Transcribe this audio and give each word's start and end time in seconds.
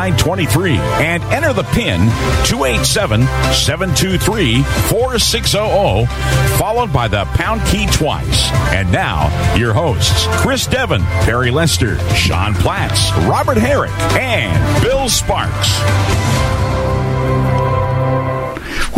9923 0.00 0.78
and 1.04 1.22
enter 1.24 1.52
the 1.52 1.62
PIN 1.74 2.00
287 2.46 3.20
723 3.52 4.62
4600, 4.62 6.08
followed 6.56 6.90
by 6.90 7.06
the 7.06 7.26
pound 7.34 7.60
key 7.66 7.86
twice. 7.88 8.50
And 8.72 8.90
now, 8.90 9.28
your 9.54 9.74
hosts 9.74 10.26
Chris 10.40 10.66
Devon, 10.66 11.02
Barry 11.26 11.50
Lester, 11.50 11.98
Sean 12.14 12.54
Platts, 12.54 13.12
Robert 13.28 13.58
Herrick, 13.58 13.92
and 14.16 14.82
Bill 14.82 15.10
Sparks. 15.10 15.78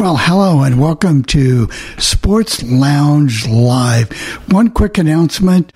Well, 0.03 0.17
hello 0.17 0.63
and 0.65 0.81
welcome 0.81 1.23
to 1.27 1.71
Sports 1.97 2.61
Lounge 2.65 3.47
Live. 3.47 4.11
One 4.51 4.71
quick 4.71 4.99
announcement 4.99 5.73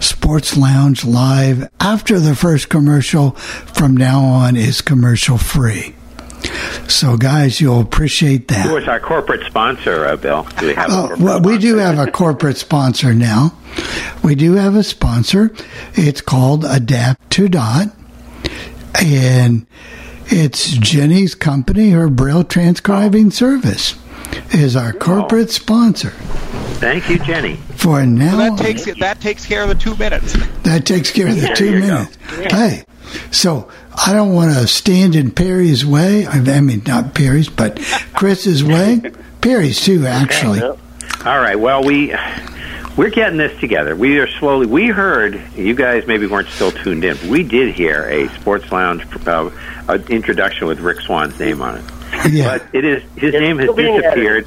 Sports 0.00 0.56
Lounge 0.56 1.04
Live, 1.04 1.68
after 1.78 2.18
the 2.18 2.34
first 2.34 2.70
commercial, 2.70 3.32
from 3.32 3.94
now 3.94 4.24
on 4.24 4.56
is 4.56 4.80
commercial 4.80 5.36
free. 5.36 5.94
So, 6.88 7.18
guys, 7.18 7.60
you'll 7.60 7.82
appreciate 7.82 8.48
that. 8.48 8.64
Who 8.64 8.78
is 8.78 8.88
our 8.88 8.98
corporate 8.98 9.44
sponsor, 9.44 10.06
uh, 10.06 10.16
Bill? 10.16 10.44
Do 10.58 10.68
we 10.68 10.72
have 10.72 10.88
corporate 10.88 11.20
well, 11.20 11.42
we 11.42 11.58
do 11.58 11.76
have 11.76 11.98
a 11.98 12.10
corporate 12.10 12.56
sponsor 12.56 13.12
now. 13.12 13.58
We 14.24 14.36
do 14.36 14.54
have 14.54 14.74
a 14.74 14.84
sponsor. 14.84 15.54
It's 15.92 16.22
called 16.22 16.64
Adapt 16.64 17.28
to 17.32 17.46
Dot, 17.46 17.88
and 19.04 19.66
it's 20.28 20.70
Jenny's 20.72 21.34
company, 21.34 21.90
her 21.90 22.08
Braille 22.08 22.44
transcribing 22.44 23.30
service, 23.30 23.94
is 24.52 24.76
our 24.76 24.92
corporate 24.92 25.50
sponsor. 25.50 26.10
Thank 26.78 27.08
you, 27.08 27.18
Jenny. 27.18 27.56
For 27.76 28.04
now, 28.04 28.36
that 28.36 28.58
takes 28.58 28.84
that 29.00 29.20
takes 29.20 29.46
care 29.46 29.62
of 29.62 29.68
the 29.68 29.74
two 29.74 29.96
minutes. 29.96 30.34
that 30.62 30.84
takes 30.84 31.10
care 31.10 31.28
of 31.28 31.36
the 31.36 31.48
Yeah, 31.48 31.54
two 31.54 31.64
there 31.70 31.74
you 31.78 31.86
go. 31.86 31.94
minutes. 32.38 32.52
Hey, 32.54 32.84
so 33.30 33.70
I 34.06 34.12
don't 34.12 34.34
want 34.34 34.52
to 34.54 34.66
stand 34.66 35.14
in 35.16 35.30
Perry's 35.30 35.86
way. 35.86 36.26
I 36.26 36.60
mean, 36.60 36.82
not 36.86 37.14
Perry's, 37.14 37.48
but 37.48 37.78
Chris's 38.14 38.62
way. 38.62 39.00
Perry's 39.40 39.80
too, 39.80 40.06
actually. 40.06 40.60
All 40.60 40.76
right. 41.40 41.58
Well, 41.58 41.82
we 41.84 42.12
we're 42.96 43.10
getting 43.10 43.36
this 43.38 43.58
together. 43.60 43.94
We 43.94 44.18
are 44.18 44.26
slowly. 44.28 44.66
We 44.66 44.86
heard 44.88 45.40
you 45.54 45.74
guys 45.74 46.06
maybe 46.06 46.26
weren't 46.26 46.48
still 46.48 46.72
tuned 46.72 47.04
in. 47.04 47.16
We 47.28 47.42
did 47.42 47.74
hear 47.74 48.04
a 48.08 48.28
sports 48.40 48.70
lounge 48.72 49.04
uh, 49.26 49.50
uh, 49.88 49.98
introduction 50.08 50.66
with 50.66 50.80
Rick 50.80 51.00
Swan's 51.00 51.38
name 51.38 51.60
on 51.62 51.78
it, 51.78 51.84
Yeah. 52.32 52.58
but 52.58 52.74
it 52.74 52.84
is 52.84 53.02
his 53.16 53.32
name 53.34 53.58
has 53.58 53.68
disappeared. 53.74 54.46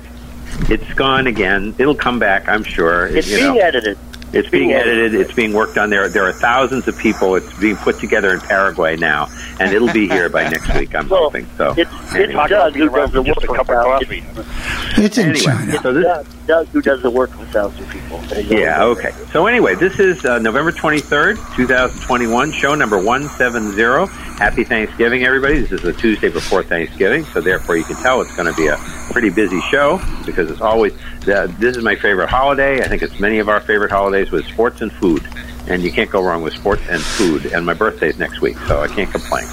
It's 0.69 0.93
gone 0.93 1.27
again. 1.27 1.75
It'll 1.77 1.95
come 1.95 2.17
back, 2.19 2.47
I'm 2.49 2.63
sure. 2.63 3.05
It's 3.07 3.29
you 3.29 3.37
being 3.37 3.53
know. 3.55 3.59
edited. 3.61 3.97
It's 4.31 4.47
being 4.49 4.67
being 4.69 4.73
edited. 4.79 5.15
It's 5.15 5.33
being 5.33 5.53
worked 5.53 5.77
on. 5.79 5.89
There, 5.89 6.07
there 6.09 6.23
are 6.27 6.33
thousands 6.33 6.87
of 6.87 6.95
people. 6.97 7.35
It's 7.35 7.51
being 7.59 7.75
put 7.77 7.99
together 7.99 8.31
in 8.33 8.39
Paraguay 8.41 8.95
now, 8.95 9.27
and 9.59 9.73
it'll 9.73 9.91
be 9.91 10.07
here 10.07 10.29
by 10.29 10.47
next 10.49 10.71
week. 10.75 10.93
I'm 10.93 11.07
Well, 11.09 11.23
hoping. 11.23 11.47
So, 11.57 11.73
It's, 11.77 11.89
it's 11.91 12.13
anyway. 12.15 12.47
Doug 12.47 12.75
who 12.75 12.89
does 12.89 13.11
the 13.11 13.21
work 13.23 13.35
Just 13.39 13.43
a 13.45 13.47
cup 13.47 13.59
of 13.61 13.65
thousands. 13.67 14.25
coffee. 14.25 15.01
It's 15.03 15.17
in 15.17 15.29
Anyway, 15.29 15.39
China. 15.45 15.81
so 15.81 15.93
this, 15.93 16.27
Doug 16.49 16.67
who 16.69 16.81
does 16.81 17.03
the 17.03 17.11
work 17.11 17.29
for 17.29 17.45
thousands 17.45 17.85
of 17.85 17.89
people. 17.91 18.19
Yeah, 18.35 18.83
okay. 18.85 19.11
So 19.31 19.45
anyway, 19.45 19.75
this 19.75 19.99
is 19.99 20.25
uh, 20.25 20.39
November 20.39 20.71
23rd, 20.71 21.35
2021, 21.55 22.51
show 22.53 22.73
number 22.73 22.97
170. 22.97 24.11
Happy 24.39 24.63
Thanksgiving, 24.63 25.25
everybody. 25.25 25.59
This 25.59 25.71
is 25.73 25.83
the 25.83 25.93
Tuesday 25.93 26.29
before 26.29 26.63
Thanksgiving, 26.63 27.23
so 27.25 27.39
therefore 27.39 27.77
you 27.77 27.83
can 27.83 27.97
tell 27.97 28.19
it's 28.21 28.35
going 28.35 28.51
to 28.51 28.57
be 28.57 28.65
a 28.65 28.77
pretty 29.11 29.29
busy 29.29 29.61
show 29.69 30.01
because 30.25 30.49
it's 30.49 30.59
always, 30.59 30.91
uh, 31.27 31.53
this 31.59 31.77
is 31.77 31.83
my 31.83 31.95
favorite 31.95 32.29
holiday. 32.29 32.81
I 32.81 32.87
think 32.87 33.03
it's 33.03 33.19
many 33.19 33.37
of 33.37 33.47
our 33.47 33.61
favorite 33.61 33.91
holidays 33.91 34.31
with 34.31 34.43
sports 34.47 34.81
and 34.81 34.91
food. 34.91 35.21
And 35.67 35.83
you 35.83 35.91
can't 35.91 36.09
go 36.09 36.23
wrong 36.23 36.41
with 36.41 36.53
sports 36.53 36.81
and 36.89 36.99
food. 36.99 37.45
And 37.53 37.63
my 37.63 37.75
birthday's 37.75 38.17
next 38.17 38.41
week, 38.41 38.57
so 38.65 38.81
I 38.81 38.87
can't 38.87 39.11
complain. 39.11 39.45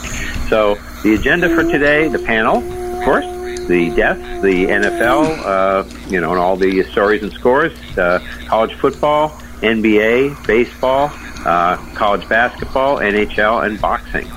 So 0.49 0.77
the 1.03 1.13
agenda 1.13 1.55
for 1.55 1.63
today, 1.63 2.09
the 2.09 2.21
panel, 2.21 2.63
of 2.97 3.05
course, 3.05 3.36
the 3.69 3.91
deaths, 3.97 4.21
the 4.43 4.67
NFL, 4.67 5.45
uh, 5.45 5.85
you 6.09 6.21
know, 6.21 6.31
and 6.31 6.41
all 6.41 6.57
the 6.57 6.85
stories 6.93 7.23
and 7.23 7.33
scores, 7.33 7.73
uh, 7.99 8.21
college 8.49 8.73
football, 8.81 9.31
NBA, 9.61 10.47
baseball, 10.47 11.11
uh, 11.45 11.77
college 11.95 12.29
basketball, 12.29 12.99
NHL, 12.99 13.65
and 13.67 13.81
boxing. 13.81 14.31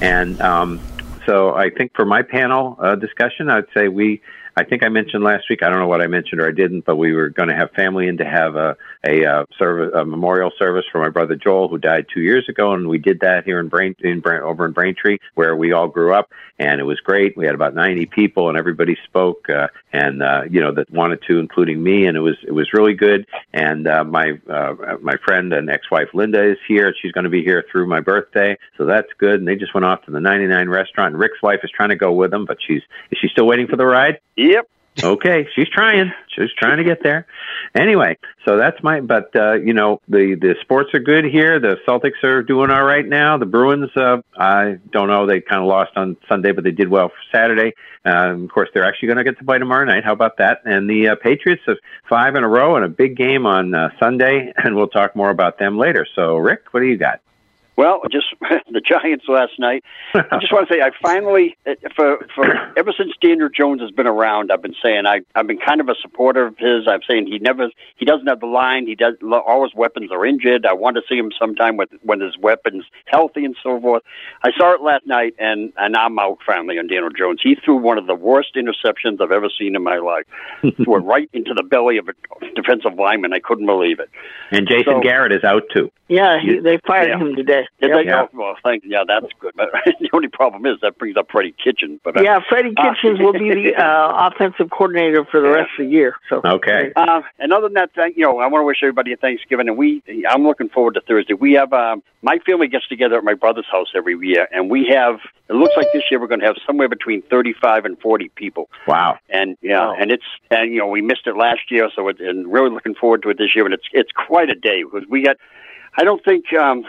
And 0.00 0.40
um, 0.40 0.80
so 1.26 1.54
I 1.54 1.70
think 1.70 1.92
for 1.94 2.04
my 2.04 2.22
panel 2.22 2.76
uh, 2.80 2.94
discussion, 2.96 3.50
I'd 3.50 3.66
say 3.74 3.88
we. 3.88 4.22
I 4.58 4.64
think 4.64 4.82
I 4.82 4.88
mentioned 4.88 5.22
last 5.22 5.50
week. 5.50 5.62
I 5.62 5.68
don't 5.68 5.80
know 5.80 5.86
what 5.86 6.00
I 6.00 6.06
mentioned 6.06 6.40
or 6.40 6.48
I 6.48 6.52
didn't, 6.52 6.86
but 6.86 6.96
we 6.96 7.12
were 7.12 7.28
going 7.28 7.50
to 7.50 7.54
have 7.54 7.72
family 7.72 8.08
in 8.08 8.16
to 8.16 8.24
have 8.24 8.56
a 8.56 8.78
a, 9.04 9.24
uh, 9.24 9.44
service, 9.58 9.92
a 9.94 10.04
memorial 10.04 10.50
service 10.58 10.84
for 10.90 11.00
my 11.00 11.08
brother 11.08 11.36
Joel, 11.36 11.68
who 11.68 11.78
died 11.78 12.06
two 12.12 12.20
years 12.20 12.48
ago, 12.48 12.72
and 12.72 12.88
we 12.88 12.98
did 12.98 13.20
that 13.20 13.44
here 13.44 13.60
in 13.60 13.68
Brain, 13.68 13.94
in 14.00 14.20
Brain 14.20 14.42
over 14.42 14.64
in 14.64 14.72
Braintree, 14.72 15.18
where 15.34 15.56
we 15.56 15.72
all 15.72 15.88
grew 15.88 16.14
up, 16.14 16.30
and 16.58 16.80
it 16.80 16.84
was 16.84 17.00
great. 17.00 17.36
We 17.36 17.46
had 17.46 17.54
about 17.54 17.74
ninety 17.74 18.06
people, 18.06 18.48
and 18.48 18.56
everybody 18.56 18.96
spoke, 19.04 19.48
uh, 19.48 19.68
and 19.92 20.22
uh, 20.22 20.42
you 20.50 20.60
know 20.60 20.72
that 20.72 20.90
wanted 20.90 21.22
to, 21.28 21.38
including 21.38 21.82
me, 21.82 22.06
and 22.06 22.16
it 22.16 22.20
was 22.20 22.36
it 22.46 22.52
was 22.52 22.72
really 22.72 22.94
good. 22.94 23.26
And 23.52 23.86
uh, 23.86 24.04
my 24.04 24.38
uh, 24.48 24.74
my 25.00 25.16
friend 25.24 25.52
and 25.52 25.70
ex-wife 25.70 26.08
Linda 26.14 26.42
is 26.42 26.58
here. 26.66 26.94
She's 27.00 27.12
going 27.12 27.24
to 27.24 27.30
be 27.30 27.42
here 27.42 27.64
through 27.70 27.86
my 27.86 28.00
birthday, 28.00 28.56
so 28.76 28.86
that's 28.86 29.08
good. 29.18 29.40
And 29.40 29.48
they 29.48 29.56
just 29.56 29.74
went 29.74 29.84
off 29.84 30.04
to 30.04 30.10
the 30.10 30.20
99 30.20 30.68
restaurant. 30.68 31.12
And 31.14 31.20
Rick's 31.20 31.42
wife 31.42 31.60
is 31.62 31.70
trying 31.70 31.90
to 31.90 31.96
go 31.96 32.12
with 32.12 32.30
them, 32.30 32.44
but 32.44 32.58
she's 32.66 32.82
is 33.10 33.18
she 33.20 33.28
still 33.28 33.46
waiting 33.46 33.66
for 33.66 33.76
the 33.76 33.86
ride? 33.86 34.20
Yep. 34.36 34.68
Okay, 35.02 35.46
she's 35.54 35.68
trying. 35.68 36.12
She's 36.28 36.52
trying 36.58 36.78
to 36.78 36.84
get 36.84 37.02
there. 37.02 37.26
Anyway, 37.74 38.18
so 38.46 38.56
that's 38.56 38.82
my. 38.82 39.00
But 39.00 39.34
uh, 39.34 39.54
you 39.54 39.72
know, 39.72 40.00
the 40.08 40.36
the 40.40 40.54
sports 40.62 40.90
are 40.94 41.00
good 41.00 41.24
here. 41.24 41.60
The 41.60 41.76
Celtics 41.86 42.22
are 42.24 42.42
doing 42.42 42.70
all 42.70 42.84
right 42.84 43.06
now. 43.06 43.38
The 43.38 43.46
Bruins, 43.46 43.90
uh, 43.96 44.18
I 44.36 44.78
don't 44.90 45.08
know. 45.08 45.26
They 45.26 45.40
kind 45.40 45.62
of 45.62 45.68
lost 45.68 45.92
on 45.96 46.16
Sunday, 46.28 46.52
but 46.52 46.64
they 46.64 46.70
did 46.70 46.88
well 46.88 47.08
for 47.08 47.36
Saturday. 47.36 47.74
Um, 48.04 48.44
of 48.44 48.50
course, 48.50 48.68
they're 48.72 48.86
actually 48.86 49.08
going 49.08 49.18
to 49.18 49.24
get 49.24 49.38
to 49.38 49.44
play 49.44 49.58
tomorrow 49.58 49.84
night. 49.84 50.04
How 50.04 50.12
about 50.12 50.38
that? 50.38 50.60
And 50.64 50.88
the 50.88 51.08
uh, 51.08 51.16
Patriots 51.16 51.62
have 51.66 51.78
five 52.08 52.36
in 52.36 52.44
a 52.44 52.48
row 52.48 52.76
and 52.76 52.84
a 52.84 52.88
big 52.88 53.16
game 53.16 53.46
on 53.46 53.74
uh, 53.74 53.90
Sunday, 53.98 54.52
and 54.56 54.76
we'll 54.76 54.88
talk 54.88 55.16
more 55.16 55.30
about 55.30 55.58
them 55.58 55.76
later. 55.76 56.06
So, 56.14 56.36
Rick, 56.36 56.72
what 56.72 56.80
do 56.80 56.86
you 56.86 56.96
got? 56.96 57.20
Well, 57.76 58.00
just 58.10 58.26
the 58.40 58.80
Giants 58.80 59.26
last 59.28 59.52
night. 59.58 59.84
I 60.14 60.38
just 60.40 60.50
want 60.52 60.66
to 60.68 60.74
say 60.74 60.80
I 60.80 60.90
finally, 61.02 61.56
uh, 61.66 61.74
for 61.94 62.26
for 62.34 62.44
ever 62.78 62.92
since 62.96 63.12
Daniel 63.20 63.48
Jones 63.54 63.82
has 63.82 63.90
been 63.90 64.06
around, 64.06 64.50
I've 64.50 64.62
been 64.62 64.74
saying 64.82 65.04
I 65.06 65.20
I've 65.34 65.46
been 65.46 65.58
kind 65.58 65.80
of 65.82 65.88
a 65.90 65.94
supporter 66.00 66.46
of 66.46 66.56
his. 66.58 66.88
I'm 66.88 67.00
saying 67.08 67.26
he 67.26 67.38
never 67.38 67.68
he 67.96 68.06
doesn't 68.06 68.26
have 68.26 68.40
the 68.40 68.46
line. 68.46 68.86
He 68.86 68.94
does 68.94 69.14
all 69.30 69.62
his 69.62 69.74
weapons 69.74 70.10
are 70.10 70.24
injured. 70.24 70.64
I 70.64 70.72
want 70.72 70.96
to 70.96 71.02
see 71.08 71.16
him 71.18 71.30
sometime 71.38 71.76
with 71.76 71.90
when 72.02 72.20
his 72.20 72.38
weapons 72.38 72.84
healthy 73.06 73.44
and 73.44 73.54
so 73.62 73.78
forth. 73.80 74.02
I 74.42 74.50
saw 74.56 74.72
it 74.74 74.80
last 74.80 75.06
night, 75.06 75.34
and 75.38 75.70
and 75.76 75.96
I'm 75.96 76.18
out 76.18 76.38
finally 76.46 76.78
on 76.78 76.86
Daniel 76.86 77.10
Jones. 77.10 77.40
He 77.42 77.56
threw 77.62 77.76
one 77.76 77.98
of 77.98 78.06
the 78.06 78.14
worst 78.14 78.54
interceptions 78.56 79.20
I've 79.20 79.32
ever 79.32 79.48
seen 79.58 79.76
in 79.76 79.82
my 79.82 79.98
life. 79.98 80.24
threw 80.82 80.96
it 80.96 81.00
right 81.00 81.28
into 81.34 81.52
the 81.52 81.62
belly 81.62 81.98
of 81.98 82.08
a 82.08 82.12
defensive 82.54 82.94
lineman. 82.98 83.34
I 83.34 83.38
couldn't 83.40 83.66
believe 83.66 84.00
it. 84.00 84.08
And 84.50 84.66
Jason 84.66 84.94
So- 84.94 85.00
Garrett 85.00 85.32
is 85.32 85.44
out 85.44 85.64
too. 85.74 85.90
Yeah, 86.08 86.38
he, 86.40 86.60
they 86.60 86.78
fired 86.86 87.08
Yeah. 87.08 87.18
him 87.18 87.34
today. 87.34 87.65
Did 87.80 87.90
Yep. 87.90 87.98
they? 87.98 88.04
Yeah. 88.06 88.26
Well, 88.32 88.56
thank 88.62 88.84
yeah, 88.86 89.04
that's 89.06 89.26
good. 89.40 89.52
But 89.56 89.70
the 90.00 90.10
only 90.12 90.28
problem 90.28 90.66
is 90.66 90.78
that 90.82 90.98
brings 90.98 91.16
up 91.16 91.30
Freddie 91.30 91.54
Kitchen. 91.62 92.00
But 92.04 92.16
uh, 92.16 92.22
Yeah, 92.22 92.40
Freddie 92.48 92.74
Uh, 92.76 92.94
will 93.18 93.32
be 93.32 93.52
the 93.52 93.74
uh, 93.82 94.28
offensive 94.30 94.70
coordinator 94.70 95.24
for 95.24 95.40
the 95.40 95.48
rest 95.48 95.70
of 95.78 95.86
the 95.86 95.90
year. 95.92 96.16
So 96.28 96.40
Okay. 96.44 96.92
Uh, 96.96 97.22
and 97.38 97.52
other 97.52 97.66
than 97.68 97.74
that, 97.74 97.90
thank, 97.94 98.16
you 98.16 98.22
know, 98.24 98.38
I 98.38 98.46
want 98.46 98.62
to 98.62 98.66
wish 98.66 98.78
everybody 98.82 99.12
a 99.12 99.16
Thanksgiving, 99.16 99.68
and 99.68 99.76
we, 99.76 100.02
I'm 100.28 100.44
looking 100.44 100.68
forward 100.68 100.94
to 100.94 101.00
Thursday. 101.00 101.34
We 101.34 101.52
have, 101.54 101.72
um, 101.72 102.02
my 102.22 102.38
family 102.46 102.68
gets 102.68 102.86
together 102.88 103.16
at 103.16 103.24
my 103.24 103.34
brother's 103.34 103.66
house 103.70 103.88
every 103.94 104.16
year, 104.20 104.48
and 104.52 104.70
we 104.70 104.86
have, 104.88 105.20
it 105.48 105.54
looks 105.54 105.74
like 105.76 105.86
this 105.92 106.02
year 106.10 106.20
we're 106.20 106.26
going 106.26 106.40
to 106.40 106.46
have 106.46 106.56
somewhere 106.66 106.88
between 106.88 107.22
35 107.22 107.84
and 107.84 107.98
40 108.00 108.28
people. 108.30 108.68
Wow. 108.86 109.18
And 109.28 109.56
yeah, 109.60 109.92
and 109.98 110.10
it's, 110.10 110.24
and 110.50 110.72
you 110.72 110.78
know, 110.78 110.86
we 110.86 111.02
missed 111.02 111.26
it 111.26 111.36
last 111.36 111.70
year, 111.70 111.88
so 111.94 112.08
it, 112.08 112.20
and 112.20 112.52
really 112.52 112.70
looking 112.70 112.94
forward 112.94 113.22
to 113.22 113.30
it 113.30 113.38
this 113.38 113.54
year, 113.54 113.64
and 113.64 113.74
it's, 113.74 113.86
it's 113.92 114.10
quite 114.12 114.50
a 114.50 114.54
day 114.54 114.82
because 114.82 115.06
we 115.08 115.22
got, 115.22 115.36
I 115.96 116.04
don't 116.04 116.22
think 116.24 116.52
um, 116.52 116.84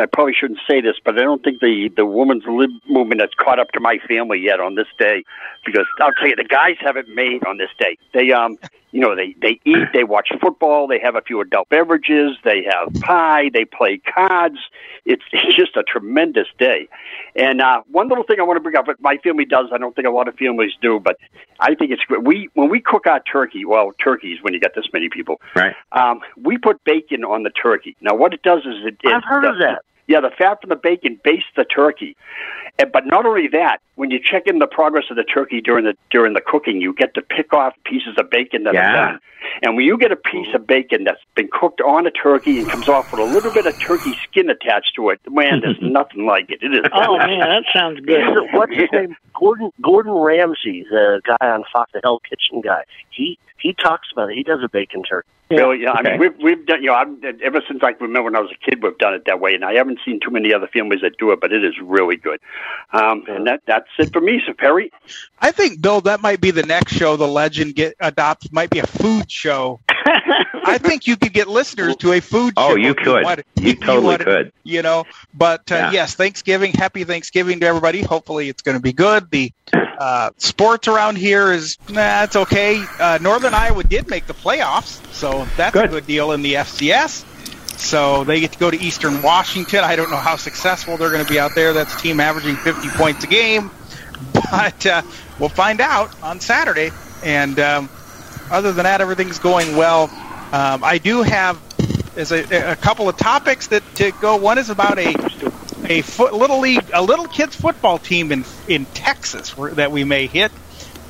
I 0.00 0.06
probably 0.06 0.34
shouldn't 0.34 0.60
say 0.68 0.80
this, 0.80 0.96
but 1.04 1.18
I 1.18 1.22
don't 1.22 1.42
think 1.42 1.60
the 1.60 1.90
the 1.96 2.06
women's 2.06 2.44
lib 2.46 2.70
movement 2.88 3.20
has 3.20 3.30
caught 3.36 3.58
up 3.58 3.72
to 3.72 3.80
my 3.80 3.98
family 4.08 4.40
yet 4.40 4.60
on 4.60 4.74
this 4.74 4.88
day, 4.98 5.24
because 5.64 5.86
I'll 6.00 6.12
tell 6.18 6.28
you, 6.28 6.36
the 6.36 6.44
guys 6.44 6.76
have 6.80 6.96
it 6.96 7.08
made 7.08 7.44
on 7.46 7.58
this 7.58 7.70
day. 7.78 7.98
They 8.12 8.32
um, 8.32 8.58
you 8.92 9.00
know, 9.00 9.16
they 9.16 9.34
they 9.40 9.58
eat, 9.64 9.88
they 9.94 10.04
watch 10.04 10.28
football, 10.40 10.86
they 10.86 11.00
have 11.00 11.16
a 11.16 11.22
few 11.22 11.40
adult 11.40 11.68
beverages, 11.70 12.36
they 12.44 12.62
have 12.70 12.92
pie, 13.00 13.50
they 13.52 13.64
play 13.64 13.98
cards. 13.98 14.58
It's 15.04 15.22
it's 15.32 15.56
just 15.56 15.76
a 15.76 15.82
tremendous 15.82 16.46
day. 16.58 16.88
And 17.34 17.60
uh, 17.62 17.82
one 17.90 18.08
little 18.08 18.24
thing 18.24 18.38
I 18.38 18.42
want 18.42 18.58
to 18.58 18.60
bring 18.60 18.76
up, 18.76 18.86
that 18.86 19.00
my 19.00 19.16
family 19.24 19.46
does, 19.46 19.66
I 19.72 19.78
don't 19.78 19.96
think 19.96 20.06
a 20.06 20.10
lot 20.10 20.28
of 20.28 20.36
families 20.36 20.72
do, 20.80 21.00
but 21.00 21.16
I 21.58 21.74
think 21.74 21.90
it's 21.90 22.02
great. 22.02 22.22
We 22.22 22.50
when 22.52 22.68
we 22.68 22.80
cook 22.80 23.06
our 23.06 23.20
turkey, 23.20 23.64
well, 23.64 23.92
turkeys 23.98 24.38
when 24.42 24.52
you 24.52 24.60
get 24.60 24.74
this 24.74 24.86
many 24.92 25.08
people, 25.08 25.40
Right. 25.56 25.74
um, 25.92 26.20
we 26.36 26.58
put 26.58 26.84
bacon 26.84 27.24
on 27.24 27.44
the 27.44 27.50
turkey. 27.50 27.96
Now, 28.02 28.14
what 28.14 28.34
it 28.44 28.48
does 28.48 28.60
is 28.60 28.84
it. 28.86 28.96
it 29.02 29.12
I've 29.12 29.24
heard 29.24 29.44
of 29.44 29.58
that. 29.58 29.82
Yeah, 30.08 30.20
the 30.20 30.30
fat 30.36 30.60
from 30.60 30.70
the 30.70 30.76
bacon 30.76 31.18
bastes 31.22 31.46
the 31.56 31.64
turkey. 31.64 32.16
And, 32.78 32.90
but 32.90 33.06
not 33.06 33.24
only 33.24 33.46
that, 33.48 33.78
when 33.94 34.10
you 34.10 34.18
check 34.18 34.46
in 34.46 34.58
the 34.58 34.66
progress 34.66 35.04
of 35.10 35.16
the 35.16 35.22
turkey 35.24 35.60
during 35.60 35.84
the 35.84 35.94
during 36.10 36.32
the 36.34 36.40
cooking, 36.40 36.80
you 36.80 36.92
get 36.92 37.14
to 37.14 37.22
pick 37.22 37.52
off 37.52 37.74
pieces 37.84 38.14
of 38.18 38.28
bacon 38.30 38.64
that 38.64 38.74
Yeah. 38.74 38.90
are 38.90 39.06
done. 39.12 39.20
And 39.62 39.76
when 39.76 39.84
you 39.84 39.96
get 39.98 40.10
a 40.10 40.16
piece 40.16 40.52
of 40.54 40.66
bacon 40.66 41.04
that's 41.04 41.20
been 41.34 41.48
cooked 41.52 41.80
on 41.80 42.06
a 42.06 42.10
turkey 42.10 42.58
and 42.60 42.68
comes 42.68 42.88
off 42.88 43.12
with 43.12 43.20
a 43.20 43.24
little 43.24 43.52
bit 43.52 43.66
of 43.66 43.78
turkey 43.80 44.12
skin 44.24 44.48
attached 44.50 44.94
to 44.96 45.10
it, 45.10 45.20
man, 45.30 45.60
there's 45.60 45.78
nothing 45.82 46.26
like 46.26 46.50
it. 46.50 46.62
It 46.62 46.72
is. 46.74 46.84
Oh 46.92 47.16
man, 47.18 47.40
that 47.40 47.64
sounds 47.72 48.00
good. 48.00 48.22
What's 48.52 48.74
his 48.74 48.88
name? 48.92 49.14
Gordon 49.34 49.70
Gordon 49.80 50.12
Ramsay, 50.14 50.84
the 50.90 51.20
guy 51.24 51.48
on 51.50 51.64
Fox, 51.72 51.92
the 51.92 52.00
Hell 52.02 52.20
Kitchen 52.28 52.60
guy. 52.60 52.84
He 53.10 53.38
he 53.58 53.72
talks 53.74 54.08
about 54.12 54.30
it. 54.30 54.36
He 54.36 54.42
does 54.42 54.60
a 54.64 54.68
bacon 54.68 55.02
turkey. 55.04 55.28
Really, 55.56 55.82
yeah. 55.82 55.92
I 55.92 56.02
mean, 56.02 56.18
we've 56.18 56.36
we've 56.38 56.66
done. 56.66 56.82
You 56.82 56.88
know, 56.88 56.94
I'm, 56.94 57.20
ever 57.42 57.62
since 57.68 57.80
I 57.82 57.90
remember 58.00 58.22
when 58.24 58.36
I 58.36 58.40
was 58.40 58.50
a 58.50 58.70
kid, 58.70 58.82
we've 58.82 58.96
done 58.98 59.14
it 59.14 59.24
that 59.26 59.40
way, 59.40 59.54
and 59.54 59.64
I 59.64 59.74
haven't 59.74 60.00
seen 60.04 60.20
too 60.20 60.30
many 60.30 60.52
other 60.52 60.66
families 60.66 61.00
that 61.02 61.16
do 61.18 61.32
it, 61.32 61.40
but 61.40 61.52
it 61.52 61.64
is 61.64 61.74
really 61.80 62.16
good. 62.16 62.40
Um, 62.92 63.24
and 63.28 63.46
that 63.46 63.62
that's 63.66 63.88
it 63.98 64.12
for 64.12 64.20
me, 64.20 64.42
so 64.46 64.52
Perry. 64.52 64.92
I 65.40 65.50
think 65.52 65.80
Bill, 65.80 66.00
that 66.02 66.20
might 66.22 66.40
be 66.40 66.50
the 66.50 66.62
next 66.64 66.92
show 66.94 67.16
the 67.16 67.26
legend 67.28 67.74
get 67.74 67.94
adopts. 68.00 68.50
Might 68.52 68.70
be 68.70 68.78
a 68.80 68.86
food 68.86 69.30
show. 69.30 69.80
I 70.64 70.78
think 70.78 71.06
you 71.06 71.16
could 71.16 71.32
get 71.32 71.48
listeners 71.48 71.96
to 71.96 72.12
a 72.12 72.20
food 72.20 72.54
show. 72.58 72.72
Oh, 72.72 72.74
you 72.76 72.90
if 72.90 72.96
could. 72.96 73.24
wanted- 73.24 73.44
You 73.60 73.70
if 73.70 73.80
totally 73.80 74.04
wanted- 74.06 74.24
could. 74.24 74.52
You 74.64 74.82
know, 74.82 75.04
but 75.34 75.70
uh, 75.72 75.76
Yeah. 75.76 75.90
yes, 75.92 76.14
Thanksgiving, 76.14 76.72
happy 76.72 77.04
Thanksgiving 77.04 77.60
to 77.60 77.66
everybody. 77.66 78.02
Hopefully, 78.02 78.48
it's 78.48 78.62
going 78.62 78.76
to 78.76 78.82
be 78.82 78.92
good. 78.92 79.30
The 79.30 79.52
uh, 80.02 80.30
sports 80.36 80.88
around 80.88 81.16
here 81.16 81.52
is 81.52 81.78
nah, 81.88 82.24
it's 82.24 82.34
okay. 82.34 82.84
Uh, 82.98 83.18
Northern 83.22 83.54
Iowa 83.54 83.84
did 83.84 84.10
make 84.10 84.26
the 84.26 84.34
playoffs, 84.34 85.00
so 85.14 85.46
that's 85.56 85.76
a 85.76 85.82
Good. 85.82 85.90
good 85.90 86.06
deal 86.06 86.32
in 86.32 86.42
the 86.42 86.54
FCS. 86.54 87.24
So 87.78 88.24
they 88.24 88.40
get 88.40 88.52
to 88.52 88.58
go 88.58 88.68
to 88.68 88.80
Eastern 88.80 89.22
Washington. 89.22 89.84
I 89.84 89.94
don't 89.94 90.10
know 90.10 90.16
how 90.16 90.34
successful 90.34 90.96
they're 90.96 91.12
going 91.12 91.24
to 91.24 91.30
be 91.32 91.38
out 91.38 91.54
there. 91.54 91.72
That's 91.72 91.94
a 91.94 91.98
team 91.98 92.18
averaging 92.18 92.56
50 92.56 92.88
points 92.90 93.22
a 93.22 93.28
game, 93.28 93.70
but 94.50 94.84
uh, 94.86 95.02
we'll 95.38 95.48
find 95.48 95.80
out 95.80 96.20
on 96.20 96.40
Saturday. 96.40 96.90
And 97.24 97.60
um, 97.60 97.88
other 98.50 98.72
than 98.72 98.82
that, 98.82 99.00
everything's 99.00 99.38
going 99.38 99.76
well. 99.76 100.04
Um, 100.52 100.82
I 100.82 100.98
do 100.98 101.22
have 101.22 101.60
is 102.16 102.32
a, 102.32 102.72
a 102.72 102.76
couple 102.76 103.08
of 103.08 103.16
topics 103.16 103.68
that 103.68 103.82
to 103.94 104.10
go. 104.20 104.36
One 104.36 104.58
is 104.58 104.68
about 104.68 104.98
a 104.98 105.12
a 105.88 106.02
foot, 106.02 106.32
little 106.34 106.60
league, 106.60 106.84
a 106.92 107.02
little 107.02 107.26
kids 107.26 107.56
football 107.56 107.98
team 107.98 108.32
in 108.32 108.44
in 108.68 108.84
Texas 108.86 109.56
where, 109.56 109.72
that 109.72 109.92
we 109.92 110.04
may 110.04 110.26
hit. 110.26 110.52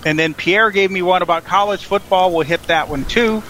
And 0.04 0.18
then 0.18 0.34
Pierre 0.34 0.70
gave 0.70 0.90
me 0.90 1.02
one 1.02 1.22
about 1.22 1.44
college 1.44 1.84
football. 1.84 2.32
We'll 2.32 2.46
hit 2.46 2.64
that 2.64 2.88
one 2.88 3.04
too. 3.04 3.42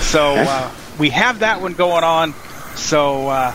So 0.00 0.34
uh, 0.34 0.70
we 0.98 1.10
have 1.10 1.40
that 1.40 1.60
one 1.60 1.74
going 1.74 2.04
on. 2.04 2.34
So, 2.74 3.28
uh, 3.28 3.54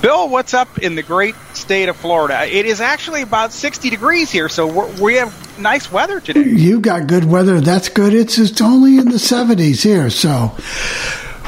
Bill, 0.00 0.28
what's 0.28 0.54
up 0.54 0.78
in 0.78 0.94
the 0.94 1.02
great 1.02 1.34
state 1.52 1.88
of 1.88 1.96
Florida? 1.96 2.46
It 2.46 2.66
is 2.66 2.80
actually 2.80 3.22
about 3.22 3.52
60 3.52 3.90
degrees 3.90 4.30
here, 4.30 4.48
so 4.48 4.66
we're, 4.66 5.00
we 5.00 5.14
have 5.16 5.58
nice 5.58 5.92
weather 5.92 6.20
today. 6.20 6.44
You 6.44 6.80
got 6.80 7.06
good 7.06 7.24
weather. 7.24 7.60
That's 7.60 7.90
good. 7.90 8.14
It's 8.14 8.38
it's 8.38 8.60
only 8.60 8.98
in 8.98 9.06
the 9.06 9.18
70s 9.18 9.82
here, 9.82 10.08
so 10.08 10.56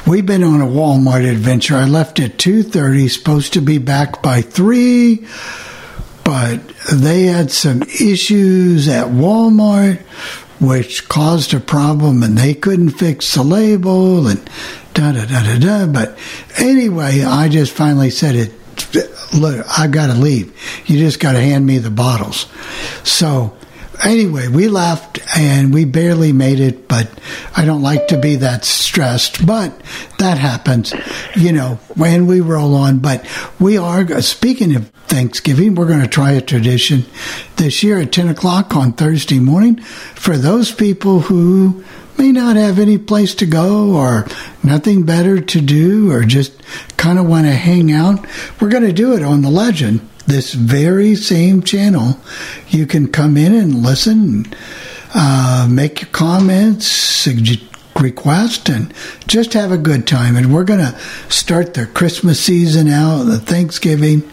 we've 0.07 0.27
been 0.27 0.45
on 0.45 0.61
a 0.61 0.67
Walmart 0.67 1.29
adventure. 1.29 1.77
I 1.77 1.85
left 1.85 2.21
at 2.21 2.39
2:30, 2.39 3.09
supposed 3.09 3.53
to 3.55 3.61
be 3.61 3.79
back 3.79 4.23
by 4.23 4.43
3, 4.43 5.27
but 6.25 6.61
they 6.93 7.25
had 7.25 7.51
some 7.51 7.83
issues 7.83 8.89
at 8.89 9.09
Walmart 9.09 10.01
which 10.61 11.09
caused 11.09 11.53
a 11.53 11.61
problem 11.61 12.23
and 12.23 12.39
they 12.39 12.55
couldn't 12.55 12.91
fix 12.91 13.35
the 13.35 13.43
label 13.43 14.29
and 14.29 14.49
da 14.95 15.11
da 15.11 15.25
da 15.25 15.43
da 15.43 15.59
da. 15.59 15.87
But 15.87 16.17
anyway, 16.57 17.25
I 17.25 17.49
just 17.49 17.73
finally 17.73 18.11
said 18.11 18.37
it. 18.37 18.53
Look, 19.35 19.67
I 19.77 19.89
got 19.89 20.07
to 20.09 20.15
leave. 20.15 20.53
You 20.87 20.99
just 20.99 21.19
got 21.19 21.33
to 21.33 21.41
hand 21.41 21.67
me 21.67 21.79
the 21.79 21.91
bottles. 21.91 22.47
So 23.03 23.57
anyway, 24.05 24.49
we 24.49 24.69
left 24.69 25.21
and 25.37 25.73
we 25.73 25.85
barely 25.85 26.33
made 26.33 26.61
it, 26.61 26.89
but 26.89 27.11
I 27.57 27.65
don't 27.65 27.83
like 27.83 28.09
to 28.09 28.19
be 28.19 28.37
that 28.37 28.65
stressed, 28.65 29.47
but 29.47 29.81
that 30.19 30.39
happens, 30.39 30.93
you 31.37 31.53
know, 31.53 31.79
when 31.95 32.27
we 32.27 32.41
roll 32.41 32.75
on. 32.75 32.99
But 32.99 33.27
we 33.61 33.79
are, 33.79 34.21
speaking 34.23 34.75
of 34.77 34.89
Thanksgiving, 35.07 35.75
we're 35.75 35.89
going 35.89 36.01
to 36.01 36.09
try 36.09 36.33
a 36.33 36.41
tradition 36.41 37.05
this 37.57 37.83
year 37.83 38.01
at 38.01 38.13
10 38.13 38.29
o'clock 38.29 38.75
on 38.75 38.93
Thursday 38.93 39.39
morning 39.39 39.77
for 39.77 40.37
those 40.37 40.73
people 40.73 41.21
who 41.21 41.85
may 42.19 42.33
not 42.33 42.57
have 42.57 42.79
any 42.79 42.99
place 42.99 43.35
to 43.37 43.47
go 43.47 43.95
or 43.95 44.27
nothing 44.63 45.05
better 45.05 45.41
to 45.41 45.61
do 45.61 46.11
or 46.11 46.25
just 46.25 46.53
kind 46.97 47.19
of 47.19 47.27
want 47.27 47.47
to 47.47 47.53
hang 47.53 47.91
out. 47.91 48.25
We're 48.61 48.69
going 48.69 48.85
to 48.85 48.93
do 48.93 49.15
it 49.15 49.23
on 49.23 49.43
the 49.43 49.51
legend 49.51 50.09
this 50.27 50.55
very 50.55 51.15
same 51.15 51.63
channel, 51.63 52.19
you 52.69 52.87
can 52.87 53.11
come 53.11 53.37
in 53.37 53.55
and 53.55 53.83
listen, 53.83 54.47
uh, 55.15 55.67
make 55.71 56.01
your 56.01 56.11
comments, 56.11 56.87
suggest 56.87 57.65
request, 58.01 58.69
and 58.69 58.93
just 59.27 59.53
have 59.53 59.71
a 59.71 59.79
good 59.79 60.07
time. 60.07 60.37
And 60.37 60.53
we're 60.53 60.65
going 60.65 60.81
to 60.81 60.99
start 61.29 61.75
the 61.75 61.87
Christmas 61.87 62.41
season 62.41 62.89
out, 62.89 63.25
the 63.25 63.39
Thanksgiving. 63.39 64.29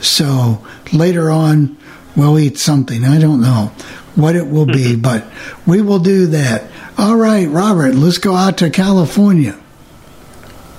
So 0.00 0.64
later 0.92 1.30
on, 1.30 1.76
we'll 2.16 2.38
eat 2.38 2.58
something. 2.58 3.04
I 3.04 3.18
don't 3.18 3.40
know 3.40 3.72
what 4.14 4.36
it 4.36 4.48
will 4.48 4.66
be, 4.66 4.96
but 5.00 5.26
we 5.66 5.82
will 5.82 5.98
do 5.98 6.26
that. 6.28 6.64
All 6.98 7.16
right, 7.16 7.48
Robert, 7.48 7.94
let's 7.94 8.18
go 8.18 8.34
out 8.34 8.58
to 8.58 8.70
California. 8.70 9.59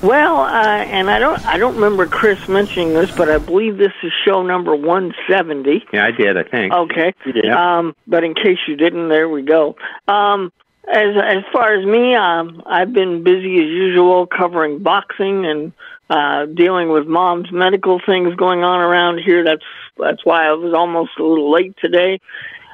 Well, 0.02 0.38
uh, 0.42 0.50
and 0.50 1.12
I 1.12 1.20
don't 1.20 1.46
I 1.46 1.58
don't 1.58 1.76
remember 1.76 2.08
Chris 2.08 2.48
mentioning 2.48 2.94
this, 2.94 3.12
but 3.16 3.30
I 3.30 3.38
believe 3.38 3.78
this 3.78 3.94
is 4.02 4.12
show 4.26 4.42
number 4.42 4.76
170. 4.76 5.86
Yeah, 5.94 6.06
I 6.06 6.12
did. 6.12 6.38
I 6.38 6.44
think. 6.44 6.74
Okay. 6.74 7.14
You 7.26 7.34
did. 7.34 7.50
Um, 7.50 7.96
but 8.08 8.24
in 8.24 8.34
case 8.34 8.58
you 8.68 8.76
didn't, 8.76 9.10
there 9.10 9.30
we 9.30 9.44
go. 9.44 9.76
Um, 10.08 10.52
as 10.92 11.16
as 11.24 11.44
far 11.54 11.74
as 11.74 11.86
me, 11.86 12.16
um, 12.16 12.64
I've 12.66 12.94
been 12.94 13.24
busy 13.24 13.58
as 13.58 13.68
usual 13.68 14.26
covering 14.26 14.80
boxing 14.80 15.46
and 15.46 15.72
uh, 16.10 16.46
dealing 16.48 16.90
with 16.90 17.06
mom's 17.06 17.52
medical 17.52 18.02
things 18.04 18.36
going 18.36 18.64
on 18.64 18.80
around 18.80 19.20
here. 19.20 19.44
That's 19.44 19.64
that's 19.98 20.26
why 20.26 20.48
I 20.48 20.54
was 20.54 20.74
almost 20.74 21.12
a 21.20 21.24
little 21.24 21.52
late 21.52 21.76
today. 21.80 22.20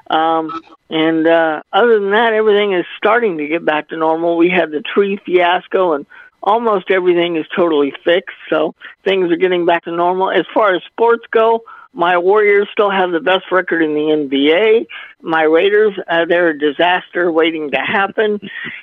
Um, 0.10 0.62
and 0.90 1.28
uh, 1.28 1.62
other 1.74 2.00
than 2.00 2.12
that, 2.12 2.32
everything 2.32 2.74
is 2.74 2.86
starting 2.98 3.38
to 3.40 3.48
get 3.48 3.66
back 3.66 3.90
to 3.90 3.98
normal. 3.98 4.38
We 4.38 4.50
had 4.50 4.72
the 4.72 4.82
tree 4.82 5.20
fiasco, 5.26 5.94
and 5.94 6.06
almost 6.48 6.90
everything 6.90 7.36
is 7.36 7.46
totally 7.54 7.92
fixed. 8.06 8.38
So 8.50 8.74
things 9.04 9.30
are 9.32 9.36
getting 9.36 9.66
back 9.66 9.84
to 9.84 9.92
normal. 9.92 10.32
As 10.32 10.46
far 10.54 10.74
as 10.74 10.82
sports 10.86 11.26
go, 11.30 11.64
my 11.94 12.18
Warriors 12.18 12.70
still 12.72 12.90
have 12.90 13.12
the 13.12 13.20
best 13.20 13.52
record 13.52 13.84
in 13.84 13.94
the 13.94 14.00
NBA. 14.30 14.88
My 15.22 15.44
Raiders, 15.44 15.94
uh, 16.08 16.26
they're 16.26 16.50
a 16.50 16.58
disaster 16.58 17.32
waiting 17.32 17.72
to 17.72 17.78
happen. 17.78 18.40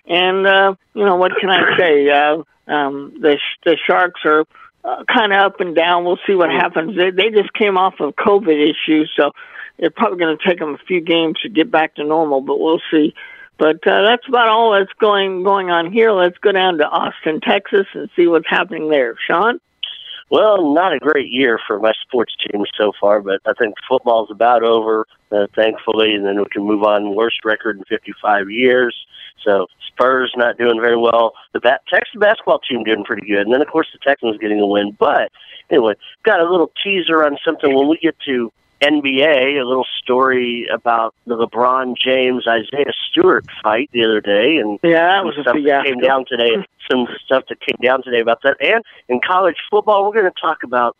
And, 0.07 0.47
uh, 0.47 0.75
you 0.93 1.05
know, 1.07 1.17
what 1.17 1.33
can 1.41 1.49
I 1.49 1.77
say? 1.79 2.11
Uh, 2.11 2.43
um, 2.67 3.15
the, 3.21 3.39
the 3.65 3.79
Sharks 3.87 4.21
are 4.27 4.45
uh, 4.85 5.05
kind 5.05 5.33
of 5.33 5.41
up 5.41 5.61
and 5.61 5.75
down. 5.75 6.05
We'll 6.05 6.19
see 6.27 6.35
what 6.35 6.51
happens. 6.51 6.97
They, 6.97 7.11
they 7.11 7.31
just 7.31 7.53
came 7.55 7.79
off 7.79 7.95
of 8.01 8.15
COVID 8.17 8.63
issues, 8.63 9.11
so 9.17 9.31
it's 9.79 9.95
probably 9.97 10.19
going 10.19 10.37
to 10.37 10.47
take 10.47 10.59
them 10.59 10.75
a 10.75 10.87
few 10.87 11.01
games 11.01 11.39
to 11.43 11.49
get 11.49 11.71
back 11.71 11.95
to 11.95 12.05
normal, 12.05 12.43
but 12.43 12.61
we'll 12.61 12.83
see. 12.91 13.15
But 13.59 13.87
uh, 13.87 14.03
that's 14.03 14.27
about 14.29 14.49
all 14.49 14.73
that's 14.73 14.93
going 14.99 15.45
going 15.45 15.71
on 15.71 15.93
here. 15.93 16.11
Let's 16.11 16.39
go 16.39 16.53
down 16.53 16.79
to 16.79 16.89
Austin, 16.89 17.41
Texas, 17.41 17.87
and 17.95 18.11
see 18.17 18.27
what's 18.27 18.49
happening 18.49 18.89
there. 18.89 19.15
Sean. 19.27 19.61
Well, 20.31 20.73
not 20.75 20.95
a 20.95 20.99
great 20.99 21.31
year 21.31 21.61
for 21.67 21.79
my 21.79 21.93
sports 22.03 22.35
team 22.45 22.65
so 22.77 22.93
far, 22.99 23.21
but 23.21 23.41
I 23.47 23.53
think 23.53 23.75
football's 23.87 24.31
about 24.31 24.65
over, 24.65 25.07
uh, 25.31 25.47
thankfully, 25.55 26.15
and 26.15 26.25
then 26.25 26.39
we 26.39 26.47
can 26.51 26.65
move 26.65 26.83
on. 26.83 27.15
Worst 27.15 27.45
record 27.45 27.77
in 27.77 27.85
55 27.85 28.51
years. 28.51 28.97
So 29.45 29.67
Spurs 29.87 30.33
not 30.37 30.57
doing 30.59 30.81
very 30.81 30.97
well. 30.97 31.35
The 31.53 31.61
bat- 31.61 31.83
Texas 31.89 32.19
basketball 32.19 32.61
team 32.61 32.83
doing 32.85 33.05
pretty 33.05 33.27
good, 33.29 33.43
and 33.43 33.53
then 33.53 33.61
of 33.61 33.69
course 33.69 33.89
the 33.93 33.99
Texans 33.99 34.39
getting 34.39 34.61
a 34.61 34.67
win. 34.67 34.97
But 34.99 35.31
anyway, 35.71 35.95
got 36.25 36.41
a 36.41 36.51
little 36.51 36.73
teaser 36.83 37.25
on 37.25 37.37
something 37.45 37.75
when 37.75 37.89
we 37.89 37.99
get 37.99 38.17
to 38.27 38.51
NBA, 38.85 39.61
a 39.61 39.65
little 39.65 39.87
story 40.03 40.67
about 40.73 41.15
the 41.27 41.37
LeBron 41.37 41.97
James 41.97 42.47
Isaiah 42.47 42.93
Stewart 43.11 43.47
fight 43.63 43.89
the 43.93 44.05
other 44.05 44.21
day, 44.21 44.59
and 44.59 44.79
yeah, 44.83 45.09
that 45.09 45.25
was 45.25 45.35
stuff 45.41 45.57
that 45.65 45.85
came 45.85 45.99
down 45.99 46.27
today. 46.29 46.57
Some 46.91 47.07
stuff 47.25 47.45
that 47.49 47.61
came 47.61 47.79
down 47.83 48.03
today 48.03 48.21
about 48.21 48.43
that, 48.43 48.57
and 48.61 48.85
in 49.09 49.21
college 49.27 49.57
football, 49.71 50.05
we're 50.05 50.21
going 50.21 50.33
to 50.33 50.41
talk 50.41 50.63
about 50.63 50.97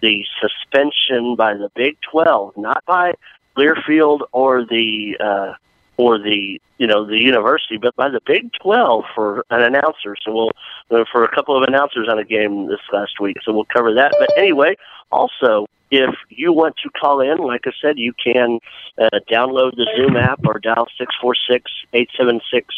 the 0.00 0.24
suspension 0.40 1.34
by 1.34 1.54
the 1.54 1.68
Big 1.74 1.96
Twelve, 2.00 2.56
not 2.56 2.84
by 2.86 3.14
Learfield 3.56 4.20
or 4.32 4.64
the 4.64 5.16
uh, 5.18 5.54
or 5.96 6.18
the 6.18 6.60
you 6.78 6.86
know 6.86 7.04
the 7.04 7.18
university, 7.18 7.76
but 7.76 7.96
by 7.96 8.08
the 8.08 8.20
Big 8.24 8.50
Twelve 8.62 9.04
for 9.14 9.44
an 9.50 9.62
announcer. 9.62 10.16
So 10.22 10.32
we'll 10.32 10.50
uh, 10.90 11.04
for 11.10 11.24
a 11.24 11.34
couple 11.34 11.56
of 11.56 11.64
announcers 11.66 12.08
on 12.08 12.18
a 12.18 12.24
game 12.24 12.68
this 12.68 12.80
last 12.92 13.20
week. 13.20 13.38
So 13.44 13.52
we'll 13.52 13.64
cover 13.64 13.94
that. 13.94 14.12
But 14.18 14.30
anyway, 14.36 14.76
also 15.10 15.66
if 15.90 16.14
you 16.28 16.52
want 16.52 16.76
to 16.82 16.90
call 16.90 17.20
in, 17.20 17.38
like 17.38 17.62
I 17.66 17.72
said, 17.80 17.98
you 17.98 18.12
can 18.12 18.58
uh, 18.98 19.08
download 19.30 19.76
the 19.76 19.88
Zoom 19.96 20.16
app 20.16 20.40
or 20.44 20.58
dial 20.58 20.88
six 20.98 21.14
four 21.20 21.34
six 21.48 21.70
eight 21.92 22.10
seven 22.16 22.40
six 22.52 22.74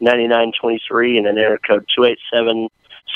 ninety 0.00 0.26
nine 0.26 0.52
twenty 0.58 0.80
three 0.86 1.16
and 1.16 1.26
then 1.26 1.38
enter 1.38 1.58
code 1.58 1.86
two 1.94 2.04
eight 2.04 2.18
seven. 2.32 2.68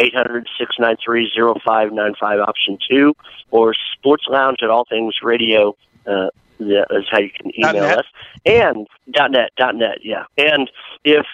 800-693-0595 0.00 2.46
option 2.46 2.78
2 2.88 3.14
or 3.50 3.74
sports 3.92 4.24
lounge 4.28 4.58
at 4.62 4.70
all 4.70 4.84
things 4.84 5.16
radio 5.22 5.76
uh, 6.06 6.28
that 6.58 6.86
is 6.90 7.04
how 7.10 7.18
you 7.18 7.30
can 7.30 7.50
email 7.58 7.82
.net. 7.82 7.98
us. 7.98 8.06
And 8.46 8.86
dot 9.10 9.30
net, 9.30 9.50
dot 9.56 9.74
net, 9.74 9.98
yeah. 10.02 10.24
And 10.36 10.70
if 11.04 11.26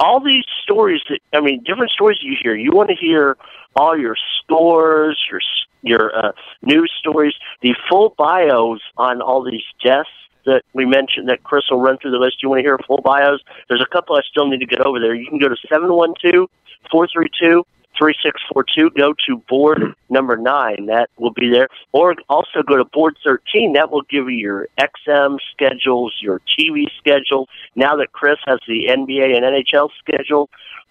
all 0.00 0.20
these 0.20 0.44
stories 0.62 1.00
that 1.08 1.20
I 1.32 1.40
mean, 1.40 1.62
different 1.64 1.90
stories 1.90 2.18
you 2.22 2.36
hear, 2.40 2.54
you 2.54 2.72
want 2.72 2.88
to 2.90 2.94
hear 2.94 3.36
all 3.76 3.98
your 3.98 4.16
scores, 4.40 5.20
your 5.30 5.40
your 5.82 6.16
uh, 6.16 6.32
news 6.62 6.92
stories, 6.98 7.34
the 7.62 7.74
full 7.88 8.14
bios 8.16 8.80
on 8.96 9.20
all 9.20 9.44
these 9.44 9.62
deaths 9.82 10.08
that 10.46 10.62
we 10.72 10.86
mentioned 10.86 11.28
that 11.28 11.42
Chris 11.42 11.64
will 11.70 11.80
run 11.80 11.98
through 11.98 12.12
the 12.12 12.18
list. 12.18 12.42
You 12.42 12.48
want 12.48 12.60
to 12.60 12.62
hear 12.62 12.78
full 12.86 13.02
bios? 13.02 13.40
There's 13.68 13.82
a 13.82 13.92
couple 13.92 14.16
I 14.16 14.22
still 14.28 14.48
need 14.48 14.60
to 14.60 14.66
get 14.66 14.80
over 14.80 14.98
there. 14.98 15.14
You 15.14 15.28
can 15.28 15.38
go 15.38 15.48
to 15.48 15.56
seven 15.68 15.92
one 15.92 16.14
two 16.20 16.48
four 16.90 17.08
three 17.12 17.28
two. 17.40 17.64
3642, 17.98 18.90
go 18.90 19.14
to 19.26 19.38
board 19.48 19.94
number 20.08 20.36
nine. 20.36 20.86
That 20.86 21.10
will 21.18 21.32
be 21.32 21.50
there. 21.50 21.68
Or 21.92 22.14
also 22.28 22.62
go 22.62 22.76
to 22.76 22.84
board 22.84 23.16
13. 23.24 23.72
That 23.74 23.90
will 23.90 24.02
give 24.02 24.30
you 24.30 24.36
your 24.36 24.68
XM 24.78 25.38
schedules, 25.52 26.14
your 26.20 26.40
TV 26.58 26.86
schedule. 26.98 27.48
Now 27.74 27.96
that 27.96 28.12
Chris 28.12 28.38
has 28.46 28.60
the 28.66 28.86
NBA 28.88 29.36
and 29.36 29.44
NHL 29.44 29.90
schedule, 29.98 30.48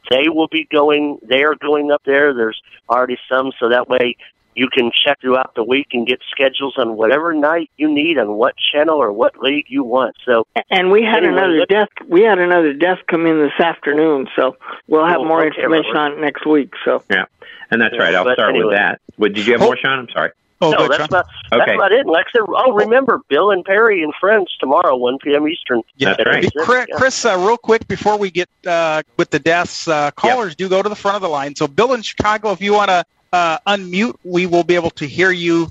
they 0.09 0.29
will 0.29 0.47
be 0.47 0.67
going, 0.71 1.19
they 1.23 1.43
are 1.43 1.55
going 1.55 1.91
up 1.91 2.01
there. 2.05 2.33
There's 2.33 2.61
already 2.89 3.17
some, 3.29 3.51
so 3.59 3.69
that 3.69 3.89
way 3.89 4.15
you 4.57 4.67
can 4.73 4.91
check 4.91 5.21
throughout 5.21 5.53
the 5.55 5.63
week 5.63 5.87
and 5.93 6.07
get 6.07 6.19
schedules 6.31 6.73
on 6.77 6.97
whatever 6.97 7.31
night 7.33 7.69
you 7.77 7.87
need 7.93 8.17
on 8.17 8.33
what 8.33 8.55
channel 8.71 8.97
or 9.01 9.11
what 9.11 9.37
league 9.39 9.65
you 9.69 9.83
want. 9.83 10.15
So, 10.25 10.47
And 10.71 10.91
we 10.91 11.03
had 11.03 11.17
Anyway, 11.23 11.33
another 11.33 11.59
let- 11.59 11.69
death. 11.69 11.89
We 12.07 12.21
had 12.23 12.39
another 12.39 12.73
death 12.73 12.97
come 13.09 13.25
in 13.27 13.39
this 13.39 13.59
afternoon, 13.63 14.27
so 14.35 14.55
we'll 14.87 15.05
have 15.05 15.19
Oh, 15.19 15.25
more 15.25 15.45
okay, 15.45 15.55
information 15.61 15.95
on 15.95 16.13
it 16.13 16.19
next 16.19 16.45
week. 16.45 16.71
So 16.83 17.03
Yeah, 17.09 17.25
and 17.71 17.79
that's 17.81 17.93
Yeah, 17.95 18.01
right. 18.03 18.15
I'll 18.15 18.33
start 18.33 18.49
anyway. 18.49 18.65
with 18.65 18.75
that. 18.77 18.99
What, 19.17 19.33
did 19.33 19.45
you 19.45 19.53
have 19.53 19.61
Oh. 19.61 19.65
more, 19.65 19.77
Sean? 19.77 19.99
I'm 19.99 20.09
sorry. 20.09 20.31
Oh, 20.59 20.71
no, 20.71 20.87
that's 20.87 20.95
Sean. 20.97 21.05
about 21.05 21.25
that's 21.51 21.61
Okay. 21.61 21.75
about 21.75 21.91
it. 21.91 22.07
Like 22.07 22.25
oh, 22.35 22.71
remember 22.73 23.21
Bill 23.29 23.51
and 23.51 23.63
Perry 23.63 24.01
and 24.01 24.11
friends 24.19 24.51
tomorrow, 24.59 24.95
1 24.95 25.19
p.m. 25.23 25.47
Eastern. 25.47 25.83
Yeah, 25.97 26.15
That's 26.17 26.27
right. 26.27 26.51
Chris, 26.61 26.85
Yeah. 26.89 26.95
Chris 26.97 27.25
uh, 27.25 27.37
real 27.37 27.57
quick 27.57 27.87
before 27.87 28.17
we 28.17 28.31
get 28.31 28.49
uh, 28.65 29.03
with 29.17 29.29
the 29.29 29.37
deaths, 29.37 29.87
uh, 29.87 30.09
callers 30.11 30.55
do 30.55 30.67
go 30.67 30.81
to 30.81 30.89
the 30.89 30.95
front 30.95 31.15
of 31.15 31.21
the 31.21 31.29
line. 31.29 31.55
So, 31.55 31.67
Bill 31.67 31.93
in 31.93 32.01
Chicago, 32.01 32.51
if 32.53 32.59
you 32.61 32.73
want 32.73 32.89
to 32.89 33.05
uh, 33.38 33.60
unmute, 33.67 34.15
we 34.24 34.46
will 34.46 34.63
be 34.63 34.75
able 34.75 34.89
to 34.91 35.06
hear 35.06 35.32
you 35.32 35.70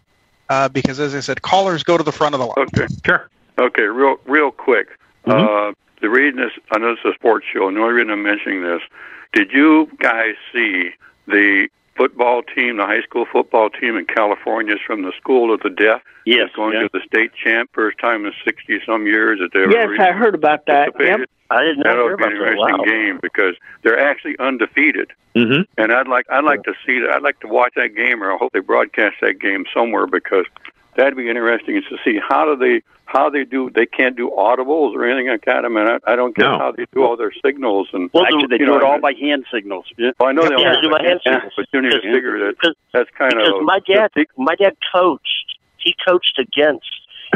uh, 0.49 0.69
because, 0.69 1.01
as 1.01 1.15
I 1.15 1.21
said, 1.21 1.43
callers 1.43 1.83
go 1.83 1.97
to 1.97 2.05
the 2.05 2.13
front 2.13 2.35
of 2.35 2.41
the 2.41 2.47
line. 2.47 2.67
Okay. 2.75 2.87
Sure. 3.05 3.29
Okay, 3.59 3.83
real 3.83 4.17
real 4.27 4.51
quick. 4.51 4.89
Mhm. 5.27 5.71
Uh, 5.71 5.73
the 6.01 6.09
reason 6.11 6.39
this, 6.41 6.53
I 6.73 6.79
know 6.79 6.91
it's 6.93 7.05
a 7.05 7.15
sports 7.15 7.47
show. 7.53 7.67
and 7.69 7.77
The 7.77 7.81
only 7.81 7.95
reason 7.95 8.11
I'm 8.11 8.23
mentioning 8.23 8.63
this, 8.63 8.83
did 9.33 9.51
you 9.51 9.89
guys 9.99 10.35
see 10.53 10.91
the 11.27 11.69
football 11.97 12.43
team, 12.43 12.77
the 12.77 12.85
high 12.87 13.03
school 13.03 13.27
football 13.31 13.71
team 13.71 13.97
in 13.97 14.05
California 14.07 14.75
is 14.75 14.81
from 14.87 15.03
the 15.03 15.13
school 15.21 15.53
of 15.55 15.61
the 15.61 15.71
deaf? 15.71 16.03
Yes, 16.25 16.51
Going 16.57 16.75
yeah. 16.75 16.83
to 16.83 16.89
the 16.93 17.01
state 17.07 17.31
champ, 17.35 17.71
first 17.73 17.99
time 17.99 18.27
in 18.27 18.33
60 18.45 18.81
some 18.85 19.07
years 19.07 19.39
that 19.41 19.51
they 19.53 19.63
ever 19.63 19.71
yes, 19.95 20.01
I 20.01 20.13
heard 20.13 20.35
about 20.35 20.67
that. 20.67 20.87
Yep. 20.87 20.95
participated. 20.95 21.29
I 21.49 21.61
didn't 21.63 21.79
know 21.79 21.83
That'll 21.85 22.09
hear 22.09 22.17
be 22.17 22.25
an 22.25 22.33
about 22.33 22.45
that. 22.45 22.53
interesting 22.53 22.79
Wow. 22.79 22.85
game 22.85 23.19
because 23.23 23.55
they're 23.85 24.01
actually 24.01 24.37
undefeated. 24.41 25.13
Mm-hmm. 25.37 25.63
And 25.79 25.93
I'd 25.93 26.09
like 26.09 26.27
I'd 26.31 26.45
like 26.45 26.65
to 26.65 26.73
see 26.85 26.99
that. 27.01 27.11
I'd 27.15 27.23
like 27.23 27.39
to 27.41 27.47
watch 27.47 27.73
that 27.77 27.95
game, 27.95 28.23
or 28.23 28.33
I 28.33 28.37
hope 28.37 28.53
they 28.53 28.61
broadcast 28.61 29.17
that 29.21 29.39
game 29.39 29.65
somewhere 29.73 30.07
because 30.07 30.47
that'd 30.97 31.17
be 31.17 31.29
interesting 31.29 31.83
to 31.89 31.97
see 32.05 32.19
how 32.29 32.45
do 32.45 32.57
they 32.57 32.83
how 33.05 33.31
they 33.31 33.45
do. 33.45 33.71
They 33.71 33.87
can't 33.87 34.17
do 34.17 34.31
audibles 34.37 34.95
or 34.97 35.05
anything 35.07 35.29
like 35.31 35.45
that. 35.45 35.65
I 35.65 35.69
mean, 35.69 35.87
I, 35.87 35.99
I 36.13 36.17
don't 36.17 36.35
get 36.35 36.43
No. 36.43 36.59
how 36.59 36.73
they 36.73 36.87
do 36.93 37.05
all 37.05 37.17
their 37.17 37.33
signals 37.45 37.89
and. 37.93 38.11
Well, 38.13 38.25
actually, 38.25 38.49
they 38.51 38.59
do 38.59 38.67
know, 38.67 38.79
it 38.79 38.83
all 38.83 39.01
by 39.01 39.13
hand 39.13 39.45
signals. 39.53 39.87
Yeah. 39.97 40.11
Well, 40.19 40.29
I 40.29 40.33
know 40.33 40.43
they 40.43 40.57
Yeah, 40.61 40.75
all 40.75 40.83
do 40.83 40.91
by 40.91 41.03
hand 41.03 41.21
yeah, 41.25 41.35
signals. 41.35 41.53
but 41.57 41.67
you 41.73 41.83
need 41.83 41.91
to 41.93 42.01
figure 42.03 42.39
that 42.45 42.57
because- 42.59 42.75
that's 42.93 43.11
kind 43.17 43.35
because 43.37 43.53
of 43.61 43.63
my 43.63 43.79
dad 43.87 44.11
my 44.37 44.55
dad 44.57 44.77
coached 44.95 45.59
he 45.79 45.95
coached 46.07 46.39
against 46.39 46.89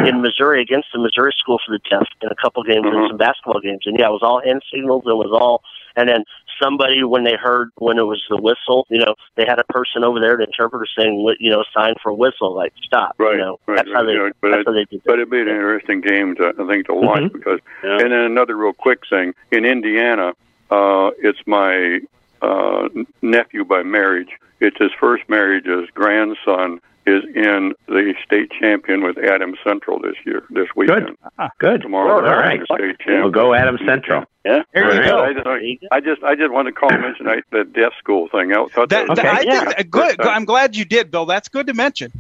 in 0.05 0.23
Missouri 0.23 0.61
against 0.63 0.89
the 0.93 0.99
Missouri 0.99 1.33
School 1.39 1.61
for 1.65 1.73
the 1.73 1.81
Deaf 1.91 2.07
in 2.23 2.29
a 2.31 2.35
couple 2.35 2.63
games 2.65 2.87
and 2.87 2.95
Mhm. 2.95 3.09
some 3.09 3.17
basketball 3.17 3.61
games 3.61 3.83
and 3.87 3.97
yeah 3.99 4.09
it 4.09 4.13
was 4.13 4.23
all 4.23 4.41
hand 4.43 4.63
signals 4.73 5.05
it 5.07 5.15
was 5.17 5.31
all 5.33 5.63
and 5.97 6.09
then 6.09 6.25
somebody 6.63 7.03
when 7.05 7.25
they 7.25 7.35
heard 7.37 7.71
when 7.79 7.99
it 7.99 8.03
was 8.03 8.23
the 8.29 8.37
whistle 8.37 8.87
you 8.91 8.99
know 8.99 9.15
they 9.37 9.45
had 9.47 9.59
a 9.59 9.65
person 9.65 10.05
over 10.05 10.21
there 10.21 10.37
the 10.37 10.45
interpreter 10.45 10.87
saying 10.99 11.35
you 11.41 11.51
know 11.51 11.65
sign 11.75 11.95
for 12.03 12.13
whistle 12.13 12.55
like 12.55 12.73
stop 12.83 13.15
Right, 13.19 13.33
you 13.33 13.39
know 13.39 13.59
right, 13.67 13.77
that's 13.77 13.89
how 13.93 14.05
they 14.05 14.13
yeah, 14.15 14.31
but 14.41 14.51
that's 14.51 14.61
it- 14.61 14.67
how 14.67 14.73
they 14.73 14.85
did 14.85 15.03
But 15.05 15.15
it'd 15.15 15.31
be 15.31 15.41
an 15.41 15.49
interesting 15.49 16.01
game 16.01 16.35
to 16.37 16.53
I 16.59 16.67
think 16.67 16.87
to 16.87 16.95
watch 16.95 17.23
Mhm. 17.23 17.33
because 17.33 17.61
Yeah. 17.85 17.93
and 18.01 18.13
then 18.13 18.21
another 18.21 18.57
real 18.57 18.73
quick 18.73 19.01
thing 19.09 19.35
in 19.51 19.65
Indiana, 19.65 20.33
uh, 20.71 21.11
it's 21.19 21.41
my 21.47 22.01
uh, 22.43 22.89
nephew 23.23 23.65
by 23.65 23.83
marriage. 23.83 24.31
It's 24.61 24.79
his 24.79 24.91
first 24.99 25.29
marriage. 25.29 25.67
His 25.67 25.91
grandson 25.91 26.81
is 27.11 27.25
in 27.35 27.75
the 27.87 28.15
state 28.25 28.51
champion 28.61 29.03
with 29.03 29.19
Adam 29.19 29.55
Central 29.65 29.99
this 30.01 30.15
year, 30.25 30.43
this 30.51 30.69
weekend. 30.77 31.17
Ah, 31.39 31.51
good. 31.59 31.83
Tomorrow, 31.83 32.15
All 32.17 32.23
they're 32.23 32.39
right. 32.39 32.61
the 32.61 32.67
state 32.77 32.99
champion. 33.01 33.23
We'll 33.23 33.31
go 33.33 33.55
Adam 33.55 33.79
Central. 33.87 34.25
Yeah. 34.45 34.63
There 34.73 34.95
you 35.05 35.13
All 35.13 35.19
go. 35.19 35.25
I 35.25 35.33
just, 35.35 35.47
I 35.93 36.01
just, 36.01 36.23
I 36.23 36.35
just 36.35 36.53
wanted 36.53 36.71
to 36.75 36.81
call 36.81 36.93
and 36.93 37.03
mention 37.03 37.29
I, 37.29 37.43
the 37.51 37.65
deaf 37.65 37.93
school 37.99 38.29
thing. 38.29 38.53
I 38.53 38.55
thought 38.69 38.89
that, 38.89 38.89
That, 38.89 39.09
was 39.09 39.17
that- 39.19 39.27
I 39.27 39.41
yeah. 39.43 39.65
think 39.73 39.91
good. 39.91 40.21
Uh, 40.21 40.29
I'm 40.31 40.45
glad 40.45 40.77
you 40.77 40.85
did, 40.85 41.11
Bill. 41.11 41.27
That's 41.27 41.49
good 41.49 41.67
to 41.67 41.75
mention. 41.75 42.13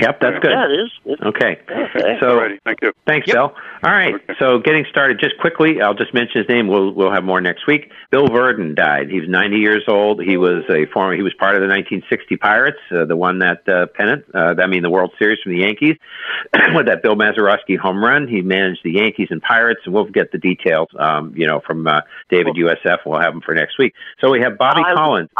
Yep, 0.00 0.20
that's 0.20 0.38
good. 0.40 0.50
yeah 0.50 0.64
it 0.66 0.72
is 0.80 0.90
It's- 1.04 1.26
Okay. 1.28 1.58
Okay. 1.70 2.16
So 2.20 2.26
Alrighty, 2.38 2.58
thank 2.64 2.80
you. 2.82 2.92
Thanks, 3.06 3.26
Yep. 3.28 3.34
Bill. 3.34 3.54
All 3.82 3.90
right. 3.90 4.14
Okay. 4.14 4.34
So 4.38 4.58
getting 4.58 4.84
started 4.90 5.18
just 5.20 5.36
quickly, 5.38 5.80
I'll 5.80 5.94
just 5.94 6.12
mention 6.14 6.38
his 6.40 6.48
name. 6.48 6.66
We'll 6.68 6.92
we'll 6.92 7.10
have 7.10 7.24
more 7.24 7.40
next 7.40 7.66
week. 7.66 7.90
Bill 8.10 8.26
Virdon 8.28 8.74
died. 8.74 9.10
He 9.10 9.20
was 9.20 9.28
90 9.28 9.56
years 9.58 9.84
old. 9.88 10.22
He 10.22 10.36
was 10.36 10.64
a 10.70 10.86
former. 10.86 11.14
He 11.14 11.22
was 11.22 11.34
part 11.34 11.54
of 11.54 11.60
the 11.60 11.68
1960 11.68 12.36
Pirates, 12.36 12.78
uh, 12.94 13.04
the 13.04 13.16
one 13.16 13.38
that 13.40 13.68
uh, 13.68 13.86
pennant. 13.94 14.24
Uh, 14.34 14.54
I 14.62 14.66
mean, 14.66 14.82
the 14.82 14.90
World 14.90 15.12
Series 15.18 15.38
from 15.42 15.52
the 15.52 15.58
Yankees 15.60 15.96
with 16.74 16.86
that 16.86 17.02
Bill 17.02 17.16
Mazeroski 17.16 17.78
home 17.78 18.02
run. 18.04 18.28
He 18.28 18.42
managed 18.42 18.80
the 18.84 18.92
Yankees 18.92 19.28
and 19.30 19.40
Pirates, 19.42 19.80
and 19.84 19.94
we'll 19.94 20.04
get 20.04 20.32
the 20.32 20.38
details. 20.38 20.88
Um, 20.98 21.32
you 21.36 21.46
know, 21.46 21.60
from 21.66 21.86
uh, 21.86 22.00
David 22.30 22.54
USF. 22.56 22.98
We'll 23.06 23.20
have 23.20 23.32
them 23.32 23.42
for 23.42 23.54
next 23.54 23.78
week. 23.78 23.94
So 24.20 24.30
we 24.30 24.40
have 24.40 24.58
Bobby 24.58 24.80
I'll 24.80 24.86
have- 24.88 24.96
Collins. 24.96 25.30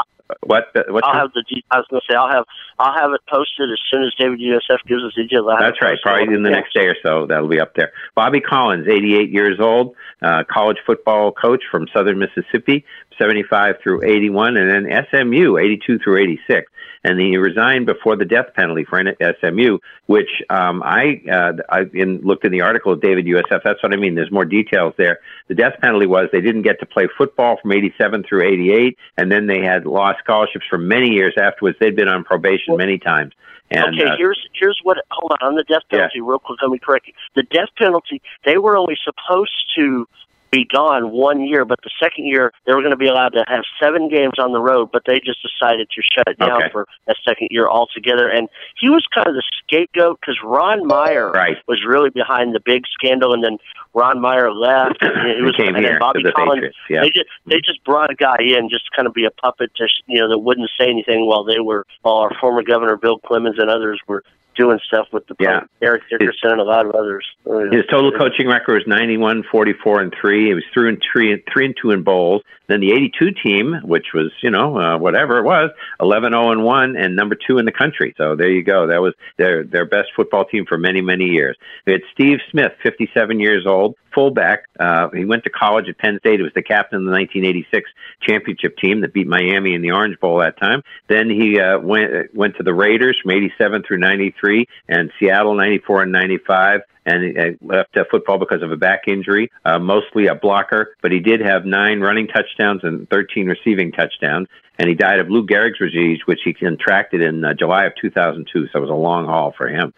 What? 0.43 0.69
What's 0.89 1.07
I'll 1.07 1.13
the- 1.15 1.19
have 1.21 1.33
the 1.35 1.45
de- 1.49 1.65
I 1.71 1.79
was 1.79 1.87
going 1.91 2.01
to 2.01 2.13
say 2.13 2.17
I'll 2.17 2.31
have 2.31 2.45
I'll 2.79 2.95
have 2.95 3.13
it 3.13 3.21
posted 3.29 3.71
as 3.71 3.79
soon 3.91 4.05
as 4.05 4.15
David 4.19 4.41
USF 4.41 4.79
gives 4.87 5.03
us 5.05 5.15
details. 5.15 5.47
I'll 5.51 5.59
That's 5.59 5.81
right. 5.83 5.99
Probably 6.03 6.35
in 6.35 6.43
the 6.43 6.51
Yeah. 6.51 6.57
next 6.57 6.75
day 6.75 6.87
or 6.87 6.97
so, 7.03 7.27
that'll 7.27 7.49
be 7.49 7.61
up 7.61 7.75
there. 7.75 7.93
Bobby 8.15 8.41
Collins, 8.41 8.89
88 8.89 9.31
years 9.31 9.59
old, 9.61 9.95
uh, 10.23 10.45
college 10.45 10.79
football 10.87 11.33
coach 11.33 11.63
from 11.71 11.89
Southern 11.95 12.19
Mississippi, 12.19 12.85
75 13.21 13.77
through 13.83 14.03
81, 14.03 14.57
and 14.57 14.71
then 14.71 15.07
SMU, 15.11 15.59
82 15.59 15.99
through 15.99 16.23
86. 16.23 16.71
And 17.03 17.19
he 17.19 17.37
resigned 17.37 17.87
before 17.87 18.17
the 18.17 18.25
death 18.27 18.53
penalty 18.55 18.85
for 18.85 19.03
SMU, 19.41 19.79
which 20.07 20.29
um, 20.51 20.83
I 20.85 21.23
uh, 21.31 21.53
I 21.71 21.87
in, 21.95 22.21
looked 22.21 22.45
in 22.45 22.53
the 22.53 22.61
article 22.61 22.93
of 22.93 23.01
David 23.01 23.25
USF. 23.25 23.63
That's 23.65 23.83
what 23.83 23.95
I 23.95 23.97
mean. 23.97 24.15
There's 24.15 24.31
more 24.31 24.45
details 24.45 24.93
there. 24.99 25.21
The 25.49 25.55
death 25.55 25.81
penalty 25.81 26.07
was 26.07 26.29
they 26.31 26.43
didn't 26.43 26.63
get 26.63 26.79
to 26.81 26.87
play 26.87 27.09
football 27.17 27.57
from 27.63 27.73
87 27.73 28.25
through 28.29 28.47
88, 28.47 28.99
and 29.17 29.33
then 29.33 29.47
they 29.47 29.63
had 29.63 29.87
lost 29.87 30.19
scholarships 30.23 30.67
for 30.69 30.77
many 30.77 31.09
years 31.11 31.35
afterwards. 31.41 31.79
They'd 31.81 31.97
been 31.97 32.09
on 32.09 32.23
probation 32.23 32.77
many 32.77 32.99
times. 32.99 33.33
And, 33.71 33.99
okay, 33.99 34.09
uh, 34.09 34.17
here's 34.19 34.49
here's 34.53 34.79
what. 34.83 34.99
Hold 35.11 35.33
on, 35.41 35.49
on 35.49 35.55
the 35.55 35.65
death 35.65 35.83
penalty, 35.91 36.21
real 36.21 36.39
quick. 36.39 36.59
Let 36.61 36.71
me 36.71 36.79
correct 36.79 37.07
you. 37.07 37.15
The 37.35 37.45
death 37.45 37.69
penalty, 37.79 38.21
they 38.45 38.59
were 38.59 38.77
only 38.77 38.99
supposed 39.05 39.53
to 39.77 40.07
be 40.51 40.65
gone 40.65 41.11
one 41.11 41.43
year, 41.43 41.65
but 41.65 41.81
the 41.83 41.91
second 42.03 42.27
year 42.27 42.53
they 42.67 42.73
were 42.73 42.81
going 42.81 42.91
to 42.91 42.97
be 42.97 43.07
allowed 43.07 43.31
to 43.31 43.45
have 43.49 43.63
seven 43.81 44.09
games 44.09 44.35
on 44.39 44.53
the 44.53 44.61
road, 44.61 44.91
but 44.93 45.03
they 45.07 45.21
just 45.21 45.39
decided 45.43 45.89
to 45.91 46.03
shut 46.03 46.29
it 46.29 46.39
down 46.39 46.63
Okay. 46.63 46.71
for 46.73 46.87
a 47.09 47.15
second 47.25 47.49
year 47.51 47.69
altogether. 47.69 48.29
And 48.29 48.49
he 48.79 48.89
was 48.89 49.07
kind 49.15 49.29
of 49.29 49.35
the 49.35 49.43
scapegoat 49.63 50.21
because 50.21 50.39
Ron 50.43 50.87
Meyer 50.87 51.31
Right. 51.31 51.57
was 51.69 51.85
really 51.87 52.11
behind 52.11 52.55
the 52.55 52.61
big 52.61 52.85
scandal, 52.93 53.33
and 53.33 53.45
then 53.45 53.59
Ron 53.95 54.21
Meyer 54.21 54.53
left. 54.53 55.03
And 55.03 55.31
it 55.39 55.43
was 55.43 55.55
and 55.59 55.77
then 55.77 55.99
Bobby 55.99 56.23
the 56.23 56.33
Collins. 56.33 56.55
Patriots, 56.55 56.77
yeah. 56.89 57.01
They 57.03 57.11
just 57.11 57.29
they 57.47 57.57
mm-hmm. 57.57 57.65
just 57.65 57.85
brought 57.85 58.11
a 58.11 58.15
guy 58.15 58.37
in 58.41 58.69
just 58.69 58.87
to 58.87 58.91
kind 58.97 59.07
of 59.07 59.15
be 59.15 59.25
a 59.25 59.31
puppet 59.31 59.75
to 59.77 59.89
you 60.07 60.21
know 60.21 60.29
that 60.29 60.39
wouldn't 60.39 60.71
say 60.79 60.89
anything 60.89 61.27
while 61.27 61.45
they 61.45 61.61
were 61.61 61.87
while 62.03 62.17
our 62.17 62.33
former 62.41 62.63
governor 62.63 62.97
Bill 62.97 63.19
Clements 63.19 63.59
and 63.59 63.71
others 63.71 64.01
were 64.07 64.25
doing 64.57 64.79
stuff 64.87 65.09
with 65.13 65.27
the 65.27 65.35
Yeah. 65.39 65.61
Eric 65.83 66.03
Dickerson 66.11 66.51
and 66.53 66.61
a 66.61 66.65
lot 66.65 66.87
of 66.87 66.93
others. 66.93 67.27
His 67.45 67.85
total 67.91 68.13
coaching 68.13 68.47
record 68.49 68.75
was 68.75 68.87
91, 68.87 69.43
44, 69.45 70.01
and 70.01 70.15
3. 70.21 70.47
He 70.47 70.55
was 70.55 70.65
three 70.73 70.89
and 70.89 71.03
three, 71.03 71.43
three 71.53 71.67
and 71.67 71.77
2 71.81 71.91
in 71.91 72.03
bowls. 72.03 72.43
Then 72.67 72.81
the 72.81 72.93
82 72.93 73.33
team, 73.33 73.81
which 73.83 74.13
was, 74.15 74.31
you 74.43 74.51
know, 74.51 74.79
uh, 74.79 74.97
whatever 74.97 75.39
it 75.39 75.45
was, 75.45 75.71
11 76.01 76.33
0 76.33 76.53
and 76.53 76.63
1 76.63 76.97
and 76.97 77.17
number 77.17 77.35
2 77.35 77.59
in 77.59 77.65
the 77.65 77.73
country. 77.73 78.15
So 78.17 78.37
there 78.37 78.51
you 78.51 78.63
go. 78.63 78.87
That 78.87 79.03
was 79.03 79.15
their 79.39 79.65
their 79.65 79.85
best 79.85 80.11
football 80.15 80.45
team 80.45 80.67
for 80.67 80.79
many, 80.79 81.01
many 81.01 81.27
years. 81.27 81.57
We 81.87 81.95
had 81.95 82.03
Steve 82.13 82.39
Smith, 82.51 82.73
57 82.83 83.41
years 83.41 83.67
old, 83.67 83.97
fullback. 84.15 84.65
Uh, 84.79 85.09
he 85.11 85.25
went 85.25 85.45
to 85.45 85.51
college 85.51 85.89
at 85.89 85.99
Penn 85.99 86.19
State. 86.21 86.41
He 86.41 86.43
was 86.43 86.53
the 86.55 86.63
captain 86.63 86.99
of 86.99 87.05
the 87.05 87.11
1986 87.11 87.91
championship 88.23 88.77
team 88.79 89.01
that 89.01 89.13
beat 89.13 89.27
Miami 89.27 89.75
in 89.75 89.83
the 89.83 89.93
Orange 89.93 90.19
Bowl 90.21 90.39
that 90.39 90.59
time. 90.59 90.83
Then 91.09 91.29
he 91.31 91.61
uh, 91.61 91.79
went 91.79 92.35
went 92.35 92.57
to 92.57 92.63
the 92.63 92.75
Raiders 92.75 93.19
from 93.23 93.33
87 93.33 93.83
through 93.83 93.99
93 93.99 94.67
and 94.89 95.11
Seattle 95.19 95.55
94 95.55 96.03
and 96.03 96.13
95 96.13 96.81
and 97.07 97.25
he 97.25 97.39
uh, 97.39 97.53
left 97.63 97.97
uh, 97.97 98.05
football 98.11 98.39
because 98.39 98.63
of 98.63 98.73
a 98.73 98.77
back 98.77 99.09
injury, 99.09 99.51
uh, 99.65 99.79
mostly 99.79 100.27
a 100.27 100.35
blocker, 100.35 100.97
but 101.03 101.13
he 101.13 101.21
did 101.21 101.41
have 101.41 101.65
nine 101.65 102.01
running 102.01 102.27
touchdowns 102.29 102.83
and 102.85 103.09
13 103.09 103.47
receiving 103.47 103.93
touchdowns. 103.93 104.49
And 104.81 104.89
he 104.89 104.95
died 104.95 105.19
of 105.19 105.29
Lou 105.29 105.45
Gehrig's 105.47 105.79
disease, 105.79 106.21
which 106.25 106.41
he 106.43 106.55
contracted 106.55 107.21
in 107.21 107.45
uh, 107.45 107.53
July 107.53 107.85
of 107.85 107.93
2002. 108.01 108.69
So 108.69 108.79
it 108.79 108.81
was 108.81 108.89
a 108.89 108.95
long 108.95 109.27
haul 109.27 109.53
for 109.55 109.69
him. 109.69 109.93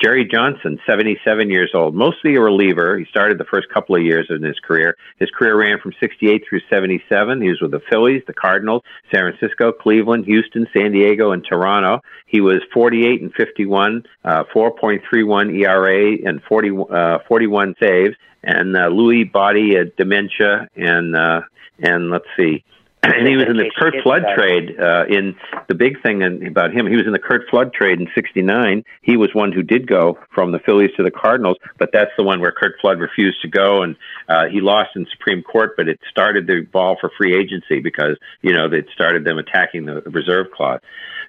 Jerry 0.00 0.24
Johnson, 0.24 0.78
77 0.86 1.50
years 1.50 1.72
old, 1.74 1.92
mostly 1.92 2.36
a 2.36 2.40
reliever. 2.40 2.96
He 2.96 3.04
started 3.06 3.38
the 3.38 3.44
first 3.44 3.68
couple 3.68 3.96
of 3.96 4.02
years 4.02 4.28
in 4.30 4.44
his 4.44 4.60
career. 4.60 4.96
His 5.18 5.28
career 5.30 5.58
ran 5.58 5.80
from 5.80 5.92
68 5.98 6.44
through 6.48 6.60
77. 6.70 7.42
He 7.42 7.48
was 7.48 7.60
with 7.60 7.72
the 7.72 7.82
Phillies, 7.90 8.22
the 8.28 8.32
Cardinals, 8.32 8.82
San 9.12 9.22
Francisco, 9.22 9.72
Cleveland, 9.72 10.26
Houston, 10.26 10.68
San 10.72 10.92
Diego, 10.92 11.32
and 11.32 11.44
Toronto. 11.44 12.00
He 12.26 12.40
was 12.40 12.60
48 12.72 13.20
and 13.20 13.34
51, 13.34 14.04
uh, 14.24 14.44
4.31 14.54 15.52
ERA, 15.58 16.16
and 16.24 16.40
40, 16.44 16.70
uh, 16.92 17.18
41 17.26 17.74
saves. 17.80 18.14
And 18.44 18.76
uh, 18.76 18.82
Lewy 18.82 19.32
body 19.32 19.76
uh, 19.76 19.86
dementia, 19.96 20.68
and 20.76 21.16
uh, 21.16 21.40
and 21.80 22.10
let's 22.10 22.26
see, 22.36 22.64
and 23.02 23.28
he 23.28 23.36
was 23.36 23.46
in 23.48 23.56
the 23.56 23.70
Curt 23.76 23.94
Flood 24.02 24.22
trade. 24.34 24.78
Uh, 24.78 25.04
in 25.08 25.36
the 25.68 25.74
big 25.74 26.02
thing 26.02 26.22
in, 26.22 26.46
about 26.46 26.72
him, 26.72 26.86
he 26.86 26.96
was 26.96 27.06
in 27.06 27.12
the 27.12 27.18
Curt 27.18 27.42
Flood 27.48 27.72
trade 27.72 28.00
in 28.00 28.08
'69. 28.14 28.84
He 29.02 29.16
was 29.16 29.30
one 29.34 29.52
who 29.52 29.62
did 29.62 29.86
go 29.86 30.18
from 30.34 30.52
the 30.52 30.58
Phillies 30.58 30.90
to 30.96 31.02
the 31.02 31.10
Cardinals, 31.10 31.56
but 31.78 31.90
that's 31.92 32.10
the 32.16 32.24
one 32.24 32.40
where 32.40 32.52
Curt 32.52 32.74
Flood 32.80 32.98
refused 32.98 33.40
to 33.42 33.48
go, 33.48 33.82
and 33.82 33.96
uh, 34.28 34.46
he 34.46 34.60
lost 34.60 34.90
in 34.96 35.06
Supreme 35.10 35.42
Court. 35.42 35.74
But 35.76 35.88
it 35.88 36.00
started 36.10 36.46
the 36.46 36.66
ball 36.72 36.96
for 37.00 37.10
free 37.16 37.38
agency 37.38 37.80
because 37.80 38.16
you 38.42 38.52
know 38.52 38.66
it 38.66 38.86
started 38.92 39.24
them 39.24 39.38
attacking 39.38 39.86
the 39.86 40.02
reserve 40.02 40.48
clause. 40.54 40.80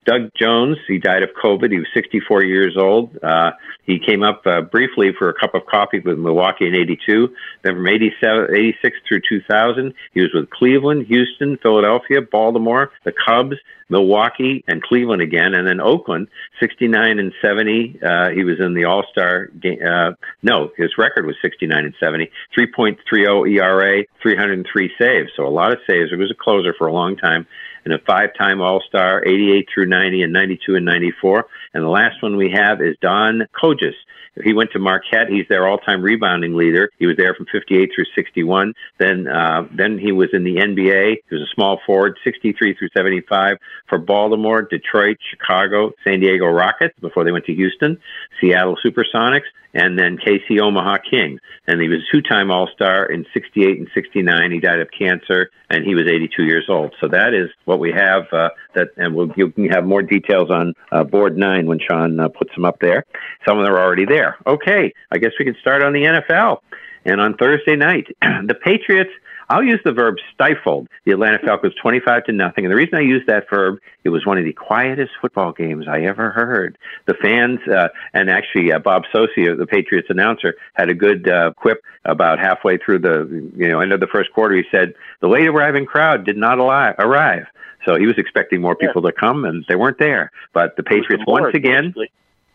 Doug 0.09 0.31
Jones, 0.39 0.77
he 0.87 0.97
died 0.97 1.21
of 1.21 1.29
COVID. 1.41 1.71
He 1.71 1.77
was 1.77 1.87
64 1.93 2.43
years 2.43 2.75
old. 2.75 3.15
Uh, 3.21 3.51
he 3.83 3.99
came 3.99 4.23
up 4.23 4.41
uh, 4.45 4.61
briefly 4.61 5.11
for 5.17 5.29
a 5.29 5.33
cup 5.33 5.53
of 5.53 5.65
coffee 5.67 5.99
with 5.99 6.17
Milwaukee 6.17 6.67
in 6.67 6.75
82. 6.75 7.29
Then 7.63 7.75
from 7.75 7.87
87, 7.87 8.47
86 8.55 8.97
through 9.07 9.21
2000, 9.29 9.93
he 10.13 10.21
was 10.21 10.31
with 10.33 10.49
Cleveland, 10.49 11.05
Houston, 11.07 11.58
Philadelphia, 11.61 12.21
Baltimore, 12.21 12.91
the 13.03 13.13
Cubs, 13.13 13.55
Milwaukee, 13.89 14.63
and 14.67 14.81
Cleveland 14.81 15.21
again. 15.21 15.53
And 15.53 15.67
then 15.67 15.81
Oakland, 15.81 16.27
69 16.59 17.19
and 17.19 17.33
70. 17.41 17.99
Uh, 18.01 18.29
he 18.29 18.43
was 18.43 18.59
in 18.59 18.73
the 18.73 18.85
All 18.85 19.03
Star 19.11 19.47
game. 19.47 19.79
Uh, 19.85 20.11
no, 20.43 20.71
his 20.77 20.97
record 20.97 21.25
was 21.25 21.35
69 21.41 21.85
and 21.85 21.95
70. 21.99 22.31
3.30 22.57 23.57
ERA, 23.57 24.03
303 24.21 24.91
saves. 24.99 25.31
So 25.35 25.45
a 25.45 25.49
lot 25.49 25.71
of 25.71 25.79
saves. 25.87 26.11
It 26.11 26.17
was 26.17 26.31
a 26.31 26.35
closer 26.35 26.73
for 26.77 26.87
a 26.87 26.93
long 26.93 27.15
time 27.17 27.47
and 27.89 27.99
a 27.99 28.03
five-time 28.05 28.61
All-Star, 28.61 29.23
88 29.25 29.67
through 29.73 29.87
90 29.87 30.23
and 30.23 30.33
92 30.33 30.75
and 30.75 30.85
94. 30.85 31.45
And 31.73 31.83
the 31.83 31.89
last 31.89 32.21
one 32.21 32.37
we 32.37 32.51
have 32.51 32.81
is 32.81 32.95
Don 33.01 33.47
Kojis. 33.59 33.95
He 34.43 34.53
went 34.53 34.71
to 34.71 34.79
Marquette. 34.79 35.27
He's 35.27 35.47
their 35.49 35.67
all-time 35.67 36.01
rebounding 36.01 36.55
leader. 36.55 36.89
He 36.97 37.07
was 37.07 37.17
there 37.17 37.33
from 37.33 37.47
58 37.51 37.91
through 37.93 38.05
61. 38.15 38.73
Then, 38.97 39.27
uh, 39.27 39.67
then 39.71 39.97
he 39.97 40.11
was 40.11 40.29
in 40.33 40.43
the 40.43 40.57
NBA. 40.57 41.17
He 41.29 41.35
was 41.35 41.41
a 41.41 41.53
small 41.53 41.81
forward, 41.85 42.17
63 42.23 42.75
through 42.75 42.89
75 42.95 43.57
for 43.87 43.97
Baltimore, 43.97 44.61
Detroit, 44.61 45.17
Chicago, 45.29 45.91
San 46.03 46.19
Diego 46.19 46.45
Rockets 46.45 46.97
before 46.99 47.23
they 47.23 47.31
went 47.31 47.45
to 47.45 47.53
Houston, 47.53 47.99
Seattle 48.39 48.77
Supersonics, 48.85 49.49
and 49.73 49.97
then 49.97 50.17
KC 50.17 50.59
Omaha 50.59 50.97
King. 51.09 51.39
And 51.67 51.81
he 51.81 51.87
was 51.87 51.99
a 51.99 52.11
two-time 52.15 52.51
All-Star 52.51 53.05
in 53.05 53.25
68 53.33 53.77
and 53.77 53.87
69. 53.93 54.51
He 54.51 54.59
died 54.59 54.79
of 54.79 54.89
cancer, 54.97 55.51
and 55.69 55.85
he 55.85 55.95
was 55.95 56.05
82 56.07 56.43
years 56.43 56.65
old. 56.69 56.93
So 56.99 57.07
that 57.09 57.33
is 57.33 57.49
what 57.65 57.79
we 57.79 57.91
have. 57.91 58.23
Uh, 58.31 58.49
that, 58.75 58.89
and 58.97 59.15
we'll 59.15 59.31
you 59.35 59.51
can 59.51 59.69
have 59.69 59.85
more 59.85 60.01
details 60.01 60.49
on 60.49 60.73
uh, 60.91 61.03
board 61.03 61.37
nine 61.37 61.67
when 61.67 61.79
Sean 61.79 62.19
uh, 62.19 62.29
puts 62.29 62.53
them 62.55 62.65
up 62.65 62.79
there. 62.79 63.05
Some 63.47 63.59
of 63.59 63.65
them 63.65 63.73
are 63.73 63.81
already 63.81 64.05
there. 64.05 64.37
Okay, 64.47 64.93
I 65.11 65.17
guess 65.17 65.31
we 65.37 65.45
can 65.45 65.55
start 65.61 65.83
on 65.83 65.93
the 65.93 66.03
NFL. 66.03 66.59
And 67.05 67.21
on 67.21 67.35
Thursday 67.37 67.75
night, 67.75 68.07
the 68.21 68.55
Patriots. 68.55 69.11
I'll 69.49 69.63
use 69.63 69.79
the 69.83 69.91
verb 69.91 70.15
stifled 70.33 70.87
the 71.05 71.11
Atlanta 71.11 71.39
Falcons 71.39 71.73
25 71.81 72.25
to 72.25 72.31
nothing. 72.31 72.65
And 72.65 72.71
the 72.71 72.75
reason 72.75 72.95
I 72.95 73.01
use 73.01 73.23
that 73.27 73.49
verb, 73.49 73.79
it 74.03 74.09
was 74.09 74.25
one 74.25 74.37
of 74.37 74.45
the 74.45 74.53
quietest 74.53 75.11
football 75.19 75.51
games 75.53 75.87
I 75.87 76.01
ever 76.01 76.29
heard. 76.29 76.77
The 77.07 77.15
fans, 77.15 77.59
uh, 77.67 77.87
and 78.13 78.29
actually 78.29 78.71
uh, 78.71 78.79
Bob 78.79 79.03
Socci, 79.13 79.57
the 79.57 79.65
Patriots 79.65 80.07
announcer, 80.11 80.53
had 80.73 80.89
a 80.89 80.93
good 80.93 81.27
uh, 81.27 81.53
quip 81.53 81.81
about 82.05 82.37
halfway 82.37 82.77
through 82.77 82.99
the, 82.99 83.51
you 83.55 83.69
know, 83.69 83.79
end 83.79 83.91
of 83.91 83.99
the 83.99 84.07
first 84.07 84.31
quarter. 84.33 84.55
He 84.55 84.63
said, 84.71 84.93
the 85.19 85.27
late 85.27 85.47
arriving 85.47 85.87
crowd 85.87 86.25
did 86.25 86.37
not 86.37 86.59
ali- 86.59 86.93
arrive. 86.99 87.47
So 87.85 87.95
he 87.95 88.05
was 88.05 88.17
expecting 88.17 88.61
more 88.61 88.75
people 88.75 89.01
to 89.01 89.11
come, 89.11 89.45
and 89.45 89.65
they 89.67 89.75
weren't 89.75 89.97
there. 89.97 90.31
But 90.53 90.75
the 90.75 90.83
Patriots 90.83 91.23
once 91.25 91.55
again, 91.55 91.95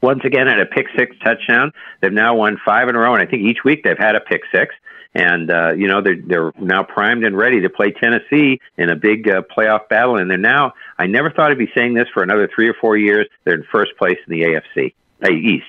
once 0.00 0.20
again 0.24 0.46
had 0.46 0.60
a 0.60 0.66
pick 0.66 0.86
six 0.96 1.16
touchdown. 1.24 1.72
They've 2.00 2.12
now 2.12 2.36
won 2.36 2.60
five 2.64 2.88
in 2.88 2.94
a 2.94 2.98
row, 2.98 3.14
and 3.14 3.22
I 3.22 3.26
think 3.26 3.42
each 3.42 3.64
week 3.64 3.82
they've 3.82 3.98
had 3.98 4.14
a 4.14 4.20
pick 4.20 4.42
six. 4.52 4.74
And 5.14 5.50
uh, 5.50 5.74
you 5.74 5.86
know 5.86 6.00
they're 6.02 6.20
they're 6.20 6.52
now 6.58 6.82
primed 6.82 7.24
and 7.24 7.36
ready 7.36 7.60
to 7.60 7.70
play 7.70 7.92
Tennessee 7.92 8.60
in 8.76 8.90
a 8.90 8.96
big 8.96 9.28
uh, 9.28 9.42
playoff 9.42 9.88
battle. 9.88 10.16
And 10.16 10.28
they're 10.30 10.38
now 10.38 10.74
I 10.98 11.06
never 11.06 11.30
thought 11.30 11.50
I'd 11.50 11.58
be 11.58 11.70
saying 11.74 11.94
this 11.94 12.08
for 12.12 12.22
another 12.22 12.48
three 12.52 12.68
or 12.68 12.74
four 12.74 12.96
years. 12.96 13.26
They're 13.44 13.54
in 13.54 13.64
first 13.70 13.96
place 13.96 14.18
in 14.26 14.32
the 14.32 14.42
AFC 14.42 14.94
uh, 15.22 15.30
East. 15.30 15.66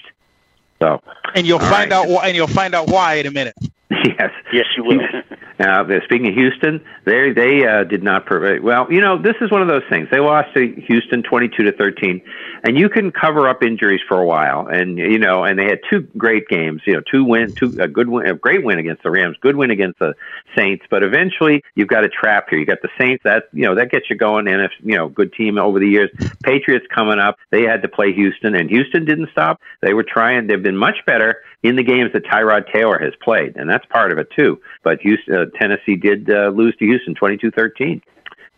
So 0.82 1.02
And 1.36 1.46
you'll 1.46 1.60
find 1.60 1.92
right. 1.92 1.92
out 1.92 2.10
why, 2.10 2.28
and 2.28 2.36
you'll 2.36 2.48
find 2.48 2.74
out 2.74 2.90
why 2.90 3.16
in 3.16 3.28
a 3.28 3.32
minute. 3.32 3.56
yes, 3.92 4.32
yes, 4.52 4.66
you 4.78 4.84
will. 4.84 5.00
Now, 5.58 5.84
uh, 5.84 6.00
speaking 6.04 6.28
of 6.28 6.34
Houston, 6.34 6.84
they 7.06 7.32
they 7.32 7.66
uh, 7.66 7.86
did 7.86 8.04
not 8.04 8.26
provide. 8.26 8.62
Well, 8.62 8.92
you 8.92 9.00
know, 9.00 9.18
this 9.18 9.36
is 9.40 9.50
one 9.50 9.62
of 9.62 9.70
those 9.70 9.84
things. 9.90 10.10
They 10.12 10.20
lost 10.20 10.54
to 10.56 10.68
Houston 10.88 11.24
twenty-two 11.24 11.64
to 11.64 11.72
thirteen, 11.72 12.22
and 12.66 12.78
you 12.78 12.90
can 12.90 13.10
cover 13.10 13.48
up 13.48 13.64
injuries 13.64 14.02
for 14.06 14.20
a 14.20 14.26
while. 14.26 14.68
And 14.68 14.98
you 14.98 15.18
know, 15.18 15.46
and 15.46 15.58
they 15.58 15.64
had 15.64 15.80
two 15.90 16.02
great 16.18 16.50
games. 16.50 16.82
You 16.86 16.96
know, 16.96 17.02
two 17.10 17.24
win, 17.24 17.56
two 17.56 17.74
a 17.80 17.88
good 17.88 18.10
win, 18.10 18.28
a 18.28 18.34
great 18.34 18.66
win 18.66 18.80
against 18.80 19.04
the 19.04 19.12
Rams, 19.12 19.38
good 19.40 19.56
win 19.56 19.72
against 19.72 19.98
the 20.00 20.14
Saints. 20.58 20.84
But 20.90 21.04
eventually, 21.04 21.64
you've 21.76 21.88
got 21.88 22.04
a 22.04 22.10
trap 22.10 22.48
here. 22.50 22.60
You 22.60 22.66
got 22.66 22.82
the 22.82 22.90
Saints. 23.00 23.24
That 23.24 23.46
you 23.54 23.64
know 23.64 23.76
that 23.76 23.92
gets 23.92 24.10
you 24.10 24.18
going. 24.18 24.50
And 24.50 24.62
if 24.62 24.72
you 24.84 24.98
know, 24.98 25.08
good 25.08 25.32
team 25.32 25.58
over 25.58 25.80
the 25.80 25.88
years. 25.88 26.10
Patriots 26.44 26.86
coming 26.94 27.20
up. 27.20 27.38
They 27.52 27.64
had 27.64 27.82
to 27.84 27.88
play 27.88 28.12
Houston, 28.12 28.56
and 28.56 28.70
Houston 28.70 29.06
didn't 29.06 29.30
stop. 29.32 29.62
They 29.82 29.94
were 29.94 30.04
trying. 30.04 30.48
They've 30.48 30.62
been 30.62 30.76
much 30.76 30.98
better 31.06 31.38
in 31.64 31.76
the 31.76 31.84
games 31.84 32.12
that 32.14 32.26
Tyrod 32.26 32.72
Taylor 32.72 33.00
has 33.00 33.14
played, 33.24 33.56
and 33.56 33.70
that's 33.76 33.86
part 33.92 34.12
of 34.12 34.18
it 34.18 34.32
too. 34.32 34.62
But 34.84 35.02
Houston, 35.02 35.36
uh, 35.36 35.46
Tennessee 35.60 35.98
did 35.98 36.30
uh, 36.30 36.50
lose 36.50 36.76
to 36.78 36.86
Houston 36.86 37.14
22-13. 37.14 38.02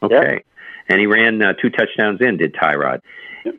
Okay, 0.03 0.43
and 0.89 0.99
he 0.99 1.07
ran 1.07 1.41
uh, 1.41 1.53
two 1.53 1.71
touchdowns 1.71 2.21
in. 2.21 2.37
Did 2.37 2.53
Tyrod? 2.53 3.01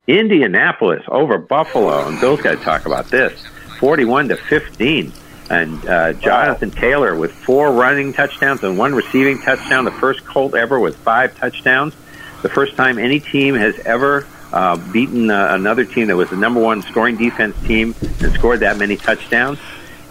Indianapolis 0.06 1.02
over 1.08 1.36
Buffalo, 1.36 2.06
and 2.06 2.20
Bill's 2.20 2.40
got 2.40 2.58
to 2.58 2.64
talk 2.64 2.86
about 2.86 3.08
this: 3.08 3.44
forty-one 3.80 4.28
to 4.28 4.36
fifteen. 4.36 5.12
And 5.50 5.84
uh, 5.88 6.12
Jonathan 6.12 6.70
Taylor 6.70 7.16
with 7.16 7.32
four 7.32 7.72
running 7.72 8.12
touchdowns 8.12 8.62
and 8.62 8.78
one 8.78 8.94
receiving 8.94 9.40
touchdown, 9.40 9.84
the 9.84 9.90
first 9.90 10.24
Colt 10.24 10.54
ever 10.54 10.78
with 10.78 10.96
five 10.98 11.36
touchdowns. 11.38 11.94
The 12.42 12.50
first 12.50 12.76
time 12.76 12.98
any 12.98 13.18
team 13.18 13.56
has 13.56 13.76
ever 13.80 14.28
uh, 14.52 14.76
beaten 14.92 15.30
uh, 15.30 15.48
another 15.50 15.84
team 15.84 16.06
that 16.06 16.16
was 16.16 16.30
the 16.30 16.36
number 16.36 16.60
one 16.60 16.82
scoring 16.82 17.16
defense 17.16 17.56
team 17.66 17.96
and 18.20 18.32
scored 18.34 18.60
that 18.60 18.76
many 18.76 18.96
touchdowns. 18.96 19.58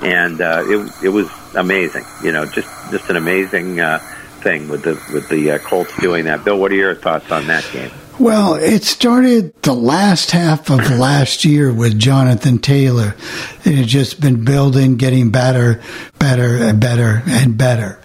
And 0.02 0.42
uh, 0.42 0.64
it 0.66 1.06
it 1.06 1.10
was 1.10 1.30
amazing, 1.56 2.06
you 2.24 2.32
know, 2.32 2.46
just 2.46 2.70
just 2.92 3.10
an 3.10 3.16
amazing 3.16 3.80
uh, 3.80 4.00
thing 4.42 4.70
with 4.70 4.84
the 4.84 4.94
with 5.14 5.28
the 5.30 5.52
uh, 5.52 5.58
Colts 5.60 5.96
doing 6.00 6.26
that. 6.26 6.46
Bill, 6.46 6.58
what 6.58 6.72
are 6.72 6.76
your 6.76 6.96
thoughts 6.96 7.32
on 7.32 7.48
that 7.48 7.68
game? 7.74 7.92
Well, 8.20 8.56
it 8.56 8.84
started 8.84 9.54
the 9.62 9.76
last 9.76 10.32
half 10.32 10.72
of 10.72 10.80
last 10.90 11.46
year 11.46 11.72
with 11.72 12.00
Jonathan 12.00 12.58
Taylor. 12.58 13.16
It 13.64 13.76
had 13.76 13.88
just 13.88 14.20
been 14.20 14.44
building, 14.44 14.98
getting 14.98 15.30
better, 15.30 15.84
better, 16.18 16.58
and 16.58 16.80
better, 16.80 17.22
and 17.28 17.56
better. 17.56 18.00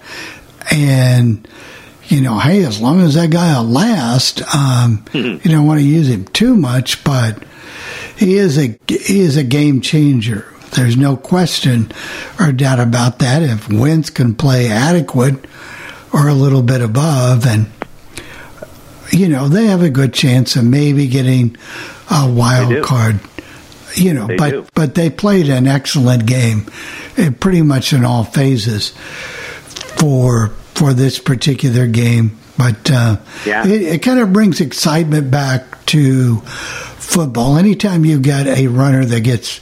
And, 0.70 1.48
you 2.08 2.20
know, 2.20 2.38
hey, 2.38 2.62
as 2.64 2.78
long 2.78 3.00
as 3.00 3.14
that 3.14 3.30
guy 3.30 3.58
will 3.58 3.68
last, 3.68 4.42
um, 4.54 5.02
you 5.14 5.38
don't 5.38 5.66
want 5.66 5.80
to 5.80 5.86
use 5.86 6.08
him 6.08 6.26
too 6.26 6.56
much, 6.56 7.02
but 7.04 7.42
he 8.14 8.34
is 8.36 8.58
a 8.58 8.78
he 8.88 9.20
is 9.20 9.38
a 9.38 9.44
game 9.44 9.80
changer. 9.80 10.46
There's 10.74 10.96
no 10.96 11.16
question 11.16 11.92
or 12.40 12.50
doubt 12.52 12.80
about 12.80 13.18
that. 13.18 13.42
If 13.42 13.68
Wentz 13.70 14.10
can 14.10 14.34
play 14.34 14.68
adequate 14.68 15.36
or 16.12 16.28
a 16.28 16.34
little 16.34 16.62
bit 16.62 16.80
above, 16.80 17.46
and 17.46 17.66
you 19.10 19.28
know 19.28 19.48
they 19.48 19.66
have 19.66 19.82
a 19.82 19.90
good 19.90 20.14
chance 20.14 20.56
of 20.56 20.64
maybe 20.64 21.06
getting 21.08 21.56
a 22.10 22.30
wild 22.30 22.82
card. 22.84 23.20
You 23.94 24.14
know, 24.14 24.26
They 24.26 24.36
but 24.36 24.50
do. 24.50 24.66
but 24.74 24.94
they 24.94 25.10
played 25.10 25.50
an 25.50 25.66
excellent 25.66 26.24
game, 26.24 26.66
eh, 27.18 27.30
pretty 27.38 27.60
much 27.60 27.92
in 27.92 28.04
all 28.06 28.24
phases 28.24 28.90
for 29.96 30.48
for 30.74 30.94
this 30.94 31.18
particular 31.18 31.86
game. 31.86 32.38
But 32.56 32.90
uh, 32.90 33.16
Yeah. 33.44 33.66
it, 33.66 33.82
it 33.82 34.02
kind 34.02 34.20
of 34.20 34.32
brings 34.32 34.60
excitement 34.60 35.30
back 35.30 35.84
to 35.86 36.36
football. 36.98 37.56
Anytime 37.58 38.04
you 38.06 38.18
get 38.18 38.46
a 38.46 38.68
runner 38.68 39.04
that 39.04 39.20
gets 39.20 39.60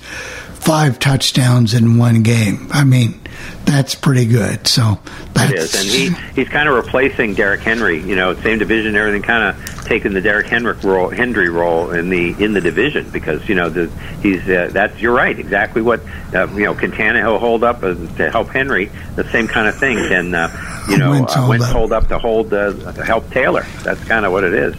five 0.70 1.00
touchdowns 1.00 1.74
in 1.74 1.98
one 1.98 2.22
game, 2.22 2.68
I 2.70 2.84
mean, 2.84 3.20
that's 3.64 3.96
pretty 3.96 4.24
good. 4.24 4.68
So 4.68 5.00
that's 5.34 5.52
is, 5.52 5.74
and 5.74 5.84
he 5.84 6.40
he's 6.40 6.48
kind 6.48 6.68
of 6.68 6.76
replacing 6.76 7.34
Derrick 7.34 7.58
Henry. 7.58 8.00
You 8.00 8.14
know, 8.14 8.34
same 8.34 8.60
division, 8.60 8.94
everything. 8.94 9.22
Kind 9.22 9.48
of 9.48 9.84
taking 9.86 10.12
the 10.12 10.20
Derrick 10.20 10.46
Henry 10.46 10.74
role, 10.74 11.08
Henry 11.10 11.48
role 11.48 11.90
in 11.90 12.08
the 12.08 12.36
in 12.38 12.52
the 12.52 12.60
division 12.60 13.10
because 13.10 13.48
you 13.48 13.56
know 13.56 13.68
the 13.68 13.90
he's 14.22 14.48
uh, 14.48 14.68
that's 14.70 15.00
you're 15.00 15.12
right, 15.12 15.36
exactly 15.36 15.82
what 15.82 16.02
uh, 16.34 16.46
you 16.52 16.62
know. 16.62 16.74
Can 16.76 16.92
Tannehill 16.92 17.40
hold 17.40 17.64
up 17.64 17.82
uh, 17.82 17.94
to 18.18 18.30
help 18.30 18.50
Henry? 18.50 18.92
The 19.16 19.28
same 19.32 19.48
kind 19.48 19.66
of 19.66 19.76
thing. 19.76 19.96
Can 19.96 20.32
uh, 20.32 20.84
you 20.88 20.98
know 20.98 21.10
Wentz 21.10 21.34
uh, 21.34 21.40
hold 21.40 21.60
up. 21.62 21.72
hold 21.72 21.92
up 21.92 22.08
to 22.08 22.18
hold 22.18 22.54
uh, 22.54 22.92
to 22.92 23.04
help 23.04 23.28
Taylor? 23.32 23.66
That's 23.82 24.04
kind 24.04 24.24
of 24.24 24.30
what 24.30 24.44
it 24.44 24.54
is. 24.54 24.76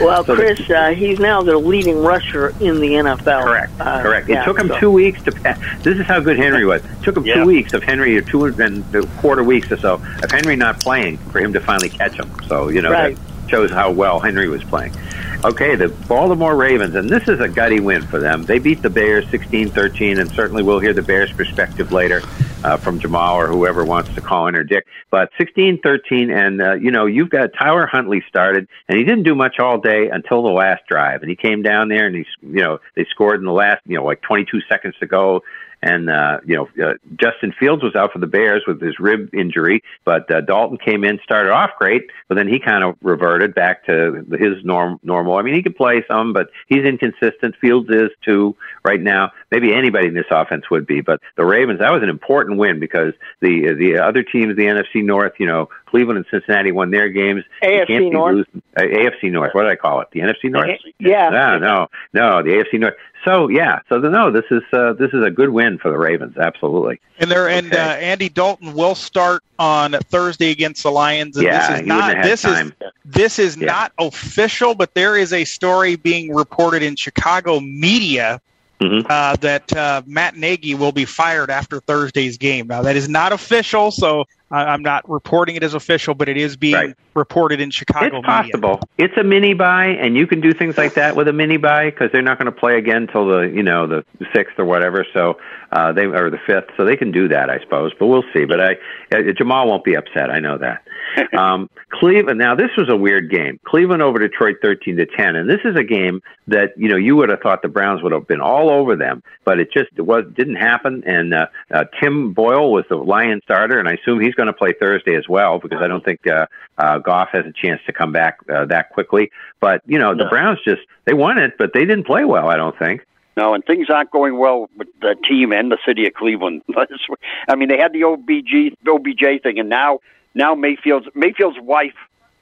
Well, 0.00 0.24
So 0.24 0.34
the- 0.34 0.42
Chris, 0.42 0.70
uh, 0.70 0.88
he's 0.90 1.18
now 1.18 1.42
the 1.42 1.56
leading 1.58 2.02
rusher 2.02 2.54
in 2.60 2.80
the 2.80 2.94
NFL. 2.96 3.42
Correct. 3.44 3.72
Uh, 3.80 4.02
Correct. 4.02 4.28
yeah, 4.28 4.42
it 4.42 4.44
took 4.44 4.58
him 4.58 4.68
so- 4.68 4.78
two 4.80 4.90
weeks 4.90 5.22
to. 5.22 5.32
pa- 5.32 5.56
This 5.82 5.98
is 5.98 6.06
how 6.06 6.20
good 6.20 6.38
Henry 6.38 6.64
was. 6.64 6.82
It 6.84 6.90
took 7.02 7.16
him 7.16 7.24
Yeah. 7.24 7.34
two 7.34 7.44
weeks 7.46 7.72
of 7.74 7.82
Henry, 7.82 8.16
or 8.16 8.22
two 8.22 8.44
and 8.46 8.84
a 8.94 9.02
quarter 9.20 9.42
weeks 9.44 9.70
or 9.70 9.76
so 9.76 10.00
of 10.22 10.30
Henry 10.30 10.56
not 10.56 10.80
playing 10.80 11.18
for 11.30 11.38
him 11.38 11.52
to 11.52 11.60
finally 11.60 11.88
catch 11.88 12.14
him. 12.14 12.30
So 12.48 12.68
you 12.68 12.82
know 12.82 12.90
Right. 12.90 13.16
that 13.16 13.29
shows 13.50 13.70
how 13.70 13.90
well 13.90 14.20
Henry 14.20 14.48
was 14.48 14.64
playing. 14.64 14.94
Okay, 15.42 15.74
the 15.74 15.88
Baltimore 15.88 16.54
Ravens, 16.54 16.94
and 16.94 17.08
this 17.08 17.26
is 17.26 17.40
a 17.40 17.48
gutty 17.48 17.80
win 17.80 18.02
for 18.02 18.18
them. 18.18 18.44
They 18.44 18.58
beat 18.58 18.82
the 18.82 18.90
Bears 18.90 19.24
16-13, 19.26 20.18
and 20.18 20.30
certainly 20.32 20.62
we'll 20.62 20.80
hear 20.80 20.92
the 20.92 21.02
Bears' 21.02 21.32
perspective 21.32 21.92
later 21.92 22.20
uh, 22.62 22.76
from 22.76 23.00
Jamal 23.00 23.36
or 23.36 23.46
whoever 23.46 23.82
wants 23.82 24.14
to 24.14 24.20
call 24.20 24.48
in 24.48 24.54
or 24.54 24.64
Dick. 24.64 24.86
But 25.10 25.30
16-13, 25.40 26.30
and 26.30 26.60
uh, 26.60 26.72
you 26.74 26.90
know 26.90 27.06
you've 27.06 27.30
got 27.30 27.52
Tyler 27.58 27.86
Huntley 27.86 28.22
started, 28.28 28.68
and 28.88 28.98
he 28.98 29.04
didn't 29.04 29.22
do 29.24 29.34
much 29.34 29.58
all 29.58 29.78
day 29.78 30.10
until 30.10 30.42
the 30.42 30.50
last 30.50 30.86
drive, 30.86 31.22
and 31.22 31.30
he 31.30 31.36
came 31.36 31.62
down 31.62 31.88
there 31.88 32.06
and 32.06 32.14
he's 32.14 32.26
you 32.42 32.60
know 32.60 32.78
they 32.94 33.06
scored 33.06 33.40
in 33.40 33.46
the 33.46 33.52
last 33.52 33.80
you 33.86 33.96
know 33.96 34.04
like 34.04 34.20
22 34.22 34.60
seconds 34.68 34.94
to 35.00 35.06
go. 35.06 35.42
And 35.82 36.10
uh, 36.10 36.40
you 36.44 36.56
know, 36.56 36.68
uh, 36.84 36.94
Justin 37.16 37.54
Fields 37.58 37.82
was 37.82 37.94
out 37.94 38.12
for 38.12 38.18
the 38.18 38.26
Bears 38.26 38.64
with 38.66 38.80
his 38.80 38.98
rib 38.98 39.34
injury, 39.34 39.82
but 40.04 40.30
uh, 40.30 40.42
Dalton 40.42 40.76
came 40.76 41.04
in, 41.04 41.18
started 41.24 41.50
off 41.50 41.70
great, 41.78 42.10
but 42.28 42.34
then 42.34 42.48
he 42.48 42.58
kind 42.58 42.84
of 42.84 42.96
reverted 43.02 43.54
back 43.54 43.86
to 43.86 44.24
his 44.38 44.62
norm 44.64 45.00
normal. 45.02 45.36
I 45.36 45.42
mean, 45.42 45.54
he 45.54 45.62
could 45.62 45.76
play 45.76 46.04
some, 46.06 46.32
but 46.32 46.50
he's 46.66 46.84
inconsistent. 46.84 47.56
Fields 47.56 47.88
is 47.90 48.10
too 48.22 48.56
right 48.84 49.00
now. 49.00 49.30
Maybe 49.50 49.74
anybody 49.74 50.06
in 50.08 50.14
this 50.14 50.26
offense 50.30 50.70
would 50.70 50.86
be, 50.86 51.00
but 51.00 51.20
the 51.36 51.44
Ravens 51.44 51.80
that 51.80 51.92
was 51.92 52.02
an 52.02 52.08
important 52.08 52.58
win 52.58 52.78
because 52.80 53.14
the 53.40 53.74
the 53.74 53.98
other 53.98 54.22
teams, 54.22 54.56
the 54.56 54.64
NFC 54.64 55.04
North, 55.04 55.32
you 55.38 55.46
know, 55.46 55.68
Cleveland 55.86 56.18
and 56.18 56.26
Cincinnati 56.30 56.72
won 56.72 56.90
their 56.90 57.08
games. 57.08 57.44
AFC 57.62 57.86
can't 57.86 58.12
North. 58.12 58.34
losing- 58.36 58.62
uh, 58.76 58.82
AFC 58.82 59.30
North. 59.30 59.54
What 59.54 59.62
did 59.64 59.72
I 59.72 59.76
call 59.76 60.00
it? 60.00 60.08
The 60.12 60.20
NFC 60.20 60.50
North. 60.50 60.70
Yeah. 60.98 61.28
No, 61.30 61.58
no, 61.58 61.86
no. 62.12 62.42
The 62.42 62.50
AFC 62.50 62.78
North. 62.78 62.94
So 63.24 63.48
yeah. 63.48 63.80
So 63.88 64.00
the, 64.00 64.08
no, 64.08 64.30
this 64.30 64.44
is 64.50 64.62
uh, 64.72 64.92
this 64.94 65.10
is 65.12 65.22
a 65.24 65.30
good 65.30 65.50
win 65.50 65.78
for 65.78 65.90
the 65.90 65.98
Ravens. 65.98 66.38
Absolutely. 66.38 67.00
And 67.18 67.30
there 67.30 67.48
and 67.48 67.74
uh, 67.74 67.76
Andy 67.76 68.28
Dalton 68.30 68.72
will 68.72 68.94
start 68.94 69.42
on 69.58 69.92
Thursday 69.92 70.50
against 70.50 70.82
the 70.84 70.90
Lions. 70.90 71.36
And 71.36 71.44
Yeah, 71.44 71.58
this 71.58 71.66
he 71.68 71.72
is 71.74 71.80
wouldn't 71.80 72.16
not 72.16 72.22
this 72.22 72.42
time. 72.42 72.68
is 72.80 72.90
this 73.04 73.38
is 73.38 73.56
Yeah. 73.58 73.66
not 73.66 73.92
official, 73.98 74.74
but 74.74 74.94
there 74.94 75.16
is 75.16 75.32
a 75.34 75.44
story 75.44 75.96
being 75.96 76.34
reported 76.34 76.82
in 76.82 76.96
Chicago 76.96 77.60
media 77.60 78.40
Mhm. 78.80 79.06
uh, 79.08 79.36
that 79.36 79.76
uh, 79.76 80.02
Matt 80.06 80.36
Nagy 80.36 80.74
will 80.74 80.92
be 80.92 81.04
fired 81.04 81.50
after 81.50 81.80
Thursday's 81.80 82.38
game. 82.38 82.66
Now 82.66 82.82
that 82.82 82.96
is 82.96 83.08
not 83.08 83.32
official, 83.32 83.90
so 83.90 84.24
I, 84.50 84.64
I'm 84.64 84.82
not 84.82 85.08
reporting 85.08 85.56
it 85.56 85.62
as 85.62 85.74
official, 85.74 86.14
but 86.14 86.28
it 86.28 86.36
is 86.36 86.56
being 86.56 86.74
Right. 86.74 86.94
reported 87.14 87.60
in 87.60 87.70
Chicago 87.70 88.06
It's 88.06 88.14
media. 88.14 88.22
possible. 88.52 88.80
It's 88.98 89.16
a 89.16 89.24
mini 89.24 89.54
buy, 89.54 89.86
and 89.86 90.16
you 90.16 90.26
can 90.26 90.40
do 90.40 90.52
things 90.52 90.76
like 90.76 90.94
that 90.94 91.16
with 91.16 91.28
a 91.28 91.32
mini 91.32 91.56
buy 91.56 91.90
because 91.90 92.10
they're 92.12 92.22
not 92.22 92.38
going 92.38 92.52
to 92.52 92.58
play 92.58 92.76
again 92.78 93.06
till 93.10 93.26
the 93.26 93.40
you 93.42 93.62
know 93.62 93.86
the 93.86 94.04
sixth 94.34 94.58
or 94.58 94.64
whatever. 94.64 95.06
So 95.14 95.38
uh, 95.72 95.92
they 95.92 96.04
or 96.06 96.30
the 96.30 96.38
fifth, 96.46 96.70
so 96.76 96.84
they 96.84 96.96
can 96.96 97.12
do 97.12 97.28
that, 97.28 97.48
I 97.50 97.58
suppose. 97.60 97.92
But 97.98 98.06
we'll 98.06 98.24
see. 98.34 98.44
But 98.44 98.60
I 98.60 98.72
uh, 99.14 99.32
Jamal 99.36 99.68
won't 99.68 99.84
be 99.84 99.94
upset. 99.96 100.30
I 100.30 100.38
know 100.40 100.58
that. 100.58 100.82
Um, 101.36 101.68
Cleveland. 101.90 102.38
Now 102.38 102.54
this 102.54 102.70
was 102.76 102.88
a 102.88 102.96
weird 102.96 103.30
game. 103.32 103.58
Cleveland 103.66 104.00
over 104.00 104.20
Detroit, 104.20 104.56
thirteen 104.62 104.96
to 104.98 105.06
ten, 105.06 105.34
and 105.34 105.50
this 105.50 105.58
is 105.64 105.74
a 105.74 105.82
game 105.82 106.20
that 106.46 106.70
you 106.76 106.88
know 106.88 106.96
you 106.96 107.16
would 107.16 107.30
have 107.30 107.40
thought 107.40 107.62
the 107.62 107.68
Browns 107.68 108.00
would 108.02 108.12
have 108.12 108.28
been 108.28 108.40
all 108.40 108.70
over 108.70 108.94
them, 108.94 109.20
but 109.44 109.58
it 109.58 109.72
just 109.72 109.88
it 109.96 110.02
was 110.02 110.24
didn't 110.36 110.54
happen. 110.56 111.02
And 111.04 111.34
uh, 111.34 111.46
uh, 111.74 111.84
Tim 112.00 112.32
Boyle 112.32 112.70
was 112.72 112.84
the 112.88 112.94
Lion 112.96 113.40
starter, 113.42 113.80
and 113.80 113.88
I 113.88 113.94
assume 113.94 114.20
he's 114.20 114.34
going 114.40 114.54
to 114.54 114.58
play 114.58 114.72
Thursday 114.72 115.14
as 115.14 115.28
well 115.28 115.58
because 115.58 115.80
I 115.82 115.86
don't 115.86 116.04
think 116.04 116.26
uh, 116.26 116.46
uh, 116.78 116.98
Goff 116.98 117.28
has 117.32 117.44
a 117.44 117.52
chance 117.52 117.80
to 117.86 117.92
come 117.92 118.12
back 118.12 118.38
uh, 118.48 118.64
that 118.66 118.90
quickly. 118.90 119.30
But 119.60 119.82
you 119.86 119.98
know 119.98 120.14
the 120.14 120.24
No. 120.24 120.30
Browns 120.30 120.58
just 120.64 120.82
they 121.04 121.12
won 121.12 121.36
it, 121.38 121.58
but 121.58 121.72
they 121.74 121.84
didn't 121.84 122.04
play 122.04 122.24
well. 122.24 122.48
I 122.48 122.56
don't 122.56 122.78
think. 122.78 123.02
No, 123.36 123.54
and 123.54 123.64
things 123.64 123.88
aren't 123.90 124.10
going 124.10 124.38
well 124.38 124.68
with 124.76 124.88
the 125.00 125.14
team 125.28 125.52
and 125.52 125.70
the 125.70 125.78
city 125.86 126.06
of 126.06 126.14
Cleveland. 126.14 126.62
I 127.48 127.54
mean, 127.54 127.68
they 127.68 127.78
had 127.78 127.92
the 127.92 128.00
OBG 128.00 128.76
OBJ 128.88 129.42
thing, 129.42 129.58
and 129.58 129.68
now 129.68 130.00
now 130.34 130.54
Mayfield's 130.54 131.08
Mayfield's 131.14 131.58
wife 131.60 131.94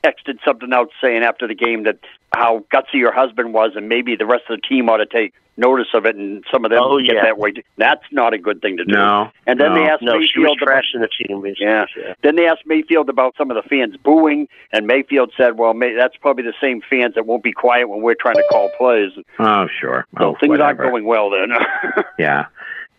texted 0.05 0.39
something 0.45 0.73
out 0.73 0.91
saying 1.03 1.23
after 1.23 1.47
the 1.49 1.55
game 1.55 1.85
that 1.85 1.99
how 2.35 2.65
gutsy 2.73 2.95
your 2.95 3.13
husband 3.13 3.53
was, 3.55 3.73
and 3.75 3.89
maybe 3.89 4.17
the 4.17 4.27
rest 4.27 4.45
of 4.51 4.61
the 4.61 4.67
team 4.69 4.89
ought 4.89 4.99
to 4.99 5.07
take 5.07 5.35
notice 5.57 5.89
of 5.93 6.07
it, 6.07 6.15
and 6.15 6.45
some 6.53 6.65
of 6.65 6.71
them 6.71 6.79
Oh, 6.81 7.01
get 7.01 7.17
yeah. 7.17 7.23
that 7.25 7.39
way. 7.39 7.53
That's 7.79 8.05
not 8.13 8.33
a 8.33 8.39
good 8.39 8.63
thing 8.63 8.77
to 8.77 8.85
do. 8.85 8.93
No, 8.95 9.31
And 9.45 9.59
then 9.59 9.75
no. 9.75 9.75
they 9.75 9.91
asked 9.91 10.03
No, 10.03 10.17
Mayfield 10.17 10.63
about 10.63 10.85
the 10.95 11.09
team. 11.09 11.41
basically. 11.43 11.67
Yeah. 11.67 11.87
Then 12.23 12.37
they 12.37 12.47
asked 12.47 12.63
Mayfield 12.65 13.09
about 13.09 13.35
some 13.37 13.51
of 13.51 13.57
the 13.61 13.69
fans 13.69 13.97
booing, 13.97 14.47
and 14.73 14.87
Mayfield 14.87 15.33
said, 15.37 15.59
"Well, 15.59 15.75
May, 15.75 15.95
that's 15.95 16.17
probably 16.17 16.45
the 16.45 16.55
same 16.61 16.81
fans 16.89 17.15
that 17.17 17.27
won't 17.27 17.43
be 17.43 17.51
quiet 17.53 17.89
when 17.89 18.03
we're 18.03 18.15
trying 18.15 18.37
to 18.37 18.45
call 18.53 18.71
plays." 18.79 19.11
Oh 19.41 19.67
sure. 19.81 20.07
So 20.19 20.25
oh, 20.27 20.37
things 20.39 20.51
whatever. 20.51 20.65
aren't 20.85 20.93
going 20.93 21.05
well 21.07 21.31
then. 21.31 21.49
Yeah. 22.19 22.47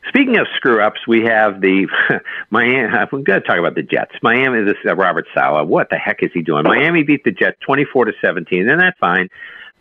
Speaking 0.07 0.37
of 0.37 0.47
screw 0.55 0.81
ups, 0.81 1.01
we 1.07 1.23
have 1.23 1.61
the 1.61 1.87
Miami. 2.49 2.97
We've 3.11 3.23
got 3.23 3.39
to 3.39 3.41
talk 3.41 3.57
about 3.57 3.75
the 3.75 3.83
Jets. 3.83 4.15
Miami. 4.21 4.63
This 4.63 4.77
is 4.83 4.89
uh, 4.89 4.95
Robert 4.95 5.27
Saleh. 5.33 5.67
What 5.67 5.89
the 5.89 5.97
heck 5.97 6.23
is 6.23 6.31
he 6.33 6.41
doing? 6.41 6.63
Miami 6.63 7.03
beat 7.03 7.23
the 7.23 7.31
Jets 7.31 7.57
twenty 7.61 7.85
four 7.85 8.05
to 8.05 8.13
seventeen, 8.21 8.69
and 8.69 8.79
that's 8.79 8.97
fine. 8.99 9.29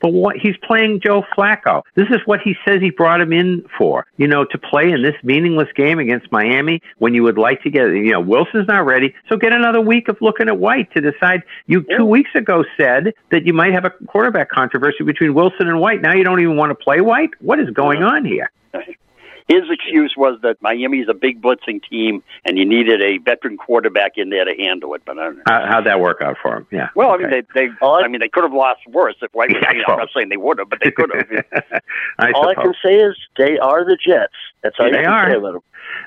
But 0.00 0.12
what 0.12 0.36
he's 0.36 0.56
playing 0.58 1.00
Joe 1.00 1.24
Flacco. 1.36 1.82
This 1.96 2.08
is 2.10 2.18
what 2.24 2.40
he 2.40 2.54
says 2.64 2.80
he 2.80 2.90
brought 2.90 3.20
him 3.20 3.32
in 3.32 3.64
for. 3.76 4.06
You 4.16 4.28
know, 4.28 4.44
to 4.44 4.58
play 4.58 4.90
in 4.92 5.02
this 5.02 5.16
meaningless 5.24 5.68
game 5.74 5.98
against 5.98 6.30
Miami 6.30 6.80
when 6.98 7.14
you 7.14 7.22
would 7.24 7.38
like 7.38 7.62
to 7.62 7.70
get. 7.70 7.88
You 7.88 8.12
know, 8.12 8.20
Wilson's 8.20 8.68
not 8.68 8.86
ready, 8.86 9.14
so 9.28 9.36
get 9.36 9.52
another 9.52 9.80
week 9.80 10.08
of 10.08 10.16
looking 10.20 10.48
at 10.48 10.58
White 10.58 10.92
to 10.92 11.00
decide. 11.00 11.42
You 11.66 11.84
two 11.96 12.04
weeks 12.04 12.30
ago 12.34 12.64
said 12.76 13.12
that 13.30 13.44
you 13.44 13.52
might 13.52 13.72
have 13.72 13.84
a 13.84 13.90
quarterback 14.06 14.50
controversy 14.50 15.04
between 15.04 15.34
Wilson 15.34 15.68
and 15.68 15.80
White. 15.80 16.00
Now 16.00 16.14
you 16.14 16.24
don't 16.24 16.40
even 16.40 16.56
want 16.56 16.70
to 16.70 16.76
play 16.76 17.00
White. 17.00 17.30
What 17.40 17.58
is 17.58 17.70
going 17.70 18.02
on 18.02 18.24
here? 18.24 18.50
His 19.48 19.62
excuse 19.70 20.14
was 20.16 20.38
that 20.42 20.60
Miami 20.60 20.98
is 20.98 21.08
a 21.08 21.14
big 21.14 21.40
blitzing 21.40 21.82
team, 21.88 22.22
and 22.44 22.58
you 22.58 22.66
needed 22.66 23.00
a 23.00 23.16
veteran 23.16 23.56
quarterback 23.56 24.12
in 24.16 24.28
there 24.28 24.44
to 24.44 24.54
handle 24.54 24.92
it. 24.94 25.02
But 25.06 25.18
I 25.18 25.24
don't 25.24 25.36
know. 25.38 25.42
How, 25.48 25.66
how'd 25.66 25.86
that 25.86 26.00
work 26.00 26.20
out 26.20 26.36
for 26.42 26.58
him? 26.58 26.66
Yeah. 26.70 26.90
Well, 26.94 27.12
I 27.12 27.16
mean, 27.16 27.30
they, 27.30 27.42
they, 27.54 27.68
I 27.82 28.06
mean, 28.08 28.20
they 28.20 28.28
could 28.28 28.44
have 28.44 28.52
lost 28.52 28.80
worse 28.88 29.16
if 29.22 29.32
White. 29.32 29.50
Yeah, 29.62 29.72
you 29.72 29.78
know, 29.78 29.94
I'm 29.94 29.98
not 29.98 30.10
saying 30.14 30.28
they 30.28 30.36
would 30.36 30.58
have, 30.58 30.68
but 30.68 30.80
they 30.84 30.90
could 30.90 31.10
have. 31.14 31.82
I 32.18 32.32
All 32.32 32.48
I 32.48 32.54
can 32.54 32.74
say 32.84 32.96
is 32.96 33.16
they 33.38 33.58
are 33.58 33.84
the 33.84 33.96
Jets. 33.96 34.34
That's 34.62 34.76
all 34.78 34.90
They 34.90 34.98
you 34.98 35.04
can 35.04 35.12
are. 35.12 35.30
say 35.30 35.36
about 35.36 35.52
them. 35.54 35.62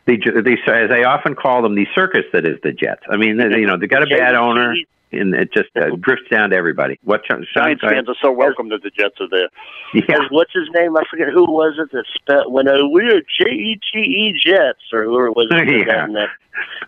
The, 0.06 0.18
the, 0.18 0.58
as 0.72 0.92
I 0.92 1.04
often 1.04 1.36
call 1.36 1.64
them, 1.64 1.76
the 1.76 1.88
circus 1.96 2.26
that 2.34 2.46
is 2.46 2.60
the 2.64 2.72
Jets. 2.72 3.02
I 3.10 3.18
mean, 3.18 3.38
they, 3.38 3.46
you 3.60 3.66
know, 3.66 3.78
they 3.78 3.88
got 3.88 4.04
a 4.04 4.08
bad 4.08 4.36
owner. 4.36 4.76
And 5.12 5.34
it 5.34 5.54
just 5.54 5.70
uh, 5.76 5.96
drifts 6.00 6.30
down 6.30 6.52
to 6.52 6.56
everybody. 6.56 7.00
What 7.04 7.22
Sean, 7.26 7.46
Giants 7.54 7.84
fans 7.84 8.10
are 8.10 8.16
so 8.22 8.32
welcome 8.32 8.70
that 8.70 8.84
the 8.84 8.90
Jets 8.90 9.16
are 9.20 9.30
there. 9.30 9.50
Yeah. 9.94 10.24
As- 10.24 10.32
what's 10.32 10.54
his 10.54 10.70
name? 10.74 10.96
I 10.96 11.04
forget 11.10 11.28
who 11.30 11.44
was 11.44 11.76
it 11.78 11.92
that 11.92 12.06
spelled 12.16 12.54
when 12.54 12.68
uh, 12.68 12.88
we're 12.88 13.22
J 13.22 13.50
E 13.50 13.80
T 13.94 14.00
E 14.00 14.40
Jets 14.44 14.80
or 14.94 15.04
who 15.04 15.12
was 15.32 15.48
it? 15.52 15.88
Yeah. 15.88 16.06
And, 16.06 16.18
uh, 16.18 16.28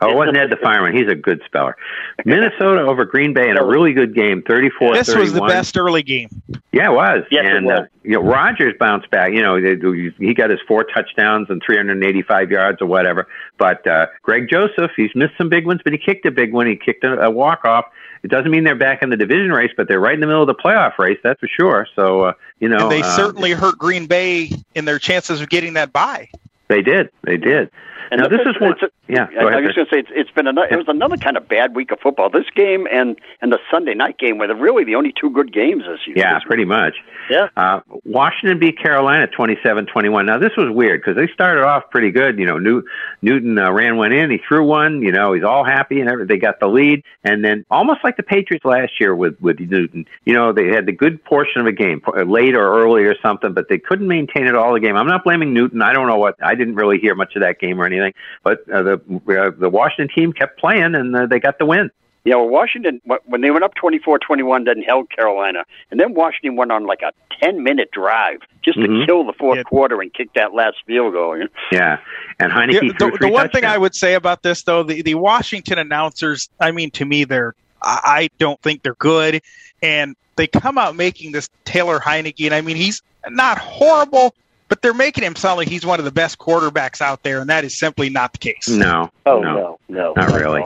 Oh, 0.02 0.12
it 0.12 0.16
wasn't 0.16 0.38
Ed 0.38 0.50
the 0.50 0.58
fireman. 0.58 0.96
He's 0.96 1.10
a 1.10 1.16
good 1.16 1.42
speller. 1.46 1.78
Minnesota 2.26 2.82
over 2.82 3.06
Green 3.06 3.34
Bay 3.34 3.50
in 3.50 3.58
a 3.58 3.66
really 3.66 3.94
good 3.94 4.14
game, 4.14 4.42
34 4.42 4.94
This 4.94 5.16
was 5.16 5.34
the 5.34 5.42
best 5.42 5.78
early 5.78 6.04
game. 6.04 6.30
Yeah, 6.72 6.92
it 6.92 6.94
was. 6.94 7.24
Yes, 7.32 7.46
it 7.48 7.64
was. 7.64 7.80
Uh, 7.80 7.86
you 8.04 8.12
know, 8.12 8.22
Rodgers 8.22 8.74
bounced 8.80 9.10
back. 9.10 9.32
You 9.32 9.42
know, 9.42 9.56
he 9.56 10.34
got 10.34 10.50
his 10.50 10.60
four 10.68 10.84
touchdowns 10.84 11.50
and 11.50 11.62
385 11.66 12.52
yards 12.52 12.82
or 12.82 12.86
whatever. 12.86 13.28
But 13.58 13.86
uh, 13.88 14.08
Greg 14.22 14.48
Joseph, 14.50 14.92
he's 14.96 15.12
missed 15.16 15.34
some 15.38 15.50
big 15.50 15.66
ones, 15.66 15.82
but 15.84 15.94
he 15.94 16.00
kicked 16.00 16.26
a 16.26 16.32
big 16.32 16.54
one. 16.54 16.68
He 16.68 16.76
kicked 16.76 17.04
a, 17.04 17.22
a 17.22 17.32
walk 17.32 17.66
off. 17.66 17.86
It 18.24 18.32
doesn't 18.32 18.52
mean 18.52 18.64
they're 18.64 18.76
back 18.76 19.04
in 19.04 19.10
the 19.10 19.18
division 19.18 19.52
race, 19.52 19.72
but 19.76 19.88
they're 19.88 20.00
right 20.00 20.14
in 20.14 20.22
the 20.22 20.28
middle 20.28 20.42
of 20.42 20.48
the 20.48 20.56
playoff 20.56 20.98
race. 20.98 21.20
That's 21.24 21.40
for 21.40 21.48
sure. 21.48 21.88
So 21.96 22.22
uh, 22.22 22.34
you 22.60 22.70
know, 22.70 22.84
and 22.84 22.92
they 22.92 23.02
uh, 23.02 23.16
certainly 23.16 23.52
hurt 23.52 23.78
Green 23.78 24.06
Bay 24.06 24.50
in 24.76 24.86
their 24.86 25.00
chances 25.00 25.42
of 25.42 25.50
getting 25.50 25.74
that 25.74 25.92
bye. 25.92 26.30
they 26.70 26.82
did. 26.82 27.10
They 27.24 27.38
did. 27.38 27.70
And 28.14 28.22
now 28.22 28.28
this 28.28 28.46
is 28.46 28.62
one. 28.62 28.76
Yeah, 29.08 29.26
I, 29.26 29.34
go 29.34 29.40
I 29.48 29.52
ahead. 29.52 29.64
was 29.64 29.74
going 29.74 29.88
to 29.88 29.92
say 29.92 30.00
it's, 30.00 30.10
it's 30.14 30.32
been 30.32 30.46
another. 30.46 30.68
It 30.70 30.78
was 30.78 30.88
another 30.88 31.18
kind 31.18 31.36
of 31.36 31.48
bad 31.48 31.76
week 31.76 31.90
of 31.92 32.00
football. 32.00 32.30
This 32.30 32.46
game 32.56 32.88
and 32.92 33.20
and 33.42 33.52
the 33.52 33.58
Sunday 33.72 33.96
night 33.96 34.20
game 34.20 34.38
were 34.38 34.46
the, 34.46 34.56
really 34.56 34.84
the 34.84 34.94
only 34.94 35.14
two 35.20 35.32
good 35.32 35.52
games 35.52 35.84
this 35.88 36.00
year. 36.06 36.18
Yeah, 36.20 36.40
pretty 36.46 36.64
much. 36.64 36.94
Yeah. 37.28 37.48
Uh, 37.58 37.80
Washington 38.06 38.60
beat 38.60 38.78
Carolina 38.78 39.28
27-21. 39.28 40.26
Now 40.26 40.38
this 40.38 40.52
was 40.58 40.70
weird 40.70 41.02
because 41.02 41.16
they 41.16 41.32
started 41.34 41.64
off 41.64 41.90
pretty 41.90 42.12
good. 42.12 42.38
You 42.38 42.46
know, 42.46 42.60
New, 42.60 42.84
Newton 43.22 43.58
uh, 43.58 43.72
ran 43.72 43.98
one 43.98 44.12
in, 44.12 44.30
he 44.30 44.40
threw 44.48 44.64
one. 44.64 45.02
You 45.02 45.12
know, 45.12 45.34
he's 45.34 45.44
all 45.44 45.64
happy 45.64 46.00
and 46.00 46.10
everything. 46.10 46.28
They 46.28 46.40
got 46.40 46.60
the 46.60 46.68
lead, 46.68 47.04
and 47.24 47.44
then 47.44 47.66
almost 47.72 48.04
like 48.04 48.18
the 48.18 48.24
Patriots 48.24 48.66
last 48.66 49.00
year 49.00 49.16
with 49.16 49.40
with 49.42 49.60
Newton. 49.60 50.06
You 50.26 50.34
know, 50.34 50.54
they 50.54 50.68
had 50.68 50.86
the 50.86 50.92
good 50.92 51.24
portion 51.24 51.62
of 51.62 51.68
a 51.68 51.72
game, 51.72 52.02
late 52.28 52.56
or 52.56 52.84
early 52.84 53.06
or 53.06 53.16
something, 53.22 53.54
but 53.54 53.70
they 53.70 53.80
couldn't 53.80 54.08
maintain 54.08 54.46
it 54.46 54.56
all 54.56 54.74
the 54.74 54.80
game. 54.80 54.96
I'm 54.96 55.08
not 55.08 55.24
blaming 55.24 55.54
Newton. 55.54 55.82
I 55.82 55.94
don't 55.94 56.08
know 56.08 56.18
what. 56.18 56.36
I 56.44 56.56
didn't 56.56 56.76
really 56.76 57.00
hear 57.00 57.16
much 57.16 57.36
of 57.36 57.42
that 57.42 57.60
game 57.60 57.80
or 57.82 57.86
anything, 57.86 58.03
but 58.44 58.68
uh, 58.70 58.84
the 58.84 58.94
uh, 59.30 59.52
the 59.58 59.70
Washington 59.70 60.14
team 60.14 60.34
kept 60.34 60.60
playing 60.60 60.96
and 60.96 61.16
uh, 61.16 61.26
they 61.28 61.40
got 61.40 61.60
the 61.60 61.66
win. 61.66 61.90
Yeah, 62.26 62.36
well, 62.36 62.48
Washington 62.48 63.02
when 63.26 63.42
they 63.42 63.52
went 63.52 63.66
up 63.66 63.74
24-21, 63.76 64.64
then 64.66 64.82
held 64.82 65.10
Carolina, 65.10 65.66
and 65.92 66.00
then 66.00 66.14
Washington 66.14 66.56
went 66.56 66.72
on 66.72 66.86
like 66.86 67.02
a 67.02 67.12
ten-minute 67.42 67.92
drive 67.92 68.40
just 68.64 68.80
to 68.80 68.88
Mhm. 68.88 69.06
kill 69.06 69.26
the 69.26 69.34
fourth 69.34 69.66
quarter 69.66 70.00
and 70.02 70.14
kick 70.14 70.30
that 70.36 70.54
last 70.54 70.78
field 70.88 71.12
goal. 71.14 71.36
you 71.38 71.44
know? 71.44 71.50
Yeah, 71.72 71.98
and 72.40 72.50
Heinicke 72.52 72.74
Yeah, 72.74 72.80
threw 72.80 73.12
the, 73.12 73.18
three 73.18 73.28
the 73.28 73.34
one 73.34 73.50
thing. 73.50 73.66
I 73.66 73.78
would 73.78 73.94
say 73.94 74.14
about 74.14 74.42
this, 74.42 74.64
though, 74.64 74.84
the, 74.84 75.02
the 75.02 75.16
Washington 75.16 75.78
announcers, 75.80 76.50
I 76.62 76.72
mean, 76.72 76.92
to 76.92 77.04
me, 77.06 77.26
they're 77.26 77.56
I 77.82 78.00
I 78.06 78.30
don't 78.40 78.62
think 78.62 78.84
they're 78.84 78.96
good, 78.96 79.42
and 79.82 80.16
they 80.38 80.48
come 80.48 80.78
out 80.78 80.96
making 80.96 81.34
this 81.34 81.50
Taylor 81.66 82.00
Heinicke, 82.00 82.46
and 82.46 82.56
I 82.56 82.62
mean, 82.62 82.78
he's 82.78 83.02
not 83.30 83.58
horrible, 83.58 84.34
but 84.74 84.82
they're 84.82 84.92
making 84.92 85.24
him 85.24 85.36
sound 85.36 85.58
like 85.58 85.68
he's 85.68 85.86
one 85.86 86.00
of 86.00 86.06
the 86.06 86.12
best 86.12 86.40
quarterbacks 86.40 87.00
out 87.00 87.22
there, 87.22 87.42
and 87.42 87.48
that 87.52 87.64
is 87.64 87.78
simply 87.78 88.10
not 88.10 88.32
the 88.32 88.40
case. 88.40 88.68
No. 88.68 89.12
Oh 89.24 89.40
no, 89.40 89.54
no, 89.54 89.80
no, 89.88 90.14
not 90.18 90.32
really. 90.34 90.64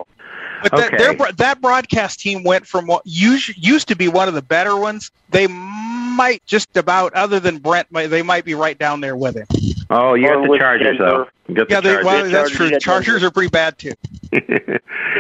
But 0.64 0.72
that, 0.72 0.94
Okay. 0.94 1.14
their, 1.18 1.32
that 1.34 1.60
broadcast 1.60 2.22
team 2.22 2.46
went 2.46 2.66
from 2.66 2.88
what 2.88 3.06
us- 3.06 3.50
used 3.58 3.90
to 3.90 3.98
be 3.98 4.08
one 4.08 4.30
of 4.30 4.34
the 4.34 4.42
better 4.42 4.78
ones. 4.78 5.12
They 5.30 5.48
might 5.48 6.42
just 6.46 6.78
about, 6.78 7.14
other 7.16 7.42
than 7.42 7.58
Brent, 7.58 7.92
might- 7.92 8.08
they 8.08 8.22
might 8.22 8.46
be 8.46 8.56
right 8.56 8.80
down 8.80 9.02
there 9.02 9.18
with 9.18 9.36
him. 9.36 9.46
Oh, 9.90 10.14
you 10.14 10.28
Or 10.30 10.36
got 10.36 10.44
the 10.44 10.50
with 10.52 10.60
Chargers 10.62 10.98
though. 11.00 11.06
Denver. 11.06 11.32
You 11.50 11.56
got 11.56 11.68
the 11.68 11.74
Yeah, 11.76 11.82
they, 11.82 11.90
Chargers. 11.92 12.06
well, 12.06 12.30
that's 12.30 12.52
true. 12.52 12.70
get 12.70 12.82
Chargers 12.82 13.24
are 13.24 13.32
pretty 13.32 13.50
bad 13.50 13.78
too. 13.78 13.92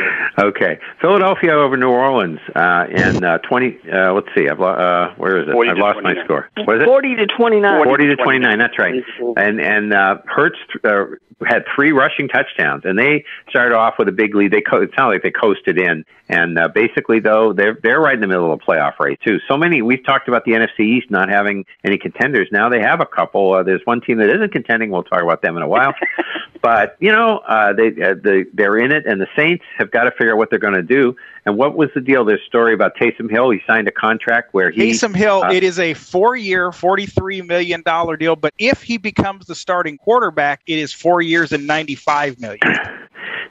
okay, 0.40 0.80
Philadelphia 1.02 1.52
over 1.52 1.78
New 1.78 1.90
Orleans, 1.90 2.40
uh, 2.56 2.86
and 2.90 3.24
uh, 3.24 3.38
twenty. 3.40 3.78
Uh, 3.92 4.14
let's 4.14 4.28
see, 4.36 4.50
I've 4.50 4.60
lo- 4.60 4.68
uh, 4.68 5.14
where 5.16 5.42
is 5.42 5.48
it? 5.48 5.56
I've 5.56 5.76
to 5.76 5.82
lost 5.82 6.00
my 6.04 6.16
score. 6.24 6.50
What 6.66 6.78
is 6.78 6.84
it? 6.84 6.86
Forty 6.86 7.16
to 7.16 7.28
twenty-nine. 7.28 7.84
Forty 7.84 8.08
to 8.08 8.16
twenty 8.16 8.40
nine. 8.40 8.60
That's 8.60 8.78
right. 8.78 9.04
And 9.38 9.60
and 9.62 9.94
uh, 9.94 10.18
Hurts 10.26 10.58
uh, 10.84 11.06
had 11.46 11.66
three 11.76 11.92
rushing 11.92 12.28
touchdowns, 12.28 12.84
and 12.86 12.98
they 12.98 13.24
started 13.50 13.76
off 13.76 13.96
with 14.00 14.08
a 14.08 14.12
big 14.12 14.34
lead. 14.34 14.52
They 14.52 14.62
co- 14.62 14.82
it 14.82 14.90
sounded 14.96 15.16
like 15.16 15.24
they 15.24 15.32
coasted 15.32 15.78
in, 15.78 16.04
and 16.30 16.58
uh, 16.58 16.68
basically 16.70 17.20
though 17.20 17.54
they're 17.54 17.78
they're 17.84 18.00
right 18.00 18.16
in 18.16 18.22
the 18.22 18.28
middle 18.28 18.52
of 18.52 18.60
the 18.60 18.66
playoff 18.66 19.00
race 19.00 19.20
too. 19.26 19.38
So 19.48 19.58
many. 19.58 19.82
We've 19.82 20.04
talked 20.04 20.28
about 20.28 20.46
the 20.46 20.54
NFC 20.54 20.80
East 20.80 21.12
not 21.12 21.30
having 21.30 21.66
any 21.84 21.98
contenders. 21.98 22.48
Now 22.52 22.70
they 22.70 22.82
have 22.82 23.02
a 23.02 23.06
couple. 23.06 23.54
Uh, 23.54 23.64
there's 23.64 23.82
one 23.86 24.02
team 24.02 24.18
that 24.18 24.30
isn't 24.30 24.52
contending. 24.52 24.90
We'll 24.90 25.04
talk 25.04 25.22
about 25.22 25.42
them 25.42 25.58
in 25.58 25.64
a 25.64 25.68
while. 25.68 25.94
but 26.62 26.98
you 27.00 27.12
know 27.12 27.38
uh, 27.40 27.74
they 27.74 27.88
uh, 28.02 28.16
they 28.22 28.46
they're 28.54 28.78
in 28.78 28.92
it, 28.92 29.06
and 29.06 29.22
the 29.22 29.28
Saints 29.36 29.64
have 29.78 29.87
got 29.92 30.04
to 30.04 30.12
figure 30.12 30.34
out 30.34 30.38
what 30.38 30.50
they're 30.50 30.60
going 30.60 30.74
to 30.74 30.84
do. 30.84 31.16
And 31.46 31.58
what 31.58 31.76
was 31.76 31.90
the 31.96 32.02
deal? 32.02 32.26
This 32.26 32.40
story 32.46 32.74
about 32.74 32.96
Taysom 32.96 33.30
Hill. 33.30 33.50
He 33.52 33.60
signed 33.66 33.88
a 33.88 33.92
contract 33.92 34.54
where 34.54 34.72
he 34.72 34.92
Taysom 34.92 35.16
Hill, 35.16 35.44
uh, 35.44 35.52
it 35.52 35.64
is 35.64 35.80
a 35.80 35.94
four-year, 35.94 36.72
forty-three 36.72 37.42
million 37.42 37.82
dollar 37.82 38.18
deal. 38.18 38.36
But 38.36 38.54
if 38.58 38.84
he 38.84 38.98
becomes 38.98 39.46
the 39.46 39.56
starting 39.56 39.98
quarterback, 39.98 40.62
it 40.68 40.80
is 40.80 40.94
four 40.94 41.22
years 41.22 41.52
and 41.52 41.66
ninety-five 41.68 42.40
million. 42.40 42.60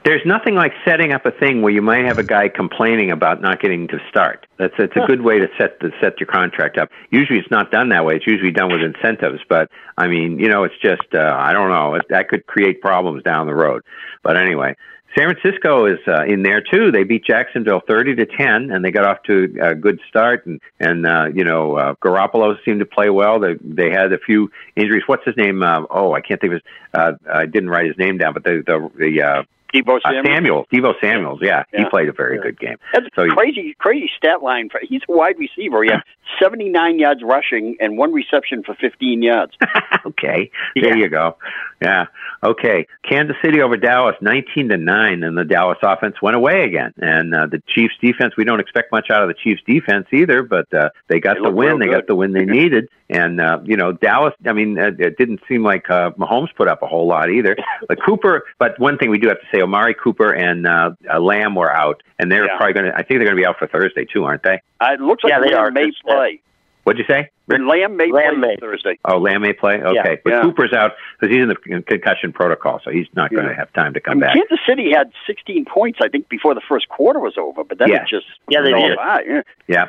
there's 0.07 0.25
nothing 0.25 0.55
like 0.55 0.71
setting 0.85 1.11
up 1.11 1.25
a 1.25 1.31
thing 1.31 1.61
where 1.61 1.73
you 1.73 1.81
might 1.81 2.05
have 2.05 2.17
a 2.17 2.23
guy 2.23 2.47
complaining 2.47 3.11
about 3.11 3.41
not 3.41 3.59
getting 3.59 3.89
to 3.89 3.99
start. 4.09 4.47
That's 4.57 4.73
it's 4.79 4.95
a 4.95 5.05
good 5.05 5.21
way 5.21 5.37
to 5.37 5.49
set 5.57 5.81
to 5.81 5.91
set 5.99 6.19
your 6.19 6.27
contract 6.27 6.77
up. 6.77 6.89
Usually 7.11 7.39
it's 7.39 7.51
not 7.51 7.71
done 7.71 7.89
that 7.89 8.05
way. 8.05 8.15
It's 8.15 8.25
usually 8.25 8.51
done 8.51 8.71
with 8.71 8.81
incentives. 8.81 9.41
But 9.49 9.69
I 9.97 10.07
mean, 10.07 10.39
you 10.39 10.47
know, 10.47 10.63
it's 10.63 10.77
just 10.81 11.13
uh, 11.13 11.35
I 11.37 11.51
don't 11.51 11.69
know. 11.69 11.95
It, 11.95 12.05
that 12.09 12.29
could 12.29 12.45
create 12.47 12.79
problems 12.79 13.21
down 13.23 13.47
the 13.47 13.55
road. 13.55 13.83
But 14.23 14.37
anyway. 14.37 14.75
San 15.15 15.33
Francisco 15.33 15.85
is 15.85 15.99
uh, 16.07 16.23
in 16.25 16.43
there 16.43 16.61
too. 16.61 16.91
They 16.91 17.03
beat 17.03 17.25
Jacksonville 17.25 17.81
thirty 17.87 18.15
to 18.15 18.25
ten, 18.25 18.71
and 18.71 18.83
they 18.83 18.91
got 18.91 19.05
off 19.05 19.23
to 19.23 19.55
a 19.61 19.73
good 19.73 19.99
start. 20.09 20.45
And 20.45 20.59
and 20.79 21.05
uh, 21.07 21.27
you 21.33 21.43
know, 21.43 21.75
uh, 21.75 21.95
Garoppolo 21.95 22.57
seemed 22.63 22.79
to 22.79 22.85
play 22.85 23.09
well. 23.09 23.39
They 23.39 23.55
they 23.61 23.89
had 23.89 24.11
a 24.13 24.19
few 24.19 24.51
injuries. 24.75 25.03
What's 25.07 25.25
his 25.25 25.37
name? 25.37 25.63
Uh, 25.63 25.83
oh, 25.89 26.13
I 26.13 26.21
can't 26.21 26.39
think 26.39 26.53
of 26.53 26.61
his. 26.61 26.71
Uh, 26.93 27.13
I 27.31 27.45
didn't 27.45 27.69
write 27.69 27.87
his 27.87 27.97
name 27.97 28.17
down, 28.17 28.33
but 28.33 28.43
the 28.43 28.63
the 28.65 28.91
the 28.97 29.21
uh, 29.21 29.43
Deebo 29.73 29.97
uh, 29.97 30.11
Samuel. 30.11 30.23
Samuels, 30.25 30.67
Devo 30.73 30.93
Samuels, 31.01 31.39
yeah, 31.41 31.63
he 31.73 31.83
played 31.89 32.09
a 32.09 32.13
very 32.13 32.39
good 32.39 32.59
game. 32.59 32.77
That's 32.93 33.07
So 33.15 33.27
crazy, 33.27 33.75
crazy 33.79 34.09
stat 34.17 34.41
line. 34.43 34.69
For, 34.69 34.79
he's 34.87 35.01
a 35.09 35.11
wide 35.11 35.37
receiver. 35.37 35.83
He 35.83 35.89
had 35.91 36.01
79 36.41 36.99
yards 36.99 37.21
rushing 37.23 37.77
and 37.79 37.97
one 37.97 38.13
reception 38.13 38.63
for 38.63 38.75
15 38.75 39.21
yards. 39.21 39.53
okay, 40.05 40.51
there 40.75 40.97
you 40.97 41.09
go. 41.09 41.37
Yeah, 41.81 42.05
okay. 42.43 42.87
Kansas 43.07 43.35
City 43.43 43.61
over 43.61 43.77
Dallas, 43.77 44.15
nineteen 44.21 44.69
to 44.69 44.77
nine, 44.77 45.23
and 45.23 45.37
the 45.37 45.45
Dallas 45.45 45.77
offense 45.83 46.15
went 46.21 46.35
away 46.35 46.63
again. 46.63 46.93
And 46.97 47.33
uh, 47.33 47.45
the 47.45 47.61
Chiefs 47.67 47.93
defense, 48.01 48.33
we 48.37 48.43
don't 48.45 48.59
expect 48.59 48.91
much 48.91 49.09
out 49.11 49.21
of 49.21 49.27
the 49.27 49.35
Chiefs 49.35 49.61
defense 49.67 50.07
either, 50.11 50.43
but 50.43 50.71
uh, 50.73 50.89
they 51.07 51.19
got 51.19 51.35
They 51.35 51.43
the 51.43 51.51
win. 51.51 51.79
They 51.79 51.87
got 51.87 52.07
the 52.07 52.15
win 52.15 52.33
they 52.33 52.45
needed. 52.59 52.89
And 53.09 53.39
uh, 53.39 53.59
you 53.63 53.77
know, 53.77 53.93
Dallas. 53.93 54.33
I 54.45 54.53
mean, 54.53 54.77
uh, 54.77 54.91
it 54.97 55.17
didn't 55.17 55.39
seem 55.47 55.63
like 55.63 55.89
uh, 55.89 56.11
Mahomes 56.11 56.53
put 56.55 56.67
up 56.67 56.81
a 56.81 56.87
whole 56.87 57.07
lot 57.07 57.29
either. 57.29 57.55
But 57.87 57.99
Cooper. 58.03 58.43
But 58.59 58.79
one 58.79 58.97
thing 58.97 59.09
we 59.09 59.17
do 59.19 59.27
have 59.27 59.39
to 59.39 59.47
say, 59.53 59.56
Amari 59.61 59.93
Cooper 59.95 60.31
and 60.33 60.65
uh, 60.67 60.91
uh, 61.11 61.19
Lamb 61.19 61.55
were 61.55 61.71
out, 61.71 62.03
and 62.19 62.31
they're 62.31 62.45
Yeah. 62.45 62.57
probably 62.57 62.73
going 62.73 62.85
to. 62.87 62.93
I 62.93 62.97
think 63.03 63.19
they're 63.19 63.25
going 63.25 63.35
to 63.37 63.41
be 63.41 63.45
out 63.45 63.57
for 63.59 63.67
Thursday 63.67 64.05
too, 64.05 64.23
aren't 64.25 64.43
they? 64.43 64.61
Uh, 64.79 64.93
it 64.93 65.01
looks 65.01 65.23
like 65.23 65.31
Yeah, 65.31 65.39
they 65.39 65.53
Lamb 65.53 65.65
are. 65.65 65.71
may 65.71 65.85
Good 65.85 65.95
stat. 65.95 66.15
play. 66.15 66.41
What'd 66.83 66.99
you 67.05 67.13
say? 67.13 67.29
And 67.49 67.67
Lamb 67.67 67.97
may 67.97 68.09
Lamb 68.13 68.39
play 68.39 68.47
may. 68.51 68.55
Thursday. 68.61 68.97
Oh, 69.03 69.17
Lamb 69.17 69.41
may 69.41 69.51
play. 69.51 69.81
Okay, 69.81 69.93
Yeah. 69.93 70.15
but 70.23 70.29
Yeah. 70.31 70.41
Cooper's 70.41 70.71
out 70.71 70.93
because 71.19 71.33
he's 71.35 71.43
in 71.43 71.49
the 71.49 71.55
concussion 71.81 72.31
protocol, 72.31 72.79
so 72.81 72.91
he's 72.91 73.07
not 73.13 73.29
going 73.29 73.43
to 73.43 73.49
Yeah. 73.51 73.57
have 73.57 73.73
time 73.73 73.93
to 73.93 73.99
I 73.99 74.01
come 74.01 74.13
mean, 74.19 74.21
back. 74.21 74.35
Kansas 74.35 74.59
City 74.65 74.91
had 74.91 75.11
16 75.25 75.65
points, 75.65 75.99
I 76.01 76.07
think, 76.07 76.29
before 76.29 76.55
the 76.55 76.61
first 76.61 76.87
quarter 76.87 77.19
was 77.19 77.33
over, 77.37 77.65
but 77.65 77.77
then 77.77 77.89
Yeah. 77.89 78.03
it 78.03 78.07
just 78.07 78.25
Yeah, 78.49 78.61
they 78.61 78.71
did. 78.71 78.97
yeah. 79.27 79.41
Yeah, 79.67 79.85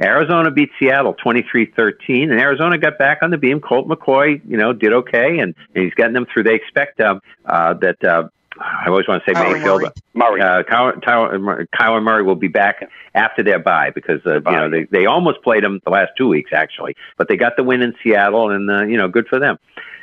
Arizona 0.00 0.52
beat 0.52 0.70
Seattle 0.78 1.14
23-13, 1.14 2.30
and 2.30 2.40
Arizona 2.40 2.78
got 2.78 2.96
back 2.96 3.18
on 3.22 3.30
the 3.30 3.38
beam. 3.38 3.58
Colt 3.60 3.88
McCoy, 3.88 4.40
you 4.46 4.56
know, 4.56 4.72
did 4.72 4.92
okay, 4.92 5.38
and, 5.40 5.52
and 5.74 5.84
he's 5.84 5.94
gotten 5.94 6.12
them 6.12 6.26
through. 6.32 6.44
They 6.44 6.54
expect 6.54 7.00
uh, 7.00 7.18
uh, 7.44 7.74
that. 7.74 8.04
Uh, 8.04 8.28
I 8.60 8.88
always 8.88 9.06
want 9.06 9.22
to 9.24 9.30
say 9.30 9.34
Kyler 9.34 9.52
Mayfield. 9.52 9.82
Murray. 9.82 9.92
Murray. 10.14 10.40
Uh, 10.40 10.62
Kyler, 10.62 11.02
Tyler, 11.02 11.66
Kyler 11.74 12.02
Murray 12.02 12.22
will 12.22 12.36
be 12.36 12.48
back 12.48 12.88
after 13.14 13.42
their 13.42 13.58
bye 13.58 13.90
because 13.90 14.20
uh, 14.26 14.36
you 14.36 14.56
know 14.56 14.70
they 14.70 14.84
they 14.84 15.06
almost 15.06 15.42
played 15.42 15.64
him 15.64 15.80
the 15.84 15.90
last 15.90 16.12
two 16.16 16.28
weeks 16.28 16.50
actually, 16.54 16.96
but 17.16 17.28
they 17.28 17.36
got 17.36 17.56
the 17.56 17.62
win 17.62 17.82
in 17.82 17.94
Seattle, 18.02 18.50
and 18.50 18.70
uh, 18.70 18.84
you 18.84 18.96
know 18.96 19.08
good 19.08 19.26
for 19.28 19.38
them. 19.38 19.58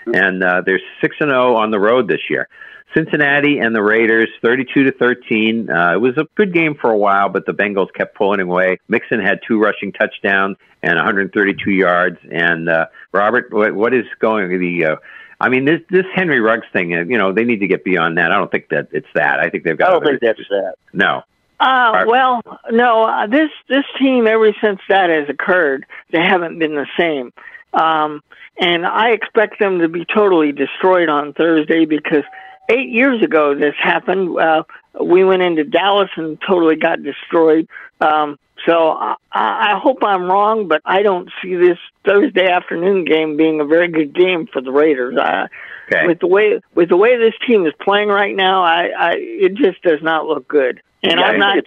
And 0.05 0.43
uh, 0.43 0.61
they're 0.65 0.81
six 1.01 1.15
and 1.19 1.29
zero 1.29 1.55
on 1.55 1.71
the 1.71 1.79
road 1.79 2.07
this 2.07 2.29
year. 2.29 2.49
Cincinnati 2.95 3.57
and 3.57 3.75
the 3.75 3.81
Raiders, 3.81 4.29
32 4.43 4.83
to 4.83 4.91
13. 4.91 5.69
Uh, 5.69 5.93
it 5.93 5.97
was 5.97 6.15
a 6.17 6.27
good 6.35 6.53
game 6.53 6.75
for 6.75 6.91
a 6.91 6.97
while, 6.97 7.27
but 7.27 7.45
the 7.45 7.51
Bengals 7.51 7.91
kept 7.93 8.15
pulling 8.15 8.39
away. 8.39 8.77
Mixon 8.87 9.19
had 9.19 9.39
two 9.47 9.59
rushing 9.59 9.91
touchdowns 9.91 10.57
and 10.83 10.95
132 10.95 11.71
yards. 11.71 12.17
And 12.31 12.69
uh, 12.69 12.87
Robert, 13.11 13.51
what, 13.51 13.73
what 13.73 13.93
is 13.93 14.05
going 14.19 14.59
the? 14.59 14.85
Uh, 14.85 14.95
I 15.43 15.49
mean, 15.49 15.65
this 15.65 15.81
this 15.89 16.05
Henry 16.15 16.39
Ruggs 16.39 16.65
thing. 16.71 16.95
Uh, 16.95 17.01
you 17.01 17.17
know, 17.17 17.33
they 17.33 17.43
need 17.43 17.59
to 17.59 17.67
get 17.67 17.83
beyond 17.83 18.17
that. 18.17 18.31
I 18.31 18.37
don't 18.37 18.49
think 18.49 18.69
that 18.69 18.87
it's 18.93 19.07
that. 19.13 19.41
I 19.41 19.49
think 19.49 19.65
they've 19.65 19.77
got. 19.77 19.89
I 19.89 19.91
don't 19.91 20.03
other- 20.03 20.17
think 20.17 20.21
that's 20.21 20.49
that. 20.49 20.75
no. 20.93 21.23
Uh, 21.59 22.05
well, 22.07 22.41
no, 22.71 23.03
uh, 23.03 23.27
this 23.27 23.49
this 23.67 23.83
team 23.99 24.25
ever 24.25 24.53
since 24.61 24.79
that 24.87 25.09
has 25.09 25.27
occurred, 25.27 25.85
they 26.11 26.21
haven't 26.21 26.59
been 26.59 26.75
the 26.75 26.87
same. 26.97 27.33
Um, 27.73 28.21
and 28.59 28.85
I 28.85 29.09
expect 29.11 29.59
them 29.59 29.79
to 29.79 29.89
be 29.89 30.05
totally 30.05 30.51
destroyed 30.51 31.09
on 31.09 31.33
Thursday 31.33 31.85
because 31.85 32.23
eight 32.69 32.89
years 32.89 33.21
ago 33.21 33.55
this 33.55 33.75
happened. 33.79 34.37
Uh, 34.37 34.63
we 35.01 35.23
went 35.23 35.41
into 35.41 35.63
Dallas 35.63 36.09
and 36.15 36.39
totally 36.47 36.75
got 36.75 37.03
destroyed. 37.03 37.67
Um, 38.01 38.37
so 38.65 38.91
I, 38.91 39.15
I 39.31 39.79
hope 39.79 40.03
I'm 40.03 40.23
wrong, 40.23 40.67
but 40.67 40.81
I 40.85 41.01
don't 41.01 41.29
see 41.41 41.55
this 41.55 41.77
Thursday 42.05 42.47
afternoon 42.47 43.05
game 43.05 43.35
being 43.35 43.59
a 43.59 43.65
very 43.65 43.87
good 43.87 44.13
game 44.13 44.47
for 44.47 44.61
the 44.61 44.71
Raiders. 44.71 45.17
I, 45.17 45.47
Okay. 45.91 46.07
With 46.07 46.19
the 46.19 46.27
way 46.27 46.61
with 46.75 46.89
the 46.89 46.97
way 46.97 47.17
this 47.17 47.33
team 47.45 47.65
is 47.65 47.73
playing 47.81 48.07
right 48.09 48.35
now, 48.35 48.63
I, 48.63 48.91
I 48.97 49.11
it 49.17 49.55
just 49.55 49.81
does 49.81 50.01
not 50.01 50.25
look 50.25 50.47
good. 50.47 50.81
And 51.01 51.19
Yeah, 51.19 51.25
I'm 51.25 51.39
not 51.39 51.57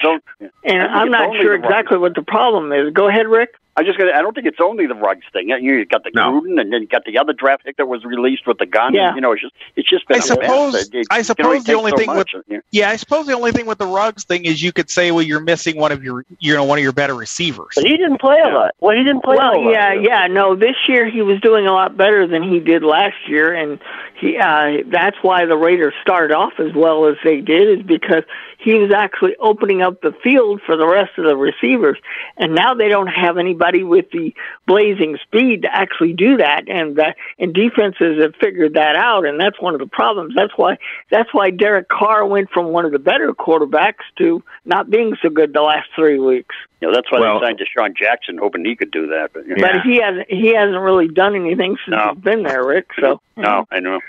and 0.65 0.83
I'm 0.83 1.11
not 1.11 1.37
sure 1.37 1.55
exactly 1.55 1.99
what 1.99 2.15
the 2.15 2.23
problem 2.23 2.73
is. 2.73 2.93
Go 2.93 3.09
ahead, 3.09 3.27
Rick. 3.27 3.55
I 3.79 3.83
just 3.83 3.99
got. 3.99 4.13
I 4.15 4.23
don't 4.23 4.35
think 4.35 4.47
it's 4.47 4.61
only 4.61 4.87
the 4.87 4.95
Ruggs 4.95 5.25
thing. 5.33 5.51
You 5.51 5.57
you 5.57 5.85
got 5.85 6.03
the 6.03 6.11
Gruden, 6.11 6.59
and 6.61 6.73
then 6.73 6.83
you 6.83 6.87
got 6.87 7.05
the 7.05 7.19
other 7.19 7.35
draft 7.35 7.65
pick 7.65 7.77
that 7.77 7.87
was 7.87 8.05
released 8.05 8.47
with 8.47 8.57
the 8.59 8.65
gun. 8.65 8.95
Yeah. 8.95 9.15
You 9.15 9.21
know, 9.21 9.33
it's 9.33 9.43
just 9.43 9.55
it's 9.77 9.89
just 9.89 10.09
been. 10.09 10.17
I 10.17 10.19
a 10.19 10.21
mess. 10.21 10.29
suppose. 10.29 10.75
It- 10.75 10.95
it 10.95 11.07
I 11.11 11.23
suppose 11.23 11.65
the 11.65 11.75
only 11.75 11.91
so 11.91 11.97
thing 11.99 12.07
much, 12.07 12.33
with 12.33 12.45
yeah. 12.49 12.59
yeah, 12.71 12.91
I 12.91 12.97
suppose 12.97 13.27
the 13.27 13.35
only 13.35 13.53
thing 13.53 13.67
with 13.67 13.79
the 13.79 13.87
Ruggs 13.87 14.25
thing 14.25 14.45
is 14.47 14.63
you 14.63 14.73
could 14.73 14.89
say, 14.89 15.11
well, 15.11 15.23
you're 15.23 15.41
missing 15.41 15.77
one 15.77 15.93
of 15.93 16.03
your, 16.03 16.25
you 16.39 16.55
know, 16.55 16.65
one 16.65 16.79
of 16.79 16.83
your 16.83 16.93
better 16.93 17.15
receivers. 17.15 17.73
But 17.75 17.85
he 17.85 17.97
didn't 17.97 18.21
play 18.21 18.39
a 18.43 18.49
lot. 18.49 18.75
Well, 18.81 18.97
he 18.97 19.05
didn't 19.05 19.23
play 19.23 19.37
a 19.37 19.39
lot. 19.41 19.71
yeah, 19.71 19.93
yeah. 19.93 20.27
No, 20.27 20.55
this 20.57 20.77
year 20.89 21.09
he 21.11 21.21
was 21.23 21.41
doing 21.41 21.67
a 21.67 21.73
lot 21.73 21.97
better 21.97 22.27
than 22.27 22.43
he 22.43 22.61
did 22.61 22.83
last 22.83 23.17
year, 23.29 23.53
and 23.55 23.79
he 24.19 24.39
uh, 24.39 24.85
that's 24.87 25.17
why 25.23 25.45
the 25.45 25.57
Raiders 25.57 25.95
started 26.01 26.35
off 26.35 26.55
as 26.59 26.73
well 26.75 27.07
as 27.07 27.17
they 27.25 27.41
did, 27.41 27.81
is 27.81 27.87
because 27.87 28.25
he 28.67 28.75
was 28.75 28.91
actually 28.93 29.37
opening 29.39 29.81
up 29.81 30.01
the 30.01 30.11
field 30.25 30.61
for 30.67 30.77
the 30.77 30.87
rest 30.89 31.13
of 31.19 31.25
the 31.25 31.37
receivers, 31.37 31.97
and 32.37 32.53
now 32.53 32.75
they 32.75 32.89
don't 32.89 33.07
have 33.07 33.39
anybody 33.39 33.85
with 33.85 34.11
the 34.11 34.35
blazing 34.67 35.17
speed 35.23 35.63
to 35.63 35.69
actually 35.73 36.13
do 36.13 36.37
that, 36.39 36.69
and 36.69 36.97
that 36.97 37.15
and 37.39 37.55
defenses 37.55 38.21
have 38.21 38.35
figured 38.41 38.75
that 38.75 38.97
out, 38.97 39.25
and 39.25 39.39
that's 39.41 39.61
one 39.61 39.75
of 39.75 39.79
the 39.81 39.87
problems. 39.87 40.35
That's 40.35 40.53
why 40.57 40.79
that's 41.13 41.33
why 41.33 41.51
Derek 41.51 41.89
Carr 41.89 42.27
went 42.27 42.51
from 42.51 42.67
one 42.73 42.85
of 42.85 42.91
the 42.91 42.99
better 42.99 43.33
quarterbacks 43.33 44.03
to 44.19 44.43
not 44.65 44.91
being 44.91 45.17
so 45.23 45.29
good 45.31 45.53
the 45.53 45.63
last 45.63 45.89
three 45.95 46.19
weeks. 46.19 46.57
You 46.81 46.89
know, 46.89 46.95
that's 46.95 47.11
why 47.11 47.21
Well- 47.21 47.39
they 47.39 47.47
signed 47.47 47.61
DeSean 47.61 47.97
Jackson, 47.97 48.37
hoping 48.37 48.65
he 48.65 48.75
could 48.75 48.91
do 48.91 49.07
that. 49.07 49.31
But, 49.33 49.47
you 49.47 49.55
know. 49.55 49.63
But 49.67 49.83
he 49.83 50.01
hasn't 50.01 50.29
he 50.29 50.49
hasn't 50.55 50.81
really 50.81 51.07
done 51.09 51.37
anything 51.37 51.77
since 51.85 51.97
No. 51.97 52.15
he's 52.15 52.23
been 52.25 52.43
there, 52.43 52.65
Rick. 52.67 52.89
So 53.01 53.21
no, 53.37 53.65
I 53.71 53.79
know. 53.79 54.01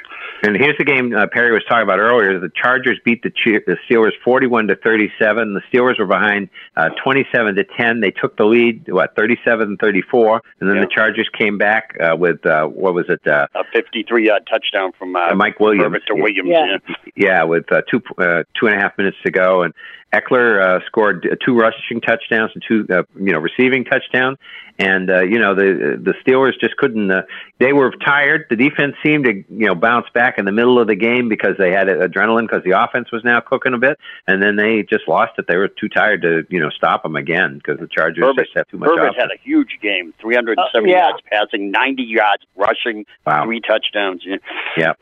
And 0.43 0.55
here's 0.55 0.77
the 0.77 0.83
game 0.85 1.15
uh, 1.15 1.25
Perry 1.31 1.51
was 1.51 1.63
talking 1.67 1.81
about 1.83 1.99
earlier. 1.99 2.37
The 2.39 2.51
Chargers 2.61 2.99
beat 3.03 3.23
the, 3.23 3.31
Che- 3.31 3.63
the 3.65 3.75
Steelers 3.89 4.11
41 4.47 4.67
to 4.67 4.75
37. 4.75 5.53
The 5.53 5.62
Steelers 5.71 5.99
were 5.99 6.05
behind 6.05 6.49
uh, 6.75 6.89
27 7.03 7.55
to 7.55 7.63
10. 7.63 8.01
They 8.01 8.12
took 8.12 8.38
the 8.38 8.45
lead, 8.45 8.86
what, 8.89 9.15
37 9.15 9.77
34. 9.77 10.41
And 10.60 10.69
then 10.69 10.79
the 10.79 10.88
Chargers 10.88 11.29
came 11.38 11.57
back 11.57 11.95
uh, 11.99 12.15
with, 12.15 12.45
uh, 12.45 12.65
what 12.65 12.93
was 12.93 13.05
it? 13.10 13.25
Uh, 13.27 13.47
a 13.55 13.63
53 13.73 14.27
yard 14.27 14.47
touchdown 14.49 14.91
from 14.97 15.15
uh, 15.15 15.33
Mike 15.36 15.60
Williams. 15.60 15.83
Herbert 15.83 16.03
to 16.07 16.15
Williams. 16.15 16.49
Yeah. 16.49 16.77
Yeah. 16.95 17.12
yeah, 17.15 17.43
with 17.43 17.71
uh, 17.71 17.81
two 17.89 18.01
uh, 18.17 18.43
two 18.60 18.67
and 18.67 18.75
a 18.75 18.79
half 18.79 18.97
minutes 18.97 19.17
to 19.25 19.31
go, 19.31 19.63
and 19.63 19.73
Ekeler 20.13 20.62
uh, 20.62 20.86
scored 20.86 21.27
uh, 21.29 21.36
two 21.45 21.55
rushing 21.55 21.99
touchdowns 21.99 22.51
and 22.53 22.63
two 22.67 22.88
uh, 22.89 23.03
you 23.19 23.33
know 23.33 23.39
receiving 23.39 23.83
touchdowns. 23.83 24.38
And 24.79 25.10
uh, 25.10 25.23
you 25.23 25.39
know 25.39 25.55
the 25.55 25.99
the 26.01 26.13
Steelers 26.23 26.53
just 26.62 26.77
couldn't. 26.77 27.10
Uh, 27.10 27.23
they 27.60 27.73
were 27.73 27.91
tired. 28.05 28.45
The 28.49 28.55
defense 28.55 28.95
seemed 29.03 29.25
to 29.25 29.33
you 29.49 29.65
know 29.65 29.75
bounce 29.75 30.05
back 30.13 30.38
in 30.38 30.45
the 30.45 30.51
middle 30.51 30.79
of 30.79 30.88
the 30.88 30.95
game 30.95 31.29
because 31.29 31.55
they 31.57 31.71
had 31.71 31.88
adrenaline 31.88 32.43
because 32.43 32.63
the 32.63 32.79
offense 32.81 33.12
was 33.12 33.23
now 33.23 33.39
cooking 33.41 33.73
a 33.73 33.79
bit, 33.79 33.97
and 34.27 34.37
then 34.41 34.56
they 34.56 34.84
just 34.84 35.08
lost 35.08 35.34
it. 35.38 35.45
They 35.47 35.58
were 35.58 35.67
too 35.67 35.89
tired 35.89 36.21
to 36.23 36.43
you 36.50 36.60
know 36.60 36.69
stop 36.69 37.04
them 37.04 37.15
again 37.15 37.56
because 37.58 37.80
the 37.80 37.88
Chargers 37.88 38.23
Herbert, 38.23 38.43
just 38.45 38.58
have 38.58 38.67
too 38.67 38.78
much 38.78 38.89
Herbert 38.89 39.10
offense. 39.10 39.17
had 39.21 39.32
a 39.32 39.41
huge 39.43 39.78
game 39.82 40.13
370 40.19 40.93
Uh, 40.93 40.95
yeah. 40.97 41.08
yards 41.10 41.23
passing, 41.32 41.71
90 41.71 42.04
yards 42.04 42.43
rushing, 42.56 43.06
Wow. 43.26 43.45
three 43.45 43.62
touchdowns. 43.62 44.23
Yeah. 44.26 44.38
Yep. 44.78 45.00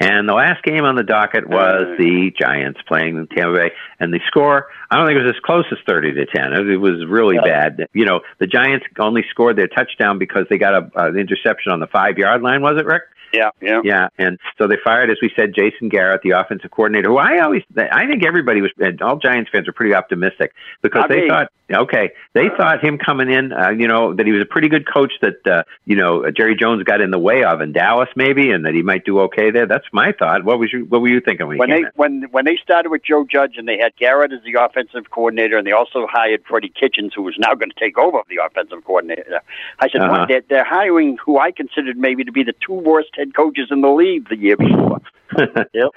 And 0.00 0.28
the 0.28 0.34
last 0.34 0.62
game 0.62 0.84
on 0.84 0.94
the 0.94 1.02
docket 1.02 1.48
was 1.48 1.96
the 1.98 2.32
Giants 2.38 2.80
playing 2.86 3.26
Tampa 3.34 3.52
Bay, 3.54 3.70
and 3.98 4.12
the 4.12 4.20
score 4.28 4.68
I 4.90 4.96
don't 4.96 5.06
think 5.06 5.18
it 5.18 5.24
was 5.24 5.34
as 5.36 5.40
close 5.44 5.64
as 5.72 5.78
thirty 5.86 6.12
to 6.12 6.26
ten. 6.26 6.52
It 6.52 6.76
was 6.76 7.04
really 7.06 7.36
bad. 7.38 7.86
You 7.92 8.04
know, 8.04 8.20
the 8.38 8.46
Giants 8.46 8.86
only 8.98 9.24
scored 9.30 9.56
their 9.56 9.68
touchdown 9.68 10.18
because 10.18 10.46
they 10.48 10.56
got 10.58 10.74
a 10.74 10.90
uh, 10.98 11.12
interception 11.14 11.72
on 11.72 11.80
the 11.80 11.88
five 11.88 12.16
yard 12.16 12.42
line. 12.42 12.62
Was 12.62 12.78
it 12.78 12.86
Rick? 12.86 13.02
Yeah, 13.32 13.50
yeah. 13.60 13.82
Yeah, 13.84 14.08
and 14.16 14.38
so 14.56 14.66
they 14.66 14.76
fired, 14.82 15.10
as 15.10 15.18
we 15.20 15.30
said, 15.36 15.52
Jason 15.54 15.90
Garrett, 15.90 16.22
the 16.22 16.30
offensive 16.30 16.70
coordinator. 16.70 17.10
Who 17.10 17.18
I 17.18 17.40
always, 17.40 17.62
I 17.76 18.06
think 18.06 18.24
everybody 18.24 18.62
was, 18.62 18.70
and 18.78 19.02
all 19.02 19.18
Giants 19.18 19.50
fans 19.52 19.68
are 19.68 19.72
pretty 19.72 19.94
optimistic 19.94 20.54
because 20.80 21.04
I 21.04 21.08
they 21.08 21.20
mean- 21.20 21.28
thought, 21.28 21.52
okay, 21.70 22.12
they 22.32 22.48
thought 22.56 22.82
him 22.82 22.96
coming 22.96 23.30
in, 23.30 23.52
uh, 23.52 23.68
you 23.68 23.86
know, 23.86 24.14
that 24.14 24.24
he 24.24 24.32
was 24.32 24.40
a 24.40 24.46
pretty 24.46 24.68
good 24.70 24.90
coach 24.90 25.12
that, 25.20 25.46
uh, 25.46 25.62
you 25.84 25.96
know, 25.96 26.30
Jerry 26.30 26.56
Jones 26.58 26.82
got 26.84 27.02
in 27.02 27.10
the 27.10 27.18
way 27.18 27.44
of 27.44 27.60
in 27.60 27.72
Dallas, 27.72 28.08
maybe, 28.16 28.50
and 28.50 28.64
that 28.64 28.72
he 28.72 28.80
might 28.80 29.04
do 29.04 29.20
okay 29.20 29.50
there. 29.50 29.66
That's 29.66 29.84
my 29.92 30.12
thought. 30.12 30.44
What 30.44 30.58
was 30.58 30.72
you, 30.72 30.84
what 30.86 31.00
were 31.00 31.08
you 31.08 31.20
thinking 31.20 31.46
when, 31.46 31.58
When 31.58 31.70
they 31.70 31.78
in? 31.78 31.90
when 31.96 32.22
when 32.30 32.44
they 32.44 32.56
started 32.62 32.90
with 32.90 33.02
Joe 33.04 33.24
Judge 33.24 33.54
and 33.56 33.66
they 33.68 33.78
had 33.78 33.94
Garrett 33.96 34.32
as 34.32 34.40
the 34.44 34.54
offensive 34.62 35.10
coordinator 35.10 35.56
and 35.58 35.66
they 35.66 35.72
also 35.72 36.06
hired 36.10 36.42
Freddie 36.48 36.72
Kitchens 36.78 37.12
who 37.14 37.22
was 37.22 37.34
now 37.38 37.54
going 37.54 37.70
to 37.70 37.78
take 37.78 37.98
over 37.98 38.20
the 38.28 38.38
offensive 38.44 38.84
coordinator. 38.84 39.40
I 39.80 39.88
said, 39.88 40.00
Uh-huh. 40.02 40.12
"Wow, 40.20 40.26
they're, 40.26 40.42
they're 40.48 40.64
hiring 40.64 41.16
who 41.24 41.38
I 41.38 41.50
considered 41.50 41.96
maybe 41.96 42.24
to 42.24 42.32
be 42.32 42.42
the 42.42 42.54
two 42.64 42.72
worst 42.74 43.10
head 43.16 43.34
coaches 43.34 43.68
in 43.70 43.80
the 43.80 43.88
league 43.90 44.28
the 44.28 44.36
year 44.36 44.56
before. 44.56 45.00
Yep. 45.74 45.90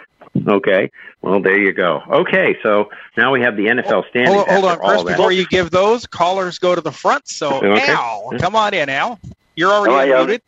Okay, 0.47 0.89
well 1.21 1.41
there 1.41 1.58
you 1.58 1.73
go. 1.73 2.01
Okay, 2.10 2.56
so 2.63 2.89
now 3.17 3.32
we 3.34 3.41
have 3.41 3.58
the 3.58 3.65
NFL 3.65 4.08
standings. 4.10 4.34
Hold, 4.36 4.47
hold 4.47 4.65
on, 4.65 4.71
after 4.71 4.84
all 4.84 4.89
Chris. 4.91 5.04
that. 5.04 5.17
Before 5.17 5.32
you 5.32 5.45
give 5.47 5.71
those, 5.71 6.06
callers 6.08 6.58
go 6.60 6.73
to 6.75 6.82
the 6.82 6.91
front. 6.91 7.27
So, 7.27 7.56
Okay. 7.58 7.91
Al, 7.91 8.32
come 8.39 8.56
on 8.56 8.73
in, 8.73 8.88
Al. 8.89 9.19
You're 9.56 9.71
already 9.71 10.12
Am 10.12 10.17
I, 10.17 10.21
um, 10.21 10.27
unmuted. 10.27 10.41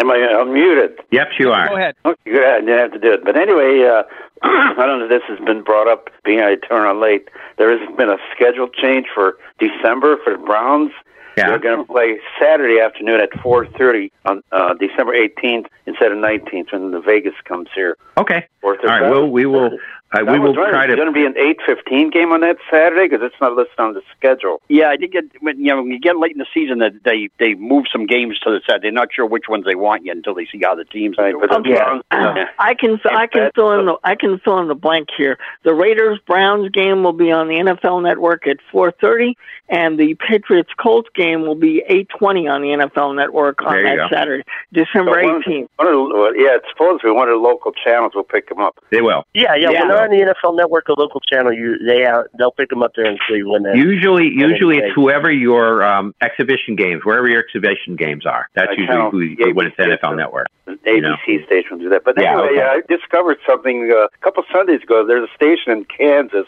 Am 0.00 0.10
I 0.10 0.16
unmuted? 0.16 0.98
Yep, 1.10 1.28
you 1.38 1.50
are. 1.50 1.68
Go 1.68 1.76
ahead. 1.76 1.96
Okay, 2.04 2.30
good. 2.30 2.44
I 2.44 2.60
didn't 2.60 2.78
have 2.78 2.92
to 2.92 2.98
do 2.98 3.12
it. 3.14 3.24
But 3.24 3.36
anyway, 3.36 3.82
uh, 3.82 4.04
I 4.42 4.74
don't 4.86 5.00
know 5.00 5.04
if 5.04 5.10
this 5.10 5.22
has 5.28 5.44
been 5.44 5.62
brought 5.62 5.88
up, 5.88 6.10
being 6.24 6.40
I 6.40 6.54
turn 6.54 6.86
on 6.86 7.00
late. 7.00 7.28
There 7.56 7.76
has 7.76 7.96
been 7.96 8.08
a 8.08 8.18
schedule 8.32 8.68
change 8.68 9.06
for 9.12 9.36
December 9.58 10.16
for 10.22 10.36
the 10.36 10.38
Browns. 10.38 10.92
Yeah. 11.36 11.48
They're 11.48 11.58
going 11.58 11.78
to 11.78 11.84
play 11.84 12.18
Saturday 12.40 12.80
afternoon 12.80 13.20
at 13.20 13.30
4.30 13.30 14.10
on 14.24 14.42
uh, 14.50 14.74
December 14.74 15.14
18th 15.14 15.66
instead 15.86 16.10
of 16.10 16.18
19th 16.18 16.72
when 16.72 16.90
the 16.90 17.00
Vegas 17.00 17.34
comes 17.44 17.68
here. 17.74 17.96
Okay. 18.16 18.46
All 18.62 18.74
4:30. 18.74 18.84
right. 18.84 19.10
Well, 19.10 19.28
we 19.28 19.46
will. 19.46 19.78
Uh, 20.10 20.24
we 20.26 20.38
will 20.38 20.54
try 20.54 20.86
to. 20.86 20.92
It's 20.92 20.96
going 21.00 21.12
to 21.12 21.12
be 21.12 21.26
an 21.26 21.34
8.15 21.34 22.12
game 22.12 22.32
on 22.32 22.40
that 22.40 22.56
Saturday 22.70 23.08
because 23.08 23.24
it's 23.24 23.34
not 23.40 23.52
listed 23.52 23.78
on 23.78 23.92
the 23.92 24.00
schedule. 24.16 24.62
Yeah, 24.68 24.88
I 24.88 24.96
think 24.96 25.14
it, 25.14 25.26
when 25.40 25.58
you 25.58 25.66
know 25.66 25.82
when 25.82 25.90
you 25.90 26.00
get 26.00 26.16
late 26.18 26.32
in 26.32 26.38
the 26.38 26.46
season 26.54 26.78
that 26.78 27.04
they 27.04 27.28
they 27.38 27.54
move 27.54 27.84
some 27.92 28.06
games 28.06 28.38
to 28.40 28.50
the 28.50 28.60
side. 28.68 28.80
They're 28.82 28.90
not 28.90 29.08
sure 29.14 29.26
which 29.26 29.44
ones 29.48 29.64
they 29.66 29.74
want 29.74 30.04
yet 30.06 30.16
until 30.16 30.34
they 30.34 30.46
see 30.46 30.60
how 30.64 30.74
the 30.74 30.84
teams 30.84 31.18
are 31.18 31.24
Right, 31.24 31.32
doing. 31.32 31.46
but 31.48 31.60
Okay. 31.60 31.74
Browns, 31.74 32.02
uh, 32.10 32.44
I 32.58 32.74
can 32.74 32.98
I 33.10 33.26
can 33.26 33.50
fill 33.54 33.72
in 33.78 33.84
the 33.86 33.96
I 34.02 34.14
can 34.14 34.38
fill 34.38 34.58
in 34.60 34.68
the 34.68 34.74
blank 34.74 35.08
here. 35.16 35.38
The 35.64 35.74
Raiders 35.74 36.18
Browns 36.26 36.70
game 36.70 37.02
will 37.02 37.12
be 37.12 37.30
on 37.30 37.48
the 37.48 37.56
NFL 37.56 38.02
Network 38.02 38.46
at 38.46 38.58
4:30, 38.72 39.34
and 39.68 39.98
the 39.98 40.14
Patriots 40.14 40.70
Colts 40.78 41.10
game 41.14 41.42
will 41.42 41.54
be 41.54 41.82
8:20 41.88 42.48
on 42.50 42.62
the 42.62 42.68
NFL 42.68 43.14
Network 43.14 43.62
on 43.62 43.82
that 43.82 43.96
go. 43.96 44.08
Saturday, 44.10 44.44
December 44.72 45.22
18th. 45.22 45.68
One 45.76 45.88
of 45.88 45.92
the, 45.94 46.14
well, 46.14 46.34
yeah, 46.34 46.56
it's 46.56 46.66
supposed 46.70 47.02
to 47.02 47.08
be 47.08 47.10
one 47.12 47.28
of 47.28 47.34
the 47.34 47.40
local 47.46 47.72
channels 47.72 48.14
will 48.14 48.22
pick 48.24 48.48
them 48.48 48.60
up. 48.60 48.78
They 48.90 49.02
will. 49.02 49.24
Yeah, 49.34 49.54
yeah. 49.54 49.70
Yeah. 49.70 49.80
When 49.80 49.97
they're 49.98 50.22
on 50.22 50.28
the 50.28 50.34
NFL 50.34 50.56
Network, 50.56 50.88
a 50.88 50.92
local 50.92 51.20
channel, 51.20 51.52
you 51.52 51.78
they 51.84 52.04
uh, 52.04 52.22
they'll 52.38 52.52
pick 52.52 52.70
them 52.70 52.82
up 52.82 52.92
there 52.96 53.06
in 53.06 53.18
Cleveland. 53.26 53.66
And, 53.66 53.78
Usually, 53.78 54.30
then 54.30 54.50
usually 54.50 54.78
it's 54.78 54.94
whoever 54.94 55.30
your 55.30 55.82
um, 55.82 56.14
exhibition 56.20 56.76
games, 56.76 57.04
wherever 57.04 57.28
your 57.28 57.40
exhibition 57.40 57.96
games 57.96 58.26
are. 58.26 58.48
That's 58.54 58.70
I 58.70 58.80
usually 58.80 59.10
who 59.10 59.20
yeah, 59.20 59.52
when 59.52 59.66
it's 59.66 59.76
yeah, 59.78 59.86
NFL 59.86 60.10
yeah. 60.10 60.14
Network. 60.16 60.46
The 60.66 60.78
You 60.86 61.00
know. 61.00 61.16
ABC 61.26 61.46
station 61.46 61.68
will 61.72 61.78
do 61.78 61.88
that. 61.90 62.04
But 62.04 62.14
Yeah, 62.20 62.32
anyway, 62.32 62.62
okay. 62.62 62.62
I 62.62 62.80
discovered 62.88 63.38
something 63.46 63.90
uh, 63.92 64.06
a 64.06 64.18
couple 64.22 64.42
Sundays 64.52 64.82
ago. 64.82 65.06
There's 65.06 65.28
a 65.28 65.34
station 65.34 65.72
in 65.72 65.84
Kansas 65.84 66.46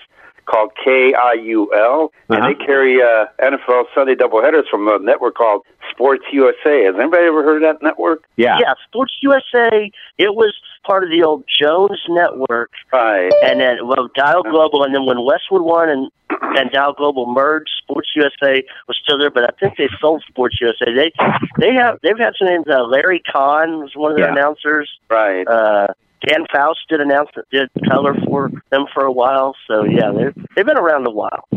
called 0.51 0.73
KIUL, 0.85 2.09
and 2.29 2.39
Uh-huh. 2.39 2.49
they 2.49 2.55
carry 2.67 3.01
uh, 3.03 3.27
NFL 3.41 3.85
Sunday 3.95 4.15
doubleheaders 4.15 4.69
from 4.71 4.89
a 4.89 4.99
network 4.99 5.35
called 5.37 5.63
Sports 5.91 6.25
USA. 6.33 6.85
Has 6.85 6.95
anybody 6.99 7.25
ever 7.27 7.43
heard 7.43 7.63
of 7.63 7.69
that 7.79 7.83
network? 7.85 8.25
Yeah. 8.37 8.59
yeah, 8.61 8.75
Sports 8.89 9.15
USA. 9.23 9.91
It 10.19 10.35
was 10.35 10.55
part 10.85 11.05
of 11.05 11.11
the 11.11 11.23
old 11.23 11.45
Jones 11.61 12.01
Network, 12.09 12.71
Right. 12.93 13.31
and 13.45 13.61
then 13.61 13.87
well, 13.87 14.09
Dial 14.15 14.43
Global, 14.43 14.83
and 14.85 14.95
then 14.95 15.07
when 15.07 15.25
Westwood 15.25 15.63
One 15.63 15.89
and 15.89 16.11
and 16.57 16.71
Dial 16.71 16.93
Global 16.95 17.27
merged, 17.27 17.71
Sports 17.83 18.11
USA 18.15 18.63
was 18.89 18.97
still 19.03 19.19
there, 19.19 19.31
but 19.31 19.45
I 19.45 19.51
think 19.59 19.77
they 19.77 19.89
sold 20.01 20.23
Sports 20.29 20.59
USA. 20.61 20.87
They 20.95 21.13
they 21.59 21.75
have 21.75 21.99
they've 22.03 22.19
had 22.19 22.33
some 22.39 22.49
names. 22.49 22.65
Uh, 22.69 22.85
Larry 22.85 23.21
Kahn 23.31 23.81
was 23.81 23.93
one 23.95 24.13
of 24.13 24.17
the 24.17 24.25
Yeah. 24.25 24.33
announcers. 24.33 24.89
Right. 25.11 25.47
Uh, 25.47 25.89
Dan 26.27 26.47
Faust 26.53 26.81
did 26.89 27.01
announce 27.01 27.31
did 27.51 27.71
color 27.89 28.15
for 28.27 28.51
them 28.71 28.87
for 28.93 29.05
a 29.05 29.13
while. 29.13 29.55
So 29.67 29.85
yeah, 29.85 30.13
they've 30.13 30.47
they've 30.55 30.67
been 30.67 30.79
around 30.79 31.07
a 31.07 31.11
while. 31.11 31.49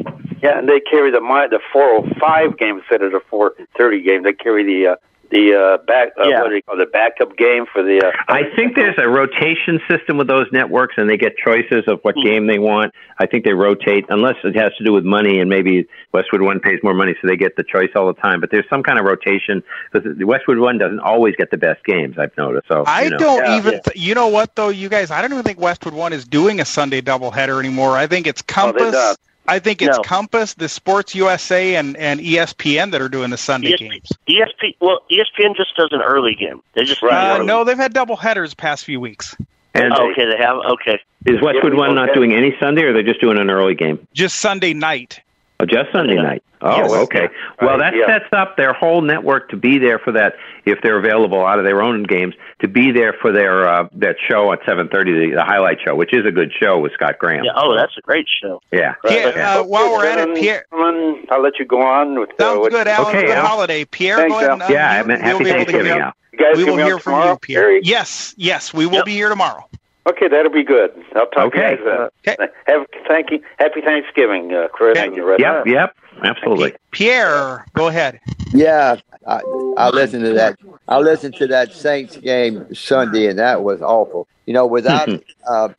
Yeah, 0.41 0.59
and 0.59 0.67
they 0.67 0.79
carry 0.79 1.11
the 1.11 1.21
the 1.49 1.59
405 1.71 2.57
game 2.57 2.79
instead 2.79 3.01
of 3.01 3.11
the 3.13 3.21
430 3.29 4.01
game. 4.03 4.23
They 4.23 4.33
carry 4.33 4.63
the 4.63 4.91
uh, 4.91 4.95
the 5.33 5.53
uh, 5.53 5.77
back. 5.85 6.09
Uh, 6.19 6.29
Yeah. 6.29 6.41
What 6.41 6.49
do 6.49 6.55
you 6.55 6.61
call 6.61 6.79
it, 6.79 6.85
the 6.85 6.91
backup 6.91 7.35
game 7.37 7.65
for 7.71 7.83
the? 7.83 8.05
Uh, 8.05 8.11
I 8.27 8.43
think 8.55 8.75
there's 8.75 8.97
a 8.97 9.07
rotation 9.07 9.81
system 9.89 10.17
with 10.17 10.27
those 10.27 10.47
networks, 10.51 10.95
and 10.97 11.09
they 11.09 11.17
get 11.17 11.35
choices 11.37 11.83
of 11.87 11.99
what 12.03 12.15
game 12.23 12.47
they 12.47 12.59
want. 12.59 12.93
I 13.19 13.25
think 13.25 13.43
they 13.43 13.53
rotate, 13.53 14.05
unless 14.09 14.35
it 14.43 14.55
has 14.55 14.73
to 14.77 14.83
do 14.83 14.93
with 14.93 15.03
money, 15.03 15.39
and 15.39 15.49
maybe 15.49 15.87
Westwood 16.13 16.41
One 16.41 16.59
pays 16.59 16.79
more 16.83 16.93
money, 16.93 17.15
so 17.21 17.27
they 17.27 17.35
get 17.35 17.55
the 17.55 17.63
choice 17.63 17.89
all 17.95 18.07
the 18.07 18.19
time. 18.21 18.39
But 18.39 18.51
there's 18.51 18.67
some 18.69 18.83
kind 18.83 18.99
of 18.99 19.05
rotation 19.05 19.63
because 19.91 20.17
the 20.17 20.25
Westwood 20.25 20.59
One 20.59 20.77
doesn't 20.77 20.99
always 20.99 21.35
get 21.35 21.51
the 21.51 21.57
best 21.57 21.83
games. 21.83 22.17
I've 22.17 22.35
noticed. 22.37 22.67
So 22.67 22.83
I 22.85 23.03
you 23.03 23.09
know. 23.11 23.17
don't 23.17 23.57
even. 23.57 23.81
Th- 23.83 23.95
you 23.95 24.15
know 24.15 24.27
what 24.27 24.55
though, 24.55 24.69
you 24.69 24.89
guys? 24.89 25.11
I 25.11 25.21
don't 25.21 25.31
even 25.31 25.43
think 25.43 25.59
Westwood 25.59 25.93
One 25.93 26.13
is 26.13 26.25
doing 26.25 26.59
a 26.59 26.65
Sunday 26.65 27.01
doubleheader 27.01 27.59
anymore. 27.59 27.97
I 27.97 28.07
think 28.07 28.27
it's 28.27 28.41
Compass. 28.41 28.93
not. 28.93 29.17
I 29.47 29.59
think 29.59 29.81
it's 29.81 29.97
No. 29.97 30.03
Compass, 30.03 30.53
the 30.53 30.69
Sports 30.69 31.13
USA, 31.15 31.75
and 31.75 31.97
and 31.97 32.19
ESPN 32.19 32.91
that 32.91 33.01
are 33.01 33.09
doing 33.09 33.29
the 33.29 33.37
Sunday 33.37 33.73
ESP 33.73 33.77
games. 33.77 34.11
ESP, 34.27 34.75
well, 34.79 35.01
ESPN 35.11 35.55
just 35.55 35.75
does 35.75 35.89
an 35.91 36.01
early 36.01 36.35
game. 36.35 36.61
They 36.73 36.83
just 36.83 37.03
Uh, 37.03 37.43
no, 37.43 37.63
they've 37.63 37.77
had 37.77 37.93
double 37.93 38.15
headers 38.15 38.53
past 38.53 38.85
few 38.85 38.99
weeks. 38.99 39.35
And 39.73 39.93
Oh, 39.93 40.11
okay, 40.11 40.25
they 40.25 40.37
have. 40.37 40.57
Okay. 40.57 40.99
is 41.25 41.41
Westwood 41.41 41.73
One 41.73 41.95
not 41.95 42.13
doing 42.13 42.33
any 42.33 42.55
Sunday, 42.59 42.83
or 42.83 42.93
they're 42.93 43.03
just 43.03 43.21
doing 43.21 43.39
an 43.39 43.49
early 43.49 43.75
game? 43.75 44.07
Just 44.13 44.37
Sunday 44.37 44.73
night. 44.73 45.21
Oh, 45.63 45.65
just 45.65 45.91
Sunday 45.91 46.15
night. 46.15 46.43
Oh, 46.61 46.77
Yes. 46.77 46.91
okay. 46.91 47.27
Well, 47.61 47.77
that 47.79 47.93
yeah. 47.95 48.05
sets 48.07 48.25
up 48.31 48.55
their 48.57 48.71
whole 48.73 49.01
network 49.01 49.49
to 49.49 49.57
be 49.57 49.79
there 49.79 49.99
for 49.99 50.11
that 50.13 50.35
if 50.65 50.79
they're 50.81 50.97
available 50.97 51.45
out 51.45 51.59
of 51.59 51.65
their 51.65 51.81
own 51.81 52.03
games 52.03 52.35
to 52.61 52.67
be 52.67 52.91
there 52.91 53.13
for 53.21 53.31
their 53.33 53.67
uh, 53.67 53.87
that 53.93 54.15
show 54.29 54.51
at 54.53 54.59
seven 54.65 54.87
thirty, 54.87 55.11
the, 55.11 55.35
the 55.35 55.43
highlight 55.43 55.77
show, 55.83 55.95
which 55.95 56.13
is 56.13 56.25
a 56.25 56.31
good 56.31 56.51
show 56.57 56.79
with 56.79 56.93
Scott 56.93 57.15
Graham. 57.19 57.43
Yeah. 57.43 57.51
Oh, 57.55 57.75
that's 57.75 57.97
a 57.97 58.01
great 58.01 58.25
show. 58.41 58.61
Yeah. 58.71 58.95
Pierre, 59.05 59.35
Yeah. 59.35 59.59
uh, 59.59 59.63
while 59.63 59.91
we're 59.91 60.05
at 60.05 60.19
it, 60.19 60.35
Pierre. 60.35 60.65
Alan, 60.71 61.25
I'll 61.31 61.41
let 61.41 61.59
you 61.59 61.65
go 61.65 61.81
on 61.81 62.19
with. 62.19 62.29
Uh, 62.39 62.43
Sounds 62.43 62.69
good, 62.69 62.87
Alan. 62.87 63.07
Okay, 63.15 63.25
good 63.27 63.37
Al. 63.37 63.45
holiday, 63.45 63.85
Pierre. 63.85 64.17
Thanks, 64.17 64.31
go 64.33 64.37
ahead 64.39 64.49
Al. 64.51 64.57
unmute. 64.59 64.69
Yeah, 64.69 64.91
I 64.91 65.03
mean, 65.03 65.07
We'll 65.07 65.19
happy 65.19 65.43
be 65.43 65.49
able 65.49 65.49
to 65.49 65.53
Thanksgiving, 65.71 65.85
hear- 65.93 66.13
You 66.31 66.39
guys 66.39 66.57
We 66.57 66.63
will 66.65 66.75
be 66.77 66.81
on 66.81 66.87
hear 66.87 66.99
from 66.99 67.13
tomorrow, 67.13 67.31
you, 67.33 67.37
Pierre. 67.39 67.61
Gary? 67.61 67.81
Yes, 67.83 68.33
yes, 68.37 68.73
we 68.73 68.85
will 68.85 69.03
be 69.03 69.11
here 69.13 69.29
tomorrow. 69.29 69.67
Okay, 70.07 70.27
that'll 70.27 70.51
be 70.51 70.63
good. 70.63 70.91
I'll 71.15 71.27
talk 71.27 71.45
Okay. 71.55 71.77
to 71.77 71.81
you 71.81 71.85
guys. 71.89 72.09
Okay. 72.27 72.35
Uh, 72.43 72.47
have 72.65 72.85
thank 73.07 73.31
you. 73.31 73.41
Happy 73.57 73.79
Thanksgiving, 73.81 74.53
uh, 74.53 74.67
Chris. 74.67 74.97
Okay. 74.97 75.07
and 75.07 75.15
the 75.15 75.23
rest 75.23 75.39
Yep. 75.39 75.61
of. 75.61 75.67
Yep. 75.67 75.95
Absolutely. 76.23 76.73
Pierre, 76.91 77.65
go 77.73 77.87
ahead. 77.87 78.19
Yeah, 78.53 78.97
I, 79.25 79.41
I 79.77 79.89
listened 79.89 80.25
to 80.25 80.33
that. 80.33 80.57
I 80.87 80.99
listened 80.99 81.35
to 81.35 81.47
that 81.47 81.71
Saints 81.73 82.17
game 82.17 82.73
Sunday, 82.75 83.27
and 83.27 83.39
that 83.39 83.63
was 83.63 83.81
awful. 83.81 84.27
You 84.45 84.53
know, 84.53 84.65
without 84.67 85.09
uh, 85.49 85.69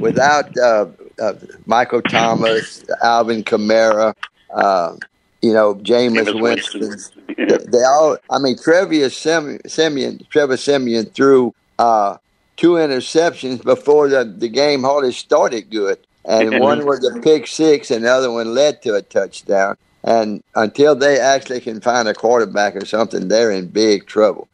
without 0.00 0.56
uh, 0.58 0.86
uh, 1.20 1.34
Michael 1.66 2.02
Thomas, 2.02 2.84
Alvin 3.02 3.44
Kamara, 3.44 4.14
uh, 4.54 4.96
you 5.42 5.52
know, 5.52 5.74
Jameis 5.76 6.24
Jameis 6.26 6.40
Winston, 6.40 6.80
Winston. 6.80 7.24
they, 7.36 7.44
they 7.78 7.84
all. 7.84 8.16
I 8.30 8.38
mean, 8.38 8.56
Trevor 8.58 9.08
Siemian, 9.10 10.26
Trevor 10.30 10.56
Siemian 10.56 11.06
threw 11.06 11.54
uh, 11.78 12.16
two 12.56 12.72
interceptions 12.72 13.62
before 13.62 14.08
the 14.08 14.24
the 14.24 14.48
game 14.48 14.82
hardly 14.82 15.12
started 15.12 15.70
good, 15.70 15.98
and 16.24 16.60
one 16.60 16.86
was 16.86 17.04
a 17.04 17.20
pick 17.20 17.46
six, 17.46 17.90
and 17.90 18.04
the 18.04 18.10
other 18.10 18.30
one 18.30 18.54
led 18.54 18.82
to 18.82 18.94
a 18.94 19.02
touchdown. 19.02 19.76
And 20.04 20.42
until 20.54 20.94
they 20.94 21.18
actually 21.18 21.60
can 21.60 21.80
find 21.80 22.06
a 22.06 22.14
quarterback 22.14 22.76
or 22.76 22.84
something, 22.84 23.26
they're 23.26 23.50
in 23.50 23.66
big 23.66 24.06
trouble. 24.06 24.46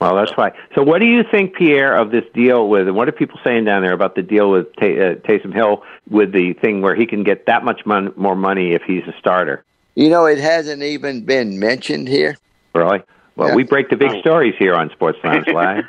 Well, 0.00 0.14
that's 0.16 0.36
why. 0.36 0.52
So, 0.74 0.82
what 0.82 0.98
do 0.98 1.06
you 1.06 1.22
think, 1.22 1.54
Pierre, 1.54 1.96
of 1.96 2.10
this 2.10 2.24
deal 2.34 2.68
with? 2.68 2.86
And 2.86 2.96
what 2.96 3.08
are 3.08 3.12
people 3.12 3.40
saying 3.42 3.64
down 3.64 3.82
there 3.82 3.94
about 3.94 4.14
the 4.14 4.22
deal 4.22 4.50
with 4.50 4.74
Ta 4.76 4.86
uh, 4.86 5.14
Taysom 5.16 5.54
Hill 5.54 5.82
with 6.10 6.32
the 6.32 6.52
thing 6.54 6.82
where 6.82 6.94
he 6.94 7.06
can 7.06 7.24
get 7.24 7.46
that 7.46 7.64
much 7.64 7.86
mon- 7.86 8.12
more 8.16 8.36
money 8.36 8.72
if 8.72 8.82
he's 8.82 9.04
a 9.06 9.14
starter? 9.18 9.64
You 9.94 10.10
know, 10.10 10.26
it 10.26 10.38
hasn't 10.38 10.82
even 10.82 11.24
been 11.24 11.58
mentioned 11.58 12.08
here. 12.08 12.36
Really? 12.74 13.02
Well, 13.36 13.48
Yeah. 13.50 13.54
we 13.54 13.64
break 13.64 13.90
the 13.90 13.96
big 13.96 14.10
oh. 14.10 14.20
stories 14.20 14.54
here 14.58 14.74
on 14.74 14.90
Sports 14.90 15.18
Lounge 15.22 15.46
Live. 15.52 15.84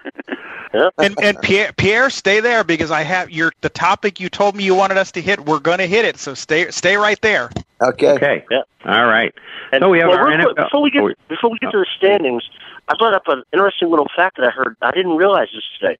And 0.98 1.18
and 1.22 1.42
Pierre, 1.42 1.72
Pierre, 1.74 2.10
stay 2.10 2.40
there 2.42 2.64
because 2.64 2.92
I 2.92 3.02
have 3.02 3.32
your 3.32 3.52
the 3.62 3.70
topic 3.70 4.20
you 4.20 4.30
told 4.30 4.56
me 4.56 4.64
you 4.64 4.76
wanted 4.76 4.98
us 4.98 5.12
to 5.14 5.22
hit. 5.22 5.46
We're 5.46 5.60
going 5.60 5.78
to 5.80 5.88
hit 5.88 6.04
it, 6.06 6.18
so 6.18 6.34
stay 6.34 6.70
stay 6.72 6.98
right 6.98 7.20
there. 7.22 7.50
Okay. 7.82 8.12
Okay. 8.12 8.46
Yeah. 8.52 8.62
All 8.86 9.06
right. 9.06 9.34
And, 9.72 9.82
so 9.82 9.90
we 9.90 10.00
have 10.00 10.10
well, 10.10 10.20
our 10.20 10.28
NFL. 10.28 10.56
before 10.56 10.82
we 10.82 10.92
get 10.92 11.02
oh, 11.04 11.14
before 11.30 11.50
we 11.52 11.58
get 11.60 11.72
to 11.72 11.78
oh. 11.78 11.82
the 11.82 11.88
standings, 11.98 12.44
I 12.90 12.96
brought 12.98 13.14
up 13.14 13.28
an 13.28 13.44
interesting 13.54 13.90
little 13.90 14.08
fact 14.16 14.38
that 14.38 14.46
I 14.46 14.50
heard. 14.52 14.76
I 14.82 14.92
didn't 14.92 15.16
realize 15.16 15.48
this 15.54 15.64
today. 15.80 15.98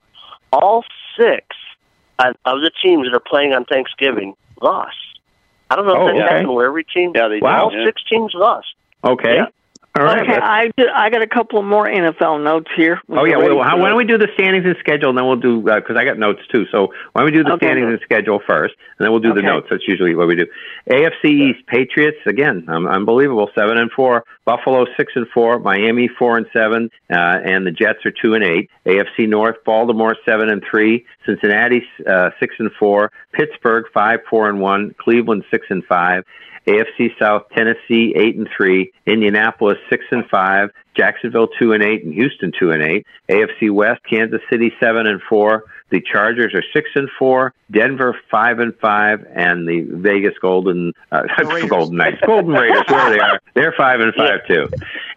All 0.52 0.84
six 1.18 1.46
of 2.20 2.36
of 2.46 2.60
the 2.62 2.72
teams 2.84 3.08
that 3.08 3.16
are 3.16 3.20
playing 3.22 3.54
on 3.54 3.64
Thanksgiving 3.66 4.36
lost. 4.62 4.96
I 5.70 5.76
don't 5.78 5.86
know 5.86 5.94
if 5.94 5.98
Oh, 5.98 6.06
that's 6.08 6.20
okay. 6.20 6.34
happened 6.34 6.54
where 6.54 6.68
every 6.68 6.84
team. 6.84 7.14
Yeah, 7.16 7.30
they 7.30 7.40
Wow. 7.40 7.64
all 7.66 7.70
do. 7.70 7.86
six 7.86 8.04
teams 8.04 8.34
lost. 8.34 8.68
okay. 9.04 9.36
Yeah. 9.36 9.46
All 9.98 10.04
right. 10.04 10.22
Okay, 10.22 10.38
I 10.40 10.70
I 10.94 11.10
got 11.10 11.24
a 11.24 11.28
couple 11.28 11.58
of 11.60 11.66
more 11.66 11.88
NFL 11.88 12.44
notes 12.44 12.70
here. 12.76 13.02
Oh 13.10 13.26
yeah, 13.26 13.38
well, 13.38 13.64
how, 13.64 13.80
why 13.80 13.90
don't 13.90 13.98
we 13.98 14.06
do 14.06 14.18
the 14.18 14.28
standings 14.36 14.66
and 14.66 14.76
schedule, 14.80 15.10
and 15.10 15.18
then 15.18 15.26
we'll 15.26 15.38
do 15.38 15.62
because 15.62 15.96
I 15.98 16.06
got 16.06 16.20
notes 16.20 16.42
too. 16.54 16.66
So 16.72 16.94
why 17.14 17.22
don't 17.22 17.26
we 17.26 17.32
do 17.32 17.44
the 17.44 17.54
Okay. 17.54 17.66
standings 17.66 17.90
and 17.90 18.00
schedule 18.04 18.40
first, 18.48 18.76
and 19.00 19.06
then 19.06 19.12
we'll 19.12 19.22
do 19.22 19.34
the 19.34 19.42
notes. 19.42 19.68
That's 19.72 19.88
usually 19.88 20.14
what 20.14 20.28
we 20.28 20.36
do. 20.36 20.46
AFC 20.90 21.26
East 21.26 21.66
Patriots 21.66 22.20
again, 22.28 22.66
um, 22.68 22.86
unbelievable, 22.88 23.50
seven 23.58 23.78
and 23.80 23.90
four. 23.92 24.24
Buffalo 24.46 24.86
six 24.96 25.14
and 25.16 25.28
four. 25.34 25.60
Miami 25.60 26.08
four 26.08 26.38
and 26.38 26.46
seven, 26.54 26.92
uh, 27.12 27.40
and 27.44 27.66
the 27.66 27.72
Jets 27.72 28.06
are 28.06 28.12
two 28.12 28.36
and 28.36 28.44
eight. 28.44 28.70
AFC 28.86 29.28
North, 29.28 29.56
Baltimore 29.66 30.16
seven 30.26 30.50
and 30.50 30.64
three. 30.70 31.06
Cincinnati 31.26 31.82
uh, 32.08 32.30
six 32.40 32.54
and 32.60 32.70
four. 32.80 33.12
Pittsburgh 33.34 33.86
five 33.94 34.20
four 34.30 34.48
and 34.48 34.60
one. 34.62 34.94
Cleveland 35.00 35.44
six 35.50 35.66
and 35.70 35.84
five. 35.86 36.24
AFC 36.68 37.18
South, 37.18 37.44
Tennessee 37.56 38.14
eight 38.16 38.36
and 38.36 38.48
three, 38.56 38.92
Indianapolis 39.06 39.78
six 39.90 40.04
and 40.12 40.26
five, 40.30 40.70
Jacksonville 40.96 41.48
two 41.60 41.74
and 41.74 41.82
eight, 41.82 42.04
and 42.04 42.14
Houston 42.14 42.52
two 42.58 42.72
and 42.72 42.84
eight. 42.84 43.06
AFC 43.30 43.72
West, 43.72 44.02
Kansas 44.10 44.42
City 44.50 44.74
seven 44.80 45.08
and 45.08 45.22
four. 45.30 45.64
The 45.90 46.02
Chargers 46.02 46.54
are 46.54 46.64
six 46.74 46.90
and 46.96 47.10
four, 47.18 47.54
Denver 47.72 48.18
five 48.30 48.60
and 48.60 48.76
five, 48.78 49.26
and 49.34 49.68
the 49.68 49.82
Vegas 49.90 50.38
Golden 50.42 50.94
uh. 51.12 51.24
Golden 51.70 51.98
Knights, 51.98 52.22
Golden 52.26 52.54
Raiders, 52.54 52.84
where 52.90 53.10
they 53.10 53.20
are, 53.20 53.40
they're 53.54 53.74
five 53.78 54.02
and 54.02 54.14
five 54.14 54.46
too. 54.48 54.68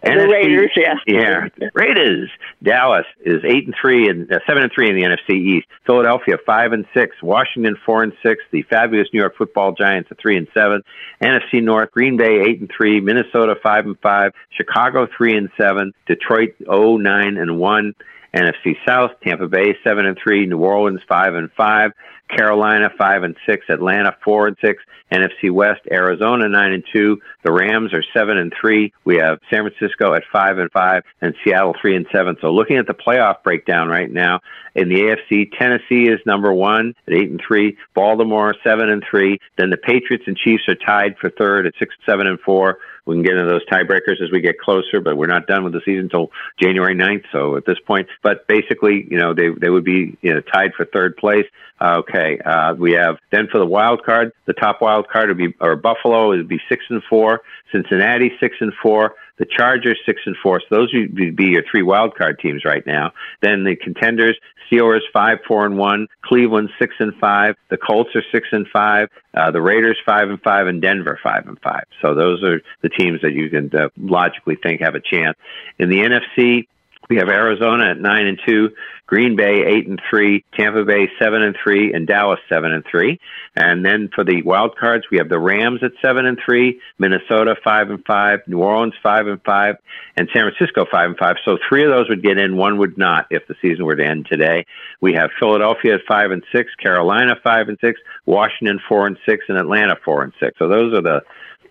And 0.03 0.21
The 0.21 0.29
Raiders, 0.29 0.71
yeah. 0.77 0.95
yeah, 1.07 1.49
Raiders. 1.75 2.31
Dallas 2.63 3.07
is 3.25 3.43
eight 3.45 3.67
and 3.67 3.75
three 3.81 4.09
and 4.09 4.33
uh, 4.33 4.39
seven 4.47 4.63
and 4.63 4.73
three 4.73 4.89
in 4.89 4.97
the 4.97 5.03
NFC 5.03 5.37
East. 5.37 5.67
Philadelphia 5.87 6.37
five 6.47 6.73
and 6.73 6.87
six. 6.95 7.17
Washington 7.23 7.77
four 7.85 8.03
and 8.03 8.13
six. 8.23 8.43
The 8.53 8.63
fabulous 8.63 9.09
New 9.13 9.21
York 9.21 9.37
Football 9.37 9.73
Giants 9.73 10.09
at 10.11 10.19
three 10.19 10.37
and 10.37 10.47
seven. 10.55 10.83
NFC 11.23 11.63
North, 11.63 11.91
Green 11.91 12.17
Bay 12.17 12.43
eight 12.47 12.61
and 12.61 12.71
three. 12.75 13.01
Minnesota 13.01 13.57
five 13.63 13.87
and 13.87 13.99
five. 13.99 14.33
Chicago 14.51 15.09
three 15.17 15.37
and 15.37 15.51
seven. 15.57 15.93
Detroit 16.07 16.55
oh 16.69 16.97
nine 16.97 17.37
and 17.37 17.59
one. 17.59 17.95
NFC 18.35 18.77
South, 18.87 19.13
Tampa 19.23 19.49
Bay 19.49 19.77
seven 19.83 20.07
and 20.07 20.17
three. 20.17 20.47
New 20.47 20.59
Orleans 20.59 21.01
five 21.09 21.35
and 21.35 21.51
five. 21.53 21.93
Carolina 22.37 22.91
five 22.97 23.23
and 23.23 23.37
six. 23.47 23.67
Atlanta 23.69 24.17
four 24.25 24.47
and 24.47 24.57
six. 24.61 24.83
NFC 25.13 25.51
West, 25.51 25.81
Arizona 25.91 26.49
nine 26.49 26.73
and 26.73 26.85
two. 26.93 27.21
The 27.43 27.53
Rams 27.53 27.93
are 27.93 28.05
seven 28.15 28.39
and 28.39 28.53
three. 28.61 28.93
We 29.05 29.17
have 29.17 29.39
San 29.51 29.69
Francisco 29.69 30.15
at 30.15 30.23
five 30.33 30.59
and 30.59 30.71
five, 30.71 31.03
and 31.21 31.35
Seattle 31.45 31.75
three 31.81 31.97
and 31.97 32.07
seven. 32.13 32.37
So 32.41 32.53
looking 32.53 32.77
at 32.77 32.87
the 32.87 32.95
playoff 32.95 33.43
breakdown 33.43 33.89
right 33.89 34.11
now 34.11 34.41
in 34.75 34.89
the 34.89 35.01
AFC, 35.01 35.51
Tennessee 35.59 36.09
is 36.09 36.21
number 36.27 36.53
one 36.53 36.95
at 37.07 37.15
eight 37.15 37.31
and 37.31 37.41
three. 37.47 37.77
Baltimore 37.95 38.55
seven 38.63 38.89
and 38.89 39.03
three. 39.09 39.39
Then 39.57 39.71
the 39.71 39.77
Patriots 39.77 40.25
and 40.27 40.37
Chiefs 40.37 40.69
are 40.69 40.77
tied 40.77 41.17
for 41.19 41.31
third 41.31 41.67
at 41.67 41.75
six, 41.79 41.95
seven 42.07 42.27
and 42.27 42.39
four. 42.41 42.79
We 43.07 43.17
can 43.17 43.23
get 43.23 43.37
into 43.37 43.51
those 43.51 43.67
tiebreakers 43.67 44.23
as 44.23 44.31
we 44.31 44.41
get 44.41 44.59
closer, 44.59 45.01
but 45.01 45.17
we're 45.17 45.27
not 45.27 45.47
done 45.47 45.65
with 45.65 45.73
the 45.73 45.81
season 45.85 46.05
until 46.05 46.31
January 46.61 46.95
9th. 46.95 47.25
So 47.33 47.57
at 47.57 47.65
this 47.65 47.79
point, 47.85 48.07
but 48.23 48.47
basically, 48.47 49.07
you 49.11 49.19
know, 49.19 49.35
they 49.35 49.49
they 49.49 49.71
would 49.71 49.85
be 49.85 50.17
you 50.21 50.35
know 50.35 50.41
tied 50.41 50.75
for 50.75 50.85
third 50.85 51.17
place. 51.17 51.47
Uh, 51.81 51.97
okay, 52.01 52.20
uh, 52.45 52.75
we 52.79 52.93
have 52.93 53.17
then 53.31 53.49
for 53.51 53.59
the 53.59 53.67
wild 53.67 54.05
card, 54.05 54.33
the 54.47 54.53
top 54.53 54.81
wild 54.81 55.09
card 55.09 55.29
would 55.29 55.39
be 55.39 55.55
or 55.61 55.77
Buffalo 55.77 56.29
would 56.29 56.49
be 56.49 56.61
six 56.69 56.85
and 56.89 57.03
four, 57.09 57.41
Cincinnati 57.73 58.33
six 58.41 58.57
and 58.61 58.73
four, 58.83 59.15
the 59.39 59.47
Chargers 59.47 59.99
six 60.07 60.21
and 60.27 60.37
four. 60.43 60.61
So 60.61 60.67
those 60.71 60.93
would 60.95 61.15
be- 61.15 61.31
be 61.31 61.47
your 61.47 61.63
three 61.71 61.83
wild 61.83 62.15
card 62.15 62.39
teams 62.39 62.65
right 62.65 62.87
now. 62.87 63.13
Then 63.41 63.65
the 63.65 63.77
contenders, 63.77 64.39
Steelers 64.71 65.01
five 65.13 65.39
four 65.47 65.67
and 65.67 65.77
one, 65.79 66.07
Cleveland 66.23 66.71
six 66.79 66.95
and 66.99 67.15
five, 67.17 67.57
the 67.71 67.77
Colts 67.77 68.15
are 68.15 68.25
six 68.33 68.49
and 68.53 68.67
five, 68.69 69.09
uh, 69.35 69.51
the 69.51 69.61
Raiders 69.61 69.99
five 70.05 70.29
and 70.29 70.41
five, 70.43 70.67
and 70.67 70.81
Denver 70.81 71.19
five 71.23 71.47
and 71.49 71.59
five. 71.61 71.85
So 72.03 72.15
those 72.15 72.43
are 72.45 72.61
the 72.83 72.89
teams 72.89 73.21
that 73.23 73.33
you 73.33 73.49
can 73.51 73.71
uh, 73.75 73.89
logically 73.99 74.57
think 74.63 74.81
have 74.83 74.95
a 74.95 75.01
chance. 75.01 75.37
In 75.79 75.89
the 75.89 76.01
NFC, 76.01 76.67
we 77.11 77.17
have 77.17 77.29
Arizona 77.29 77.91
at 77.91 78.01
nine 78.01 78.27
and 78.27 78.41
two, 78.47 78.71
Green 79.07 79.35
Bay 79.35 79.65
eight 79.67 79.89
and 79.89 80.01
three, 80.09 80.45
Tampa 80.57 80.85
Bay 80.85 81.11
seven 81.19 81.43
and 81.43 81.57
three, 81.61 81.93
and 81.93 82.07
Dallas 82.07 82.39
seven 82.49 82.73
and 82.73 82.85
three. 82.89 83.19
And 83.57 83.85
then 83.85 84.09
for 84.15 84.23
the 84.23 84.43
wild 84.43 84.77
cards, 84.79 85.05
we 85.11 85.19
have 85.19 85.29
the 85.29 85.41
Rams 85.41 85.81
at 85.83 85.91
seven 86.01 86.25
and 86.25 86.39
three, 86.47 86.81
Minnesota 87.01 87.57
five 87.65 87.91
and 87.91 88.05
five, 88.07 88.39
New 88.47 88.61
Orleans 88.61 88.95
five 89.03 89.27
and 89.27 89.43
five, 89.43 89.75
and 90.17 90.29
San 90.33 90.45
Francisco 90.49 90.87
five 90.89 91.11
and 91.11 91.19
five. 91.19 91.35
So 91.45 91.59
three 91.69 91.85
of 91.85 91.91
those 91.91 92.09
would 92.09 92.23
get 92.23 92.39
in, 92.39 92.57
one 92.57 92.79
would 92.79 92.97
not 92.97 93.27
if 93.31 93.49
the 93.49 93.57
season 93.61 93.85
were 93.85 93.97
to 93.97 94.07
end 94.07 94.27
today. 94.31 94.65
We 95.01 95.15
have 95.15 95.31
Philadelphia 95.41 95.95
at 95.95 96.03
five 96.07 96.31
and 96.31 96.45
six, 96.55 96.73
Carolina 96.77 97.35
five 97.43 97.69
and 97.69 97.79
six, 97.81 98.01
Washington 98.27 98.79
four 98.89 99.09
and 99.09 99.19
six, 99.27 99.47
and 99.49 99.59
Atlanta 99.59 99.97
four 100.05 100.23
and 100.23 100.33
six. 100.39 100.57
So 100.61 100.69
those 100.69 100.95
are 100.95 101.03
the 101.03 101.23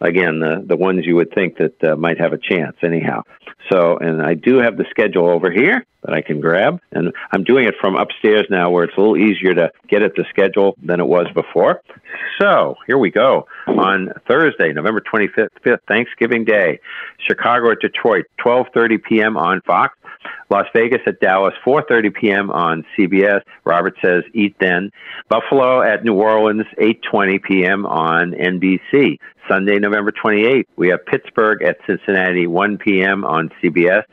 again, 0.02 0.39
the 0.39 0.64
the 0.66 0.76
ones 0.76 1.06
you 1.06 1.16
would 1.16 1.34
think 1.34 1.58
that 1.58 1.84
uh, 1.84 1.95
might 1.95 2.20
have 2.20 2.34
a 2.34 2.38
chance. 2.38 2.78
Anyhow, 2.84 3.24
so 3.72 3.97
and 3.97 4.22
I 4.22 4.34
do 4.34 4.58
have 4.58 4.78
the 4.78 4.86
schedule 4.89 5.30
over 5.30 5.52
here 5.52 5.86
that 6.04 6.14
I 6.14 6.22
can 6.22 6.39
grab, 6.39 6.80
and 6.91 7.14
I'm 7.32 7.43
doing 7.43 7.66
it 7.66 7.76
from 7.80 7.95
upstairs 7.95 8.45
now, 8.50 8.70
where 8.70 8.86
it's 8.86 8.95
a 8.97 9.00
little 9.00 9.18
easier 9.18 9.54
to 9.54 9.72
get 9.88 10.02
at 10.02 10.16
the 10.16 10.26
schedule 10.30 10.76
than 10.82 11.00
it 11.00 11.08
was 11.08 11.28
before. 11.34 11.82
So 12.41 12.76
here 12.88 12.97
we 12.97 13.12
go 13.12 13.47
on 13.68 14.12
Thursday, 14.28 14.74
November 14.74 15.01
25th, 15.01 15.80
Thanksgiving 15.88 16.45
Day, 16.45 16.80
Chicago 17.28 17.72
at 17.72 17.80
Detroit, 17.80 18.26
12:30 18.43 19.03
p.m. 19.03 19.38
on 19.38 19.62
Fox. 19.62 19.95
Las 20.49 20.66
Vegas 20.74 21.01
at 21.05 21.20
Dallas, 21.20 21.53
4:30 21.66 22.14
p.m. 22.14 22.51
on 22.51 22.86
CBS. 22.97 23.41
Robert 23.66 23.95
says, 24.01 24.24
"Eat 24.34 24.55
then." 24.60 24.91
Buffalo 25.30 25.82
at 25.82 26.03
New 26.03 26.16
Orleans, 26.16 26.66
8:20 26.80 27.43
p.m. 27.43 27.86
on 27.86 28.32
NBC. 28.32 29.20
Sunday, 29.47 29.80
November 29.80 30.12
28th, 30.12 30.66
we 30.76 30.89
have 30.89 31.05
Pittsburgh 31.05 31.64
at 31.64 31.78
Cincinnati, 31.88 32.45
1 32.45 32.78
p.m. 32.78 33.26
on 33.26 33.49
CBS. 33.62 34.03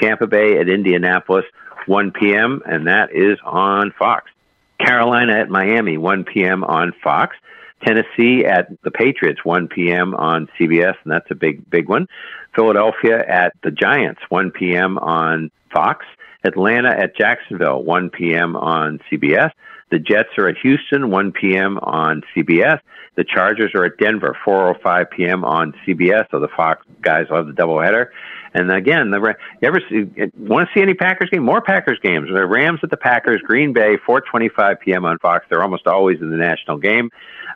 Tampa 0.00 0.26
Bay 0.26 0.58
at 0.58 0.68
Indianapolis, 0.68 1.44
1 1.86 2.12
p.m., 2.12 2.62
and 2.64 2.86
that 2.86 3.10
is 3.12 3.38
on 3.44 3.92
Fox. 3.98 4.30
Carolina 4.78 5.32
at 5.34 5.48
Miami, 5.48 5.98
1 5.98 6.24
p.m. 6.24 6.62
on 6.62 6.92
Fox. 7.02 7.36
Tennessee 7.84 8.44
at 8.44 8.68
the 8.82 8.90
Patriots, 8.90 9.44
1 9.44 9.68
p.m. 9.68 10.14
on 10.14 10.48
CBS, 10.58 10.94
and 11.04 11.12
that's 11.12 11.30
a 11.30 11.34
big, 11.34 11.68
big 11.68 11.88
one. 11.88 12.06
Philadelphia 12.54 13.22
at 13.26 13.52
the 13.62 13.70
Giants, 13.70 14.20
1 14.28 14.50
p.m. 14.52 14.98
on 14.98 15.50
Fox. 15.72 16.06
Atlanta 16.44 16.90
at 16.90 17.16
Jacksonville, 17.16 17.82
1 17.82 18.10
p.m. 18.10 18.54
on 18.54 19.00
CBS. 19.10 19.50
The 19.90 19.98
Jets 19.98 20.30
are 20.38 20.48
at 20.48 20.56
Houston, 20.58 21.10
1 21.10 21.32
p.m. 21.32 21.78
on 21.78 22.22
CBS. 22.34 22.80
The 23.16 23.24
Chargers 23.24 23.72
are 23.74 23.84
at 23.84 23.96
Denver, 23.98 24.36
4:05 24.44 25.10
p.m. 25.10 25.44
on 25.44 25.72
CBS. 25.86 26.28
So 26.30 26.40
the 26.40 26.48
Fox 26.48 26.84
guys 27.00 27.26
have 27.30 27.46
the 27.46 27.52
doubleheader. 27.52 28.08
And 28.54 28.70
again, 28.70 29.10
the 29.10 29.20
you 29.60 29.68
ever 29.68 29.80
see, 29.88 30.30
want 30.38 30.68
to 30.68 30.74
see 30.74 30.82
any 30.82 30.94
Packers 30.94 31.30
game? 31.30 31.42
More 31.42 31.60
Packers 31.60 31.98
games. 32.00 32.28
The 32.32 32.46
Rams 32.46 32.80
at 32.82 32.90
the 32.90 32.96
Packers, 32.96 33.40
Green 33.42 33.72
Bay, 33.72 33.96
4:25 33.96 34.80
p.m. 34.80 35.04
on 35.04 35.18
Fox. 35.18 35.44
They're 35.48 35.62
almost 35.62 35.86
always 35.86 36.20
in 36.20 36.30
the 36.30 36.36
national 36.36 36.78
game. 36.78 37.10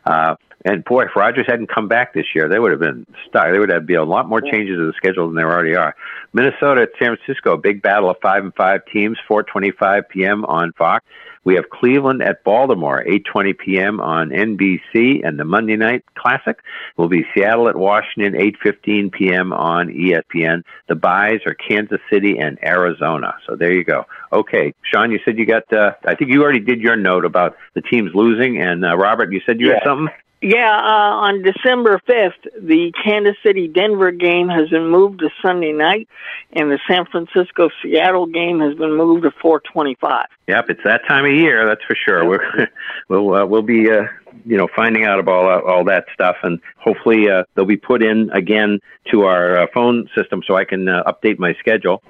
Uh, 0.04 0.36
and 0.68 0.84
boy, 0.84 1.04
if 1.04 1.16
Rodgers 1.16 1.46
hadn't 1.48 1.68
come 1.68 1.88
back 1.88 2.12
this 2.12 2.26
year, 2.34 2.46
they 2.48 2.58
would 2.58 2.70
have 2.70 2.80
been 2.80 3.06
stuck. 3.26 3.44
There 3.44 3.60
would 3.60 3.70
have 3.70 3.86
been 3.86 3.96
a 3.96 4.04
lot 4.04 4.28
more 4.28 4.40
changes 4.42 4.76
to 4.76 4.86
the 4.86 4.92
schedule 4.96 5.26
than 5.26 5.34
there 5.36 5.50
already 5.50 5.74
are. 5.74 5.96
Minnesota 6.34 6.82
at 6.82 6.90
San 6.98 7.16
Francisco, 7.16 7.56
big 7.56 7.80
battle 7.80 8.10
of 8.10 8.16
five 8.20 8.44
and 8.44 8.54
five 8.54 8.82
teams, 8.92 9.16
4:25 9.28 10.08
p.m. 10.10 10.44
on 10.44 10.72
Fox. 10.72 11.04
We 11.44 11.54
have 11.54 11.70
Cleveland 11.70 12.22
at 12.22 12.44
Baltimore, 12.44 13.02
8:20 13.08 13.58
p.m. 13.58 14.00
on 14.00 14.28
NBC, 14.28 15.26
and 15.26 15.38
the 15.38 15.44
Monday 15.44 15.76
Night 15.76 16.04
Classic 16.14 16.58
will 16.98 17.08
be 17.08 17.24
Seattle 17.32 17.68
at 17.70 17.76
Washington, 17.76 18.34
8:15 18.34 19.10
p.m. 19.10 19.54
on 19.54 19.88
ESPN. 19.88 20.64
The 20.88 20.96
byes 20.96 21.40
are 21.46 21.54
Kansas 21.54 22.00
City 22.12 22.36
and 22.38 22.58
Arizona. 22.62 23.34
So 23.46 23.56
there 23.56 23.72
you 23.72 23.84
go. 23.84 24.04
Okay, 24.34 24.74
Sean, 24.82 25.10
you 25.10 25.20
said 25.24 25.38
you 25.38 25.46
got. 25.46 25.72
Uh, 25.72 25.92
I 26.04 26.14
think 26.14 26.30
you 26.30 26.42
already 26.42 26.60
did 26.60 26.80
your 26.82 26.96
note 26.96 27.24
about 27.24 27.56
the 27.72 27.80
teams 27.80 28.10
losing, 28.14 28.60
and 28.60 28.84
uh, 28.84 28.94
Robert, 28.98 29.32
you 29.32 29.40
said 29.46 29.60
you 29.60 29.68
Yeah. 29.68 29.74
had 29.76 29.84
something. 29.84 30.14
Yeah, 30.40 30.70
uh, 30.70 31.26
on 31.26 31.42
December 31.42 32.00
5th, 32.08 32.44
the 32.62 32.92
Kansas 33.04 33.34
City 33.44 33.66
Denver 33.66 34.12
game 34.12 34.48
has 34.48 34.68
been 34.68 34.88
moved 34.88 35.18
to 35.18 35.30
Sunday 35.42 35.72
night, 35.72 36.08
and 36.52 36.70
the 36.70 36.78
San 36.88 37.06
Francisco 37.06 37.70
Seattle 37.82 38.26
game 38.26 38.60
has 38.60 38.74
been 38.74 38.96
moved 38.96 39.24
to 39.24 39.32
425. 39.42 40.26
Yep, 40.46 40.70
it's 40.70 40.80
that 40.84 41.00
time 41.08 41.24
of 41.24 41.32
year. 41.32 41.66
That's 41.66 41.82
for 41.82 41.96
sure. 41.96 42.24
We're, 42.24 42.68
we'll 43.08 43.34
uh, 43.34 43.46
we'll 43.46 43.62
be 43.62 43.90
uh, 43.90 44.04
you 44.46 44.56
know 44.56 44.68
finding 44.76 45.04
out 45.04 45.18
about 45.18 45.64
all, 45.64 45.70
all 45.78 45.84
that 45.86 46.04
stuff, 46.14 46.36
and 46.44 46.60
hopefully 46.76 47.28
uh, 47.28 47.42
they'll 47.56 47.64
be 47.64 47.76
put 47.76 48.04
in 48.04 48.30
again 48.30 48.78
to 49.10 49.22
our 49.22 49.62
uh, 49.62 49.66
phone 49.74 50.08
system 50.16 50.42
so 50.46 50.54
I 50.54 50.64
can 50.64 50.88
uh, 50.88 51.02
update 51.02 51.40
my 51.40 51.54
schedule. 51.58 52.00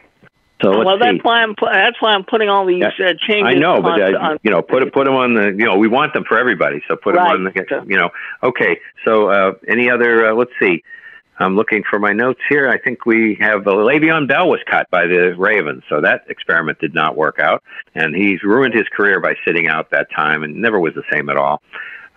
So 0.63 0.85
well, 0.85 0.97
see. 0.97 1.05
that's 1.05 1.25
why 1.25 1.43
I'm 1.43 1.55
that's 1.61 2.03
why 2.03 2.11
I'm 2.11 2.25
putting 2.25 2.49
all 2.49 2.67
these 2.67 2.83
uh, 2.83 3.15
changes. 3.27 3.45
I 3.45 3.55
know, 3.55 3.81
but 3.81 4.01
on, 4.01 4.15
uh, 4.17 4.39
you 4.43 4.51
know, 4.51 4.61
put 4.61 4.93
put 4.93 5.05
them 5.05 5.15
on 5.15 5.35
the. 5.35 5.47
You 5.47 5.65
know, 5.65 5.77
we 5.77 5.87
want 5.87 6.15
them 6.15 6.25
for 6.25 6.39
everybody, 6.39 6.83
so 6.89 6.97
put 6.97 7.15
Right. 7.15 7.33
them 7.33 7.47
on 7.47 7.53
the. 7.55 7.85
You 7.87 7.97
know, 7.97 8.11
okay. 8.43 8.81
So 9.05 9.29
uh, 9.31 9.53
any 9.69 9.89
other? 9.89 10.31
Uh, 10.31 10.35
let's 10.35 10.51
see. 10.61 10.83
I'm 11.41 11.55
looking 11.55 11.85
for 11.89 12.01
my 12.01 12.13
notes 12.13 12.41
here. 12.49 12.69
I 12.69 12.79
think 12.79 13.07
we 13.07 13.37
have 13.41 13.69
uh, 13.69 13.71
Le'Veon 13.71 14.27
Bell 14.27 14.49
was 14.49 14.59
cut 14.69 14.91
by 14.91 15.07
the 15.07 15.37
Ravens, 15.37 15.85
so 15.89 16.01
that 16.01 16.25
experiment 16.29 16.81
did 16.81 16.95
not 16.95 17.17
work 17.17 17.39
out, 17.39 17.63
and 17.95 18.15
he's 18.15 18.43
ruined 18.43 18.75
his 18.75 18.89
career 18.89 19.21
by 19.21 19.35
sitting 19.47 19.69
out 19.69 19.91
that 19.91 20.11
time, 20.11 20.43
and 20.43 20.57
never 20.57 20.81
was 20.81 20.95
the 20.95 21.05
same 21.13 21.29
at 21.29 21.37
all. 21.37 21.63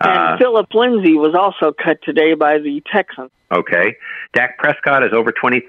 And 0.02 0.18
Uh, 0.18 0.38
Phillip 0.38 0.72
Lindsay 0.74 1.14
was 1.14 1.34
also 1.34 1.72
cut 1.72 1.98
today 2.02 2.34
by 2.34 2.58
the 2.58 2.82
Texans. 2.92 3.30
Okay. 3.52 3.96
Dak 4.34 4.58
Prescott 4.58 5.04
is 5.04 5.12
over 5.12 5.30
20 5.32 5.62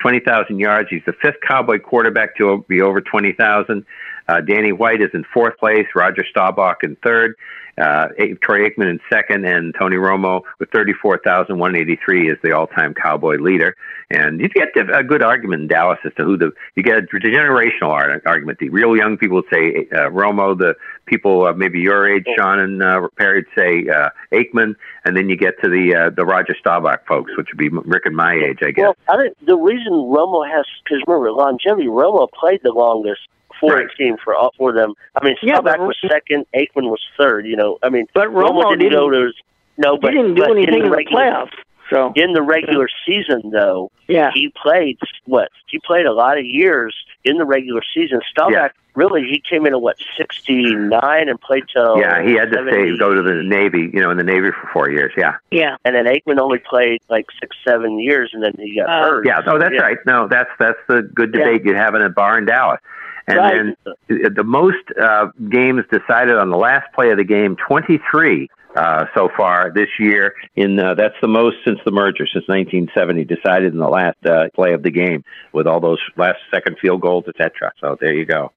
20,000 0.00 0.58
yards. 0.58 0.88
He's 0.90 1.02
the 1.06 1.12
fifth 1.12 1.40
Cowboy 1.46 1.78
quarterback 1.78 2.36
to 2.36 2.64
be 2.68 2.80
over 2.80 3.00
20,000. 3.00 3.84
Uh, 4.28 4.40
Danny 4.40 4.72
White 4.72 5.00
is 5.00 5.10
in 5.14 5.24
fourth 5.32 5.56
place. 5.58 5.86
Roger 5.94 6.24
Staubach 6.28 6.82
in 6.82 6.96
third. 6.96 7.34
Uh, 7.80 8.08
Troy 8.42 8.68
Aikman 8.68 8.90
in 8.90 9.00
second. 9.10 9.44
And 9.46 9.74
Tony 9.78 9.96
Romo 9.96 10.42
with 10.58 10.70
34,183 10.70 12.30
is 12.30 12.38
the 12.42 12.52
all-time 12.52 12.94
Cowboy 12.94 13.36
leader. 13.36 13.76
And 14.10 14.40
you 14.40 14.48
get 14.48 14.68
a 14.76 15.04
good 15.04 15.22
argument 15.22 15.62
in 15.62 15.68
Dallas 15.68 15.98
as 16.04 16.12
to 16.14 16.24
who 16.24 16.36
the, 16.36 16.50
you 16.74 16.82
get 16.82 16.98
a 16.98 17.02
generational 17.02 18.20
argument. 18.26 18.58
The 18.58 18.70
real 18.70 18.96
young 18.96 19.16
people 19.18 19.36
would 19.36 19.44
say 19.52 19.86
uh, 19.92 20.08
Romo, 20.08 20.58
the 20.58 20.74
people 21.08 21.46
uh, 21.46 21.52
maybe 21.52 21.80
your 21.80 22.08
age, 22.08 22.24
Sean 22.36 22.58
and 22.60 22.82
uh, 22.82 23.08
Perry, 23.16 23.38
would 23.40 23.46
say 23.56 23.88
uh, 23.88 24.10
Aikman, 24.32 24.74
and 25.04 25.16
then 25.16 25.28
you 25.28 25.36
get 25.36 25.54
to 25.62 25.68
the 25.68 25.94
uh, 25.94 26.10
the 26.10 26.24
Roger 26.24 26.54
Staubach 26.58 27.06
folks, 27.06 27.30
which 27.36 27.48
would 27.50 27.58
be 27.58 27.68
Rick 27.68 28.06
and 28.06 28.14
my 28.16 28.34
age, 28.34 28.58
I 28.62 28.70
guess. 28.70 28.82
Well, 28.84 28.96
I 29.08 29.16
think 29.22 29.36
the 29.46 29.56
reason 29.56 29.92
Romo 29.92 30.48
has, 30.48 30.66
because 30.84 31.02
remember, 31.06 31.32
longevity, 31.32 31.88
Romo 31.88 32.28
played 32.32 32.60
the 32.62 32.72
longest 32.72 33.20
for 33.58 33.74
Right. 33.74 33.86
a 33.86 33.96
team 33.96 34.16
for 34.22 34.36
all 34.36 34.52
for 34.56 34.72
them. 34.72 34.94
I 35.20 35.24
mean, 35.24 35.36
Staubach 35.42 35.78
but- 35.78 35.80
was 35.80 35.96
second, 36.08 36.46
Aikman 36.54 36.90
was 36.90 37.00
third. 37.18 37.46
You 37.46 37.56
know, 37.56 37.78
I 37.82 37.88
mean, 37.88 38.06
But 38.14 38.28
Romo 38.28 38.70
didn't, 38.78 38.92
go 38.92 39.10
didn't- 39.10 39.34
to 39.34 39.42
no, 39.78 39.96
but 39.96 40.12
he 40.12 40.18
didn't 40.20 40.34
do 40.34 40.42
but 40.42 40.50
anything 40.52 40.74
in 40.80 40.84
the 40.84 40.90
regular, 40.90 41.22
playoffs. 41.22 41.52
So 41.90 42.12
In 42.16 42.32
the 42.32 42.42
regular 42.42 42.88
season, 43.06 43.50
though, 43.50 43.90
Yeah. 44.08 44.30
he 44.34 44.52
played 44.62 44.98
what? 45.24 45.48
He 45.66 45.78
played 45.78 46.06
a 46.06 46.12
lot 46.12 46.38
of 46.38 46.44
years 46.44 46.94
in 47.24 47.38
the 47.38 47.44
regular 47.44 47.82
season. 47.94 48.20
Staubach 48.30 48.72
really 48.94 49.22
he 49.22 49.40
came 49.48 49.64
in 49.66 49.72
at 49.74 49.80
what 49.80 49.96
sixty 50.16 50.74
nine 50.74 51.28
and 51.28 51.40
played 51.40 51.64
till 51.72 51.98
yeah, 51.98 52.22
he 52.22 52.34
had 52.34 52.50
to 52.50 52.56
70. 52.58 52.72
stay, 52.72 52.98
go 52.98 53.14
to 53.14 53.22
the 53.22 53.42
Navy, 53.42 53.90
you 53.92 54.00
know, 54.00 54.10
in 54.10 54.16
the 54.16 54.24
Navy 54.24 54.50
for 54.50 54.68
four 54.72 54.90
years. 54.90 55.12
Yeah. 55.16 55.36
yeah. 55.50 55.76
and 55.84 55.94
then 55.94 56.06
Aikman 56.06 56.38
only 56.38 56.58
played 56.58 57.00
like 57.08 57.26
six 57.40 57.56
seven 57.66 57.98
years, 58.00 58.30
and 58.32 58.42
then 58.42 58.52
he 58.58 58.76
got 58.76 58.88
Uh, 58.88 59.08
hurt. 59.08 59.26
Yeah, 59.26 59.40
oh, 59.46 59.58
that's 59.58 59.74
Yeah. 59.74 59.82
right. 59.82 59.98
No, 60.06 60.26
that's 60.28 60.50
that's 60.58 60.78
the 60.88 61.02
good 61.02 61.32
debate 61.32 61.64
you 61.64 61.74
have 61.74 61.94
in 61.94 62.02
a 62.02 62.08
bar 62.10 62.38
in 62.38 62.44
Dallas. 62.44 62.80
And 63.28 63.36
Right. 63.38 63.54
then 63.54 63.76
uh, 64.24 64.28
the 64.34 64.42
most 64.44 64.78
uh, 65.00 65.26
games 65.50 65.84
decided 65.92 66.36
on 66.36 66.48
the 66.50 66.56
last 66.56 66.90
play 66.94 67.10
of 67.10 67.18
the 67.18 67.24
game, 67.24 67.56
23 67.56 68.48
uh, 68.78 69.06
so 69.14 69.28
far 69.36 69.72
this 69.74 69.88
year. 69.98 70.34
In 70.54 70.78
uh, 70.78 70.94
that's 70.94 71.16
the 71.20 71.28
most 71.28 71.56
since 71.64 71.80
the 71.84 71.90
merger, 71.90 72.26
since 72.26 72.46
1970, 72.46 73.24
decided 73.24 73.72
in 73.72 73.78
the 73.78 73.88
last 73.88 74.24
uh, 74.24 74.48
play 74.54 74.72
of 74.72 74.82
the 74.82 74.90
game 74.90 75.24
with 75.52 75.66
all 75.66 75.80
those 75.80 75.98
last 76.16 76.38
second 76.50 76.78
field 76.78 77.00
goals, 77.00 77.24
etc. 77.28 77.72
So 77.80 77.96
there 78.00 78.14
you 78.14 78.24
go. 78.24 78.52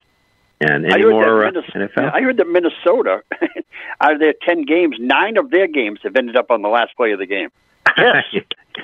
And 0.60 0.86
I 0.86 0.94
any 0.94 1.02
heard, 1.02 1.10
more 1.10 1.44
uh, 1.44 1.50
that 1.50 1.74
Minnes- 1.74 1.90
NFL? 1.92 2.12
I 2.12 2.20
heard 2.20 2.36
that 2.36 2.48
Minnesota, 2.48 3.22
out 4.00 4.12
of 4.12 4.20
their 4.20 4.34
10 4.46 4.62
games, 4.62 4.96
nine 5.00 5.36
of 5.36 5.50
their 5.50 5.66
games 5.66 5.98
have 6.04 6.14
ended 6.14 6.36
up 6.36 6.52
on 6.52 6.62
the 6.62 6.68
last 6.68 6.96
play 6.96 7.12
of 7.12 7.18
the 7.18 7.26
game. 7.26 7.50
Yes. 7.98 8.24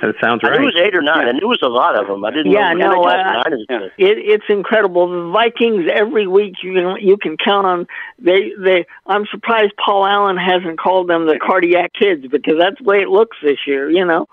That 0.01 0.15
sounds 0.21 0.43
I 0.45 0.51
right. 0.51 0.61
knew 0.61 0.69
it 0.69 0.75
was 0.75 0.83
eight 0.83 0.95
or 0.95 1.03
nine. 1.03 1.29
I 1.29 1.33
knew 1.33 1.41
it 1.43 1.47
was 1.47 1.63
a 1.63 1.69
lot 1.69 1.99
of 1.99 2.07
them. 2.07 2.25
I 2.25 2.31
didn't 2.31 2.53
Yeah, 2.53 2.73
know. 2.73 2.93
no, 2.93 3.03
I 3.05 3.21
uh, 3.21 3.43
nine 3.43 3.53
is. 3.53 3.67
It, 3.99 4.19
it's 4.19 4.45
incredible. 4.49 5.09
The 5.09 5.31
Vikings 5.31 5.89
every 5.93 6.27
week 6.27 6.57
you 6.63 6.75
can 6.75 6.97
you 7.01 7.17
can 7.17 7.37
count 7.37 7.67
on 7.67 7.87
they 8.19 8.53
they. 8.59 8.87
I'm 9.07 9.27
surprised 9.31 9.73
Paul 9.83 10.07
Allen 10.07 10.37
hasn't 10.37 10.79
called 10.79 11.09
them 11.09 11.27
the 11.27 11.39
cardiac 11.39 11.93
kids 11.95 12.27
because 12.27 12.55
that's 12.59 12.79
the 12.79 12.85
way 12.85 12.99
it 13.01 13.09
looks 13.09 13.37
this 13.43 13.59
year. 13.67 13.91
You 13.91 14.05
know. 14.05 14.27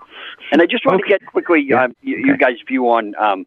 And 0.52 0.60
I 0.60 0.66
just 0.66 0.84
want 0.84 1.00
to 1.02 1.08
get 1.08 1.24
quickly 1.26 1.72
um, 1.72 1.96
you, 2.02 2.16
you 2.18 2.36
guys' 2.36 2.56
view 2.66 2.88
on 2.90 3.14
um, 3.16 3.46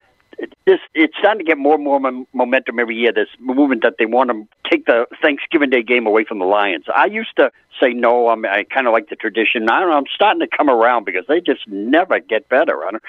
this. 0.66 0.80
It's 0.94 1.14
starting 1.18 1.40
to 1.40 1.44
get 1.46 1.58
more 1.58 1.76
and 1.76 1.84
more 1.84 2.00
mom- 2.00 2.28
momentum 2.34 2.80
every 2.80 2.96
year. 2.96 3.12
This 3.12 3.30
movement 3.40 3.84
that 3.84 3.96
they 3.98 4.06
want 4.06 4.30
to 4.30 4.48
take 4.70 4.86
the 4.86 5.06
Thanksgiving 5.22 5.70
Day 5.70 5.84
game 5.84 6.08
away 6.08 6.24
from 6.24 6.40
the 6.40 6.46
Lions. 6.46 6.86
I 6.96 7.06
used 7.06 7.36
to 7.38 7.52
say 7.82 7.94
no. 7.94 8.30
I'm, 8.30 8.46
I 8.46 8.64
kind 8.64 8.88
of 8.88 8.94
like 8.94 9.10
the 9.10 9.16
tradition. 9.16 9.70
I 9.70 9.80
don't 9.80 9.90
know. 9.90 9.98
I'm 9.98 10.04
starting 10.14 10.40
to 10.42 10.48
come 10.48 10.70
around 10.70 11.06
because 11.06 11.26
they 11.28 11.42
just 11.42 11.68
never 11.68 12.20
get 12.20 12.48
better. 12.50 12.86
I 12.86 12.92
don't. 12.92 13.04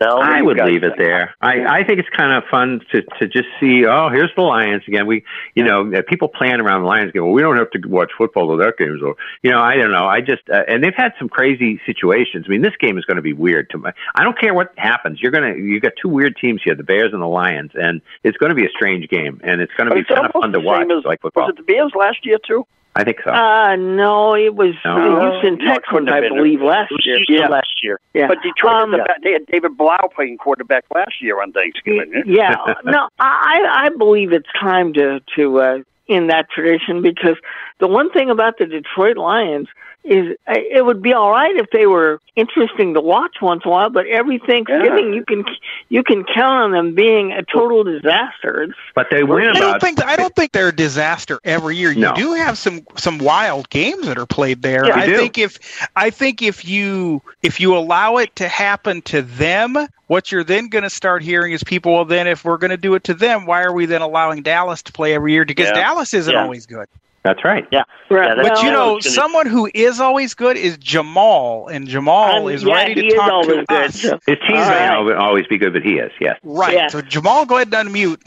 No, 0.00 0.18
I 0.18 0.42
would 0.42 0.58
leave 0.58 0.84
it 0.84 0.94
there. 0.96 1.34
I, 1.40 1.80
I 1.80 1.84
think 1.84 1.98
it's 1.98 2.08
kind 2.16 2.32
of 2.32 2.44
fun 2.50 2.80
to 2.92 3.02
to 3.18 3.26
just 3.26 3.48
see. 3.58 3.84
Oh, 3.84 4.08
here's 4.10 4.30
the 4.36 4.42
Lions 4.42 4.84
again. 4.86 5.06
We, 5.06 5.24
you 5.54 5.64
know, 5.64 5.92
uh, 5.92 6.02
people 6.08 6.28
playing 6.28 6.60
around 6.60 6.82
the 6.82 6.88
Lions 6.88 7.12
game. 7.12 7.24
Well, 7.24 7.32
we 7.32 7.42
don't 7.42 7.56
have 7.56 7.70
to 7.72 7.80
watch 7.88 8.12
football 8.16 8.46
till 8.48 8.58
that 8.58 8.76
game's 8.78 9.02
over. 9.02 9.14
You 9.42 9.50
know, 9.50 9.60
I 9.60 9.76
don't 9.76 9.90
know. 9.90 10.06
I 10.06 10.20
just 10.20 10.48
uh, 10.50 10.62
and 10.68 10.84
they've 10.84 10.94
had 10.94 11.12
some 11.18 11.28
crazy 11.28 11.80
situations. 11.84 12.44
I 12.46 12.50
mean, 12.50 12.62
this 12.62 12.76
game 12.78 12.96
is 12.98 13.04
going 13.04 13.16
to 13.16 13.22
be 13.22 13.32
weird. 13.32 13.70
To 13.70 13.78
my, 13.78 13.92
I 14.14 14.22
don't 14.22 14.38
care 14.38 14.54
what 14.54 14.72
happens. 14.76 15.20
You're 15.20 15.32
gonna 15.32 15.54
you 15.56 15.80
got 15.80 15.92
two 16.00 16.08
weird 16.08 16.36
teams 16.36 16.60
here, 16.64 16.74
the 16.74 16.84
Bears 16.84 17.12
and 17.12 17.20
the 17.20 17.26
Lions, 17.26 17.72
and 17.74 18.00
it's 18.22 18.36
going 18.36 18.50
to 18.50 18.56
be 18.56 18.66
a 18.66 18.70
strange 18.70 19.08
game, 19.08 19.40
and 19.42 19.60
it's 19.60 19.72
going 19.74 19.88
to 19.88 19.94
be 19.94 20.04
kind 20.04 20.26
of 20.26 20.32
fun 20.32 20.52
to 20.52 20.60
watch, 20.60 20.88
as- 20.90 21.04
like 21.04 21.20
football. 21.20 21.46
Was 21.46 21.54
it 21.54 21.66
the 21.66 21.72
Bears 21.72 21.92
last 21.96 22.24
year 22.24 22.38
too? 22.46 22.66
I 22.96 23.04
think 23.04 23.18
so. 23.24 23.30
Uh, 23.30 23.76
no, 23.76 24.34
it 24.34 24.56
was 24.56 24.74
No. 24.84 25.30
Houston 25.30 25.64
No, 25.64 25.74
it 25.74 25.82
couldn't 25.84 26.06
Texans, 26.06 26.08
have 26.08 26.24
I 26.24 26.28
believe, 26.36 26.60
last 26.60 26.90
year. 27.04 27.16
Houston 27.16 27.36
Yeah. 27.36 27.48
last 27.48 27.80
year. 27.82 28.00
Yeah. 28.12 28.26
But 28.26 28.42
Detroit, 28.42 28.72
Um, 28.74 28.92
had 28.92 29.00
the, 29.00 29.14
they 29.22 29.32
had 29.32 29.46
David 29.46 29.76
Blough 29.76 30.08
playing 30.14 30.38
quarterback 30.38 30.84
last 30.92 31.22
year 31.22 31.40
on 31.40 31.52
Thanksgiving. 31.52 32.24
yeah, 32.26 32.56
no, 32.84 33.08
I 33.20 33.84
I 33.86 33.88
believe 33.96 34.32
it's 34.32 34.48
time 34.58 34.92
to 34.94 35.20
to 35.36 35.60
uh, 35.60 35.78
end 36.08 36.30
that 36.30 36.50
tradition 36.50 37.02
because 37.02 37.36
the 37.78 37.88
one 37.88 38.10
thing 38.10 38.30
about 38.30 38.58
the 38.58 38.66
Detroit 38.66 39.16
Lions 39.16 39.68
is 40.04 40.36
uh, 40.46 40.54
it 40.56 40.84
would 40.84 41.02
be 41.02 41.12
all 41.12 41.30
right 41.30 41.54
if 41.56 41.66
they 41.70 41.86
were 41.86 42.20
interesting 42.36 42.94
to 42.94 43.00
watch 43.00 43.36
once 43.42 43.62
in 43.64 43.68
a 43.68 43.72
while, 43.72 43.90
but 43.90 44.06
every 44.06 44.38
Thanksgiving 44.38 45.12
you 45.12 45.24
can 45.24 45.44
you 45.88 46.02
can 46.02 46.24
count 46.24 46.64
on 46.64 46.72
them 46.72 46.94
being 46.94 47.32
a 47.32 47.42
total 47.42 47.84
disaster. 47.84 48.74
But 48.94 49.08
they 49.10 49.22
win 49.22 49.48
I 49.48 49.52
don't 49.52 49.68
about. 49.68 49.80
think 49.80 50.04
I 50.04 50.16
don't 50.16 50.34
think 50.34 50.52
they're 50.52 50.68
a 50.68 50.76
disaster 50.76 51.40
every 51.44 51.76
year. 51.76 51.90
You 51.92 52.14
do 52.14 52.32
have 52.34 52.56
some 52.56 52.86
some 52.96 53.18
wild 53.18 53.68
games 53.70 54.06
that 54.06 54.18
are 54.18 54.26
played 54.26 54.62
there. 54.62 54.86
Yeah, 54.86 54.96
I 54.96 55.06
do. 55.06 55.16
think 55.16 55.36
if 55.36 55.58
I 55.94 56.10
think 56.10 56.42
if 56.42 56.64
you 56.64 57.20
if 57.42 57.60
you 57.60 57.76
allow 57.76 58.16
it 58.16 58.34
to 58.36 58.48
happen 58.48 59.02
to 59.02 59.22
them, 59.22 59.76
what 60.08 60.32
you're 60.32 60.44
then 60.44 60.68
going 60.68 60.84
to 60.84 60.90
start 60.90 61.22
hearing 61.22 61.52
is 61.52 61.62
people. 61.62 61.94
Well, 61.94 62.04
then 62.04 62.26
if 62.26 62.44
we're 62.44 62.58
going 62.58 62.70
to 62.70 62.76
do 62.76 62.94
it 62.96 63.04
to 63.04 63.14
them, 63.14 63.46
why 63.46 63.62
are 63.62 63.72
we 63.72 63.86
then 63.86 64.02
allowing 64.02 64.42
Dallas 64.42 64.82
to 64.82 64.92
play 64.92 65.14
every 65.14 65.32
year? 65.32 65.44
Because 65.44 65.68
Yeah. 65.68 65.74
Dallas 65.74 66.12
isn't 66.12 66.32
Yeah. 66.34 66.42
always 66.42 66.66
good. 66.66 66.88
That's 67.24 67.44
right. 67.44 67.66
Yeah. 67.70 67.82
Right. 68.10 68.36
Yeah, 68.36 68.42
But 68.42 68.62
you 68.62 68.70
know, 68.70 68.90
gonna- 68.92 69.02
someone 69.02 69.46
who 69.46 69.68
is 69.74 70.00
always 70.00 70.34
good 70.34 70.56
is 70.56 70.78
Jamal, 70.78 71.68
and 71.68 71.86
Jamal 71.86 72.46
Um, 72.46 72.52
is 72.52 72.62
yeah, 72.64 72.74
ready 72.74 72.94
to 72.94 73.06
is 73.06 73.14
talk 73.14 73.30
always 73.32 73.48
to 73.48 73.64
good. 73.68 73.84
us. 73.86 74.02
His 74.02 74.38
team 74.46 74.56
All 74.56 75.04
may 75.04 75.10
right. 75.10 75.16
always 75.16 75.46
be 75.46 75.58
good, 75.58 75.72
but 75.74 75.82
he 75.82 75.98
is. 75.98 76.10
Yes. 76.20 76.38
Right. 76.42 76.74
Yeah. 76.74 76.86
So 76.88 77.00
Jamal, 77.02 77.44
go 77.44 77.56
ahead 77.56 77.72
and 77.74 77.88
unmute. 77.90 78.20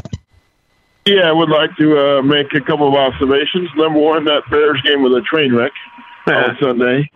Yeah, 1.06 1.30
I 1.30 1.32
would 1.32 1.50
like 1.50 1.76
to 1.78 1.98
uh, 1.98 2.22
make 2.22 2.54
a 2.54 2.62
couple 2.62 2.88
of 2.88 2.94
observations. 2.94 3.70
Number 3.76 3.98
one, 3.98 4.26
that 4.26 4.44
Bears 4.52 4.80
game 4.82 5.02
was 5.02 5.14
a 5.14 5.22
train 5.22 5.52
wreck 5.56 5.72
on 6.28 6.58
Sunday, 6.62 7.10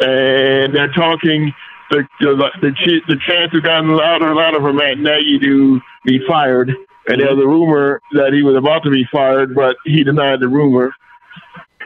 and 0.00 0.74
they're 0.74 0.92
talking. 0.92 1.54
The 1.90 2.06
the 2.20 2.50
the, 2.60 2.70
ch- 2.72 3.06
the 3.08 3.16
chance 3.26 3.52
has 3.52 3.62
gotten 3.62 3.90
louder 3.96 4.26
and 4.28 4.36
louder 4.36 4.60
for 4.60 4.72
Matt 4.72 4.98
Nagy 4.98 5.38
to 5.38 5.80
be 6.04 6.20
fired, 6.26 6.68
and 6.68 7.20
there's 7.20 7.38
a 7.38 7.46
rumor 7.46 8.00
that 8.12 8.32
he 8.32 8.42
was 8.42 8.56
about 8.56 8.82
to 8.84 8.90
be 8.90 9.04
fired, 9.10 9.54
but 9.54 9.76
he 9.84 10.04
denied 10.04 10.40
the 10.40 10.48
rumor. 10.48 10.92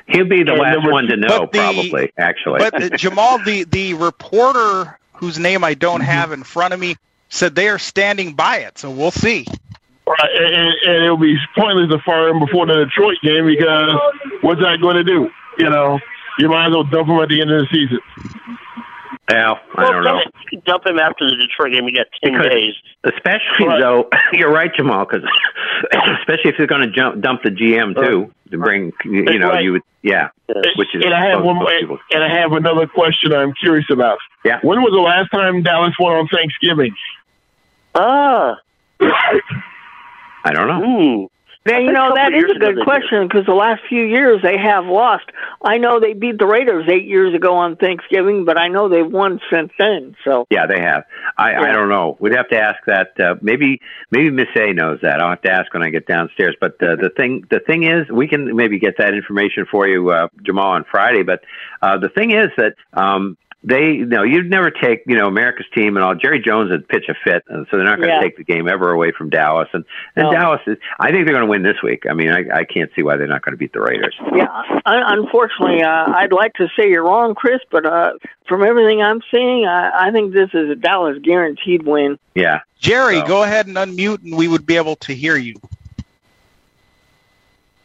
He'll 0.08 0.24
be 0.28 0.42
the 0.42 0.52
And 0.52 0.60
last 0.60 0.74
number 0.74 0.90
one 0.92 1.06
to 1.06 1.16
know, 1.16 1.48
the- 1.52 1.58
probably. 1.58 2.12
Actually. 2.18 2.58
But 2.58 2.82
uh, 2.92 2.96
Jamal, 2.96 3.38
the 3.44 3.62
the 3.64 3.94
reporter 3.94 4.98
whose 5.14 5.38
name 5.38 5.62
I 5.62 5.74
don't 5.74 6.00
have 6.00 6.32
in 6.32 6.42
front 6.42 6.74
of 6.74 6.80
me 6.80 6.96
said 7.28 7.54
they 7.54 7.68
are 7.68 7.78
standing 7.78 8.34
by 8.34 8.58
it. 8.58 8.78
So 8.78 8.90
we'll 8.90 9.12
see. 9.12 9.46
Right, 10.04 10.30
and, 10.36 10.54
and, 10.54 10.74
and 10.84 11.04
it'll 11.04 11.16
be 11.16 11.36
pointless 11.56 11.88
to 11.90 11.98
fire 12.04 12.28
him 12.30 12.40
before 12.40 12.66
the 12.66 12.84
Detroit 12.84 13.18
game 13.22 13.46
because 13.46 13.96
what's 14.40 14.60
that 14.60 14.80
going 14.80 14.96
to 14.96 15.04
do? 15.04 15.30
You 15.58 15.70
know, 15.70 16.00
you 16.40 16.48
might 16.48 16.66
as 16.66 16.72
well 16.72 16.82
dump 16.82 17.08
him 17.08 17.20
at 17.20 17.28
the 17.28 17.40
end 17.40 17.52
of 17.52 17.60
the 17.62 17.68
season. 17.72 18.00
Well, 19.30 19.60
I 19.76 19.82
Well, 19.82 19.92
don't 19.92 20.04
know. 20.04 20.20
dump, 20.66 20.86
him 20.86 20.98
after 20.98 21.28
the 21.28 21.36
Detroit 21.36 21.72
game. 21.72 21.86
You 21.88 21.94
got 21.96 22.06
ten 22.22 22.32
Because- 22.34 22.48
days. 22.48 22.74
Especially 23.04 23.66
Right. 23.66 23.80
though, 23.80 24.08
you're 24.32 24.52
right, 24.52 24.72
Jamal. 24.74 25.04
Because 25.06 25.28
especially 26.20 26.50
if 26.50 26.56
they're 26.58 26.66
going 26.66 26.82
to 26.82 26.90
jump 26.94 27.20
dump 27.20 27.42
the 27.42 27.50
GM 27.50 27.94
too 27.96 28.32
to 28.50 28.58
bring, 28.58 28.92
you, 29.04 29.24
you 29.24 29.38
know, 29.38 29.48
Right. 29.50 29.64
you 29.64 29.72
would, 29.72 29.82
yeah, 30.02 30.28
which 30.76 30.94
is 30.94 31.04
and 31.04 31.14
I 31.14 31.26
have 31.26 31.38
most- 31.40 31.46
one 31.46 31.56
more, 31.56 31.98
and 32.12 32.22
I 32.22 32.28
have 32.28 32.52
another 32.52 32.86
question 32.86 33.32
I'm 33.32 33.54
curious 33.54 33.86
about. 33.90 34.18
Yeah. 34.44 34.58
When 34.62 34.82
was 34.82 34.92
the 34.92 35.00
last 35.00 35.30
time 35.30 35.62
Dallas 35.62 35.94
won 35.98 36.16
on 36.16 36.28
Thanksgiving? 36.28 36.94
Ah. 37.94 38.56
I 40.44 40.52
don't 40.52 40.66
know. 40.68 40.80
Hmm. 40.80 41.24
Yeah, 41.64 41.78
you 41.78 41.92
know 41.92 42.12
that 42.14 42.34
is 42.34 42.44
a 42.44 42.58
good 42.58 42.82
question 42.82 43.28
because 43.28 43.46
the 43.46 43.54
last 43.54 43.82
few 43.88 44.02
years 44.02 44.42
they 44.42 44.58
have 44.58 44.84
lost. 44.86 45.26
I 45.62 45.78
know 45.78 46.00
they 46.00 46.12
beat 46.12 46.38
the 46.38 46.46
Raiders 46.46 46.88
eight 46.88 47.06
years 47.06 47.34
ago 47.34 47.54
on 47.54 47.76
Thanksgiving, 47.76 48.44
but 48.44 48.58
I 48.58 48.66
know 48.66 48.88
they've 48.88 49.06
won 49.08 49.40
since 49.48 49.70
then. 49.78 50.16
So 50.24 50.44
Yeah, 50.50 50.66
they 50.66 50.80
have. 50.80 51.04
I, 51.38 51.54
I 51.54 51.72
don't 51.72 51.88
know. 51.88 52.16
We'd 52.18 52.34
have 52.34 52.48
to 52.48 52.58
ask 52.58 52.78
that. 52.86 53.12
Uh, 53.18 53.36
maybe 53.40 53.80
maybe 54.10 54.30
Miss 54.30 54.48
A 54.56 54.72
knows 54.72 54.98
that. 55.02 55.20
I'll 55.20 55.30
have 55.30 55.42
to 55.42 55.52
ask 55.52 55.72
when 55.72 55.84
I 55.84 55.90
get 55.90 56.06
downstairs. 56.06 56.56
But 56.60 56.82
uh, 56.82 56.96
the 56.96 57.10
thing 57.16 57.46
the 57.48 57.60
thing 57.60 57.84
is, 57.84 58.08
we 58.10 58.26
can 58.26 58.56
maybe 58.56 58.80
get 58.80 58.98
that 58.98 59.14
information 59.14 59.64
for 59.70 59.86
you, 59.86 60.10
uh, 60.10 60.28
Jamal, 60.42 60.72
on 60.72 60.84
Friday. 60.90 61.22
But 61.22 61.44
uh, 61.80 61.98
the 61.98 62.08
thing 62.08 62.32
is 62.32 62.48
that 62.56 62.74
um, 62.92 63.36
they 63.64 63.98
no, 63.98 64.22
you'd 64.24 64.50
never 64.50 64.70
take 64.70 65.02
you 65.06 65.16
know 65.16 65.26
America's 65.28 65.66
team 65.74 65.96
and 65.96 66.04
all. 66.04 66.14
Jerry 66.14 66.40
Jones 66.40 66.70
would 66.70 66.88
pitch 66.88 67.04
a 67.08 67.14
fit, 67.24 67.44
and 67.48 67.66
so 67.70 67.76
they're 67.76 67.86
not 67.86 67.98
going 67.98 68.08
to 68.08 68.14
Yeah. 68.16 68.20
take 68.20 68.36
the 68.36 68.44
game 68.44 68.68
ever 68.68 68.90
away 68.90 69.12
from 69.16 69.30
Dallas. 69.30 69.68
And 69.72 69.84
and 70.16 70.24
No. 70.26 70.32
Dallas 70.32 70.60
is. 70.66 70.78
I 70.98 71.10
think 71.12 71.26
they're 71.26 71.34
going 71.34 71.46
to 71.46 71.50
win 71.50 71.62
this 71.62 71.80
week. 71.82 72.04
I 72.10 72.14
mean, 72.14 72.30
I, 72.30 72.44
I 72.60 72.64
can't 72.64 72.90
see 72.96 73.02
why 73.02 73.16
they're 73.16 73.26
not 73.28 73.42
going 73.42 73.52
to 73.52 73.56
beat 73.56 73.72
the 73.72 73.80
Raiders. 73.80 74.16
yeah, 74.34 74.46
un- 74.84 75.04
unfortunately, 75.20 75.82
uh, 75.82 76.12
I'd 76.12 76.32
like 76.32 76.54
to 76.54 76.68
say 76.76 76.88
you're 76.90 77.04
wrong, 77.04 77.34
Chris, 77.34 77.60
but 77.70 77.86
uh, 77.86 78.14
from 78.48 78.64
everything 78.64 79.00
I'm 79.02 79.20
seeing, 79.32 79.64
I, 79.66 80.08
I 80.08 80.10
think 80.10 80.32
this 80.32 80.50
is 80.54 80.68
a 80.70 80.74
Dallas 80.76 81.18
guaranteed 81.22 81.86
win. 81.86 82.18
Yeah. 82.34 82.60
Jerry, 82.80 83.20
So- 83.20 83.26
go 83.26 83.42
ahead 83.44 83.66
and 83.68 83.76
unmute, 83.76 84.22
and 84.24 84.36
we 84.36 84.48
would 84.48 84.66
be 84.66 84.76
able 84.76 84.96
to 84.96 85.14
hear 85.14 85.36
you. 85.36 85.54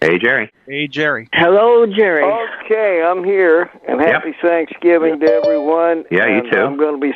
Hey, 0.02 0.20
Jerry. 0.20 0.52
Hey, 0.68 0.88
Jerry. 0.88 1.28
Hello, 1.34 1.86
Jerry. 1.88 2.24
Okay, 2.66 3.02
I'm 3.04 3.24
here, 3.24 3.70
and 3.88 4.00
happy 4.00 4.34
Thanksgiving 4.42 5.20
to 5.20 5.26
everyone. 5.26 6.06
Yeah, 6.12 6.28
you 6.28 6.50
too. 6.52 6.58
I'm 6.58 6.78
going 6.78 7.02
to 7.02 7.02
be 7.02 7.14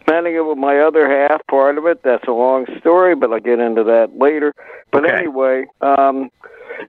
spending 0.00 0.34
it 0.34 0.44
with 0.44 0.58
my 0.58 0.78
other 0.80 1.08
half. 1.08 1.40
Part 1.46 1.78
of 1.78 1.86
it. 1.86 2.02
That's 2.02 2.24
a 2.28 2.32
long 2.32 2.66
story, 2.80 3.14
but 3.16 3.32
I'll 3.32 3.40
get 3.40 3.60
into 3.60 3.82
that 3.84 4.16
later. 4.16 4.52
But 4.92 5.04
Okay. 5.06 5.16
anyway, 5.16 5.64
um, 5.80 6.30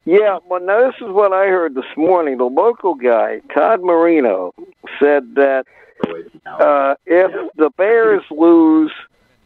yeah. 0.03 0.39
Well, 0.49 0.60
now 0.62 0.86
this 0.88 0.95
is 0.99 1.14
what 1.14 1.32
I 1.32 1.45
heard 1.47 1.74
this 1.76 1.86
morning. 1.95 2.38
The 2.38 2.43
local 2.45 2.93
guy, 2.93 3.39
Todd 3.53 3.82
Marino, 3.82 4.53
said 4.99 5.36
that 5.36 5.66
uh, 6.45 6.95
if 7.05 7.32
the 7.55 7.70
Bears 7.78 8.24
lose 8.30 8.91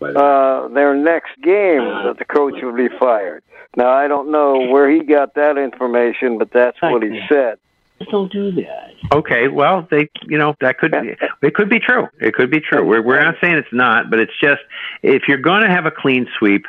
uh, 0.02 0.68
their 0.70 0.96
next 0.96 1.36
game, 1.42 1.84
that 2.06 2.16
the 2.18 2.26
coach 2.26 2.56
would 2.62 2.76
be 2.76 2.90
fired. 3.00 3.44
Now 3.76 3.90
I 3.90 4.08
don't 4.08 4.32
know 4.32 4.68
where 4.68 4.90
he 4.90 5.04
got 5.04 5.36
that 5.36 5.58
information, 5.58 6.38
but 6.38 6.52
that's 6.52 6.82
what 6.82 7.04
he 7.04 7.22
said. 7.30 7.58
Just 8.00 8.12
don't 8.12 8.32
do 8.32 8.52
that. 8.54 8.94
Okay, 9.14 9.48
well, 9.48 9.88
they, 9.92 10.10
you 10.28 10.38
know, 10.38 10.56
that 10.60 10.80
could 10.80 10.92
be, 10.92 11.16
it 11.48 11.54
could 11.54 11.70
be 11.70 11.80
true. 11.80 12.08
It 12.20 12.34
could 12.34 12.50
be 12.50 12.60
true. 12.60 12.86
We're 12.86 13.02
we're 13.02 13.22
not 13.22 13.36
saying 13.42 13.56
it's 13.56 13.72
not, 13.72 14.10
but 14.10 14.20
it's 14.20 14.38
just 14.42 14.62
if 15.04 15.24
you're 15.28 15.38
going 15.38 15.62
to 15.62 15.70
have 15.70 15.86
a 15.86 15.92
clean 15.92 16.28
sweep, 16.38 16.66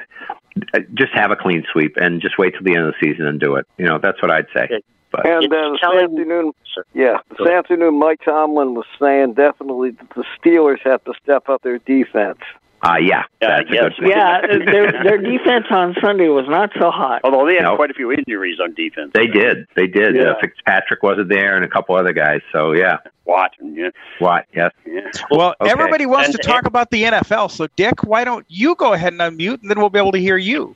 uh, 0.75 0.81
just 0.95 1.13
have 1.15 1.31
a 1.31 1.37
clean 1.37 1.65
sweep 1.73 1.97
and 1.97 2.21
just 2.21 2.39
wait 2.39 2.53
till 2.53 2.63
the 2.63 2.75
end 2.75 2.87
of 2.87 2.95
the 2.95 3.07
season 3.07 3.27
and 3.27 3.41
do 3.41 3.57
it. 3.57 3.67
You 3.79 3.87
know, 3.87 3.99
that's 3.99 4.21
what 4.21 4.31
I'd 4.31 4.47
say. 4.55 4.83
But 5.11 5.27
And 5.27 5.53
uh, 5.53 5.73
this 5.73 5.83
afternoon, 5.83 6.53
yeah, 6.95 7.19
this 7.39 7.47
afternoon, 7.47 7.99
Mike 7.99 8.21
Tomlin 8.25 8.75
was 8.75 8.87
saying 8.99 9.35
definitely 9.35 9.91
that 9.91 10.11
the 10.11 10.25
Steelers 10.39 10.81
have 10.85 11.05
to 11.05 11.13
step 11.23 11.49
up 11.49 11.63
their 11.63 11.79
defense. 11.79 12.41
Uh, 12.83 12.97
yeah, 13.01 13.23
that's 13.41 13.69
a 13.69 13.73
good. 13.73 13.93
Yeah, 14.03 14.41
uh, 14.43 14.47
their 14.65 14.93
their 15.05 15.19
defense 15.19 15.67
on 15.71 15.95
Sunday 16.01 16.29
was 16.29 16.47
not 16.49 16.71
so 16.79 16.91
hot. 16.91 17.21
Although 17.25 17.47
they 17.47 17.55
had 17.55 17.63
No. 17.63 17.77
quite 17.77 17.91
a 17.91 17.95
few 17.95 18.11
injuries 18.13 18.59
on 18.61 18.75
defense. 18.75 19.13
They 19.15 19.27
did. 19.27 19.67
They 19.77 19.87
did. 19.87 20.17
Yeah. 20.17 20.31
Uh, 20.33 20.35
Fitzpatrick 20.41 21.03
wasn't 21.03 21.29
there, 21.29 21.55
and 21.57 21.65
a 21.65 21.69
couple 21.69 21.95
other 21.95 22.13
guys. 22.13 22.41
So 22.51 22.73
yeah, 22.73 22.97
Watching, 23.25 23.75
yeah. 23.77 23.91
what? 24.19 24.47
Yes. 24.55 24.73
yeah. 24.85 25.01
Well, 25.31 25.55
Okay. 25.61 25.71
everybody 25.71 26.07
wants 26.07 26.31
And- 26.31 26.41
to 26.41 26.43
talk 26.43 26.67
about 26.67 26.91
the 26.91 27.05
NFL. 27.05 27.51
So, 27.51 27.69
Dick, 27.77 28.03
why 28.05 28.25
don't 28.25 28.45
you 28.49 28.75
go 28.75 28.93
ahead 28.95 29.13
and 29.13 29.21
unmute, 29.21 29.63
and 29.63 29.71
then 29.71 29.79
we'll 29.79 29.91
be 29.91 29.99
able 30.01 30.13
to 30.13 30.19
hear 30.19 30.37
you. 30.37 30.75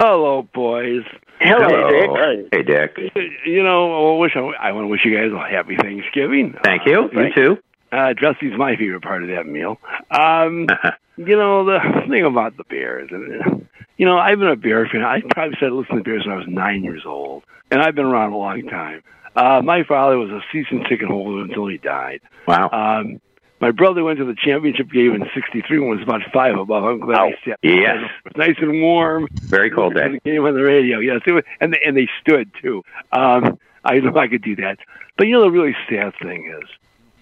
Hello, 0.00 0.42
boys. 0.54 1.02
Hello. 1.40 1.90
Dick. 1.90 2.48
Hey, 2.52 2.62
Dick. 2.62 2.98
You 3.46 3.62
know, 3.62 4.16
I 4.16 4.18
wish 4.18 4.32
I, 4.36 4.40
I 4.40 4.72
want 4.72 4.84
to 4.84 4.88
wish 4.88 5.04
you 5.04 5.16
guys 5.16 5.32
a 5.32 5.48
happy 5.48 5.76
Thanksgiving. 5.76 6.56
Thank 6.64 6.86
you. 6.86 7.02
You 7.04 7.08
thank- 7.14 7.34
too. 7.34 7.58
Uh, 7.90 8.14
Jesse's 8.14 8.52
my 8.56 8.76
favorite 8.76 9.02
part 9.02 9.22
of 9.22 9.28
that 9.30 9.46
meal. 9.46 9.78
Um, 10.10 10.66
you 11.16 11.36
know, 11.36 11.64
the 11.64 11.80
thing 12.08 12.24
about 12.24 12.56
the 12.56 12.64
Bears, 12.64 13.10
and 13.10 13.66
you 13.96 14.06
know, 14.06 14.18
I've 14.18 14.38
been 14.38 14.48
a 14.48 14.56
Bear 14.56 14.86
fan. 14.86 15.02
I 15.02 15.20
probably 15.30 15.56
started 15.56 15.74
listening 15.74 15.98
to 15.98 16.04
Bears 16.04 16.26
when 16.26 16.34
I 16.34 16.38
was 16.38 16.48
nine 16.48 16.84
years 16.84 17.02
old, 17.04 17.44
and 17.70 17.80
I've 17.80 17.94
been 17.94 18.04
around 18.04 18.32
a 18.32 18.36
long 18.38 18.62
time. 18.68 19.02
Uh, 19.34 19.62
my 19.62 19.84
father 19.84 20.18
was 20.18 20.30
a 20.30 20.40
season 20.52 20.84
ticket 20.88 21.08
holder 21.08 21.42
until 21.42 21.66
he 21.66 21.78
died. 21.78 22.20
Wow. 22.46 22.70
Um, 22.70 23.20
my 23.60 23.72
brother 23.72 24.04
went 24.04 24.18
to 24.18 24.24
the 24.24 24.36
championship 24.36 24.90
game 24.90 25.14
in 25.14 25.28
'63 25.34 25.78
when 25.80 25.88
it 25.88 25.94
was 25.96 26.02
about 26.02 26.22
five 26.32 26.56
above. 26.56 26.84
I'm 26.84 27.00
glad 27.00 27.18
I 27.18 27.38
sat. 27.44 27.58
Yes. 27.62 27.96
It 28.24 28.36
was 28.36 28.36
nice 28.36 28.56
and 28.60 28.80
warm. 28.80 29.28
Very 29.42 29.70
cold 29.70 29.94
day. 29.94 30.08
The 30.08 30.20
game 30.20 30.44
on 30.44 30.54
the 30.54 30.62
radio, 30.62 30.98
yes, 30.98 31.20
it 31.26 31.32
was, 31.32 31.44
and 31.60 31.72
they, 31.72 31.80
and 31.84 31.96
they 31.96 32.08
stood 32.20 32.50
too. 32.60 32.84
Um, 33.12 33.58
I 33.84 33.98
know 33.98 34.16
I 34.16 34.28
could 34.28 34.42
do 34.42 34.56
that, 34.56 34.78
but 35.16 35.26
you 35.26 35.34
know 35.34 35.42
the 35.42 35.50
really 35.50 35.76
sad 35.88 36.14
thing 36.22 36.52
is, 36.60 36.68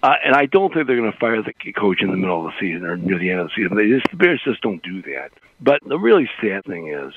uh, 0.03 0.13
and 0.23 0.35
I 0.35 0.45
don't 0.45 0.73
think 0.73 0.87
they're 0.87 0.97
going 0.97 1.11
to 1.11 1.17
fire 1.17 1.41
the 1.41 1.53
coach 1.73 2.01
in 2.01 2.11
the 2.11 2.17
middle 2.17 2.45
of 2.45 2.53
the 2.53 2.59
season 2.59 2.85
or 2.85 2.97
near 2.97 3.17
the 3.17 3.31
end 3.31 3.39
of 3.41 3.47
the 3.47 3.53
season. 3.55 3.75
They 3.75 3.89
just 3.89 4.09
the 4.11 4.17
Bears 4.17 4.41
just 4.43 4.61
don't 4.61 4.81
do 4.83 5.01
that. 5.03 5.31
But 5.59 5.83
the 5.83 5.97
really 5.97 6.29
sad 6.39 6.65
thing 6.65 6.89
is, 6.89 7.13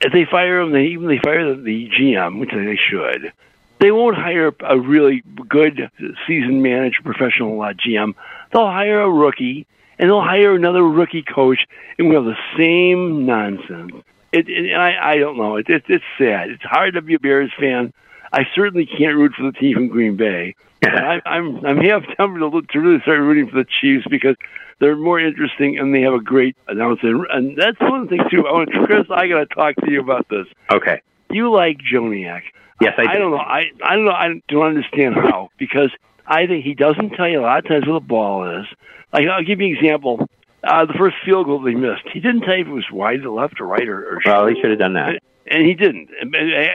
if 0.00 0.12
they 0.12 0.24
fire 0.24 0.60
him, 0.60 0.72
they 0.72 0.86
even 0.86 1.06
they 1.06 1.18
fire 1.18 1.54
the, 1.54 1.62
the 1.62 1.90
GM, 1.90 2.40
which 2.40 2.50
they 2.50 2.76
should. 2.76 3.32
They 3.80 3.92
won't 3.92 4.16
hire 4.16 4.52
a 4.60 4.78
really 4.78 5.22
good 5.48 5.90
season 6.26 6.62
manager, 6.62 7.02
professional 7.04 7.60
uh, 7.62 7.74
GM. 7.74 8.14
They'll 8.50 8.66
hire 8.66 9.00
a 9.02 9.10
rookie, 9.10 9.66
and 9.98 10.08
they'll 10.08 10.20
hire 10.20 10.54
another 10.54 10.82
rookie 10.82 11.22
coach, 11.22 11.64
and 11.96 12.08
we'll 12.08 12.24
have 12.24 12.36
the 12.36 12.56
same 12.56 13.26
nonsense. 13.26 13.92
It, 14.32 14.48
it, 14.48 14.72
and 14.72 14.82
I, 14.82 15.12
I 15.12 15.18
don't 15.18 15.36
know. 15.36 15.56
It, 15.56 15.68
it, 15.68 15.84
it's 15.88 16.04
sad. 16.18 16.50
It's 16.50 16.64
hard 16.64 16.94
to 16.94 17.02
be 17.02 17.14
a 17.14 17.20
Bears 17.20 17.52
fan. 17.58 17.92
I 18.32 18.46
certainly 18.54 18.86
can't 18.86 19.16
root 19.16 19.32
for 19.36 19.44
the 19.44 19.52
team 19.52 19.74
from 19.74 19.88
Green 19.88 20.16
Bay. 20.16 20.54
But 20.80 20.94
I'm 20.94 21.20
I'm 21.26 21.66
I'm 21.66 21.76
half 21.78 22.02
tempted 22.16 22.38
to, 22.40 22.62
to 22.62 22.80
really 22.80 23.00
start 23.02 23.20
rooting 23.20 23.48
for 23.48 23.56
the 23.56 23.66
Chiefs 23.80 24.06
because 24.08 24.36
they're 24.80 24.96
more 24.96 25.18
interesting 25.18 25.78
and 25.78 25.94
they 25.94 26.02
have 26.02 26.14
a 26.14 26.20
great 26.20 26.56
announcer. 26.68 27.24
And 27.24 27.56
that's 27.56 27.80
one 27.80 28.08
thing 28.08 28.20
too. 28.30 28.46
I 28.46 28.52
want 28.52 28.70
Chris, 28.86 29.06
I 29.10 29.26
got 29.28 29.38
to 29.40 29.46
talk 29.46 29.76
to 29.76 29.90
you 29.90 30.00
about 30.00 30.28
this. 30.28 30.46
Okay. 30.70 31.00
You 31.30 31.50
like 31.52 31.78
Joniak? 31.78 32.42
Yes, 32.80 32.94
I, 32.96 33.02
Do. 33.02 33.08
I 33.08 33.14
don't 33.14 33.30
know. 33.32 33.38
I 33.38 33.64
I 33.82 33.96
don't 33.96 34.04
know. 34.04 34.12
I 34.12 34.40
don't 34.48 34.66
understand 34.66 35.16
how 35.16 35.50
because 35.58 35.90
I 36.26 36.46
think 36.46 36.64
he 36.64 36.74
doesn't 36.74 37.10
tell 37.10 37.28
you 37.28 37.40
a 37.40 37.42
lot 37.42 37.58
of 37.58 37.68
times 37.68 37.86
where 37.86 37.94
the 37.94 38.06
ball 38.06 38.60
is. 38.60 38.66
Like 39.12 39.26
I'll 39.26 39.42
give 39.42 39.60
you 39.60 39.68
an 39.68 39.76
example. 39.76 40.28
Uh, 40.64 40.84
the 40.86 40.94
first 40.94 41.16
field 41.24 41.46
goal 41.46 41.60
they 41.62 41.74
missed, 41.74 42.02
he 42.12 42.20
didn't 42.20 42.40
tell 42.42 42.56
you 42.56 42.62
if 42.62 42.68
it 42.68 42.72
was 42.72 42.90
wide 42.92 43.22
to 43.22 43.30
left 43.30 43.60
or 43.60 43.66
right 43.66 43.88
or. 43.88 44.14
or 44.16 44.20
Well, 44.24 44.46
he 44.46 44.60
should 44.60 44.70
have 44.70 44.78
done 44.78 44.94
that. 44.94 45.20
and 45.46 45.64
he 45.64 45.74
didn't. 45.74 46.08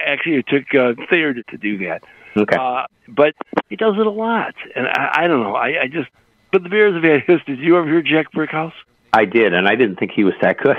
Actually, 0.06 0.38
it 0.38 0.48
took 0.48 0.74
uh, 0.74 0.94
Thayer 1.10 1.34
to, 1.34 1.44
to 1.44 1.58
do 1.58 1.78
that. 1.80 2.04
Okay. 2.36 2.56
Uh, 2.58 2.86
but 3.10 3.34
he 3.70 3.76
does 3.76 3.96
it 4.00 4.08
a 4.08 4.10
lot, 4.12 4.56
and 4.76 4.88
I, 4.88 5.24
I 5.24 5.28
don't 5.28 5.42
know. 5.44 5.56
I, 5.56 5.82
I 5.84 5.88
just. 5.88 6.10
But 6.52 6.64
the 6.64 6.70
Bears 6.70 6.94
have 6.94 7.04
had 7.04 7.22
history. 7.22 7.56
Did 7.58 7.60
you 7.60 7.78
ever 7.78 7.88
hear 7.88 8.02
Jack 8.02 8.32
Brickhouse? 8.32 8.74
I 9.12 9.26
did, 9.26 9.54
and 9.54 9.68
I 9.68 9.76
didn't 9.76 9.98
think 9.98 10.12
he 10.12 10.24
was 10.24 10.34
that 10.42 10.58
good. 10.58 10.78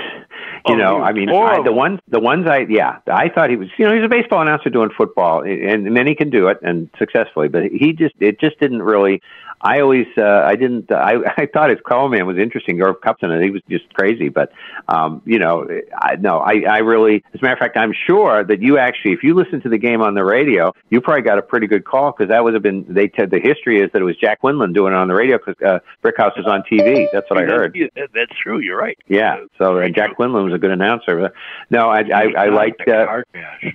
You 0.67 0.73
Oh, 0.73 0.77
know, 0.77 1.01
I 1.01 1.13
mean, 1.13 1.29
I, 1.29 1.61
the 1.63 1.71
ones, 1.71 1.99
the 2.07 2.19
ones 2.19 2.47
I, 2.47 2.65
yeah, 2.67 2.97
I 3.07 3.29
thought 3.29 3.49
he 3.49 3.55
was. 3.55 3.69
You 3.77 3.85
know, 3.85 3.93
he's 3.95 4.03
a 4.03 4.09
baseball 4.09 4.41
announcer 4.41 4.69
doing 4.69 4.89
football, 4.97 5.41
and 5.43 5.83
many 5.93 6.15
can 6.15 6.29
do 6.31 6.47
it 6.47 6.57
and 6.63 6.89
successfully, 6.97 7.47
but 7.49 7.63
he 7.65 7.93
just, 7.93 8.15
it 8.19 8.39
just 8.39 8.59
didn't 8.59 8.81
really. 8.81 9.21
I 9.61 9.79
always, 9.79 10.07
uh, 10.17 10.21
I 10.23 10.55
didn't, 10.55 10.91
I, 10.91 11.15
I 11.37 11.45
thought 11.47 11.69
his 11.69 11.79
call 11.85 12.09
man 12.09 12.25
was 12.25 12.37
interesting, 12.37 12.81
Irv 12.81 12.97
Kupcinet, 13.01 13.35
and 13.35 13.43
he 13.43 13.51
was 13.51 13.61
just 13.69 13.91
crazy. 13.93 14.29
But, 14.29 14.51
um, 14.87 15.21
you 15.25 15.39
know, 15.39 15.67
I, 15.97 16.15
no, 16.15 16.39
I, 16.39 16.63
I 16.69 16.77
really, 16.79 17.23
as 17.33 17.41
a 17.41 17.43
matter 17.43 17.53
of 17.53 17.59
fact, 17.59 17.77
I'm 17.77 17.93
sure 18.05 18.43
that 18.43 18.61
you 18.61 18.77
actually, 18.77 19.13
if 19.13 19.23
you 19.23 19.33
listen 19.33 19.61
to 19.61 19.69
the 19.69 19.77
game 19.77 20.01
on 20.01 20.13
the 20.13 20.23
radio, 20.23 20.73
you 20.89 21.01
probably 21.01 21.23
got 21.23 21.37
a 21.37 21.41
pretty 21.41 21.67
good 21.67 21.85
call 21.85 22.11
because 22.11 22.29
that 22.29 22.43
would 22.43 22.53
have 22.53 22.63
been. 22.63 22.85
They 22.87 23.11
said 23.17 23.31
the 23.31 23.39
history 23.39 23.81
is 23.81 23.91
that 23.93 24.01
it 24.01 24.05
was 24.05 24.15
Jack 24.17 24.39
Quinlan 24.39 24.73
doing 24.73 24.93
it 24.93 24.95
on 24.95 25.07
the 25.07 25.15
radio 25.15 25.37
because 25.37 25.55
uh, 25.65 25.79
Brickhouse 26.03 26.37
was 26.37 26.45
on 26.47 26.63
TV. 26.71 27.07
That's 27.11 27.29
what 27.29 27.39
I 27.39 27.45
heard. 27.45 27.77
That's 28.13 28.31
true. 28.41 28.59
You're 28.59 28.77
right. 28.77 28.97
Yeah, 29.07 29.45
so 29.57 29.79
uh, 29.79 29.89
Jack 29.89 30.15
Quinlan 30.15 30.45
was 30.45 30.53
a 30.53 30.57
good 30.57 30.71
announcer. 30.71 31.31
No, 31.69 31.89
I 31.89 32.01
I, 32.01 32.33
I 32.37 32.49
liked 32.49 32.87
uh, 32.87 33.21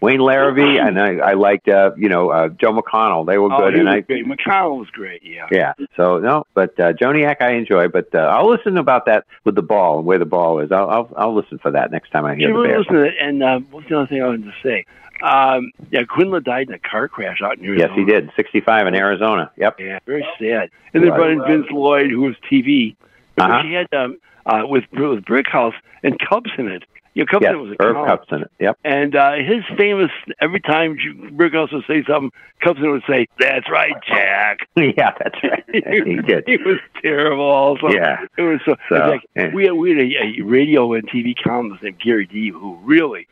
Wayne 0.00 0.20
Larrivee, 0.20 0.80
and 0.80 0.98
I, 1.00 1.16
I 1.16 1.32
liked 1.34 1.68
uh, 1.68 1.90
you 1.96 2.08
know 2.08 2.30
uh, 2.30 2.48
Joe 2.48 2.72
McConnell. 2.72 3.26
They 3.26 3.38
were 3.38 3.50
Oh, 3.52 3.58
good, 3.58 3.74
he 3.74 3.80
and 3.80 3.88
I 3.88 4.00
great. 4.00 4.24
McConnell 4.26 4.78
was 4.78 4.90
great. 4.90 5.22
Yeah. 5.24 5.48
yeah. 5.50 5.69
So 5.96 6.18
no, 6.18 6.46
but 6.54 6.78
uh, 6.80 6.92
Joniak 6.92 7.40
I 7.40 7.52
enjoy, 7.52 7.88
but 7.88 8.14
uh, 8.14 8.18
I'll 8.18 8.48
listen 8.50 8.76
about 8.78 9.06
that 9.06 9.24
with 9.44 9.54
the 9.54 9.62
ball 9.62 9.98
and 9.98 10.06
where 10.06 10.18
the 10.18 10.24
ball 10.26 10.58
is. 10.60 10.70
I'll 10.72 10.88
I'll, 10.88 11.12
I'll 11.16 11.34
listen 11.34 11.58
for 11.58 11.70
that 11.72 11.90
next 11.90 12.10
time 12.10 12.24
I 12.24 12.34
hear 12.34 12.48
You 12.50 12.62
the 12.62 12.68
Bears. 12.68 12.78
listen 12.88 12.94
to 12.94 13.02
it. 13.04 13.14
And 13.20 13.42
uh, 13.42 13.60
what's 13.70 13.88
the 13.88 13.98
other 13.98 14.06
thing 14.06 14.22
I 14.22 14.26
wanted 14.26 14.44
to 14.44 14.54
say? 14.62 14.84
Um, 15.22 15.70
yeah, 15.90 16.04
Quinlan 16.04 16.42
died 16.44 16.68
in 16.68 16.74
a 16.74 16.78
car 16.78 17.06
crash 17.08 17.42
out 17.42 17.58
in 17.58 17.64
Arizona. 17.66 17.88
Yes, 17.88 17.98
he 17.98 18.04
did. 18.04 18.30
Sixty-five 18.36 18.86
in 18.86 18.94
Arizona. 18.94 19.50
Yep. 19.56 19.78
Yeah, 19.78 19.98
very 20.06 20.26
sad. 20.38 20.70
And 20.94 21.04
then 21.04 21.10
brought 21.10 21.30
in 21.30 21.42
Vince 21.42 21.66
Lloyd, 21.70 22.10
who 22.10 22.22
was 22.22 22.36
TV. 22.50 22.96
Uh-huh. 23.36 23.62
She 23.62 23.72
had 23.72 23.92
um, 23.92 24.16
uh, 24.46 24.62
with 24.64 24.84
with 24.92 25.24
Brickhouse 25.24 25.74
and 26.02 26.18
Kupcinet. 26.18 26.84
You 27.14 27.24
know, 27.32 27.38
Yes, 27.42 27.54
was 27.56 27.76
a 27.78 27.82
Irv. 27.82 28.46
Yep. 28.61 28.78
And 28.84 29.16
uh, 29.16 29.32
his 29.34 29.64
famous 29.76 30.11
every 30.40 30.61
time 30.61 30.96
Brickhouse 31.32 31.72
would 31.72 31.84
say 31.86 32.04
something, 32.08 32.30
Kupcinet 32.62 32.92
would 32.92 33.02
say, 33.08 33.26
"That's 33.38 33.68
right, 33.68 33.94
Jack." 34.06 34.68
yeah, 34.76 35.12
that's 35.18 35.42
right. 35.42 35.64
he 35.72 36.16
did. 36.22 36.44
He 36.46 36.56
was 36.58 36.78
terrible. 37.02 37.42
Also, 37.44 37.88
Yeah. 37.88 38.26
it 38.38 38.42
was 38.42 38.61
so. 38.64 38.76
So, 38.88 38.94
like 38.94 39.22
yeah. 39.34 39.52
we 39.52 39.64
had 39.64 39.72
we 39.72 39.90
had 39.90 39.98
a, 39.98 40.38
a 40.38 40.42
radio 40.42 40.92
and 40.92 41.08
TV 41.08 41.34
columnist 41.42 41.82
named 41.82 41.98
Gary 42.00 42.26
D. 42.26 42.50
who 42.50 42.76
really 42.84 43.26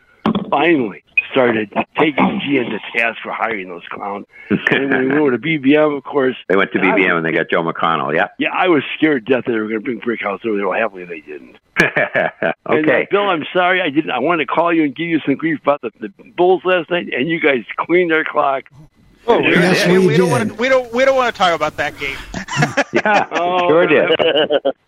finally 0.50 1.02
started 1.32 1.70
taking 1.98 2.40
G 2.44 2.56
into 2.58 2.78
task 2.96 3.18
for 3.22 3.32
hiring 3.32 3.68
those 3.68 3.82
clowns. 3.90 4.26
and 4.50 4.90
when 4.90 5.12
we 5.12 5.20
went 5.20 5.32
to 5.34 5.38
BBM, 5.38 5.96
of 5.96 6.04
course, 6.04 6.36
They 6.48 6.56
went 6.56 6.72
to 6.72 6.78
BBM 6.78 7.14
was- 7.14 7.16
and 7.18 7.26
they 7.26 7.32
got 7.32 7.50
Joe 7.50 7.62
McConnell. 7.62 8.14
yeah? 8.14 8.28
yeah, 8.38 8.48
I 8.52 8.68
was 8.68 8.82
scared 8.96 9.26
to 9.26 9.34
death 9.34 9.44
that 9.46 9.52
they 9.52 9.58
were 9.58 9.68
going 9.68 9.80
to 9.80 9.84
bring 9.84 9.98
brick 9.98 10.20
Brickhouse 10.20 10.44
over 10.46 10.56
there. 10.56 10.68
Well, 10.68 10.78
happily 10.78 11.04
they 11.04 11.20
didn't. 11.20 11.56
And, 12.70 12.86
uh, 12.86 12.90
okay. 12.90 13.06
Bill, 13.10 13.28
I'm 13.30 13.44
sorry 13.52 13.80
I 13.80 13.88
didn't. 13.88 14.10
I 14.10 14.18
wanted 14.18 14.46
to 14.46 14.52
call 14.52 14.72
you 14.74 14.82
and 14.84 14.94
give 14.94 15.06
you 15.06 15.20
some 15.24 15.36
grief 15.36 15.60
about 15.62 15.80
the, 15.80 15.90
the 16.00 16.08
Bulls 16.36 16.62
last 16.64 16.90
night, 16.90 17.08
and 17.14 17.28
you 17.28 17.40
guys 17.40 17.64
cleaned 17.78 18.10
their 18.10 18.24
clock. 18.24 18.64
Oh, 19.26 19.40
Yes, 19.40 19.86
we, 19.86 19.98
we 19.98 20.06
we 20.08 20.16
don't 20.16 20.30
want 20.30 20.48
to. 20.48 20.54
We 20.54 20.68
don't. 20.68 20.92
We 20.92 21.04
don't 21.04 21.16
want 21.16 21.34
to 21.34 21.38
talk 21.38 21.54
about 21.54 21.76
that 21.76 21.98
game. 21.98 22.16
Yeah, 22.92 23.28
Oh, 23.32 23.68
sure 23.68 23.86
did. 23.86 24.10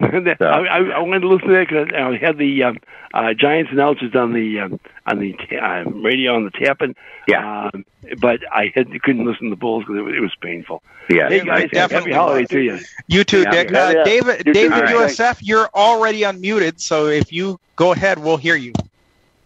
And 0.01 0.29
I, 0.41 0.45
I, 0.45 0.79
I 0.79 0.99
wanted 1.01 1.21
to 1.21 1.29
listen 1.29 1.49
to 1.49 1.55
that 1.55 1.69
because 1.69 1.89
I 1.95 2.17
had 2.17 2.39
the 2.39 2.63
um, 2.65 2.79
uh, 3.15 3.35
Giants 3.35 3.71
announcers 3.73 4.15
on 4.15 4.33
the 4.33 4.61
um, 4.61 4.81
on 5.07 5.19
the 5.21 5.35
ta- 5.35 5.57
uh, 5.87 5.91
radio 5.91 6.35
on 6.35 6.45
the 6.45 6.51
tapping. 6.51 6.97
Yeah. 7.29 7.69
Um, 7.75 7.85
but 8.19 8.41
I 8.53 8.73
had 8.75 8.89
couldn't 9.03 9.25
listen 9.27 9.45
to 9.45 9.51
the 9.51 9.57
Bulls 9.57 9.85
because 9.85 9.99
it, 9.99 10.03
was- 10.03 10.15
it 10.17 10.21
was 10.21 10.35
painful. 10.41 10.83
Yeah. 11.11 11.29
Hey 11.29 11.45
guys, 11.45 11.69
definitely 11.71 12.13
happy 12.13 12.19
holiday 12.19 12.47
to 12.47 12.61
you. 12.61 12.79
You 13.07 13.23
too, 13.25 13.43
Yeah. 13.43 13.51
Dick. 13.51 13.71
Yeah, 13.71 13.85
Uh, 13.87 13.91
yeah. 13.91 14.05
David, 14.05 14.39
You 14.39 14.45
too. 14.45 14.53
David 14.55 14.73
All 14.73 14.83
right. 14.83 15.11
USF, 15.11 15.39
you're 15.43 15.69
already 15.75 16.23
unmuted. 16.23 16.81
So 16.81 17.07
if 17.07 17.33
you 17.33 17.61
go 17.77 17.93
ahead, 17.93 18.19
we'll 18.19 18.37
hear 18.39 18.57
you. 18.57 18.73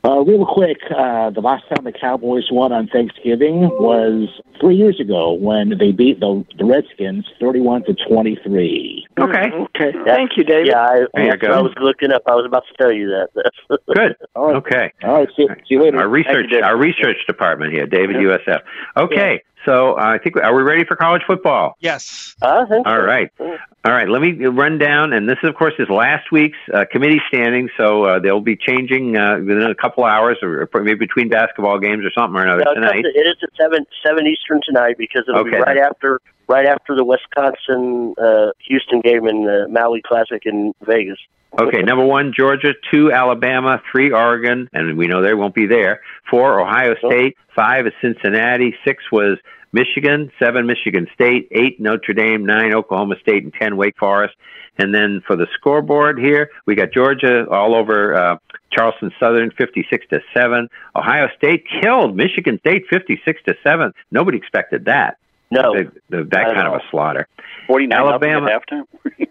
Uh, 0.05 0.21
real 0.21 0.45
quick, 0.45 0.77
uh, 0.95 1.31
the 1.31 1.41
last 1.41 1.65
time 1.69 1.83
the 1.85 1.93
Cowboys 1.93 2.45
won 2.51 2.73
on 2.73 2.87
Thanksgiving 2.89 3.63
was 3.81 4.29
three 4.61 4.77
years 4.77 5.01
ago 5.01 5.33
when 5.33 5.79
they 5.79 5.93
beat 5.93 6.21
the, 6.21 6.45
the 6.59 6.65
Redskins 6.67 7.27
31 7.41 7.85
to 7.85 7.95
23. 8.07 9.07
Okay. 9.19 9.51
Okay. 9.51 9.93
Thank 10.05 10.33
you, 10.37 10.45
David. 10.45 10.69
Yeah, 10.69 10.81
I, 10.81 11.07
There 11.15 11.25
you 11.25 11.33
I 11.33 11.37
go. 11.37 11.63
was 11.63 11.73
looking 11.81 12.13
up. 12.13 12.23
I 12.27 12.35
was 12.35 12.45
about 12.45 12.65
to 12.69 12.75
tell 12.83 12.93
you 12.93 13.09
that. 13.09 13.51
Good. 13.95 14.17
All 14.37 14.47
right. 14.49 14.57
Okay. 14.57 14.93
All 15.05 15.15
right. 15.15 15.29
See, 15.37 15.47
see 15.49 15.55
you 15.69 15.83
later. 15.85 15.99
Our 15.99 16.09
research, 16.09 16.51
David. 16.51 16.65
our 16.65 16.77
research 16.77 17.17
department 17.27 17.73
here, 17.73 17.87
David 17.87 18.17
USF. 18.17 18.61
Okay, 18.99 19.43
so 19.65 19.95
uh, 19.95 20.03
I 20.03 20.19
think 20.19 20.37
are 20.37 20.55
we 20.55 20.63
ready 20.63 20.85
for 20.85 20.97
college 20.97 21.23
football? 21.27 21.77
Yes. 21.81 22.35
I 22.43 22.65
think 22.67 22.87
All 22.87 22.97
so. 22.97 23.03
right, 23.03 23.31
all 23.41 23.93
right. 23.93 24.09
Let 24.09 24.21
me 24.23 24.33
run 24.47 24.79
down, 24.79 25.13
and 25.13 25.29
this, 25.29 25.39
of 25.43 25.55
course, 25.55 25.75
is 25.79 25.89
last 25.89 26.31
week's 26.33 26.59
uh, 26.73 26.85
committee 26.91 27.21
standing. 27.29 27.69
So 27.77 28.05
uh, 28.05 28.19
they'll 28.19 28.41
be 28.41 28.57
changing 28.57 29.17
uh, 29.17 29.39
within 29.39 29.63
a 29.63 29.75
couple 29.75 30.05
hours, 30.05 30.39
or 30.43 30.69
maybe 30.75 30.95
between 30.95 31.29
basketball 31.29 31.79
games 31.79 32.05
or 32.05 32.11
something 32.17 32.37
or 32.39 32.45
another 32.45 32.65
No, 32.65 32.73
it's 32.73 32.81
tonight. 32.81 33.03
to- 33.03 33.09
it 33.15 33.27
is 33.27 33.37
at 33.43 33.51
seven 33.61 33.87
seven 34.05 34.27
Eastern 34.27 34.61
tonight 34.65 34.97
because 34.99 35.25
it'll 35.29 35.45
be 35.45 35.51
right 35.51 35.79
after 35.79 36.21
right 36.49 36.67
after 36.67 36.95
the 36.95 37.05
Wisconsin 37.05 38.15
uh, 38.19 38.51
Houston 38.67 39.01
game 39.01 39.27
in 39.27 39.45
the 39.45 39.67
Maui 39.69 40.03
Classic 40.03 40.43
in 40.45 40.73
Vegas. 40.85 41.19
Okay, 41.59 41.83
number 41.83 42.05
one, 42.05 42.33
Georgia. 42.37 42.75
Two, 42.91 43.13
Alabama. 43.13 43.83
Three, 43.91 44.13
Oregon, 44.13 44.69
and 44.73 44.97
we 44.97 45.07
know 45.07 45.23
they 45.23 45.35
won't 45.35 45.55
be 45.55 45.67
there. 45.67 46.01
Four, 46.31 46.61
Ohio 46.61 46.95
State. 47.07 47.37
Five 47.55 47.87
is 47.87 47.93
Cincinnati. 48.01 48.75
Six 48.85 49.05
was 49.13 49.39
Michigan. 49.73 50.31
Seven, 50.39 50.67
Michigan 50.67 51.07
State. 51.15 51.49
Eight, 51.51 51.81
Notre 51.81 52.15
Dame. 52.15 52.45
Nine, 52.45 52.75
Oklahoma 52.75 53.17
State, 53.21 53.45
and 53.45 53.53
ten, 53.55 53.77
Wake 53.77 53.97
Forest. 53.99 54.35
And 54.77 54.93
then 54.93 55.23
for 55.25 55.37
the 55.37 55.47
scoreboard 55.55 56.19
here, 56.19 56.51
we 56.67 56.75
got 56.75 56.93
Georgia 56.93 57.49
all 57.49 57.77
over 57.77 58.15
uh, 58.15 58.39
Charleston 58.73 59.13
Southern, 59.21 59.53
fifty-six 59.53 60.05
to 60.09 60.21
seven. 60.35 60.69
Ohio 60.97 61.29
State 61.37 61.65
killed 61.81 62.17
Michigan 62.17 62.59
State, 62.59 62.87
fifty-six 62.91 63.41
to 63.47 63.55
seven. 63.63 63.93
Nobody 64.11 64.37
expected 64.37 64.87
that. 64.87 65.19
No, 65.51 65.75
The- 65.75 65.93
the- 66.11 66.25
that 66.25 66.43
Not 66.43 66.49
at 66.51 66.55
kind 66.55 66.69
of 66.69 66.75
a 66.75 66.83
slaughter. 66.91 67.29
49 67.67 67.99
Alabama. 67.99 68.47
at 68.51 68.63
halftime. 68.67 68.85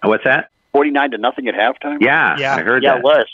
What's 0.04 0.24
that? 0.24 0.50
49 0.72 1.12
to 1.12 1.18
nothing 1.18 1.48
at 1.48 1.56
halftime. 1.56 1.98
Yeah, 2.02 2.36
Yeah. 2.38 2.56
I 2.56 2.62
heard 2.62 2.84
yeah, 2.84 2.92
that. 2.94 2.98
it 3.00 3.04
was. 3.04 3.26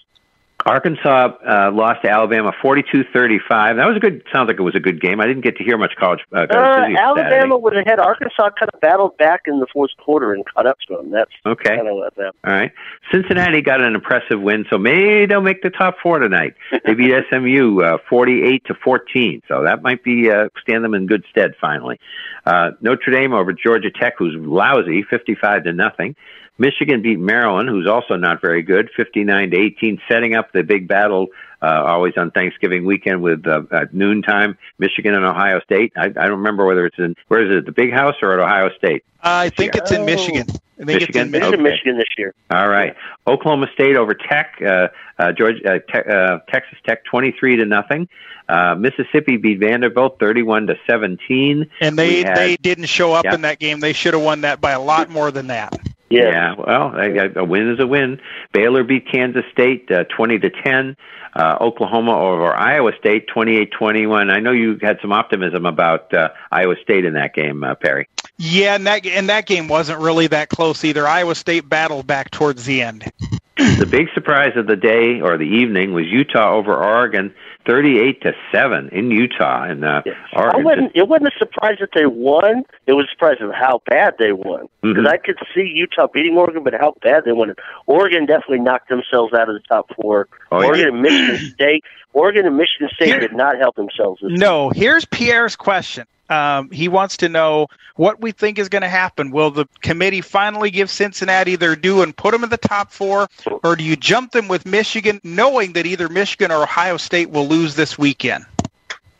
Arkansas 0.66 1.30
uh, 1.48 1.72
lost 1.72 2.02
to 2.04 2.10
Alabama 2.10 2.52
42-35. 2.62 3.78
That 3.78 3.88
was 3.88 3.96
a 3.96 4.00
good. 4.00 4.24
Sounds 4.32 4.48
like 4.48 4.60
it 4.60 4.62
was 4.64 4.76
a 4.76 4.80
good 4.80 5.02
game. 5.02 5.22
I 5.22 5.26
didn't 5.26 5.44
get 5.44 5.56
to 5.58 5.64
hear 5.64 5.78
much 5.78 5.94
college. 5.98 6.20
Uh, 6.34 6.46
Uh, 6.50 6.88
Alabama 6.98 7.58
would 7.58 7.76
have 7.76 7.86
had 7.88 8.00
Arkansas 8.00 8.50
kind 8.60 8.70
of 8.74 8.80
battled 8.82 9.18
back 9.18 9.42
in 9.48 9.60
the 9.60 9.68
fourth 9.72 9.92
quarter 9.98 10.34
and 10.34 10.46
caught 10.46 10.68
up 10.68 10.78
to 10.88 10.98
them. 10.98 11.12
That's 11.12 11.32
Okay. 11.46 11.76
kind 11.78 11.88
of 11.88 11.96
what 11.96 12.14
that. 12.16 12.34
All 12.44 12.54
right. 12.54 12.72
Cincinnati 13.12 13.62
got 13.62 13.82
an 13.82 13.96
impressive 13.96 14.40
win, 14.42 14.66
so 14.70 14.78
maybe 14.78 15.26
they'll 15.28 15.42
make 15.42 15.62
the 15.62 15.70
top 15.70 15.96
four 16.04 16.20
tonight. 16.20 16.56
They 16.86 16.94
beat 16.94 17.14
SMU 17.32 17.82
uh, 17.82 17.98
48 18.10 18.66
to 18.66 18.76
14, 18.76 19.42
so 19.48 19.64
that 19.64 19.82
might 19.82 20.04
be 20.04 20.30
uh, 20.30 20.50
stand 20.62 20.84
them 20.84 20.94
in 20.94 21.08
good 21.08 21.24
stead 21.32 21.54
finally. 21.62 22.00
Uh, 22.46 22.72
Notre 22.82 23.12
Dame 23.12 23.34
over 23.34 23.54
Georgia 23.54 23.92
Tech, 23.92 24.16
who's 24.18 24.36
lousy, 24.38 25.04
55 25.10 25.64
to 25.64 25.74
nothing. 25.74 26.16
Michigan 26.60 27.02
beat 27.02 27.20
Maryland, 27.20 27.70
who's 27.70 27.88
also 27.88 28.16
not 28.16 28.42
very 28.42 28.62
good, 28.62 28.90
59 28.96 29.52
to 29.52 29.58
18, 29.58 30.02
setting 30.10 30.36
up 30.36 30.52
the 30.52 30.62
big 30.62 30.88
battle 30.88 31.28
uh, 31.62 31.84
always 31.86 32.14
on 32.18 32.32
Thanksgiving 32.32 32.86
weekend 32.86 33.22
with 33.22 33.46
uh, 33.48 33.64
at 33.72 33.94
noontime, 33.94 34.58
Michigan 34.78 35.14
and 35.14 35.26
Ohio 35.26 35.60
State. 35.62 35.92
I, 35.98 36.06
I 36.06 36.10
don't 36.10 36.38
remember 36.40 36.66
whether 36.66 36.86
it's 36.86 36.98
in 37.00 37.16
where 37.28 37.44
is 37.44 37.58
it, 37.60 37.66
the 37.66 37.72
Big 37.72 37.92
House 37.92 38.16
or 38.22 38.34
at 38.34 38.40
Ohio 38.40 38.70
State? 38.78 39.04
I 39.24 39.50
think 39.50 39.76
it's 39.76 39.92
in 39.92 40.06
Michigan. 40.06 40.46
I 40.82 40.86
think 40.86 41.02
it's 41.02 41.18
in 41.18 41.32
Michigan? 41.32 41.34
It's 41.34 41.34
Michigan. 41.34 41.36
in 41.36 41.44
Okay. 41.54 41.62
Michigan 41.64 41.98
this 41.98 42.08
year. 42.18 42.34
All 42.52 42.70
right, 42.70 42.96
Oklahoma 43.28 43.68
State 43.74 43.98
over 43.98 44.14
Tech, 44.14 44.58
uh, 44.66 44.88
uh, 45.18 45.32
Georgia, 45.34 45.76
uh, 45.76 45.80
te- 45.80 46.10
uh, 46.10 46.40
Texas 46.50 46.78
Tech, 46.86 47.04
twenty-three 47.06 47.58
to 47.58 47.66
nothing. 47.66 48.08
Uh, 48.48 48.76
Mississippi 48.76 49.36
beat 49.36 49.60
Vanderbilt, 49.60 50.18
thirty-one 50.20 50.68
to 50.68 50.76
seventeen. 50.88 51.70
And 51.82 51.98
they 52.00 52.24
had- 52.24 52.38
they 52.38 52.56
didn't 52.56 52.86
show 52.86 53.12
up 53.14 53.26
Yeah. 53.26 53.36
in 53.36 53.42
that 53.42 53.60
game. 53.60 53.82
They 53.82 53.92
should 53.94 54.14
have 54.14 54.24
won 54.24 54.42
that 54.42 54.62
by 54.62 54.72
a 54.72 54.80
lot 54.82 55.10
more 55.10 55.30
than 55.32 55.48
that. 55.48 55.78
Yeah, 56.10 56.56
well, 56.58 56.94
a, 56.96 57.40
a 57.40 57.44
win 57.44 57.72
is 57.72 57.80
a 57.80 57.88
win. 57.88 58.20
Baylor 58.52 58.84
beat 58.84 59.08
Kansas 59.12 59.46
State 59.52 59.92
uh, 59.92 60.06
20 60.06 60.40
to 60.40 60.50
10. 60.50 60.98
Uh, 61.36 61.58
Oklahoma 61.62 62.18
over 62.18 62.52
Iowa 62.54 62.92
State 63.00 63.28
28-21. 63.28 64.32
I 64.32 64.40
know 64.40 64.52
you 64.52 64.80
had 64.82 64.98
some 65.02 65.12
optimism 65.12 65.68
about 65.68 66.12
uh, 66.12 66.30
Iowa 66.52 66.76
State 66.82 67.06
in 67.06 67.14
that 67.14 67.36
game, 67.36 67.64
uh, 67.64 67.76
Perry. 67.76 68.08
Yeah, 68.38 68.76
and 68.76 68.88
that 68.88 69.06
and 69.06 69.30
that 69.30 69.46
game 69.46 69.68
wasn't 69.68 70.00
really 70.00 70.28
that 70.28 70.50
close 70.50 70.84
either. 70.84 71.06
Iowa 71.08 71.36
State 71.36 71.70
battled 71.70 72.08
back 72.08 72.32
towards 72.32 72.66
the 72.66 72.82
end. 72.82 73.12
the 73.58 73.88
big 73.90 74.08
surprise 74.14 74.54
of 74.56 74.66
the 74.66 74.76
day 74.76 75.22
or 75.22 75.38
the 75.38 75.44
evening 75.44 75.94
was 75.94 76.06
Utah 76.08 76.56
over 76.56 76.76
Oregon, 76.76 77.34
thirty-eight 77.66 78.22
to 78.22 78.34
seven 78.52 78.90
in 78.90 79.12
Utah, 79.12 79.64
and 79.64 79.84
uh, 79.86 80.02
Oregon. 80.36 80.62
I 80.62 80.64
wasn't. 80.64 80.92
It 80.96 81.08
wasn't 81.08 81.34
a 81.34 81.38
surprise 81.40 81.78
that 81.80 81.90
they 81.94 82.06
won. 82.06 82.64
It 82.88 82.94
was 82.94 83.06
a 83.06 83.12
surprise 83.12 83.38
of 83.42 83.52
how 83.54 83.82
bad 83.90 84.16
they 84.18 84.32
won 84.32 84.68
because 84.82 85.04
Mhm. 85.06 85.08
I 85.12 85.18
could 85.18 85.38
see 85.54 85.62
Utah 85.74 86.08
beating 86.14 86.38
Oregon, 86.38 86.64
but 86.64 86.74
how 86.74 86.96
bad 87.04 87.24
they 87.26 87.32
won. 87.32 87.54
Oregon 87.86 88.26
definitely 88.26 88.60
knocked 88.60 88.90
themselves 88.90 89.34
out 89.34 89.50
of 89.50 89.56
the 89.56 89.62
top 89.68 89.90
four. 89.96 90.28
Oh, 90.52 90.62
yeah. 90.62 90.68
Oregon 90.68 90.88
and 90.90 91.02
Michigan 91.02 91.36
State. 91.54 91.84
Oregon 92.14 92.46
and 92.48 92.58
Michigan 92.58 92.90
State 92.96 93.20
did 93.20 93.34
not 93.34 93.58
help 93.58 93.76
themselves. 93.76 94.20
This 94.22 94.32
No, 94.40 94.70
here's 94.72 95.06
Pierre's 95.06 95.56
question. 95.56 96.06
Um, 96.30 96.70
he 96.70 96.88
wants 96.88 97.18
to 97.18 97.30
know 97.30 97.68
what 97.96 98.22
we 98.22 98.32
think 98.32 98.60
is 98.60 98.70
going 98.70 98.84
to 98.84 98.90
happen. 98.90 99.32
Will 99.32 99.52
the 99.52 99.66
committee 99.82 100.22
finally 100.22 100.70
give 100.70 100.90
Cincinnati 100.90 101.56
their 101.56 101.76
due 101.76 102.02
and 102.02 102.16
put 102.16 102.32
them 102.32 102.44
in 102.44 102.50
the 102.50 102.58
top 102.58 102.92
four, 102.92 103.28
or 103.64 103.76
do 103.76 103.84
you 103.84 103.96
jump 103.96 104.32
them 104.32 104.48
with 104.48 104.66
Michigan, 104.66 105.20
knowing 105.24 105.74
that 105.74 105.86
either 105.86 106.08
Michigan 106.08 106.52
or 106.52 106.64
Ohio 106.64 106.98
State 106.98 107.30
will 107.32 107.48
lose 107.48 107.76
this 107.76 107.98
weekend? 107.98 108.46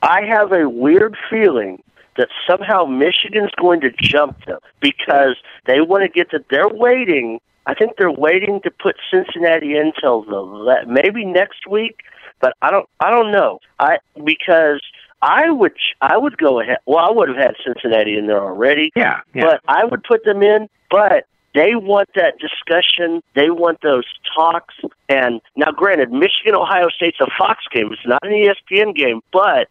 I 0.02 0.22
have 0.22 0.52
a 0.52 0.70
weird 0.70 1.18
feeling 1.30 1.84
that 2.18 2.30
somehow 2.48 2.86
Michigan's 2.86 3.52
going 3.58 3.82
to 3.82 3.92
jump 3.92 4.46
them 4.46 4.60
because 4.80 5.36
they 5.66 5.82
want 5.82 6.04
to 6.04 6.10
get 6.10 6.30
to. 6.32 6.44
They're 6.50 6.70
waiting. 6.70 7.40
I 7.66 7.74
think 7.74 7.98
they're 7.98 8.12
waiting 8.12 8.62
to 8.62 8.72
put 8.72 8.98
Cincinnati 9.12 9.78
in 9.78 9.94
till 10.00 10.24
the 10.24 10.86
maybe 10.88 11.26
next 11.26 11.68
week, 11.68 12.02
but 12.40 12.56
I 12.62 12.72
don't. 12.72 12.88
I 13.00 13.10
don't 13.10 13.32
know. 13.32 13.60
I 13.80 13.98
because 14.24 14.82
I 15.22 15.50
would. 15.50 15.74
I 16.02 16.18
would 16.18 16.38
go 16.38 16.60
ahead. 16.60 16.78
Well, 16.86 17.00
I 17.00 17.12
would 17.12 17.30
have 17.30 17.38
had 17.38 17.56
Cincinnati 17.66 18.18
in 18.18 18.28
there 18.28 18.42
already. 18.42 18.92
Yeah, 18.96 19.22
yeah. 19.34 19.44
But 19.44 19.62
I 19.68 19.86
would 19.86 20.04
put 20.04 20.24
them 20.24 20.42
in. 20.42 20.70
But 20.90 21.26
they 21.56 21.76
want 21.76 22.10
that 22.16 22.36
discussion. 22.40 23.22
They 23.36 23.50
want 23.50 23.82
those 23.82 24.06
talks. 24.36 24.76
And 25.08 25.42
now, 25.56 25.72
granted, 25.72 26.12
Michigan 26.12 26.56
Ohio 26.56 26.90
State's 26.90 27.20
a 27.20 27.28
Fox 27.38 27.64
game. 27.72 27.92
It's 27.92 28.06
not 28.06 28.24
an 28.24 28.32
ESPN 28.32 28.96
game, 28.96 29.22
but 29.32 29.68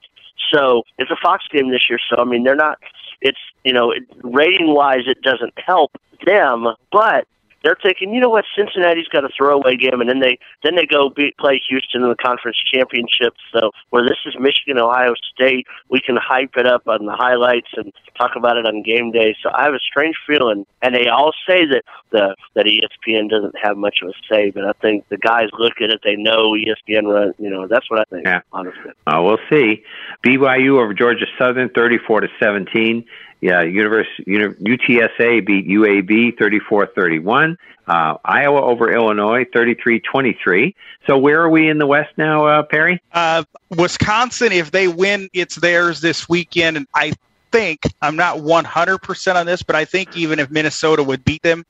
so 0.53 0.83
it's 0.99 1.11
a 1.11 1.17
Fox 1.17 1.45
game 1.51 1.71
this 1.71 1.89
year. 1.89 1.99
So 2.11 2.21
I 2.21 2.25
mean, 2.25 2.45
they're 2.45 2.57
not. 2.57 2.79
It's 3.21 3.39
you 3.65 3.73
know, 3.73 3.93
rating 4.23 4.75
wise, 4.75 5.07
it 5.07 5.23
doesn't 5.23 5.53
help 5.59 5.93
them, 6.25 6.69
but 6.93 7.27
they're 7.63 7.77
thinking, 7.83 8.15
you 8.15 8.21
know 8.21 8.29
what, 8.29 8.45
Cincinnati's 8.57 9.09
got 9.09 9.25
a 9.25 9.29
throwaway 9.37 9.77
game, 9.77 10.01
and 10.01 10.09
then 10.09 10.21
they 10.21 10.39
then 10.63 10.77
they 10.77 10.87
go 10.87 11.11
beat, 11.11 11.37
play 11.39 11.61
Houston 11.69 12.03
in 12.03 12.09
the 12.09 12.17
conference 12.17 12.57
championship. 12.73 13.35
So 13.53 13.71
where 13.91 14.05
this 14.05 14.19
is 14.27 14.35
Michigan 14.39 14.79
Ohio 14.79 15.15
State, 15.35 15.67
we 15.89 16.01
can 16.01 16.17
hype 16.17 16.57
it 16.57 16.67
up 16.67 16.87
on 16.87 17.07
the 17.07 17.13
highlights 17.13 17.69
and 17.77 17.93
talk 18.17 18.33
about 18.37 18.57
it 18.57 18.67
on 18.67 18.83
game 18.83 19.11
day. 19.11 19.37
So 19.43 19.51
I 19.53 19.65
have 19.65 19.75
a 19.75 19.81
strange 19.81 20.17
feeling, 20.27 20.67
and 20.83 20.95
they 20.95 21.09
all 21.09 21.33
say 21.49 21.67
that 21.67 21.83
the 22.11 22.37
that 22.55 22.67
ESPN 22.67 23.29
doesn't 23.29 23.55
have 23.61 23.77
much 23.77 23.99
of 24.03 24.09
a 24.09 24.13
say, 24.31 24.51
but 24.51 24.65
I 24.65 24.73
think 24.81 25.09
the 25.09 25.19
guys 25.19 25.49
look 25.59 25.81
at 25.83 25.91
it, 25.91 26.01
they 26.05 26.17
know 26.17 26.53
ESPN 26.53 27.13
run. 27.13 27.35
You 27.39 27.51
know, 27.51 27.67
that's 27.67 27.91
what 27.91 28.01
I 28.01 28.05
think. 28.11 28.27
Yeah. 28.27 28.41
honestly. 28.53 28.93
Uh, 29.07 29.21
we'll 29.23 29.39
see. 29.51 29.83
BYU 30.25 30.81
over 30.81 30.95
Georgia 30.95 31.27
Southern, 31.39 31.71
thirty-four 31.71 32.21
to 32.21 32.29
seventeen. 32.41 33.05
Yeah, 33.41 33.63
University 33.63 34.25
Uni- 34.27 34.55
UTSA 34.55 35.47
beat 35.47 35.69
UAB 35.69 36.37
34-31. 36.39 37.57
Uh, 37.87 38.17
Iowa 38.25 38.61
over 38.63 38.93
Illinois 38.93 39.45
33-23. 39.45 40.75
So 41.07 41.17
where 41.17 41.41
are 41.41 41.49
we 41.49 41.69
in 41.69 41.79
the 41.79 41.87
West 41.87 42.11
now, 42.19 42.47
uh, 42.47 42.63
Perry? 42.65 43.01
Uh, 43.13 43.45
Wisconsin, 43.77 44.53
if 44.53 44.73
they 44.73 44.89
win, 44.89 45.29
it's 45.33 45.55
theirs 45.57 46.01
this 46.01 46.29
weekend. 46.29 46.77
And 46.77 46.87
I 46.95 47.13
think, 47.53 47.81
I'm 48.03 48.17
not 48.17 48.39
100% 48.39 49.35
on 49.37 49.47
this, 49.47 49.63
but 49.63 49.75
I 49.77 49.85
think 49.85 50.17
even 50.17 50.39
if 50.39 50.51
Minnesota 50.51 51.03
would 51.03 51.25
beat 51.25 51.43
them, 51.43 51.65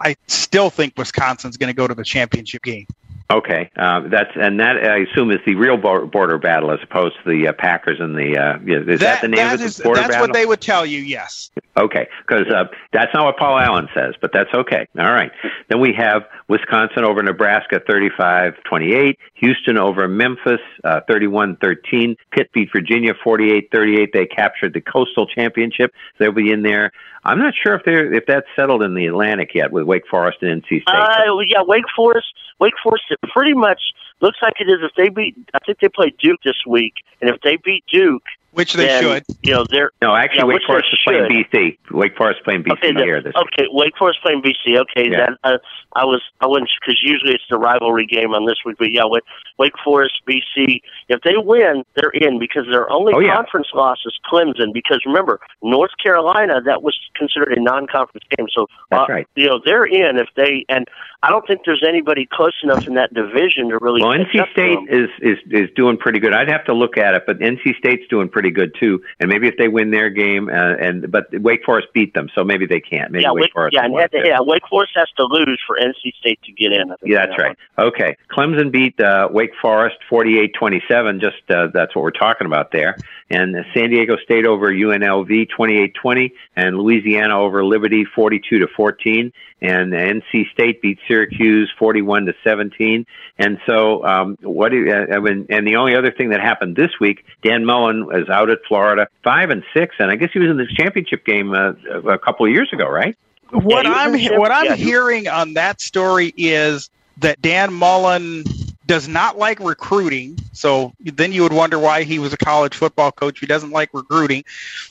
I 0.00 0.16
still 0.26 0.68
think 0.68 0.94
Wisconsin's 0.98 1.56
going 1.56 1.68
to 1.68 1.76
go 1.76 1.86
to 1.86 1.94
the 1.94 2.04
championship 2.04 2.62
game. 2.62 2.86
Okay, 3.30 3.70
uh, 3.76 4.00
that's 4.08 4.30
and 4.36 4.60
that 4.60 4.76
I 4.76 4.98
assume 4.98 5.30
is 5.30 5.38
the 5.46 5.54
real 5.54 5.76
border 5.78 6.38
battle 6.38 6.70
as 6.70 6.80
opposed 6.82 7.16
to 7.24 7.30
the 7.30 7.48
uh, 7.48 7.52
Packers 7.52 7.98
and 7.98 8.14
the. 8.14 8.36
Uh, 8.36 8.58
yeah, 8.64 8.78
is 8.80 9.00
that, 9.00 9.22
the 9.22 9.28
name 9.28 9.36
that 9.38 9.54
of 9.54 9.62
is- 9.62 9.76
the 9.78 9.84
border 9.84 10.00
that's 10.00 10.12
battle? 10.12 10.26
what 10.28 10.34
they 10.34 10.44
would 10.44 10.60
tell 10.60 10.84
you, 10.84 11.00
yes. 11.00 11.50
Okay, 11.74 12.06
because 12.26 12.46
uh, 12.52 12.64
that's 12.92 13.14
not 13.14 13.24
what 13.24 13.38
Paul 13.38 13.58
Allen 13.58 13.88
says, 13.94 14.14
but 14.20 14.30
that's 14.32 14.52
okay. 14.52 14.86
All 14.98 15.12
right. 15.12 15.30
Then 15.70 15.80
we 15.80 15.94
have 15.96 16.24
Wisconsin 16.46 17.02
over 17.04 17.22
Nebraska 17.22 17.80
35-28, 17.80 19.16
Houston 19.36 19.78
over 19.78 20.06
Memphis 20.06 20.60
uh, 20.84 21.00
31-13, 21.08 22.16
Pitt 22.30 22.50
beat 22.52 22.68
Virginia 22.74 23.14
48-38. 23.24 24.12
They 24.12 24.26
captured 24.26 24.74
the 24.74 24.82
Coastal 24.82 25.26
Championship. 25.26 25.92
They'll 26.18 26.32
be 26.32 26.52
in 26.52 26.62
there. 26.62 26.92
I'm 27.24 27.38
not 27.38 27.54
sure 27.54 27.74
if 27.74 27.84
they're 27.84 28.12
if 28.12 28.24
that's 28.26 28.46
settled 28.54 28.82
in 28.82 28.94
the 28.94 29.06
Atlantic 29.06 29.52
yet 29.54 29.72
with 29.72 29.84
Wake 29.84 30.06
Forest 30.10 30.38
and 30.42 30.62
NC 30.62 30.82
State. 30.82 30.84
Uh, 30.88 31.38
yeah, 31.46 31.62
Wake 31.62 31.84
Forest. 31.94 32.26
Wake 32.58 32.74
Forest. 32.82 33.04
It 33.10 33.18
pretty 33.32 33.54
much 33.54 33.80
looks 34.20 34.38
like 34.42 34.54
it 34.60 34.68
is. 34.68 34.78
If 34.82 34.92
they 34.96 35.08
beat, 35.08 35.36
I 35.54 35.58
think 35.60 35.78
they 35.78 35.88
play 35.88 36.12
Duke 36.18 36.40
this 36.44 36.66
week, 36.66 36.94
and 37.20 37.30
if 37.30 37.40
they 37.42 37.56
beat 37.56 37.84
Duke, 37.90 38.24
which 38.52 38.74
they 38.74 38.86
then, 38.86 39.02
should, 39.02 39.24
you 39.42 39.52
know, 39.54 39.64
they're 39.70 39.90
no, 40.00 40.14
actually, 40.14 40.38
yeah, 40.40 40.44
Wake 40.44 40.62
Forest 40.66 40.88
they 41.06 41.14
is 41.14 41.28
playing. 41.28 41.44
BC. 41.52 41.78
Wake 41.90 42.16
Forest 42.16 42.40
playing 42.44 42.62
BC 42.62 42.72
Okay, 42.72 42.92
here 42.94 43.20
the, 43.20 43.30
this. 43.30 43.34
okay. 43.42 43.66
Wake 43.72 43.96
Forest 43.98 44.20
playing 44.22 44.42
BC. 44.42 44.78
Okay, 44.78 45.10
Yeah. 45.10 45.26
that 45.26 45.38
uh, 45.44 45.58
I 45.94 46.04
was 46.04 46.22
I 46.40 46.46
wasn't 46.46 46.70
because 46.80 47.00
usually 47.02 47.34
it's 47.34 47.44
the 47.50 47.58
rivalry 47.58 48.06
game 48.06 48.34
on 48.34 48.46
this 48.46 48.56
week, 48.64 48.76
but 48.78 48.92
yeah, 48.92 49.04
Wake, 49.04 49.24
Wake 49.58 49.72
Forest 49.84 50.20
BC. 50.28 50.80
If 51.08 51.20
they 51.22 51.36
win, 51.36 51.84
they're 51.96 52.10
in 52.10 52.38
because 52.38 52.66
their 52.70 52.90
only 52.90 53.12
Oh, 53.14 53.20
yeah. 53.20 53.34
conference 53.34 53.68
loss 53.74 53.98
is 54.06 54.18
Clemson. 54.30 54.72
Because 54.72 55.00
remember, 55.06 55.40
North 55.62 55.90
Carolina 56.02 56.60
that 56.64 56.82
was 56.82 56.98
considered 57.14 57.52
a 57.56 57.60
non-conference 57.60 58.24
game, 58.36 58.46
so 58.52 58.66
That's 58.90 59.08
uh, 59.08 59.12
right. 59.12 59.26
You 59.34 59.48
know 59.48 59.60
they're 59.64 59.84
in 59.86 60.18
if 60.18 60.28
they 60.36 60.64
and 60.68 60.86
I 61.22 61.30
don't 61.30 61.46
think 61.46 61.60
there's 61.64 61.84
anybody 61.86 62.26
close 62.30 62.54
enough 62.64 62.86
in 62.86 62.94
that 62.94 63.14
division 63.14 63.68
to 63.68 63.78
really. 63.80 64.02
Well, 64.02 64.12
NC 64.12 64.50
State 64.52 64.78
is, 64.90 65.08
is 65.20 65.38
is 65.50 65.70
doing 65.76 65.96
pretty 65.96 66.18
good. 66.18 66.32
I'd 66.34 66.48
have 66.48 66.64
to 66.64 66.74
look 66.74 66.96
at 66.98 67.14
it, 67.14 67.24
but 67.26 67.38
NC 67.38 67.76
State's 67.78 68.06
doing 68.08 68.28
pretty 68.28 68.41
good 68.50 68.74
too. 68.78 69.02
And 69.20 69.28
maybe 69.28 69.48
if 69.48 69.56
they 69.56 69.68
win 69.68 69.90
their 69.90 70.10
game, 70.10 70.48
uh, 70.48 70.74
and 70.76 71.10
but 71.10 71.26
Wake 71.32 71.64
Forest 71.64 71.88
beat 71.94 72.14
them, 72.14 72.28
so 72.34 72.44
maybe 72.44 72.66
they 72.66 72.80
can't. 72.80 73.12
Maybe 73.12 73.22
yeah, 73.22 73.32
Wake, 73.32 73.42
Wake, 73.42 73.52
Forest. 73.52 73.74
yeah, 73.74 73.84
and 73.84 74.10
to, 74.10 74.22
yeah, 74.24 74.40
Wake 74.40 74.66
Forest 74.68 74.92
has 74.96 75.08
to 75.16 75.24
lose 75.24 75.60
for 75.66 75.76
NC 75.76 76.14
State 76.18 76.40
to 76.44 76.52
get 76.52 76.72
in. 76.72 76.94
Yeah, 77.04 77.26
that's 77.26 77.38
right. 77.38 77.56
Okay. 77.78 78.16
Clemson 78.30 78.70
beat 78.72 78.98
uh, 79.00 79.28
Wake 79.30 79.52
Forest 79.60 79.96
48-27. 80.10 81.20
Just 81.20 81.36
uh, 81.50 81.68
that's 81.72 81.94
what 81.94 82.02
we're 82.02 82.10
talking 82.10 82.46
about 82.46 82.72
there. 82.72 82.96
And 83.30 83.56
uh, 83.56 83.62
San 83.74 83.90
Diego 83.90 84.16
State 84.16 84.46
over 84.46 84.72
UNLV 84.72 85.48
28-20 85.58 86.32
and 86.56 86.78
Louisiana 86.78 87.40
over 87.40 87.64
Liberty 87.64 88.04
42 88.04 88.58
to 88.58 88.66
14 88.76 89.32
and 89.62 89.92
NC 89.92 90.50
State 90.52 90.82
beat 90.82 90.98
Syracuse 91.08 91.72
41 91.78 92.26
to 92.26 92.34
17. 92.44 93.06
And 93.38 93.58
so 93.66 94.04
um 94.04 94.36
what 94.42 94.70
do 94.70 94.78
you, 94.84 94.92
uh, 94.92 95.06
I 95.16 95.20
mean 95.20 95.46
and 95.48 95.66
the 95.66 95.76
only 95.76 95.94
other 95.96 96.10
thing 96.10 96.30
that 96.30 96.40
happened 96.40 96.76
this 96.76 96.90
week, 97.00 97.24
Dan 97.42 97.64
Mullen 97.64 98.08
is 98.12 98.28
out 98.28 98.50
at 98.50 98.58
Florida 98.68 99.08
5 99.24 99.50
and 99.50 99.62
6 99.74 99.96
and 99.98 100.10
I 100.10 100.16
guess 100.16 100.30
he 100.32 100.38
was 100.38 100.50
in 100.50 100.56
this 100.56 100.72
championship 100.72 101.24
game 101.24 101.52
uh, 101.54 101.72
a 102.08 102.18
couple 102.18 102.44
of 102.46 102.52
years 102.52 102.70
ago, 102.72 102.88
right? 102.88 103.16
What 103.50 103.84
he 103.86 103.90
was 103.90 103.98
I'm 104.30 104.38
what 104.40 104.50
I'm 104.50 104.66
championship. 104.66 104.86
hearing 104.86 105.28
on 105.28 105.54
that 105.54 105.80
story 105.80 106.32
is 106.36 106.90
that 107.18 107.40
Dan 107.42 107.72
Mullen 107.72 108.44
does 108.86 109.06
not 109.06 109.38
like 109.38 109.60
recruiting. 109.60 110.38
So 110.52 110.92
then 111.00 111.32
you 111.32 111.42
would 111.42 111.52
wonder 111.52 111.78
why 111.78 112.02
he 112.02 112.18
was 112.18 112.32
a 112.32 112.36
college 112.36 112.74
football 112.74 113.12
coach. 113.12 113.38
He 113.38 113.46
doesn't 113.46 113.70
like 113.70 113.90
recruiting, 113.92 114.44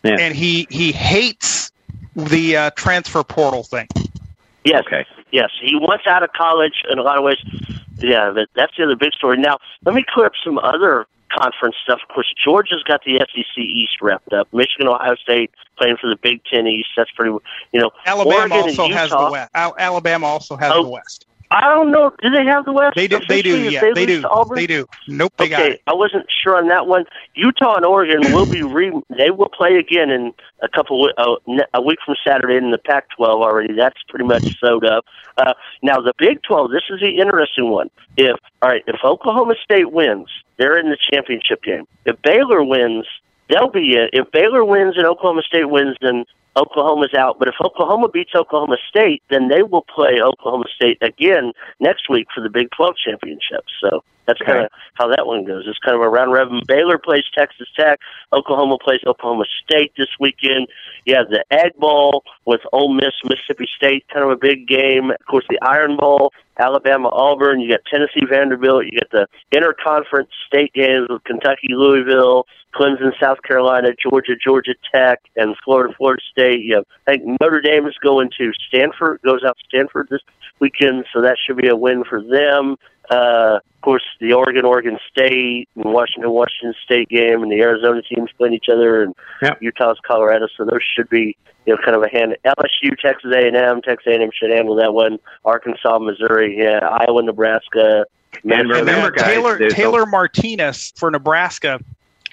Yeah. 0.04 0.18
and 0.20 0.36
he 0.36 0.68
he 0.70 0.92
hates 0.92 1.72
the 2.16 2.56
uh, 2.58 2.70
transfer 2.76 3.24
portal 3.24 3.64
thing. 3.64 3.88
Yes. 4.64 4.84
Okay. 4.86 5.06
Yes, 5.32 5.50
he 5.62 5.76
wants 5.76 6.06
out 6.08 6.24
of 6.24 6.34
college 6.34 6.84
in 6.92 7.00
a 7.00 7.02
lot 7.04 7.18
of 7.18 7.24
ways. 7.24 7.38
Yeah, 8.00 8.32
that, 8.32 8.48
that's 8.56 8.76
the 8.78 8.84
other 8.84 8.96
big 8.96 9.14
story. 9.14 9.38
Now, 9.38 9.58
let 9.86 9.96
me 9.96 10.04
clear 10.14 10.26
up 10.26 10.34
some 10.44 10.58
other 10.58 11.08
conference 11.32 11.76
stuff. 11.84 12.00
Of 12.08 12.14
course, 12.14 12.32
Georgia's 12.44 12.84
got 12.84 13.02
the 13.06 13.20
SEC 13.20 13.58
East 13.58 14.02
wrapped 14.02 14.34
up. 14.34 14.48
Michigan, 14.54 14.88
Ohio 14.88 15.16
State 15.16 15.52
playing 15.78 15.98
for 16.02 16.10
the 16.10 16.18
Big 16.18 16.42
Ten 16.52 16.68
East. 16.68 16.90
That's 16.98 17.12
pretty. 17.12 17.32
You 17.72 17.80
know, 17.82 17.92
Alabama 18.06 18.36
Oregon 18.38 18.58
also 18.58 18.88
has 18.90 19.10
the 19.10 19.30
West. 19.32 19.52
Al- 19.56 19.76
Alabama 19.78 20.28
also 20.28 20.58
has 20.58 20.72
Oh, 20.76 20.84
the 20.84 20.90
West. 20.90 21.26
I 21.52 21.70
don't 21.70 21.92
know. 21.92 22.14
Do 22.22 22.30
they 22.30 22.46
have 22.46 22.64
the 22.64 22.72
West? 22.72 22.96
They 22.96 23.10
do. 23.10 23.20
They 23.28 23.42
do. 23.42 23.70
Yeah, 23.70 23.82
they 23.94 24.06
lose 24.06 24.24
do. 24.24 24.56
They 24.56 24.68
do. 24.68 24.88
Nope. 25.10 25.34
They 25.38 25.46
okay. 25.46 25.82
I 25.86 25.94
wasn't 25.94 26.26
sure 26.44 26.56
on 26.56 26.70
that 26.70 26.88
one. 26.88 27.04
Utah 27.36 27.76
and 27.76 27.86
Oregon 27.86 28.32
will 28.34 28.46
be 28.46 28.64
re. 28.64 28.90
They 29.10 29.32
will 29.32 29.50
play 29.50 29.76
again 29.76 30.10
in 30.10 30.34
a 30.62 30.70
couple 30.70 31.10
uh, 31.18 31.36
a 31.74 31.82
week 31.82 32.00
from 32.06 32.16
Saturday 32.26 32.56
in 32.56 32.72
the 32.72 32.78
Pac-12 32.78 33.28
already. 33.28 33.74
That's 33.74 34.02
pretty 34.08 34.26
much 34.26 34.44
sewed 34.60 34.86
up. 34.86 35.04
Uh, 35.38 35.54
now 35.84 36.00
the 36.00 36.14
Big 36.18 36.42
12. 36.44 36.72
This 36.72 36.84
is 36.90 37.02
the 37.02 37.20
interesting 37.20 37.70
one. 37.70 37.90
If 38.16 38.38
all 38.62 38.70
right, 38.70 38.84
if 38.88 39.04
Oklahoma 39.04 39.56
State 39.62 39.92
wins, 39.92 40.30
they're 40.58 40.80
in 40.80 40.90
the 40.90 40.98
championship 41.12 41.64
game. 41.64 41.86
If 42.06 42.22
Baylor 42.22 42.64
wins, 42.64 43.06
they'll 43.50 43.70
be 43.70 43.96
in. 43.96 44.10
If 44.14 44.32
Baylor 44.32 44.64
wins 44.64 44.96
and 44.96 45.06
Oklahoma 45.06 45.42
State 45.42 45.70
wins, 45.70 45.98
then 46.02 46.24
Oklahoma's 46.58 47.14
out. 47.14 47.40
But 47.40 47.48
if 47.48 47.56
Oklahoma 47.64 48.10
beats 48.10 48.32
Oklahoma 48.36 48.78
State, 48.90 49.24
then 49.30 49.48
they 49.48 49.64
will 49.64 49.84
play 49.84 50.22
Oklahoma 50.22 50.66
State 50.76 50.98
again 51.02 51.54
next 51.80 52.10
week 52.10 52.28
for 52.34 52.42
the 52.42 52.50
Big 52.50 52.70
12 52.72 52.96
championship. 52.98 53.64
So 53.82 54.04
that's 54.26 54.42
Okay. 54.42 54.52
kind 54.52 54.66
of 54.66 54.72
how 54.96 55.08
that 55.08 55.26
one 55.26 55.46
goes. 55.46 55.66
It's 55.68 55.80
kind 55.80 55.96
of 55.96 56.02
a 56.02 56.10
round 56.10 56.32
robin. 56.34 56.62
Baylor 56.68 56.98
plays 56.98 57.24
Texas 57.36 57.68
Tech. 57.76 58.00
Oklahoma 58.34 58.78
plays 58.78 59.00
Oklahoma 59.08 59.46
State 59.64 59.94
this 59.98 60.10
weekend. 60.20 60.68
You 61.06 61.16
have 61.16 61.30
the 61.30 61.44
Egg 61.52 61.74
Bowl 61.78 62.24
with 62.46 62.62
Ole 62.74 62.94
Miss, 62.94 63.14
Mississippi 63.24 63.68
State, 63.76 64.06
kind 64.14 64.24
of 64.24 64.32
a 64.32 64.36
big 64.38 64.68
game. 64.68 65.12
Of 65.12 65.26
course, 65.28 65.46
the 65.50 65.60
Iron 65.62 65.96
Bowl, 65.98 66.34
Alabama, 66.62 67.10
Auburn. 67.10 67.60
You 67.60 67.70
got 67.70 67.82
Tennessee, 67.90 68.26
Vanderbilt. 68.30 68.86
You 68.86 69.00
got 69.00 69.12
the 69.12 69.28
interconference 69.54 70.30
state 70.48 70.74
games 70.74 71.08
with 71.10 71.24
Kentucky, 71.24 71.70
Louisville, 71.70 72.46
Clemson, 72.76 73.12
South 73.20 73.42
Carolina, 73.42 73.90
Georgia, 74.02 74.34
Georgia 74.42 74.76
Tech, 74.94 75.20
and 75.36 75.56
Florida, 75.64 75.94
Florida 75.98 76.22
State. 76.32 76.62
You 76.62 76.76
have, 76.76 76.86
I 77.08 77.12
think 77.12 77.42
Notre 77.42 77.62
Dame 77.62 77.88
is 77.88 77.96
going 78.02 78.30
to 78.38 78.52
Stanford, 78.68 79.20
goes 79.26 79.44
out 79.46 79.58
to 79.58 79.64
Stanford 79.68 80.08
this 80.10 80.22
weekend, 80.60 81.06
so 81.12 81.22
that 81.22 81.38
should 81.44 81.58
be 81.58 81.68
a 81.68 81.76
win 81.76 82.04
for 82.04 82.22
them. 82.22 82.78
Uh, 83.12 83.60
of 83.60 83.82
course, 83.82 84.04
the 84.22 84.32
Oregon, 84.32 84.64
Oregon 84.64 84.98
State, 85.10 85.68
and 85.76 85.94
Washington, 85.94 86.32
Washington 86.32 86.74
State 86.84 87.10
game, 87.10 87.44
and 87.44 87.52
the 87.52 87.60
Arizona 87.60 88.02
teams 88.02 88.30
playing 88.38 88.54
each 88.54 88.70
other, 88.72 89.04
and 89.04 89.16
Utah's 89.60 89.98
Colorado. 90.08 90.48
So 90.56 90.64
those 90.64 90.82
should 90.96 91.10
be, 91.10 91.36
you 91.66 91.76
know, 91.76 91.82
kind 91.84 91.98
of 91.98 92.04
a 92.04 92.08
hand. 92.08 92.38
LSU, 92.46 92.98
Texas 92.98 93.32
A&M, 93.36 93.82
Texas 93.82 94.08
A&M 94.08 94.30
should 94.34 94.52
handle 94.52 94.76
that 94.76 94.94
one. 94.94 95.20
Arkansas, 95.44 96.00
Missouri, 96.00 96.58
yeah, 96.58 96.80
Iowa, 96.80 97.22
Nebraska. 97.24 98.06
And 98.34 98.46
Minnesota. 98.46 98.86
then 98.86 99.14
Taylor 99.14 99.70
Taylor 99.70 100.06
Martinez 100.06 100.94
for 100.96 101.12
Nebraska 101.12 101.80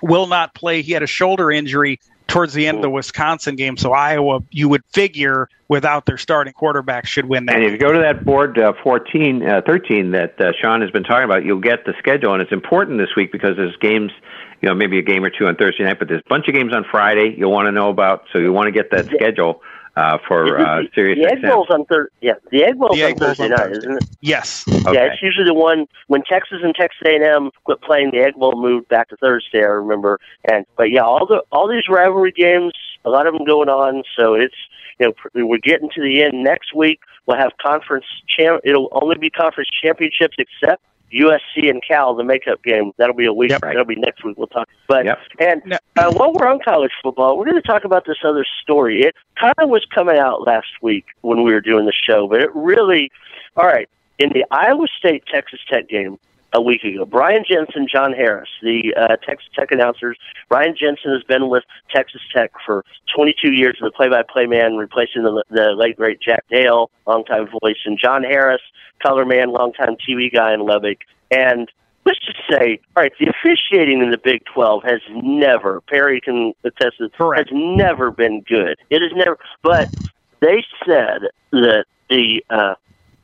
will 0.01 0.29
not 0.29 0.55
play. 0.55 0.83
He 0.83 0.93
had 0.93 1.03
a 1.03 1.09
shoulder 1.09 1.51
injury 1.51 1.99
towards 2.29 2.53
the 2.53 2.67
end 2.67 2.77
of 2.77 2.83
the 2.83 2.91
Wisconsin 2.91 3.57
game, 3.57 3.77
so 3.77 3.93
Iowa, 3.93 4.41
you 4.51 4.69
would 4.69 4.85
figure, 4.93 5.49
without 5.69 6.07
their 6.07 6.19
starting 6.19 6.53
quarterback, 6.53 7.07
should 7.07 7.25
win 7.25 7.47
that. 7.47 7.57
And 7.57 7.65
if 7.65 7.73
you 7.73 7.79
go 7.79 7.91
to 7.91 7.99
that 7.99 8.25
board 8.25 8.59
uh, 8.59 8.75
14, 8.83 9.43
uh, 9.43 9.63
13 9.67 10.13
that 10.13 10.41
uh, 10.41 10.53
Sean 10.61 10.81
has 10.83 10.91
been 10.91 11.05
talking 11.05 11.25
about, 11.25 11.45
you'll 11.45 11.61
get 11.61 11.85
the 11.87 11.95
schedule, 11.99 12.33
and 12.35 12.43
it's 12.43 12.53
important 12.53 12.99
this 12.99 13.17
week 13.17 13.33
because 13.33 13.57
there's 13.57 13.77
games, 13.77 14.13
you 14.61 14.69
know, 14.69 14.75
maybe 14.75 14.99
a 14.99 15.03
game 15.03 15.25
or 15.25 15.31
two 15.31 15.47
on 15.47 15.57
Thursday 15.57 15.85
night, 15.85 15.99
but 15.99 16.09
there's 16.09 16.23
a 16.25 16.29
bunch 16.29 16.47
of 16.49 16.55
games 16.55 16.73
on 16.75 16.85
Friday 16.85 17.35
you'll 17.37 17.53
want 17.53 17.67
to 17.67 17.73
know 17.73 17.89
about, 17.89 18.25
so 18.33 18.39
you 18.39 18.53
want 18.53 18.67
to 18.67 18.73
get 18.73 18.91
that 18.91 19.07
schedule 19.07 19.63
uh, 19.99 20.19
for 20.27 20.59
uh, 20.59 20.83
Sirius 20.95 21.19
The 21.19 21.33
Egg 21.33 21.39
XM. 21.43 21.49
Bowl's 21.51 21.71
on 21.71 21.85
Thursday. 21.87 22.15
Yeah, 22.21 22.35
the 22.51 22.65
Egg 22.65 22.79
Bowl's 22.79 22.97
The 22.97 23.05
on 23.05 23.11
Egg 23.11 23.19
Bowl's 23.19 23.37
Thursday 23.39 23.45
on 23.45 23.51
night, 23.51 23.59
Thursday. 23.59 23.79
isn't 23.79 23.97
it? 23.97 24.05
Yes. 24.21 24.65
Yeah, 24.69 25.05
it's 25.05 25.23
usually 25.23 25.45
the 25.45 25.55
one 25.55 25.87
when 26.07 26.23
Texas 26.23 26.59
and 26.63 26.75
Texas 26.75 27.01
A&M 27.05 27.51
quit 27.65 27.81
playing. 27.83 28.11
The 28.13 28.21
Egg 28.21 28.35
Bowl 28.35 28.61
moved 28.61 28.89
back 28.89 29.09
to 29.09 29.17
Thursday. 29.17 29.59
I 29.61 29.67
remember, 29.67 30.21
and 30.51 30.65
but 30.77 30.91
yeah, 30.91 31.03
all 31.03 31.27
the 31.27 31.43
all 31.53 31.69
these 31.69 31.89
rivalry 31.89 32.33
games, 32.33 32.73
a 33.05 33.11
lot 33.11 33.27
of 33.27 33.35
them 33.35 33.45
going 33.45 33.69
on. 33.69 34.03
So 34.17 34.35
it's 34.35 34.55
you 34.99 35.07
know 35.35 35.47
we're 35.47 35.59
getting 35.59 35.91
to 35.95 36.01
the 36.03 36.23
end. 36.23 36.43
Next 36.43 36.75
week 36.75 37.01
we'll 37.27 37.37
have 37.39 37.53
conference 37.61 38.07
champ. 38.29 38.61
It'll 38.65 38.89
only 38.93 39.17
be 39.17 39.31
conference 39.31 39.69
championships 39.83 40.37
except 40.39 40.83
USC 41.13 41.71
and 41.71 41.83
Cal, 41.87 42.15
the 42.15 42.25
makeup 42.25 42.63
game. 42.63 42.93
That'll 42.97 43.15
be 43.15 43.27
a 43.27 43.33
week. 43.33 43.51
right 43.51 43.61
That'll 43.63 43.85
be 43.85 43.97
next 43.97 44.25
week. 44.25 44.37
We'll 44.37 44.47
talk. 44.47 44.69
But 44.87 45.07
and 45.39 45.79
uh, 45.97 46.13
while 46.13 46.33
we're 46.33 46.47
on 46.47 46.61
college 46.65 46.93
football, 47.03 47.39
we're 47.39 47.47
going 47.47 47.61
to 47.61 47.67
talk 47.67 47.85
about 47.85 48.05
this 48.07 48.19
other 48.25 48.45
story. 48.63 49.03
It 49.03 49.15
kind 49.39 49.55
of 49.59 49.69
was 49.71 49.85
coming 49.95 50.19
out 50.19 50.47
last 50.47 50.69
week 50.83 51.07
when 51.23 51.43
we 51.43 51.53
were 51.53 51.61
doing 51.61 51.87
the 51.87 51.93
show, 51.93 52.29
but 52.29 52.41
it 52.41 52.55
really, 52.55 53.11
all 53.57 53.67
right, 53.67 53.89
in 54.19 54.31
the 54.31 54.45
Iowa 54.51 54.87
State 54.99 55.25
Texas 55.33 55.61
Tech 55.69 55.89
game 55.89 56.19
a 56.53 56.63
week 56.63 56.83
ago, 56.83 57.05
Brian 57.05 57.45
Jensen, 57.49 57.87
John 57.93 58.13
Harris, 58.13 58.49
the 58.63 58.95
uh, 58.97 59.17
Texas 59.17 59.49
Tech 59.55 59.71
announcers. 59.71 60.17
Brian 60.49 60.75
Jensen 60.79 61.13
has 61.13 61.23
been 61.25 61.49
with 61.49 61.65
Texas 61.95 62.23
Tech 62.35 62.53
for 62.65 62.85
22 63.15 63.53
years, 63.53 63.77
as 63.83 63.89
a 63.89 63.91
play-by-play 63.91 64.47
man, 64.47 64.77
replacing 64.77 65.23
the, 65.23 65.45
the 65.51 65.73
late 65.73 65.97
great 65.97 66.21
Jack 66.21 66.45
Dale, 66.51 66.91
longtime 67.07 67.49
voice, 67.61 67.79
and 67.85 67.99
John 67.99 68.23
Harris, 68.23 68.63
color 69.03 69.27
man, 69.27 69.51
longtime 69.51 69.97
TV 70.09 70.33
guy 70.33 70.55
in 70.55 70.61
Lubbock, 70.61 70.99
and 71.31 71.71
let's 72.07 72.19
just 72.25 72.39
say, 72.51 72.81
all 72.97 73.03
right, 73.03 73.13
the 73.21 73.29
officiating 73.29 74.01
in 74.01 74.11
the 74.11 74.19
Big 74.19 74.43
12 74.47 74.83
has 74.85 75.01
never, 75.11 75.83
Perry 75.83 76.21
can 76.21 76.55
attest 76.65 76.97
to 76.99 77.09
this, 77.09 77.17
has 77.37 77.47
never 77.53 78.11
been 78.11 78.41
good. 78.41 78.79
It 78.89 79.03
has 79.03 79.13
never, 79.15 79.39
but 79.63 79.95
they 80.41 80.65
said 80.87 81.29
that 81.53 81.85
the, 82.09 82.43
uh, 82.49 82.75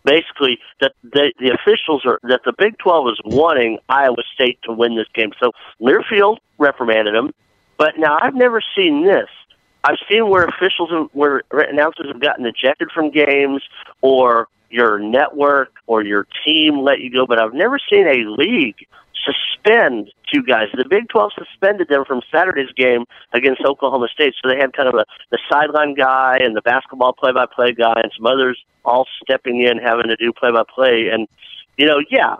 basically 0.04 0.58
that 0.80 0.92
the, 1.02 1.32
the 1.38 1.50
officials 1.50 2.02
are, 2.04 2.20
that 2.24 2.42
the 2.44 2.52
Big 2.56 2.78
12 2.78 3.08
is 3.08 3.20
wanting 3.24 3.78
Iowa 3.88 4.22
State 4.34 4.58
to 4.64 4.72
win 4.72 4.96
this 4.96 5.08
game. 5.14 5.32
So 5.40 5.52
Learfield 5.80 6.38
reprimanded 6.58 7.14
them, 7.14 7.34
but 7.78 7.98
now 7.98 8.18
I've 8.20 8.34
never 8.34 8.60
seen 8.76 9.04
this. 9.04 9.28
I've 9.84 9.98
seen 10.10 10.28
where 10.28 10.44
officials, 10.44 10.90
and 10.90 11.08
where 11.12 11.42
announcers 11.50 12.06
have 12.08 12.20
gotten 12.20 12.46
ejected 12.46 12.90
from 12.90 13.10
games, 13.10 13.62
or 14.00 14.48
your 14.70 14.98
network 14.98 15.72
or 15.86 16.02
your 16.02 16.26
team 16.44 16.80
let 16.80 17.00
you 17.00 17.10
go, 17.10 17.26
but 17.26 17.40
I've 17.40 17.54
never 17.54 17.78
seen 17.78 18.06
a 18.08 18.28
league 18.28 18.86
suspend 19.24 20.10
two 20.32 20.42
guys. 20.42 20.66
The 20.74 20.84
Big 20.88 21.08
12 21.08 21.32
suspended 21.38 21.88
them 21.88 22.04
from 22.04 22.20
Saturday's 22.30 22.72
game 22.76 23.04
against 23.32 23.62
Oklahoma 23.64 24.08
State, 24.12 24.34
so 24.42 24.48
they 24.48 24.56
had 24.56 24.72
kind 24.72 24.88
of 24.88 24.94
a 24.94 25.04
the 25.30 25.38
sideline 25.50 25.94
guy 25.94 26.38
and 26.40 26.56
the 26.56 26.62
basketball 26.62 27.12
play-by-play 27.12 27.72
guy 27.72 27.94
and 28.02 28.12
some 28.16 28.26
others 28.26 28.62
all 28.84 29.06
stepping 29.22 29.62
in, 29.62 29.78
having 29.78 30.08
to 30.08 30.16
do 30.16 30.32
play-by-play. 30.32 31.08
And 31.08 31.28
you 31.78 31.86
know, 31.86 32.00
yeah, 32.10 32.36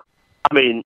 I 0.51 0.55
mean, 0.55 0.83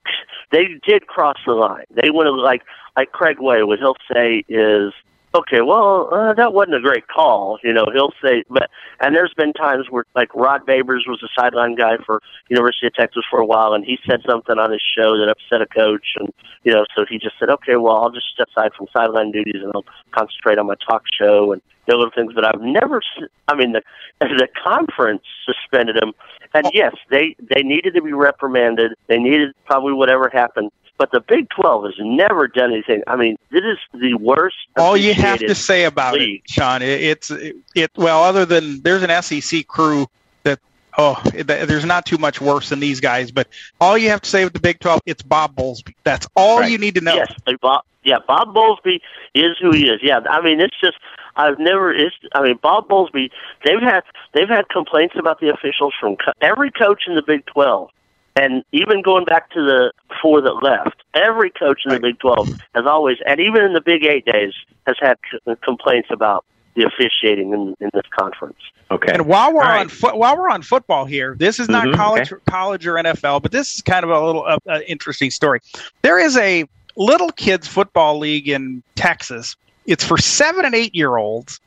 they 0.52 0.66
did 0.86 1.06
cross 1.06 1.36
the 1.46 1.52
line. 1.52 1.84
They 1.90 2.11
went 2.11 2.32
like 2.34 2.62
like 2.96 3.12
Craig 3.12 3.40
Way, 3.40 3.62
what 3.62 3.78
he'll 3.78 3.96
say 4.12 4.44
is, 4.48 4.92
okay, 5.39 5.61
well, 5.61 6.09
uh, 6.12 6.34
that 6.34 6.53
wasn't 6.53 6.76
a 6.76 6.80
great 6.80 7.07
call. 7.09 7.59
You 7.62 7.72
know, 7.72 7.86
he'll 7.93 8.12
say, 8.22 8.45
but 8.49 8.70
and 9.01 9.14
there's 9.14 9.34
been 9.36 9.53
times 9.53 9.86
where 9.91 10.05
like 10.14 10.34
Rod 10.34 10.66
Babers 10.66 11.07
was 11.07 11.22
a 11.22 11.41
sideline 11.41 11.74
guy 11.74 11.97
for 12.05 12.20
University 12.49 12.86
of 12.86 12.95
Texas 12.95 13.24
for 13.30 13.41
a 13.41 13.47
while, 13.47 13.74
and 13.74 13.84
he 13.84 13.99
said 14.09 14.20
something 14.28 14.59
on 14.59 14.70
his 14.70 14.82
show 14.97 15.16
that 15.18 15.28
upset 15.28 15.62
a 15.62 15.66
coach, 15.66 16.14
and 16.16 16.32
you 16.64 16.72
know, 16.72 16.84
so 16.95 17.05
he 17.09 17.18
just 17.18 17.39
said, 17.39 17.51
okay, 17.51 17.76
well, 17.76 17.97
I'll 17.97 18.11
just 18.11 18.26
step 18.34 18.49
aside 18.57 18.72
from 18.76 18.86
sideline 18.93 19.30
duties 19.32 19.62
and 19.62 19.72
I'll 19.74 19.84
concentrate 20.12 20.59
on 20.59 20.66
my 20.66 20.74
talk 20.89 21.05
show 21.18 21.53
and 21.53 21.62
the 21.86 21.97
other 21.97 22.11
things. 22.14 22.32
But 22.34 22.45
I've 22.45 22.61
never, 22.61 23.01
I 23.49 23.55
mean, 23.55 23.72
the 23.72 23.82
the 24.20 24.49
conference 24.62 25.22
suspended 25.45 25.97
him, 25.97 26.12
and 26.55 26.68
yes, 26.72 26.95
they 27.11 27.36
they 27.55 27.62
needed 27.62 27.95
to 27.95 28.03
be 28.03 28.12
reprimanded. 28.12 28.93
They 29.07 29.18
needed 29.18 29.55
probably 29.66 29.93
whatever 29.93 30.28
happened. 30.32 30.70
But 30.99 31.12
the 31.12 31.20
Big 31.20 31.49
Twelve 31.51 31.84
has 31.84 31.94
never 32.01 32.49
done 32.49 32.72
anything. 32.72 33.03
I 33.07 33.16
mean, 33.16 33.38
it 33.53 33.64
is 33.64 33.78
the 33.94 34.14
worst. 34.14 34.57
All 34.76 34.96
you 34.96 35.14
have 35.14 35.38
to 35.38 35.55
say 35.55 35.84
about 35.84 36.14
league. 36.14 36.42
it, 36.44 36.51
Sean, 36.51 36.82
it, 36.82 37.01
it's 37.01 37.30
it, 37.30 37.57
it. 37.74 37.90
Well, 37.96 38.24
other 38.24 38.44
than 38.44 38.82
there's 38.82 39.03
an 39.03 39.22
SEC 39.22 39.66
crew 39.68 40.07
that 40.42 40.59
oh, 40.99 41.20
there's 41.32 41.84
not 41.84 42.05
too 42.05 42.18
much 42.18 42.40
worse 42.40 42.68
than 42.68 42.80
these 42.80 43.01
guys. 43.01 43.30
But 43.30 43.49
all 43.80 43.96
you 43.96 44.09
have 44.09 44.20
to 44.22 44.28
say 44.28 44.44
with 44.44 44.53
the 44.53 44.61
Big 44.61 44.80
Twelve, 44.80 45.01
it's 45.07 45.22
Bob 45.22 45.55
Bowlesby. 45.55 45.94
That's 46.03 46.26
all 46.34 46.62
you 46.64 46.78
need 46.78 46.96
to 46.96 47.01
know. 47.01 47.14
Yes, 47.14 47.32
Bob. 47.61 47.84
Yeah, 48.05 48.18
Bob 48.26 48.55
Bowlesby 48.55 49.01
is 49.34 49.57
who 49.61 49.70
he 49.70 49.88
is. 49.88 50.01
Yeah, 50.03 50.20
I 50.28 50.40
mean, 50.42 50.61
it's 50.61 50.78
just 50.80 50.96
I've 51.36 51.59
never. 51.59 51.92
It's. 51.92 52.16
I 52.34 52.42
mean, 52.42 52.59
Bob 52.61 52.88
Bowlesby. 52.88 53.30
They've 53.64 53.80
had 53.80 54.03
they've 54.34 54.49
had 54.49 54.68
complaints 54.68 55.14
about 55.16 55.40
the 55.40 55.51
officials 55.51 55.94
from 55.99 56.16
co- 56.16 56.32
every 56.40 56.70
coach 56.70 57.05
in 57.07 57.14
the 57.14 57.22
Big 57.22 57.46
Twelve, 57.46 57.90
and 58.39 58.62
even 58.72 59.03
going 59.03 59.24
back 59.24 59.51
to 59.51 59.61
the 59.61 59.93
four 60.22 60.41
that 60.41 60.62
left. 60.62 61.03
Every 61.14 61.51
coach 61.51 61.80
in 61.84 61.93
the 61.93 62.01
Big 62.01 62.18
Twelve 62.20 62.49
has 62.74 62.84
always, 62.86 63.16
and 63.26 63.41
even 63.41 63.62
in 63.64 63.72
the 63.72 63.80
Big 63.80 64.05
Eight 64.05 64.24
days, 64.24 64.53
has 64.86 64.97
had 65.01 65.16
c- 65.30 65.55
complaints 65.64 66.09
about 66.12 66.45
the 66.76 66.84
officiating 66.84 67.53
in, 67.53 67.74
in 67.80 67.91
this 67.93 68.05
conference. 68.18 68.59
Okay. 68.91 69.12
And 69.12 69.26
while 69.26 69.53
we're 69.53 69.64
on 69.64 69.89
fo- 69.89 70.16
while 70.16 70.36
we're 70.39 70.49
on 70.49 70.62
football 70.62 71.05
here, 71.05 71.34
this 71.39 71.59
is 71.59 71.68
not 71.68 71.89
Mhm, 71.89 71.97
college 71.97 72.32
college 72.49 72.86
or 72.86 72.95
NFL, 72.95 73.43
but 73.43 73.53
this 73.53 73.74
is 73.74 73.82
kind 73.82 74.05
of 74.05 74.11
a 74.11 74.24
little 74.24 74.45
uh, 74.47 74.59
uh, 74.68 74.80
interesting 74.86 75.30
story. 75.30 75.61
There 76.03 76.18
is 76.18 76.36
a 76.36 76.64
little 76.97 77.30
kids 77.32 77.66
football 77.66 78.18
league 78.18 78.49
in 78.49 78.82
Texas. 78.95 79.57
It's 79.86 80.05
for 80.05 80.16
seven 80.18 80.64
and 80.64 80.74
eight 80.74 80.95
year 80.95 81.16
olds, 81.16 81.61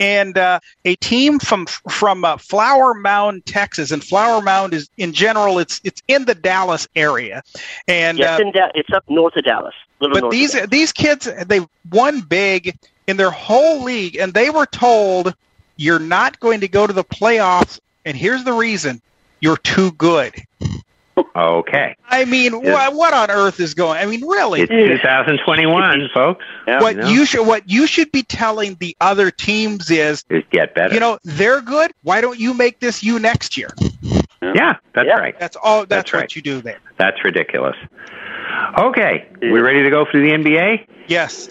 and 0.00 0.38
uh, 0.38 0.60
a 0.84 0.96
team 0.96 1.38
from 1.38 1.66
from 1.66 2.24
uh, 2.24 2.36
Flower 2.36 2.94
Mound, 2.94 3.46
Texas. 3.46 3.90
And 3.90 4.02
Flower 4.02 4.40
Mound 4.42 4.74
is 4.74 4.88
in 4.96 5.12
general, 5.12 5.58
it's 5.58 5.80
it's 5.84 6.02
in 6.08 6.24
the 6.24 6.34
Dallas 6.34 6.88
area, 6.94 7.42
and 7.86 8.18
yes, 8.18 8.38
uh, 8.38 8.42
in 8.42 8.52
da- 8.52 8.70
it's 8.74 8.90
up 8.92 9.04
north 9.08 9.36
of 9.36 9.44
Dallas. 9.44 9.74
But 9.98 10.20
north 10.20 10.30
these 10.30 10.52
Dallas. 10.52 10.70
these 10.70 10.92
kids 10.92 11.28
they 11.46 11.60
won 11.90 12.20
big 12.20 12.76
in 13.06 13.16
their 13.16 13.30
whole 13.30 13.82
league, 13.82 14.16
and 14.16 14.34
they 14.34 14.50
were 14.50 14.66
told 14.66 15.34
you're 15.76 15.98
not 15.98 16.40
going 16.40 16.60
to 16.60 16.68
go 16.68 16.86
to 16.86 16.92
the 16.92 17.04
playoffs. 17.04 17.80
And 18.04 18.16
here's 18.16 18.44
the 18.44 18.52
reason: 18.52 19.00
you're 19.40 19.56
too 19.58 19.92
good. 19.92 20.34
Okay. 21.36 21.96
I 22.08 22.24
mean, 22.24 22.52
Yes. 22.62 22.72
what, 22.72 22.94
what 22.94 23.14
on 23.14 23.30
earth 23.30 23.60
is 23.60 23.74
going? 23.74 23.98
I 23.98 24.06
mean, 24.06 24.26
really? 24.26 24.62
It's 24.62 24.70
2021, 24.70 26.08
folks. 26.14 26.44
what 26.66 26.94
You 26.96 27.00
know? 27.02 27.08
you 27.08 27.24
should 27.26 27.46
what 27.46 27.68
you 27.68 27.86
should 27.86 28.10
be 28.12 28.22
telling 28.22 28.74
the 28.80 28.96
other 29.00 29.30
teams 29.30 29.90
is, 29.90 30.24
Is 30.30 30.42
get 30.50 30.74
better. 30.74 30.94
you 30.94 31.00
know, 31.00 31.18
they're 31.24 31.60
good. 31.60 31.92
Why 32.02 32.20
don't 32.20 32.38
you 32.38 32.54
make 32.54 32.80
this 32.80 33.02
you 33.02 33.18
next 33.18 33.56
year? 33.56 33.70
yeah, 34.42 34.76
that's 34.94 35.08
right. 35.08 35.38
That's 35.38 35.56
all. 35.62 35.80
That's, 35.80 35.88
That's 35.88 36.12
what 36.12 36.18
right. 36.20 36.36
you 36.36 36.42
do 36.42 36.60
there. 36.62 36.78
That's 36.98 37.22
ridiculous. 37.24 37.76
Okay, 38.78 39.28
we 39.42 39.60
ready 39.60 39.82
to 39.82 39.90
go 39.90 40.04
for 40.04 40.18
the 40.18 40.28
NBA? 40.30 40.86
Yes. 41.08 41.48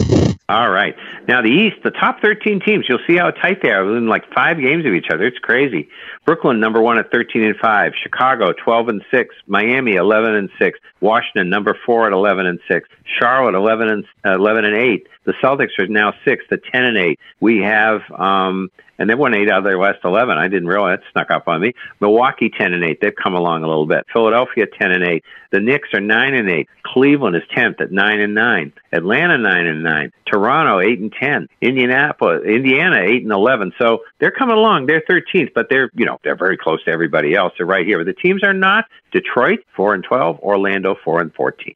All 0.50 0.70
right. 0.70 0.96
Now 1.28 1.42
the 1.42 1.50
East, 1.50 1.76
the 1.84 1.90
top 1.90 2.22
13 2.22 2.60
teams, 2.60 2.86
you'll 2.88 3.04
see 3.06 3.16
how 3.16 3.30
tight 3.30 3.60
they 3.62 3.70
are 3.70 3.84
within 3.84 4.06
like 4.06 4.32
five 4.32 4.58
games 4.58 4.86
of 4.86 4.94
each 4.94 5.08
other. 5.12 5.26
It's 5.26 5.38
crazy. 5.38 5.90
Brooklyn 6.24 6.58
number 6.58 6.80
one 6.80 6.98
at 6.98 7.10
13 7.12 7.42
and 7.44 7.56
five. 7.56 7.92
Chicago 8.02 8.52
12 8.52 8.88
and 8.88 9.04
six. 9.10 9.34
Miami 9.46 9.96
11 9.96 10.34
and 10.34 10.48
six. 10.58 10.78
Washington 11.02 11.50
number 11.50 11.76
four 11.84 12.06
at 12.06 12.14
11 12.14 12.46
and 12.46 12.60
six. 12.66 12.88
Charlotte 13.18 13.54
11 13.56 13.88
and 13.90 14.04
uh, 14.24 14.36
11 14.36 14.64
and 14.64 14.74
eight. 14.74 15.06
The 15.24 15.34
Celtics 15.34 15.78
are 15.78 15.86
now 15.86 16.14
sixth 16.24 16.50
at 16.50 16.64
10 16.64 16.82
and 16.82 16.96
eight. 16.96 17.20
We 17.40 17.58
have 17.58 18.00
um, 18.18 18.70
and 18.98 19.08
they 19.08 19.14
won 19.14 19.34
eight 19.34 19.50
out 19.50 19.58
of 19.58 19.64
their 19.64 19.78
last 19.78 19.98
eleven. 20.04 20.36
I 20.36 20.48
didn't 20.48 20.68
realize 20.68 20.98
that 20.98 21.12
snuck 21.12 21.30
up 21.30 21.48
on 21.48 21.60
me. 21.60 21.74
Milwaukee 22.00 22.50
ten 22.50 22.72
and 22.72 22.84
eight. 22.84 23.00
They've 23.00 23.14
come 23.14 23.34
along 23.34 23.62
a 23.62 23.68
little 23.68 23.86
bit. 23.86 24.06
Philadelphia 24.12 24.66
ten 24.66 24.92
and 24.92 25.04
eight. 25.04 25.24
The 25.50 25.60
Knicks 25.60 25.88
are 25.94 26.00
nine 26.00 26.34
and 26.34 26.50
eight. 26.50 26.68
Cleveland 26.82 27.36
is 27.36 27.42
tenth 27.54 27.80
at 27.80 27.90
nine 27.90 28.20
and 28.20 28.34
nine. 28.34 28.72
Atlanta 28.92 29.38
nine 29.38 29.66
and 29.66 29.82
nine. 29.82 30.12
Toronto 30.26 30.80
eight 30.80 30.98
and 30.98 31.12
ten. 31.12 31.48
Indianapolis, 31.60 32.44
Indiana 32.44 33.00
eight 33.00 33.22
and 33.22 33.32
eleven. 33.32 33.72
So 33.78 34.00
they're 34.18 34.30
coming 34.30 34.56
along. 34.56 34.86
They're 34.86 35.02
thirteenth, 35.06 35.50
but 35.54 35.68
they're 35.70 35.90
you 35.94 36.04
know 36.04 36.18
they're 36.22 36.36
very 36.36 36.56
close 36.56 36.82
to 36.84 36.90
everybody 36.90 37.34
else. 37.34 37.52
They're 37.56 37.66
right 37.66 37.86
here. 37.86 37.98
But 37.98 38.06
the 38.06 38.20
teams 38.20 38.42
are 38.42 38.52
not 38.52 38.86
Detroit 39.12 39.60
four 39.74 39.94
and 39.94 40.04
twelve. 40.04 40.38
Orlando 40.40 40.96
four 41.04 41.20
and 41.20 41.32
fourteen. 41.34 41.74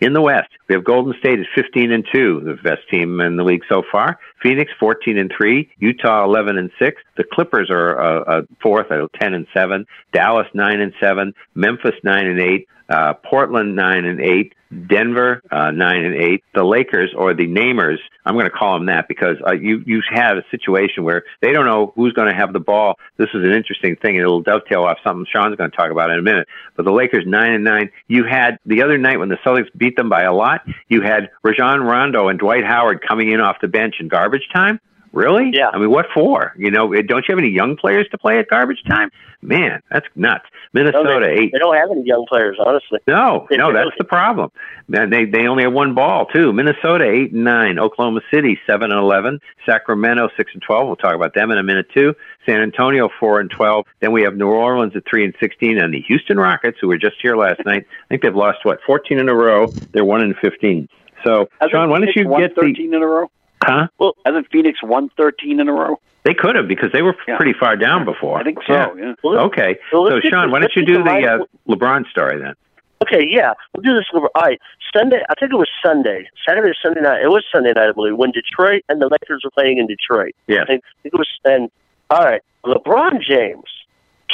In 0.00 0.12
the 0.12 0.20
West, 0.20 0.48
we 0.68 0.74
have 0.74 0.84
Golden 0.84 1.14
State 1.18 1.38
at 1.38 1.46
fifteen 1.54 1.92
and 1.92 2.06
two, 2.12 2.40
the 2.40 2.54
best 2.62 2.88
team 2.90 3.20
in 3.20 3.36
the 3.36 3.44
league 3.44 3.62
so 3.68 3.82
far. 3.90 4.18
Phoenix 4.42 4.70
fourteen 4.78 5.18
and 5.18 5.32
three. 5.34 5.70
Utah 5.78 6.24
eleven 6.24 6.58
and 6.58 6.70
six. 6.78 7.00
The 7.16 7.24
Clippers 7.24 7.70
are 7.70 8.00
uh, 8.00 8.20
uh, 8.20 8.42
fourth 8.60 8.90
at 8.90 9.00
ten 9.20 9.34
and 9.34 9.46
seven. 9.54 9.86
Dallas 10.12 10.48
nine 10.54 10.80
and 10.80 10.92
seven. 11.00 11.34
Memphis 11.54 11.94
nine 12.02 12.26
and 12.26 12.40
eight. 12.40 12.68
Uh, 12.88 13.14
Portland 13.14 13.74
nine 13.74 14.04
and 14.04 14.20
eight, 14.20 14.54
Denver 14.88 15.42
uh, 15.50 15.70
nine 15.70 16.04
and 16.04 16.14
eight, 16.14 16.44
the 16.54 16.64
Lakers 16.64 17.12
or 17.16 17.34
the 17.34 17.46
Namers. 17.46 17.98
I'm 18.24 18.34
going 18.34 18.46
to 18.46 18.50
call 18.50 18.74
them 18.74 18.86
that 18.86 19.08
because 19.08 19.36
uh, 19.46 19.52
you 19.52 19.82
you 19.86 20.02
had 20.08 20.38
a 20.38 20.44
situation 20.50 21.04
where 21.04 21.24
they 21.40 21.52
don't 21.52 21.66
know 21.66 21.92
who's 21.96 22.12
going 22.12 22.28
to 22.28 22.34
have 22.34 22.52
the 22.52 22.60
ball. 22.60 22.98
This 23.16 23.28
is 23.34 23.44
an 23.44 23.52
interesting 23.52 23.96
thing, 23.96 24.16
and 24.16 24.22
it'll 24.22 24.42
dovetail 24.42 24.84
off 24.84 24.98
something 25.02 25.26
Sean's 25.32 25.56
going 25.56 25.70
to 25.70 25.76
talk 25.76 25.90
about 25.90 26.10
in 26.10 26.18
a 26.18 26.22
minute. 26.22 26.48
But 26.76 26.84
the 26.84 26.92
Lakers 26.92 27.24
nine 27.26 27.52
and 27.52 27.64
nine. 27.64 27.90
You 28.08 28.24
had 28.24 28.58
the 28.66 28.82
other 28.82 28.98
night 28.98 29.18
when 29.18 29.28
the 29.28 29.38
Celtics 29.44 29.68
beat 29.76 29.96
them 29.96 30.08
by 30.08 30.22
a 30.22 30.32
lot. 30.32 30.62
You 30.88 31.02
had 31.02 31.30
Rajon 31.42 31.80
Rondo 31.82 32.28
and 32.28 32.38
Dwight 32.38 32.64
Howard 32.64 33.04
coming 33.06 33.30
in 33.30 33.40
off 33.40 33.56
the 33.60 33.68
bench 33.68 33.96
in 34.00 34.08
garbage 34.08 34.48
time. 34.52 34.80
Really? 35.16 35.50
Yeah. 35.54 35.70
I 35.72 35.78
mean, 35.78 35.90
what 35.90 36.04
for? 36.12 36.52
You 36.58 36.70
know, 36.70 36.92
don't 36.92 37.24
you 37.26 37.32
have 37.34 37.38
any 37.38 37.48
young 37.48 37.74
players 37.74 38.06
to 38.10 38.18
play 38.18 38.38
at 38.38 38.48
garbage 38.48 38.82
time? 38.86 39.10
Man, 39.40 39.80
that's 39.90 40.06
nuts. 40.14 40.44
Minnesota 40.74 41.04
no, 41.04 41.20
they, 41.20 41.32
eight. 41.32 41.52
They 41.54 41.58
don't 41.58 41.74
have 41.74 41.90
any 41.90 42.02
young 42.04 42.26
players, 42.28 42.58
honestly. 42.64 42.98
No, 43.08 43.46
They 43.50 43.56
no, 43.56 43.70
really- 43.70 43.84
that's 43.84 43.96
the 43.96 44.04
problem. 44.04 44.52
Man, 44.88 45.08
They 45.08 45.24
they 45.24 45.46
only 45.46 45.62
have 45.64 45.72
one 45.72 45.94
ball 45.94 46.26
too. 46.26 46.52
Minnesota 46.52 47.04
eight 47.10 47.32
and 47.32 47.44
nine. 47.44 47.78
Oklahoma 47.78 48.20
City 48.30 48.58
seven 48.66 48.92
and 48.92 49.00
eleven. 49.00 49.40
Sacramento 49.64 50.28
six 50.36 50.52
and 50.52 50.62
twelve. 50.62 50.86
We'll 50.86 50.96
talk 50.96 51.14
about 51.14 51.32
them 51.32 51.50
in 51.50 51.56
a 51.56 51.62
minute 51.62 51.86
too. 51.94 52.14
San 52.44 52.60
Antonio 52.60 53.08
four 53.18 53.40
and 53.40 53.50
twelve. 53.50 53.86
Then 54.00 54.12
we 54.12 54.20
have 54.22 54.36
New 54.36 54.48
Orleans 54.48 54.94
at 54.96 55.04
three 55.08 55.24
and 55.24 55.34
sixteen, 55.40 55.78
and 55.78 55.94
the 55.94 56.02
Houston 56.02 56.38
Rockets, 56.38 56.76
who 56.78 56.88
were 56.88 56.98
just 56.98 57.16
here 57.22 57.36
last 57.36 57.64
night. 57.64 57.86
I 58.04 58.06
think 58.08 58.22
they've 58.22 58.36
lost 58.36 58.58
what 58.64 58.80
fourteen 58.86 59.18
in 59.18 59.30
a 59.30 59.34
row. 59.34 59.68
They're 59.92 60.04
one 60.04 60.20
and 60.20 60.36
fifteen. 60.36 60.88
So, 61.24 61.48
Sean, 61.70 61.88
why 61.90 61.98
don't 62.00 62.14
you 62.14 62.24
get 62.38 62.54
the 62.54 62.60
13 62.60 62.94
in 62.94 63.02
a 63.02 63.06
row? 63.06 63.30
Huh? 63.62 63.88
Well, 63.98 64.14
hasn't 64.24 64.48
Phoenix 64.50 64.82
won 64.82 65.10
13 65.16 65.60
in 65.60 65.68
a 65.68 65.72
row? 65.72 66.00
They 66.24 66.34
could 66.34 66.56
have 66.56 66.66
because 66.66 66.90
they 66.92 67.02
were 67.02 67.12
pretty 67.12 67.52
far 67.52 67.76
down 67.76 68.04
before. 68.04 68.38
I 68.38 68.42
think 68.42 68.58
so, 68.66 68.96
yeah. 68.96 69.14
Okay. 69.24 69.78
Well, 69.92 70.08
so, 70.08 70.14
let's 70.14 70.22
get 70.22 70.32
Sean, 70.32 70.50
why 70.50 70.58
don't 70.58 70.74
you 70.74 70.84
do 70.84 70.98
the 70.98 71.04
the 71.04 71.44
uh, 71.70 71.72
LeBron 71.72 72.08
story 72.10 72.40
then? 72.40 72.54
Okay, 73.02 73.24
yeah, 73.28 73.52
we'll 73.74 73.82
do 73.82 73.94
this. 73.94 74.06
All 74.12 74.28
right, 74.34 74.58
Sunday. 74.96 75.22
I 75.28 75.34
think 75.38 75.52
it 75.52 75.56
was 75.56 75.68
Sunday, 75.84 76.28
Saturday 76.46 76.70
or 76.70 76.74
Sunday 76.82 77.02
night. 77.02 77.22
It 77.22 77.28
was 77.28 77.44
Sunday 77.54 77.72
night, 77.74 77.90
I 77.90 77.92
believe, 77.92 78.16
when 78.16 78.32
Detroit 78.32 78.84
and 78.88 79.00
the 79.00 79.06
Lakers 79.06 79.42
were 79.44 79.50
playing 79.50 79.78
in 79.78 79.86
Detroit. 79.86 80.34
Yes. 80.46 80.62
I 80.62 80.66
think 80.66 80.84
it 81.04 81.12
was. 81.12 81.28
And 81.44 81.70
all 82.10 82.24
right, 82.24 82.42
LeBron 82.64 83.22
James 83.22 83.68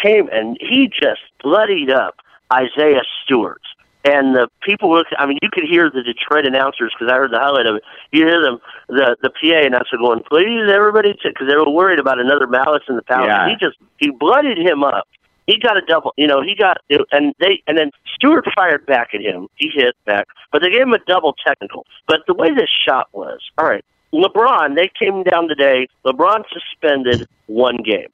came 0.00 0.28
and 0.32 0.56
he 0.60 0.88
just 0.88 1.20
bloodied 1.42 1.90
up 1.90 2.16
Isaiah 2.52 3.02
Stewart. 3.22 3.62
And 4.04 4.34
the 4.34 4.48
people 4.62 4.90
were, 4.90 5.04
I 5.16 5.26
mean, 5.26 5.38
you 5.42 5.48
could 5.52 5.62
hear 5.62 5.88
the 5.88 6.02
Detroit 6.02 6.44
announcers 6.44 6.92
because 6.92 7.12
I 7.12 7.16
heard 7.16 7.30
the 7.30 7.38
highlight 7.38 7.66
of 7.66 7.76
it. 7.76 7.84
You 8.10 8.26
hear 8.26 8.42
them, 8.42 8.58
the 8.88 9.16
the 9.22 9.30
PA 9.30 9.66
announcer 9.66 9.96
going, 9.96 10.22
"Please, 10.28 10.70
everybody," 10.72 11.12
because 11.22 11.46
they 11.48 11.54
were 11.54 11.70
worried 11.70 12.00
about 12.00 12.18
another 12.18 12.48
malice 12.48 12.82
in 12.88 12.96
the 12.96 13.02
palace. 13.02 13.28
Yeah. 13.28 13.48
He 13.48 13.54
just 13.64 13.78
he 13.98 14.10
bloodied 14.10 14.58
him 14.58 14.82
up. 14.82 15.06
He 15.46 15.58
got 15.58 15.76
a 15.76 15.82
double, 15.82 16.12
you 16.16 16.26
know. 16.26 16.42
He 16.42 16.56
got 16.56 16.78
and 17.12 17.34
they 17.38 17.62
and 17.68 17.78
then 17.78 17.92
Stewart 18.14 18.44
fired 18.56 18.86
back 18.86 19.10
at 19.14 19.20
him. 19.20 19.46
He 19.54 19.70
hit 19.72 19.94
back, 20.04 20.26
but 20.50 20.62
they 20.62 20.70
gave 20.70 20.82
him 20.82 20.94
a 20.94 21.04
double 21.06 21.34
technical. 21.46 21.86
But 22.08 22.22
the 22.26 22.34
way 22.34 22.52
this 22.52 22.70
shot 22.84 23.08
was, 23.12 23.40
all 23.56 23.66
right. 23.66 23.84
LeBron, 24.12 24.76
they 24.76 24.90
came 24.98 25.22
down 25.22 25.48
today. 25.48 25.88
LeBron 26.04 26.44
suspended 26.52 27.26
one 27.46 27.78
game. 27.78 28.08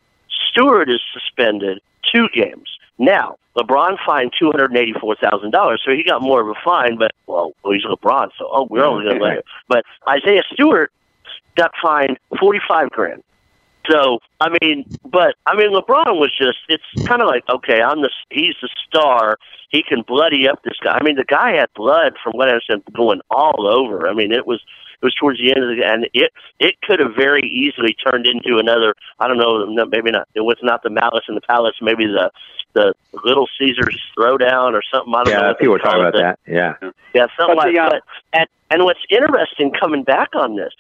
Stewart 0.49 0.89
is 0.89 1.01
suspended 1.13 1.81
two 2.13 2.29
games. 2.33 2.78
Now, 2.99 3.37
LeBron 3.57 3.97
fined 4.05 4.33
two 4.39 4.51
hundred 4.51 4.71
and 4.71 4.79
eighty-four 4.79 5.17
thousand 5.17 5.51
dollars, 5.51 5.83
so 5.85 5.93
he 5.93 6.03
got 6.03 6.23
more 6.23 6.41
of 6.41 6.49
a 6.49 6.55
fine. 6.65 6.97
But 6.99 7.13
well, 7.27 7.53
he's 7.65 7.85
LeBron, 7.85 8.31
so 8.39 8.49
oh, 8.51 8.67
we're 8.71 8.85
only 8.85 9.05
going 9.05 9.19
to 9.19 9.25
let 9.25 9.37
him. 9.39 9.43
But 9.69 9.85
Isaiah 10.09 10.43
Stewart 10.53 10.93
got 11.57 11.73
fined 11.83 12.19
forty-five 12.39 12.91
grand. 12.91 13.23
So 13.91 14.19
I 14.41 14.49
mean, 14.61 14.85
but 15.05 15.37
I 15.47 15.57
mean, 15.57 15.73
LeBron 15.73 16.19
was 16.19 16.31
just—it's 16.37 17.07
kind 17.07 17.23
of 17.23 17.29
like 17.29 17.45
okay, 17.49 17.81
I'm 17.81 18.03
the 18.03 18.11
he's 18.31 18.55
the 18.61 18.69
star. 18.87 19.39
He 19.71 19.83
can 19.83 20.03
bloody 20.03 20.49
up 20.49 20.63
this 20.63 20.79
guy. 20.83 20.99
I 20.99 21.05
mean, 21.05 21.17
the 21.17 21.25
guy 21.25 21.57
had 21.57 21.69
blood 21.75 22.15
from 22.23 22.33
what 22.35 22.49
I 22.49 22.53
understand 22.53 22.83
going 22.95 23.21
all 23.31 23.67
over. 23.67 24.09
I 24.09 24.15
mean, 24.15 24.33
it 24.33 24.47
was 24.47 24.61
it 25.01 25.05
was 25.05 25.15
towards 25.15 25.39
the 25.39 25.51
end 25.51 25.63
of 25.63 25.71
the 25.71 25.77
game 25.77 25.85
and 25.89 26.09
it 26.13 26.33
it 26.59 26.81
could 26.83 26.99
have 26.99 27.15
very 27.17 27.43
easily 27.43 27.95
turned 27.95 28.27
into 28.27 28.59
another. 28.59 28.95
I 29.21 29.29
don't 29.29 29.39
know, 29.39 29.87
maybe 29.87 30.11
not. 30.11 30.29
It 30.35 30.41
was 30.41 30.59
not 30.63 30.83
the 30.83 30.91
Malice 30.91 31.25
in 31.29 31.35
the 31.35 31.41
Palace. 31.41 31.77
Maybe 31.81 32.07
the 32.07 32.31
the 32.75 32.95
Little 33.25 33.49
Caesars 33.59 34.01
throwdown 34.19 34.73
or 34.73 34.83
something. 34.93 35.15
I 35.15 35.25
don't 35.25 35.35
know. 35.35 35.41
Yeah, 35.41 35.49
what 35.49 35.59
people 35.59 35.73
were 35.73 35.79
talking 35.79 36.01
about 36.01 36.13
but- 36.15 36.23
that. 36.23 36.39
Yeah. 36.47 36.75
yeah, 37.15 37.27
something 37.39 37.57
But 37.57 37.57
like 37.57 37.75
the, 37.75 37.81
uh, 37.81 37.89
that. 37.91 38.03
And 38.33 38.49
and 38.71 38.85
what's 38.85 39.01
interesting 39.09 39.73
coming 39.73 40.03
back 40.03 40.31
on 40.35 40.57
this, 40.57 40.73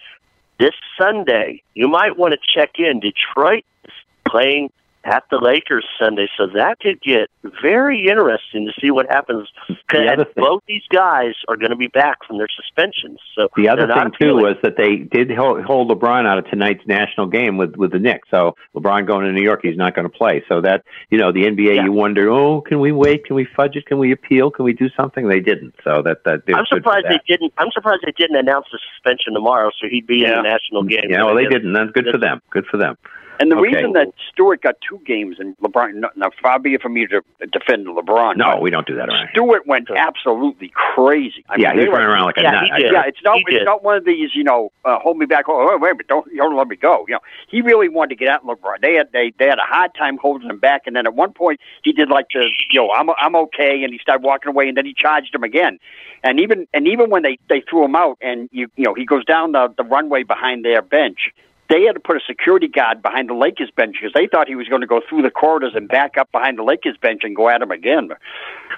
this 0.58 0.74
Sunday, 0.98 1.62
you 1.74 1.88
might 1.88 2.18
want 2.18 2.34
to 2.34 2.38
check 2.54 2.78
in. 2.78 3.00
Detroit 3.00 3.64
is 3.84 3.92
playing 4.26 4.70
at 5.08 5.24
the 5.30 5.38
Lakers 5.38 5.86
Sunday, 5.98 6.28
so 6.36 6.46
that 6.54 6.78
could 6.80 7.00
get 7.00 7.30
very 7.62 8.06
interesting 8.08 8.66
to 8.66 8.72
see 8.80 8.90
what 8.90 9.06
happens. 9.10 9.48
'Cause- 9.66 9.76
The 9.88 10.08
and 10.12 10.26
both 10.36 10.62
these 10.66 10.82
guys 10.90 11.34
are 11.48 11.56
going 11.56 11.70
to 11.70 11.76
be 11.76 11.86
back 11.88 12.22
from 12.26 12.36
their 12.38 12.48
suspensions. 12.48 13.18
So 13.34 13.48
The 13.56 13.68
other 13.68 13.86
thing 13.86 13.96
too 14.02 14.08
appealing. 14.08 14.44
was 14.44 14.56
that 14.62 14.76
they 14.76 14.96
did 14.96 15.30
hold, 15.30 15.62
hold 15.62 15.90
LeBron 15.90 16.26
out 16.26 16.38
of 16.38 16.48
tonight's 16.50 16.86
national 16.86 17.26
game 17.26 17.56
with 17.56 17.76
with 17.76 17.92
the 17.92 17.98
Knicks. 17.98 18.28
So 18.30 18.54
LeBron 18.76 19.06
going 19.06 19.24
to 19.26 19.32
New 19.32 19.42
York, 19.42 19.60
he's 19.62 19.76
not 19.76 19.94
going 19.94 20.08
to 20.08 20.14
play. 20.14 20.44
So 20.48 20.60
that 20.60 20.82
you 21.10 21.16
know 21.18 21.32
the 21.32 21.46
NBA, 21.46 21.74
you 21.84 21.92
wonder, 21.92 22.28
oh, 22.30 22.60
can 22.60 22.80
we 22.80 22.92
wait? 22.92 23.24
Can 23.24 23.34
we 23.36 23.44
fudge 23.44 23.76
it? 23.76 23.86
Can 23.86 23.98
we 23.98 24.12
appeal? 24.12 24.50
Can 24.50 24.64
we 24.64 24.72
do 24.74 24.88
something? 24.90 25.28
They 25.28 25.40
didn't. 25.40 25.74
So 25.84 26.02
that 26.02 26.24
that 26.24 26.42
I'm 26.54 26.66
surprised 26.66 27.06
they 27.08 27.20
didn't. 27.26 27.52
I'm 27.58 27.70
surprised 27.70 28.02
they 28.04 28.12
didn't 28.12 28.36
announce 28.36 28.66
the 28.70 28.78
suspension 28.92 29.32
tomorrow, 29.34 29.70
so 29.80 29.88
he'd 29.88 30.06
be 30.06 30.24
in 30.24 30.30
the 30.30 30.42
national 30.42 30.82
game. 30.82 31.06
Yeah, 31.08 31.24
well, 31.24 31.34
they 31.34 31.46
didn't. 31.46 31.72
That's 31.72 31.90
good 31.92 32.08
for 32.10 32.18
them. 32.18 32.42
Good 32.50 32.66
for 32.66 32.76
them. 32.76 32.96
And 33.40 33.52
the 33.52 33.56
Okay. 33.56 33.68
reason 33.74 33.92
that 33.92 34.08
Stewart 34.32 34.62
got 34.62 34.76
two 34.80 35.00
games 35.06 35.36
and 35.38 35.56
LeBron, 35.58 35.94
no- 35.94 36.10
now 36.16 36.30
far 36.42 36.58
be 36.58 36.74
it 36.74 36.82
for 36.82 36.88
me 36.88 37.06
to 37.06 37.22
defend 37.52 37.86
LeBron. 37.86 38.36
No, 38.36 38.58
we 38.60 38.70
don't 38.70 38.86
do 38.86 38.94
that 38.96 39.08
around 39.08 39.18
here. 39.18 39.30
Stewart 39.32 39.66
went 39.66 39.88
absolutely 39.90 40.70
crazy. 40.74 41.44
I 41.48 41.56
Yeah, 41.56 41.70
mean, 41.70 41.78
he's 41.80 41.86
they 41.86 41.92
running 41.92 42.08
around 42.08 42.24
like 42.24 42.36
a 42.38 42.42
yeah, 42.42 42.50
nut. 42.50 42.64
he 42.64 42.82
did. 42.82 42.92
Yeah, 42.92 43.02
it's 43.06 43.22
not. 43.24 43.36
He 43.36 43.42
It's 43.42 43.50
did. 43.58 43.64
not 43.64 43.84
one 43.84 43.96
of 43.96 44.04
these, 44.04 44.34
you 44.34 44.42
know, 44.44 44.72
uh, 44.84 44.98
hold 44.98 45.18
me 45.18 45.26
back. 45.26 45.44
Oh, 45.48 45.66
wait, 45.70 45.80
wait 45.80 45.90
a 45.90 45.94
minute, 45.94 46.08
don't 46.08 46.36
don't 46.36 46.56
let 46.56 46.68
me 46.68 46.76
go. 46.76 47.04
You 47.08 47.14
know, 47.14 47.20
he 47.48 47.60
really 47.62 47.88
wanted 47.88 48.10
to 48.10 48.16
get 48.16 48.28
at 48.28 48.42
LeBron. 48.42 48.80
They 48.82 48.94
had 48.94 49.12
they 49.12 49.32
they 49.38 49.46
had 49.46 49.58
a 49.58 49.62
hard 49.66 49.94
time 49.94 50.18
holding 50.18 50.48
him 50.50 50.58
back, 50.58 50.82
and 50.86 50.96
then 50.96 51.06
at 51.06 51.14
one 51.14 51.32
point 51.32 51.60
he 51.82 51.92
did 51.92 52.08
like 52.08 52.26
the, 52.34 52.48
you 52.70 52.80
know, 52.80 52.90
I'm 52.92 53.08
I'm 53.18 53.36
okay, 53.36 53.82
and 53.84 53.92
he 53.92 53.98
started 53.98 54.24
walking 54.24 54.48
away, 54.50 54.68
and 54.68 54.76
then 54.76 54.84
he 54.86 54.94
charged 54.94 55.34
him 55.34 55.44
again. 55.44 55.78
And 56.24 56.40
even 56.40 56.66
and 56.74 56.88
even 56.88 57.10
when 57.10 57.22
they 57.22 57.38
they 57.48 57.60
threw 57.60 57.84
him 57.84 57.94
out, 57.94 58.18
and 58.20 58.48
you 58.50 58.68
you 58.76 58.84
know 58.84 58.94
he 58.94 59.04
goes 59.04 59.24
down 59.24 59.52
the 59.52 59.72
the 59.76 59.84
runway 59.84 60.24
behind 60.24 60.64
their 60.64 60.82
bench. 60.82 61.30
They 61.68 61.82
had 61.82 61.92
to 61.92 62.00
put 62.00 62.16
a 62.16 62.20
security 62.26 62.68
guard 62.68 63.02
behind 63.02 63.28
the 63.28 63.34
Lakers 63.34 63.70
bench 63.76 63.96
because 64.00 64.12
they 64.14 64.26
thought 64.26 64.48
he 64.48 64.54
was 64.54 64.68
going 64.68 64.80
to 64.80 64.86
go 64.86 65.00
through 65.08 65.22
the 65.22 65.30
corridors 65.30 65.72
and 65.74 65.88
back 65.88 66.16
up 66.16 66.32
behind 66.32 66.58
the 66.58 66.62
Lakers 66.62 66.96
bench 67.00 67.20
and 67.24 67.36
go 67.36 67.48
at 67.48 67.60
him 67.60 67.70
again. 67.70 68.08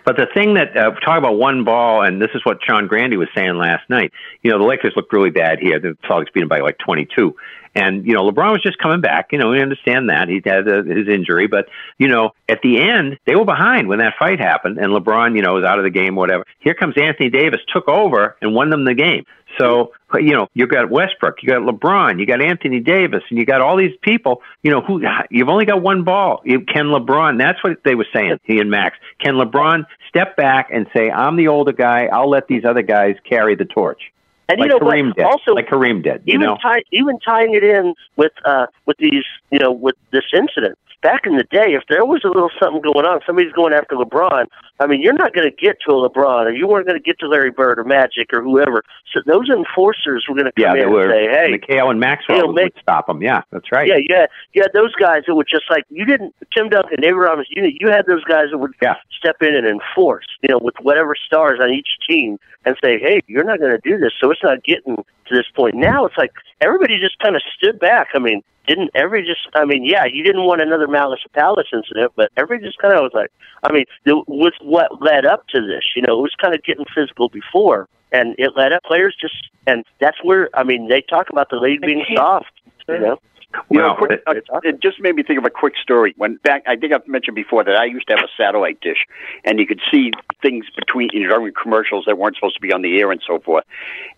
But 0.04 0.16
the 0.16 0.26
thing 0.34 0.54
that 0.54 0.76
uh, 0.76 0.90
talk 1.04 1.18
about 1.18 1.36
one 1.36 1.64
ball, 1.64 2.02
and 2.02 2.20
this 2.20 2.30
is 2.34 2.44
what 2.44 2.58
Sean 2.66 2.86
Grande 2.86 3.18
was 3.18 3.28
saying 3.34 3.56
last 3.56 3.88
night. 3.88 4.12
You 4.42 4.50
know, 4.50 4.58
the 4.58 4.64
Lakers 4.64 4.94
looked 4.96 5.12
really 5.12 5.30
bad 5.30 5.58
here. 5.60 5.78
The 5.78 5.96
Celtics 6.08 6.32
beat 6.32 6.40
them 6.40 6.48
by 6.48 6.60
like 6.60 6.78
22. 6.78 7.36
And 7.74 8.04
you 8.04 8.14
know, 8.14 8.28
LeBron 8.28 8.52
was 8.52 8.62
just 8.62 8.78
coming 8.78 9.00
back. 9.00 9.28
You 9.30 9.38
know, 9.38 9.50
we 9.50 9.62
understand 9.62 10.10
that 10.10 10.28
he 10.28 10.42
had 10.44 10.66
uh, 10.66 10.82
his 10.82 11.06
injury, 11.08 11.46
but 11.46 11.66
you 11.98 12.08
know, 12.08 12.30
at 12.48 12.60
the 12.62 12.80
end 12.80 13.18
they 13.26 13.36
were 13.36 13.44
behind 13.44 13.88
when 13.88 14.00
that 14.00 14.14
fight 14.18 14.40
happened, 14.40 14.78
and 14.78 14.92
LeBron, 14.92 15.36
you 15.36 15.42
know, 15.42 15.54
was 15.54 15.64
out 15.64 15.78
of 15.78 15.84
the 15.84 15.90
game, 15.90 16.16
whatever. 16.16 16.44
Here 16.58 16.74
comes 16.74 16.96
Anthony 17.00 17.30
Davis, 17.30 17.60
took 17.72 17.88
over 17.88 18.36
and 18.42 18.54
won 18.54 18.70
them 18.70 18.84
the 18.84 18.94
game. 18.94 19.24
So 19.58 19.92
you 20.14 20.34
know, 20.34 20.48
you've 20.54 20.68
got 20.68 20.90
Westbrook, 20.90 21.42
you 21.42 21.48
got 21.48 21.62
LeBron, 21.62 22.18
you 22.18 22.26
got 22.26 22.42
Anthony 22.42 22.80
Davis, 22.80 23.22
and 23.30 23.38
you 23.38 23.44
got 23.44 23.60
all 23.60 23.76
these 23.76 23.96
people. 24.02 24.42
You 24.62 24.70
know, 24.70 24.80
who 24.80 25.02
you've 25.30 25.48
only 25.48 25.64
got 25.64 25.82
one 25.82 26.04
ball. 26.04 26.42
You, 26.44 26.60
can 26.60 26.86
LeBron? 26.86 27.38
That's 27.38 27.62
what 27.62 27.78
they 27.84 27.94
were 27.94 28.06
saying. 28.12 28.38
He 28.44 28.58
and 28.58 28.70
Max. 28.70 28.96
Can 29.20 29.34
LeBron 29.34 29.84
step 30.08 30.36
back 30.36 30.68
and 30.72 30.86
say, 30.94 31.10
"I'm 31.10 31.36
the 31.36 31.48
older 31.48 31.72
guy. 31.72 32.06
I'll 32.06 32.30
let 32.30 32.48
these 32.48 32.64
other 32.64 32.82
guys 32.82 33.16
carry 33.28 33.54
the 33.54 33.64
torch." 33.64 34.00
And 34.48 34.58
like 34.58 34.70
you 34.70 34.78
know 34.78 34.84
Kareem 34.84 35.14
did. 35.14 35.24
Also, 35.24 35.52
like 35.52 35.68
Kareem 35.68 36.02
did. 36.02 36.22
You 36.24 36.34
even 36.34 36.46
know. 36.46 36.58
tie, 36.60 36.82
even 36.92 37.18
tying 37.20 37.54
it 37.54 37.62
in 37.62 37.94
with 38.16 38.32
uh 38.44 38.66
with 38.86 38.96
these 38.98 39.24
you 39.50 39.58
know 39.58 39.70
with 39.70 39.94
this 40.10 40.24
incident 40.34 40.76
back 41.02 41.26
in 41.26 41.36
the 41.36 41.44
day 41.44 41.74
if 41.74 41.82
there 41.88 42.04
was 42.04 42.22
a 42.24 42.28
little 42.28 42.50
something 42.60 42.82
going 42.82 43.06
on 43.06 43.20
somebody's 43.26 43.52
going 43.52 43.72
after 43.72 43.96
lebron 43.96 44.46
i 44.80 44.86
mean 44.86 45.00
you're 45.00 45.14
not 45.14 45.34
going 45.34 45.48
to 45.48 45.56
get 45.56 45.76
to 45.80 45.92
a 45.92 46.08
lebron 46.08 46.46
or 46.46 46.50
you 46.50 46.66
weren't 46.66 46.86
going 46.86 46.98
to 46.98 47.02
get 47.02 47.18
to 47.18 47.28
larry 47.28 47.50
bird 47.50 47.78
or 47.78 47.84
magic 47.84 48.32
or 48.32 48.42
whoever 48.42 48.82
so 49.12 49.20
those 49.26 49.48
enforcers 49.48 50.26
were 50.28 50.34
going 50.34 50.46
to 50.46 50.52
come 50.52 50.76
yeah, 50.76 50.82
in 50.82 50.90
were. 50.90 51.02
and 51.02 51.10
say 51.10 51.28
hey 51.28 51.58
McHale 51.58 51.90
and 51.90 52.00
Maxwell 52.00 52.38
you 52.38 52.46
know, 52.46 52.52
would 52.52 52.72
stop 52.80 53.06
them. 53.06 53.22
Yeah, 53.22 53.42
that's 53.50 53.70
right. 53.72 53.86
yeah, 53.86 53.98
yeah, 54.08 54.26
yeah. 54.54 54.64
Those 54.74 54.94
guys 54.94 55.22
that 55.26 55.34
were 55.34 55.44
just 55.44 55.64
like 55.70 55.84
you 55.90 56.04
didn't 56.04 56.34
Tim 56.54 56.68
Duncan, 56.68 57.00
David 57.00 57.16
Ramos. 57.16 57.46
You 57.50 57.70
you 57.78 57.88
had 57.88 58.06
those 58.06 58.24
guys 58.24 58.46
that 58.50 58.58
would 58.58 58.74
step 59.16 59.36
in 59.40 59.54
and 59.54 59.66
enforce, 59.66 60.26
you 60.42 60.48
know, 60.48 60.58
with 60.60 60.74
whatever 60.82 61.14
stars 61.14 61.60
on 61.62 61.70
each 61.70 61.88
team, 62.08 62.38
and 62.64 62.76
say, 62.82 62.98
"Hey, 62.98 63.20
you're 63.26 63.44
not 63.44 63.58
going 63.58 63.72
to 63.72 63.80
do 63.88 63.98
this." 63.98 64.12
So 64.20 64.30
it's 64.30 64.42
not 64.42 64.64
getting 64.64 65.04
to 65.30 65.36
this 65.36 65.46
point. 65.54 65.74
Now 65.74 66.04
it's 66.04 66.16
like 66.18 66.32
everybody 66.60 66.98
just 66.98 67.18
kind 67.18 67.36
of 67.36 67.42
stood 67.56 67.78
back. 67.78 68.08
I 68.14 68.18
mean, 68.18 68.42
didn't 68.66 68.90
every 68.94 69.22
just? 69.22 69.48
I 69.54 69.64
mean, 69.64 69.84
yeah, 69.84 70.04
you 70.04 70.22
didn't 70.22 70.44
want 70.44 70.60
another 70.60 70.86
Malice 70.86 71.20
of 71.24 71.32
Palace 71.32 71.68
incident, 71.72 72.12
but 72.14 72.30
everybody 72.36 72.68
just 72.68 72.78
kind 72.78 72.94
of 72.94 73.02
was 73.02 73.12
like, 73.14 73.32
I 73.62 73.72
mean, 73.72 73.84
it 74.04 74.28
was 74.28 74.52
what 74.60 75.02
led 75.02 75.24
up 75.24 75.46
to 75.48 75.60
this. 75.60 75.84
You 75.96 76.02
know, 76.02 76.18
it 76.18 76.22
was 76.22 76.34
kind 76.40 76.54
of 76.54 76.62
getting 76.62 76.84
physical 76.94 77.28
before, 77.28 77.88
and 78.12 78.34
it 78.38 78.52
led 78.56 78.72
up 78.72 78.84
players 78.84 79.16
just, 79.20 79.34
and 79.66 79.84
that's 79.98 80.22
where 80.22 80.50
I 80.54 80.64
mean, 80.64 80.88
they 80.88 81.00
talk 81.00 81.30
about 81.30 81.50
the 81.50 81.56
league 81.56 81.80
being 81.80 82.04
soft. 82.14 82.52
You 82.88 82.98
know. 82.98 83.20
You 83.68 83.80
know, 83.80 83.94
quick, 83.96 84.22
uh, 84.26 84.34
it 84.62 84.80
just 84.80 85.00
made 85.00 85.16
me 85.16 85.24
think 85.24 85.38
of 85.38 85.44
a 85.44 85.50
quick 85.50 85.74
story. 85.76 86.14
When 86.16 86.36
back, 86.36 86.62
I 86.66 86.76
think 86.76 86.92
I've 86.92 87.06
mentioned 87.08 87.34
before 87.34 87.64
that 87.64 87.74
I 87.74 87.84
used 87.84 88.06
to 88.08 88.14
have 88.14 88.24
a 88.24 88.28
satellite 88.36 88.80
dish, 88.80 89.06
and 89.44 89.58
you 89.58 89.66
could 89.66 89.80
see 89.90 90.12
things 90.40 90.66
between 90.76 91.08
you 91.12 91.26
know 91.26 91.50
commercials 91.60 92.04
that 92.06 92.16
weren't 92.16 92.36
supposed 92.36 92.54
to 92.54 92.60
be 92.60 92.72
on 92.72 92.82
the 92.82 93.00
air 93.00 93.10
and 93.10 93.20
so 93.26 93.40
forth. 93.40 93.64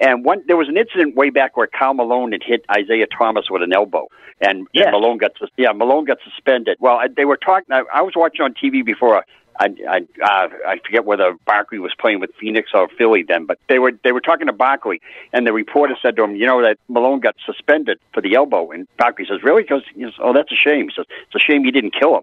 And 0.01 0.25
one, 0.25 0.43
there 0.49 0.57
was 0.57 0.69
an 0.69 0.77
incident 0.77 1.17
way 1.17 1.31
back 1.31 1.57
where 1.57 1.67
Karl 1.67 1.95
Malone 1.95 2.33
had 2.33 2.43
hit 2.43 2.65
Isiah 2.79 3.07
Thomas 3.07 3.47
with 3.49 3.63
an 3.63 3.73
elbow, 3.73 4.09
and, 4.41 4.67
and 4.75 4.93
Malone 4.93 5.17
got 5.17 5.33
sus- 5.39 5.51
yeah 5.57 5.73
Malone 5.73 6.05
got 6.05 6.19
suspended. 6.25 6.77
Well, 6.81 7.01
they 7.17 7.25
were 7.25 7.39
talking. 7.39 7.73
I, 7.73 7.85
I 7.93 8.03
was 8.03 8.13
watching 8.15 8.43
on 8.43 8.53
TV 8.53 8.85
before. 8.85 9.25
I 9.63 9.69
I 9.89 9.99
uh, 10.23 10.49
I 10.67 10.79
forget 10.85 11.05
whether 11.05 11.35
Barkley 11.47 11.79
was 11.79 11.93
playing 11.99 12.21
with 12.21 12.31
Phoenix 12.41 12.71
or 12.75 12.89
Philly 12.99 13.23
then, 13.23 13.47
but 13.47 13.59
they 13.69 13.79
were 13.79 13.93
they 14.03 14.13
were 14.13 14.21
talking 14.21 14.47
to 14.49 14.53
Barkley, 14.53 15.01
and 15.33 15.47
the 15.47 15.53
reporter 15.53 15.95
said 16.03 16.17
to 16.17 16.25
him, 16.25 16.35
"You 16.35 16.47
know 16.47 16.63
that 16.63 16.79
Malone 16.89 17.21
got 17.21 17.37
suspended 17.47 17.99
for 18.13 18.21
the 18.21 18.35
elbow," 18.35 18.71
and 18.73 18.89
Barkley 18.97 19.27
says, 19.29 19.43
"Really?" 19.43 19.63
Because 19.63 19.83
he 19.95 20.03
says, 20.03 20.15
"Oh, 20.19 20.33
that's 20.33 20.51
a 20.51 20.57
shame." 20.57 20.89
He 20.89 20.95
says, 20.95 21.07
"It's 21.27 21.37
a 21.37 21.39
shame 21.39 21.65
you 21.65 21.73
didn't 21.73 21.95
kill 21.95 22.17
him." 22.17 22.23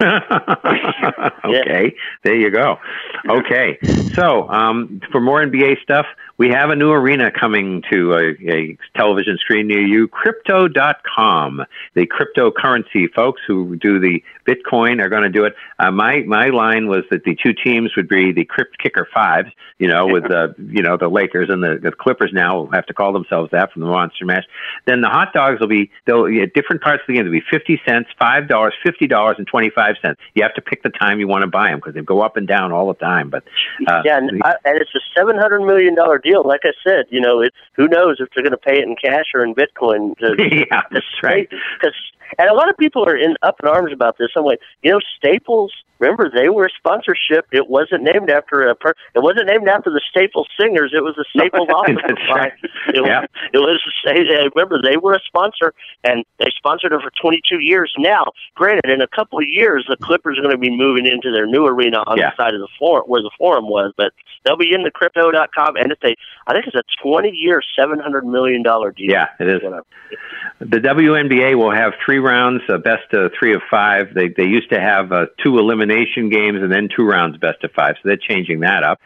okay, 1.44 1.92
there 2.22 2.36
you 2.36 2.50
go. 2.50 2.78
Okay, 3.28 3.78
so 4.14 4.48
um, 4.48 5.00
for 5.10 5.20
more 5.20 5.44
NBA 5.44 5.82
stuff, 5.82 6.06
we 6.38 6.50
have 6.50 6.70
a 6.70 6.76
new 6.76 6.92
arena 6.92 7.30
coming 7.32 7.82
to 7.90 8.14
a, 8.14 8.50
a 8.50 8.78
television 8.96 9.36
screen 9.38 9.66
near 9.66 9.84
you. 9.84 10.06
Crypto.com, 10.06 11.64
the 11.94 12.06
cryptocurrency 12.06 13.12
folks 13.12 13.42
who 13.46 13.76
do 13.76 13.98
the 13.98 14.22
Bitcoin 14.46 15.02
are 15.02 15.08
going 15.08 15.24
to 15.24 15.28
do 15.28 15.44
it. 15.44 15.54
Uh, 15.78 15.90
my 15.90 16.20
my 16.22 16.46
line 16.46 16.88
was 16.88 17.04
that 17.10 17.24
the 17.24 17.36
two 17.42 17.52
teams 17.52 17.94
would 17.96 18.08
be 18.08 18.32
the 18.32 18.44
Crypt 18.44 18.78
Kicker 18.78 19.06
Fives, 19.12 19.50
you 19.78 19.88
know, 19.88 20.06
with 20.06 20.22
the 20.24 20.54
you 20.58 20.82
know 20.82 20.96
the 20.96 21.08
Lakers 21.08 21.50
and 21.50 21.62
the, 21.62 21.78
the 21.82 21.90
Clippers 21.92 22.30
now 22.32 22.56
will 22.56 22.70
have 22.70 22.86
to 22.86 22.94
call 22.94 23.12
themselves 23.12 23.50
that 23.50 23.72
from 23.72 23.82
the 23.82 23.88
Monster 23.88 24.24
Mash. 24.24 24.44
Then 24.86 25.00
the 25.00 25.08
hot 25.08 25.32
dogs 25.32 25.60
will 25.60 25.66
be 25.66 25.90
they'll 26.06 26.26
at 26.40 26.54
different 26.54 26.82
parts 26.82 27.02
of 27.02 27.08
the 27.08 27.14
game. 27.14 27.24
There'll 27.24 27.38
be 27.38 27.44
fifty 27.50 27.80
cents, 27.86 28.08
five 28.18 28.48
dollars, 28.48 28.74
fifty 28.84 29.08
dollars, 29.08 29.36
and 29.38 29.46
twenty 29.46 29.70
five 29.70 29.96
cents. 30.00 30.20
You 30.34 30.44
have 30.44 30.54
to 30.54 30.62
pick 30.62 30.84
the 30.84 30.90
time 30.90 31.18
you 31.18 31.26
want 31.26 31.42
to 31.42 31.48
buy 31.48 31.70
them 31.70 31.78
because 31.78 31.94
they 31.94 32.00
go 32.00 32.20
up 32.20 32.36
and 32.36 32.46
down 32.46 32.70
all 32.72 32.86
the 32.86 32.94
time. 32.94 33.28
But 33.28 33.44
uh, 33.88 34.02
yeah, 34.04 34.18
and, 34.18 34.40
I, 34.44 34.54
and 34.64 34.80
it's 34.80 34.94
a 34.94 35.00
seven 35.16 35.36
hundred 35.36 35.60
million 35.60 35.96
dollar 35.96 36.18
deal. 36.28 36.42
Like 36.44 36.60
I 36.64 36.72
said, 36.86 37.06
you 37.10 37.20
know, 37.20 37.40
it's 37.40 37.56
who 37.74 37.88
knows 37.88 38.16
if 38.20 38.28
they're 38.34 38.44
going 38.44 38.52
to 38.52 38.56
pay 38.56 38.78
it 38.78 38.84
in 38.84 38.96
cash 38.96 39.26
or 39.34 39.44
in 39.44 39.54
Bitcoin. 39.54 40.16
To, 40.18 40.36
yeah, 40.70 40.82
that's 40.90 41.06
right. 41.22 41.48
Because 41.80 41.94
and 42.38 42.50
a 42.50 42.54
lot 42.54 42.68
of 42.68 42.76
people 42.76 43.04
are 43.08 43.16
in 43.16 43.36
up 43.42 43.56
in 43.62 43.68
arms 43.68 43.92
about 43.92 44.18
this. 44.18 44.28
I'm 44.36 44.44
like, 44.44 44.60
you 44.82 44.92
know, 44.92 45.00
Staples. 45.16 45.72
Remember, 45.98 46.30
they 46.30 46.48
were 46.48 46.66
a 46.66 46.70
sponsorship. 46.76 47.46
It 47.52 47.68
wasn't 47.68 48.02
named 48.04 48.30
after 48.30 48.68
a. 48.68 48.74
Per, 48.74 48.90
it 49.14 49.20
wasn't 49.22 49.46
named 49.46 49.68
after 49.68 49.90
the 49.90 50.00
Staples 50.10 50.48
singers. 50.58 50.92
It 50.96 51.02
was 51.02 51.14
the 51.16 51.24
Staples 51.36 51.68
office 51.74 51.96
supply. 52.06 52.36
right. 52.36 52.52
It, 52.88 53.04
Yeah. 53.06 53.24
it 53.52 53.58
was. 53.58 53.80
I 54.06 54.48
remember 54.54 54.80
they 54.82 54.96
were 54.96 55.14
a 55.14 55.20
sponsor, 55.26 55.74
and 56.04 56.24
they 56.38 56.50
sponsored 56.56 56.92
it 56.92 57.00
for 57.02 57.10
22 57.20 57.58
years. 57.60 57.92
Now, 57.98 58.26
granted, 58.54 58.90
in 58.90 59.00
a 59.00 59.08
couple 59.08 59.38
of 59.38 59.44
years, 59.48 59.84
the 59.88 59.96
Clippers 59.96 60.38
are 60.38 60.42
going 60.42 60.54
to 60.54 60.58
be 60.58 60.70
moving 60.74 61.06
into 61.06 61.32
their 61.32 61.46
new 61.46 61.66
arena 61.66 61.98
on 62.06 62.16
Yeah. 62.18 62.30
the 62.30 62.42
side 62.42 62.54
of 62.54 62.60
the 62.60 62.68
forum 62.78 63.04
where 63.06 63.22
the 63.22 63.30
forum 63.38 63.68
was, 63.68 63.92
but 63.96 64.12
they'll 64.44 64.56
be 64.56 64.72
in 64.72 64.82
the 64.82 64.90
crypto.com, 64.90 65.76
and 65.76 65.92
if 65.92 65.98
they, 66.00 66.14
I 66.46 66.52
think 66.52 66.66
it's 66.66 66.76
a 66.76 66.84
20-year, 67.06 67.60
700 67.78 68.24
million 68.24 68.62
dollar 68.62 68.92
deal. 68.92 69.10
Yeah, 69.10 69.28
it 69.40 69.48
is. 69.48 69.60
The 70.60 70.78
WNBA 70.78 71.54
will 71.56 71.70
have 71.70 71.92
three 72.04 72.18
rounds, 72.18 72.62
uh, 72.68 72.78
best 72.78 73.12
of 73.12 73.32
three 73.38 73.54
of 73.54 73.62
five. 73.70 74.14
They 74.14 74.28
they 74.28 74.44
used 74.46 74.70
to 74.70 74.80
have 74.80 75.12
uh, 75.12 75.26
two 75.42 75.52
elimination 75.88 76.28
games 76.28 76.62
and 76.62 76.70
then 76.70 76.88
two 76.94 77.04
rounds, 77.04 77.36
best 77.38 77.62
of 77.64 77.72
five. 77.72 77.96
So 77.96 78.08
they're 78.08 78.16
changing 78.16 78.60
that 78.60 78.82
up. 78.82 79.00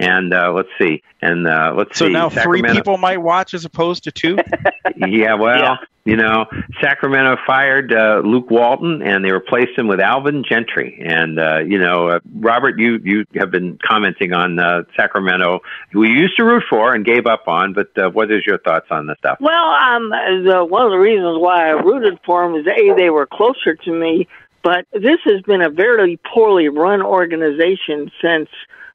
And 0.00 0.32
uh, 0.32 0.52
let's 0.52 0.68
see, 0.80 1.02
and 1.20 1.44
uh, 1.44 1.74
let's 1.76 1.98
So 1.98 2.06
see. 2.06 2.12
now 2.12 2.30
three 2.30 2.62
people 2.62 2.98
might 2.98 3.16
watch 3.16 3.52
as 3.52 3.64
opposed 3.64 4.04
to 4.04 4.12
two. 4.12 4.38
yeah, 4.96 5.34
well, 5.34 5.80
you 6.04 6.16
know, 6.16 6.46
Sacramento 6.80 7.36
fired 7.44 7.92
uh, 7.92 8.22
Luke 8.24 8.48
Walton 8.48 9.02
and 9.02 9.24
they 9.24 9.32
replaced 9.32 9.76
him 9.76 9.88
with 9.88 9.98
Alvin 9.98 10.44
Gentry. 10.48 11.02
And 11.04 11.40
uh, 11.40 11.58
you 11.66 11.78
know, 11.78 12.10
uh, 12.10 12.20
Robert, 12.36 12.78
you 12.78 13.00
you 13.02 13.24
have 13.34 13.50
been 13.50 13.76
commenting 13.84 14.32
on 14.32 14.60
uh, 14.60 14.84
Sacramento, 14.96 15.62
who 15.90 16.04
you 16.04 16.14
used 16.14 16.36
to 16.36 16.44
root 16.44 16.62
for 16.70 16.94
and 16.94 17.04
gave 17.04 17.26
up 17.26 17.48
on. 17.48 17.72
But 17.72 17.88
uh, 17.98 18.08
what 18.10 18.30
is 18.30 18.46
your 18.46 18.58
thoughts 18.58 18.86
on 18.90 19.08
the 19.08 19.16
stuff? 19.18 19.38
Well, 19.40 19.66
um, 19.66 20.10
the, 20.10 20.64
one 20.64 20.86
of 20.86 20.92
the 20.92 20.98
reasons 20.98 21.38
why 21.40 21.66
I 21.66 21.72
rooted 21.72 22.20
for 22.24 22.46
them 22.46 22.54
is 22.58 22.66
a 22.68 22.94
they 22.94 23.10
were 23.10 23.26
closer 23.26 23.74
to 23.74 23.90
me, 23.92 24.28
but 24.68 24.84
this 24.92 25.18
has 25.24 25.40
been 25.46 25.62
a 25.62 25.70
very 25.70 26.20
poorly 26.30 26.68
run 26.68 27.00
organization 27.00 28.10
since 28.20 28.50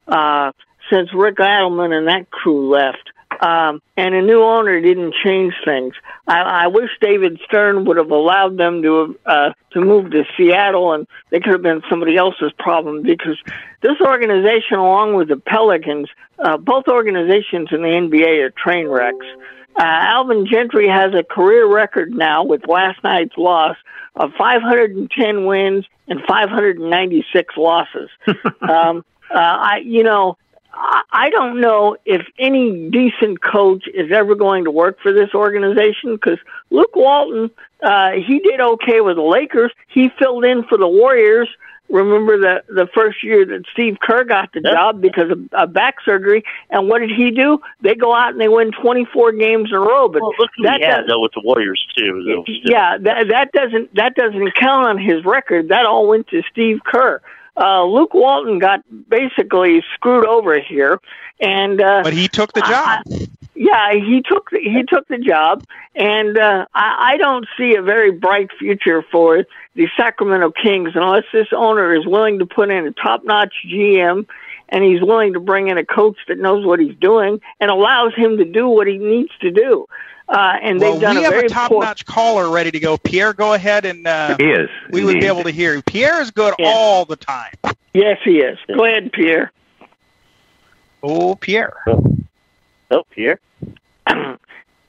uh, 0.06 0.52
since 0.88 1.12
Rick 1.12 1.38
Adelman 1.38 1.92
and 1.92 2.06
that 2.06 2.30
crew 2.30 2.70
left. 2.70 3.10
Um, 3.40 3.82
and 3.96 4.14
a 4.14 4.22
new 4.22 4.40
owner 4.40 4.80
didn't 4.80 5.16
change 5.24 5.52
things. 5.64 5.94
I, 6.28 6.42
I 6.42 6.66
wish 6.68 6.90
David 7.00 7.40
Stern 7.44 7.86
would 7.86 7.96
have 7.96 8.12
allowed 8.12 8.56
them 8.56 8.82
to 8.82 9.18
uh, 9.26 9.50
to 9.72 9.80
move 9.80 10.12
to 10.12 10.22
Seattle, 10.36 10.92
and 10.92 11.08
they 11.30 11.40
could 11.40 11.54
have 11.54 11.62
been 11.62 11.82
somebody 11.90 12.16
else's 12.16 12.52
problem 12.56 13.02
because 13.02 13.36
this 13.80 14.00
organization, 14.00 14.78
along 14.78 15.14
with 15.14 15.26
the 15.26 15.38
Pelicans, 15.38 16.08
uh, 16.38 16.56
both 16.56 16.86
organizations 16.86 17.70
in 17.72 17.82
the 17.82 17.88
NBA 17.88 18.44
are 18.44 18.50
train 18.50 18.86
wrecks. 18.86 19.26
Uh, 19.76 19.82
Alvin 19.82 20.46
Gentry 20.46 20.88
has 20.88 21.14
a 21.14 21.24
career 21.24 21.66
record 21.66 22.12
now 22.12 22.44
with 22.44 22.68
last 22.68 23.02
night's 23.02 23.36
loss 23.36 23.76
of 24.16 24.30
510 24.38 25.46
wins 25.46 25.84
and 26.06 26.20
596 26.28 27.56
losses. 27.56 28.08
um, 28.60 29.04
uh, 29.30 29.38
I, 29.38 29.82
you 29.84 30.04
know, 30.04 30.36
I 30.72 31.02
I 31.10 31.30
don't 31.30 31.60
know 31.60 31.96
if 32.04 32.26
any 32.38 32.90
decent 32.90 33.40
coach 33.40 33.86
is 33.92 34.12
ever 34.12 34.34
going 34.34 34.64
to 34.64 34.70
work 34.70 34.98
for 35.00 35.12
this 35.12 35.30
organization 35.34 36.14
because 36.16 36.38
Luke 36.70 36.94
Walton, 36.94 37.50
uh, 37.82 38.12
he 38.12 38.40
did 38.40 38.60
okay 38.60 39.00
with 39.00 39.16
the 39.16 39.22
Lakers. 39.22 39.72
He 39.88 40.10
filled 40.18 40.44
in 40.44 40.64
for 40.64 40.76
the 40.76 40.88
Warriors. 40.88 41.48
Remember 41.90 42.38
the 42.38 42.62
the 42.68 42.88
first 42.94 43.22
year 43.22 43.44
that 43.44 43.64
Steve 43.72 43.98
Kerr 44.00 44.24
got 44.24 44.52
the 44.52 44.60
job 44.60 45.00
because 45.02 45.30
of 45.30 45.38
a 45.52 45.66
back 45.66 45.96
surgery, 46.04 46.42
and 46.70 46.88
what 46.88 47.00
did 47.00 47.10
he 47.10 47.30
do? 47.30 47.58
They 47.82 47.94
go 47.94 48.14
out 48.14 48.32
and 48.32 48.40
they 48.40 48.48
win 48.48 48.72
24 48.72 49.32
games 49.32 49.68
in 49.70 49.76
a 49.76 49.80
row. 49.80 50.08
But 50.08 50.22
Well, 50.22 50.32
look 50.38 50.50
who 50.56 50.62
that 50.64 50.80
he 50.80 50.86
had 50.86 51.06
though 51.06 51.20
with 51.20 51.32
the 51.32 51.42
Warriors 51.44 51.86
too. 51.96 52.24
though, 52.26 52.44
yeah, 52.64 52.96
that 52.98 53.28
that 53.28 53.52
doesn't 53.52 53.94
that 53.94 54.14
doesn't 54.14 54.54
count 54.54 54.86
on 54.86 54.98
his 54.98 55.24
record. 55.24 55.68
That 55.68 55.84
all 55.84 56.08
went 56.08 56.26
to 56.28 56.42
Steve 56.50 56.80
Kerr. 56.84 57.20
Uh, 57.56 57.84
Luke 57.84 58.14
Walton 58.14 58.58
got 58.58 58.80
basically 59.08 59.84
screwed 59.94 60.26
over 60.26 60.58
here, 60.58 60.98
and 61.40 61.80
uh, 61.80 62.00
But 62.02 62.12
he 62.14 62.26
took 62.28 62.52
the 62.54 62.62
job. 62.62 63.02
yeah, 63.54 63.92
he 63.92 64.22
took 64.26 64.50
the, 64.50 64.58
he 64.58 64.82
took 64.82 65.06
the 65.06 65.18
job, 65.18 65.62
and 65.94 66.36
uh, 66.36 66.66
I, 66.74 67.12
I 67.12 67.16
don't 67.18 67.46
see 67.56 67.76
a 67.76 67.82
very 67.82 68.10
bright 68.10 68.48
future 68.58 69.04
for 69.12 69.44
the 69.74 69.88
Sacramento 69.96 70.52
Kings 70.52 70.90
unless 70.94 71.24
this 71.32 71.48
owner 71.56 71.94
is 71.94 72.06
willing 72.06 72.38
to 72.38 72.46
put 72.46 72.70
in 72.70 72.86
a 72.86 72.92
top-notch 72.92 73.52
GM, 73.68 74.26
and 74.68 74.84
he's 74.84 75.02
willing 75.02 75.32
to 75.34 75.40
bring 75.40 75.68
in 75.68 75.78
a 75.78 75.84
coach 75.84 76.16
that 76.28 76.38
knows 76.38 76.64
what 76.64 76.78
he's 76.80 76.96
doing 76.96 77.40
and 77.60 77.70
allows 77.70 78.14
him 78.14 78.38
to 78.38 78.44
do 78.44 78.68
what 78.68 78.86
he 78.86 78.98
needs 78.98 79.30
to 79.40 79.50
do. 79.50 79.86
Uh, 80.28 80.54
and 80.62 80.80
well, 80.80 80.92
they've 80.92 81.02
done 81.02 81.16
we 81.16 81.20
a 81.20 81.24
have 81.24 81.32
very 81.34 81.46
a 81.46 81.48
top-notch 81.50 82.06
caller 82.06 82.48
ready 82.50 82.70
to 82.70 82.80
go. 82.80 82.96
Pierre, 82.96 83.32
go 83.34 83.52
ahead 83.52 83.84
and 83.84 84.06
uh, 84.06 84.36
He 84.38 84.44
is. 84.44 84.70
we 84.90 85.04
would 85.04 85.20
be 85.20 85.26
able 85.26 85.42
to 85.42 85.50
hear. 85.50 85.74
you. 85.74 85.82
Pierre 85.82 86.22
is 86.22 86.30
good 86.30 86.54
all 86.60 87.04
the 87.04 87.16
time. 87.16 87.52
Yes, 87.92 88.18
he 88.24 88.38
is. 88.38 88.58
Go 88.74 88.84
ahead, 88.86 89.12
Pierre. 89.12 89.52
Oh, 91.02 91.34
Pierre. 91.36 91.76
Oh, 92.90 93.04
Pierre. 93.10 93.38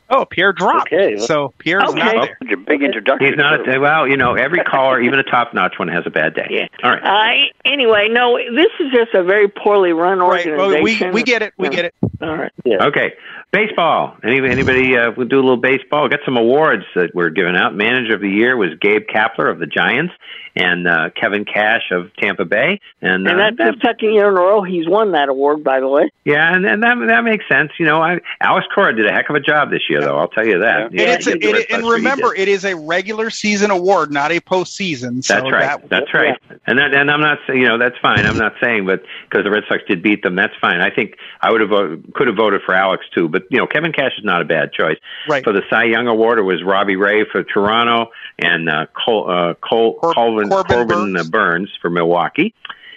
Oh, 0.10 0.26
Pierre 0.26 0.54
dropped. 0.54 0.94
Okay. 0.94 1.18
So 1.18 1.54
Pierre's 1.58 1.90
Okay. 1.90 2.00
not 2.00 2.14
there. 2.14 2.38
It's 2.42 2.54
a 2.54 2.58
big 2.58 2.84
introduction. 2.84 3.28
He's 3.28 3.38
not. 3.38 3.68
A, 3.68 3.80
well, 3.80 4.08
you 4.08 4.18
know, 4.18 4.36
every 4.36 4.60
caller, 4.60 5.02
even 5.02 5.18
a 5.20 5.24
top-notch 5.24 5.80
one, 5.80 5.88
has 5.88 6.04
a 6.06 6.10
bad 6.12 6.34
day. 6.36 6.48
Yeah. 6.50 6.68
All 6.84 6.92
right. 6.92 7.04
I 7.04 7.36
anyway, 7.66 8.10
no, 8.12 8.38
this 8.38 8.72
is 8.80 8.92
just 8.94 9.14
a 9.14 9.24
very 9.24 9.48
poorly 9.48 9.94
run 9.94 10.22
organization. 10.22 10.52
Right. 10.54 10.58
Well, 10.58 10.70
we 10.70 10.76
organization. 10.76 11.14
we 11.14 11.24
get 11.24 11.42
it. 11.42 11.54
We 11.58 11.70
get 11.70 11.86
it. 11.86 11.96
All 12.22 12.36
right. 12.36 12.52
Yeah. 12.64 12.86
Okay. 12.86 13.14
Baseball. 13.52 14.18
Any, 14.24 14.38
anybody 14.50 14.98
uh, 14.98 15.12
would 15.16 15.30
do 15.30 15.38
a 15.38 15.42
little 15.42 15.58
baseball? 15.58 16.04
We 16.04 16.10
got 16.10 16.20
some 16.26 16.38
awards 16.38 16.84
that 16.96 17.16
were 17.16 17.30
given 17.30 17.56
out. 17.56 17.74
Manager 17.74 18.16
of 18.16 18.22
the 18.22 18.30
year 18.30 18.58
was 18.58 18.70
Gabe 18.82 19.04
Kapler 19.08 19.50
of 19.50 19.60
the 19.60 19.66
Giants 19.68 20.14
and 20.58 20.88
uh, 20.88 21.10
Kevin 21.20 21.46
Cash 21.46 21.92
of 21.92 22.14
Tampa 22.16 22.46
Bay. 22.46 22.80
And, 23.02 23.28
And 23.28 23.40
uh, 23.42 23.52
that's 23.58 23.78
the 23.78 23.82
second 23.86 24.14
year 24.14 24.30
in 24.30 24.38
a 24.38 24.40
row 24.40 24.62
he's 24.64 24.88
won 24.88 25.12
that 25.14 25.30
award, 25.30 25.64
by 25.64 25.80
the 25.80 25.88
way. 25.88 26.10
yeah, 26.26 26.54
and, 26.54 26.66
and 26.66 26.82
that 26.84 26.96
that 27.08 27.24
makes 27.24 27.46
sense. 27.50 27.72
You 27.78 27.86
know, 27.86 28.02
I, 28.02 28.20
Alex 28.42 28.66
Cora 28.74 28.96
did 28.96 29.06
a 29.06 29.12
heck 29.12 29.30
of 29.30 29.36
a 29.36 29.40
job 29.42 29.70
this 29.70 29.82
year, 29.90 29.95
though. 30.02 30.18
I'll 30.18 30.28
tell 30.28 30.46
you 30.46 30.60
that. 30.60 30.88
and 30.88 31.00
it's 31.00 31.28
a, 31.28 31.32
he 31.32 31.40
did 31.40 31.56
the 31.56 31.60
it, 31.62 31.72
and 31.72 31.84
Red 31.84 31.90
Sox, 31.90 31.98
he 31.98 32.04
remember, 32.04 32.36
it 32.36 32.48
is 32.48 32.66
a 32.66 32.76
regular 32.76 33.30
season 33.30 33.72
award, 33.72 34.12
not 34.12 34.32
a 34.32 34.40
postseason. 34.40 35.24
So 35.24 35.36
That's 35.36 35.52
right. 35.52 35.82
That, 35.82 35.90
that's 35.90 36.14
right. 36.14 36.40
And 36.68 36.80
that, 36.80 36.94
and 36.94 37.12
I'm 37.12 37.22
not 37.22 37.40
saying 37.48 37.62
you 37.62 37.68
know 37.68 37.78
that's 37.78 37.98
fine. 38.02 38.26
I'm 38.26 38.38
not 38.38 38.54
saying, 38.62 38.86
but 38.86 39.04
because 39.30 39.44
the 39.44 39.52
Red 39.52 39.64
Sox 39.68 39.84
did 39.88 40.02
beat 40.02 40.24
them, 40.24 40.36
that's 40.36 40.54
fine. 40.60 40.82
I 40.82 40.90
think 40.90 41.16
I 41.42 41.52
would 41.52 41.62
have 41.62 41.70
voted, 41.70 42.14
could 42.14 42.28
have 42.28 42.36
voted 42.36 42.62
for 42.66 42.74
Alex 42.74 43.06
too. 43.14 43.28
But 43.28 43.44
you 43.50 43.58
know, 43.58 43.68
Kevin 43.68 43.92
Cash 43.92 44.14
is 44.18 44.24
not 44.24 44.42
a 44.42 44.46
bad 44.46 44.74
choice. 44.74 44.98
Right. 45.28 45.44
For 45.44 45.54
the 45.54 45.62
Cy 45.70 45.86
Young 45.86 46.08
Award, 46.08 46.40
it 46.40 46.44
was 46.44 46.64
Robbie 46.64 46.96
Ray 46.96 47.26
for 47.32 47.44
Toronto 47.44 48.12
and 48.40 48.70
uh, 48.70 48.88
Col, 48.94 49.30
uh, 49.30 49.54
Col, 49.56 50.00
Colvin, 50.00 50.50
Corbin 50.50 50.76
Corbin 50.76 50.88
Burnes. 50.88 51.20
uh, 51.20 51.30
Burnes 51.30 51.70
for 51.82 51.90
Milwaukee, 51.90 52.54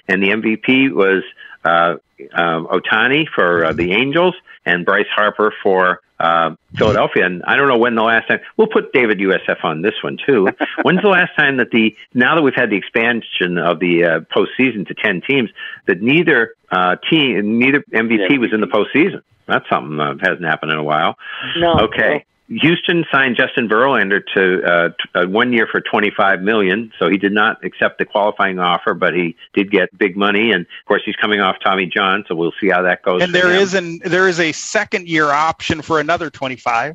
and 0.08 0.22
the 0.22 0.28
MVP 0.28 0.92
was 0.92 1.22
uh, 1.64 1.96
um, 2.32 2.66
Ohtani 2.66 3.26
for 3.28 3.64
uh, 3.64 3.72
the 3.72 3.92
Angels 3.92 4.34
and 4.68 4.84
Bryce 4.84 5.06
Harper 5.14 5.52
for 5.62 6.00
uh, 6.20 6.54
Philadelphia. 6.76 7.24
And 7.24 7.42
I 7.44 7.56
don't 7.56 7.68
know 7.68 7.78
when 7.78 7.94
the 7.94 8.02
last 8.02 8.28
time 8.28 8.40
we'll 8.56 8.66
put 8.66 8.92
David 8.92 9.18
USF 9.18 9.64
on 9.64 9.82
this 9.82 9.94
one 10.02 10.18
too. 10.24 10.48
When's 10.82 11.02
the 11.02 11.08
last 11.08 11.34
time 11.36 11.56
that 11.56 11.70
the 11.70 11.96
now 12.14 12.34
that 12.34 12.42
we've 12.42 12.54
had 12.54 12.70
the 12.70 12.76
expansion 12.76 13.58
of 13.58 13.78
the 13.78 14.04
uh, 14.04 14.20
postseason 14.20 14.86
to 14.88 14.94
ten 14.94 15.22
teams 15.22 15.50
that 15.86 16.02
neither 16.02 16.54
uh, 16.70 16.96
team 17.10 17.58
neither 17.58 17.82
MVP 17.92 18.38
was 18.38 18.52
in 18.52 18.60
the 18.60 18.66
postseason? 18.66 19.22
That's 19.46 19.68
something 19.70 19.96
that 19.96 20.18
hasn't 20.20 20.44
happened 20.44 20.72
in 20.72 20.78
a 20.78 20.84
while. 20.84 21.16
No. 21.56 21.78
Okay. 21.80 22.26
Houston 22.48 23.04
signed 23.12 23.36
Justin 23.36 23.68
Verlander 23.68 24.22
to 24.34 24.62
uh, 24.64 24.88
t- 24.88 24.94
uh, 25.14 25.28
one 25.28 25.52
year 25.52 25.68
for 25.70 25.80
twenty 25.80 26.10
five 26.10 26.40
million. 26.40 26.92
So 26.98 27.08
he 27.10 27.18
did 27.18 27.32
not 27.32 27.62
accept 27.64 27.98
the 27.98 28.06
qualifying 28.06 28.58
offer, 28.58 28.94
but 28.94 29.14
he 29.14 29.36
did 29.52 29.70
get 29.70 29.96
big 29.98 30.16
money. 30.16 30.50
And 30.50 30.62
of 30.62 30.86
course, 30.86 31.02
he's 31.04 31.16
coming 31.16 31.40
off 31.40 31.56
Tommy 31.62 31.86
John, 31.86 32.24
so 32.26 32.34
we'll 32.34 32.54
see 32.60 32.68
how 32.68 32.82
that 32.82 33.02
goes. 33.02 33.22
And 33.22 33.32
for 33.32 33.38
there 33.38 33.52
him. 33.52 33.62
is 33.62 33.74
an 33.74 33.98
there 34.04 34.28
is 34.28 34.40
a 34.40 34.52
second 34.52 35.08
year 35.08 35.26
option 35.26 35.82
for 35.82 36.00
another 36.00 36.30
twenty 36.30 36.56
five. 36.56 36.94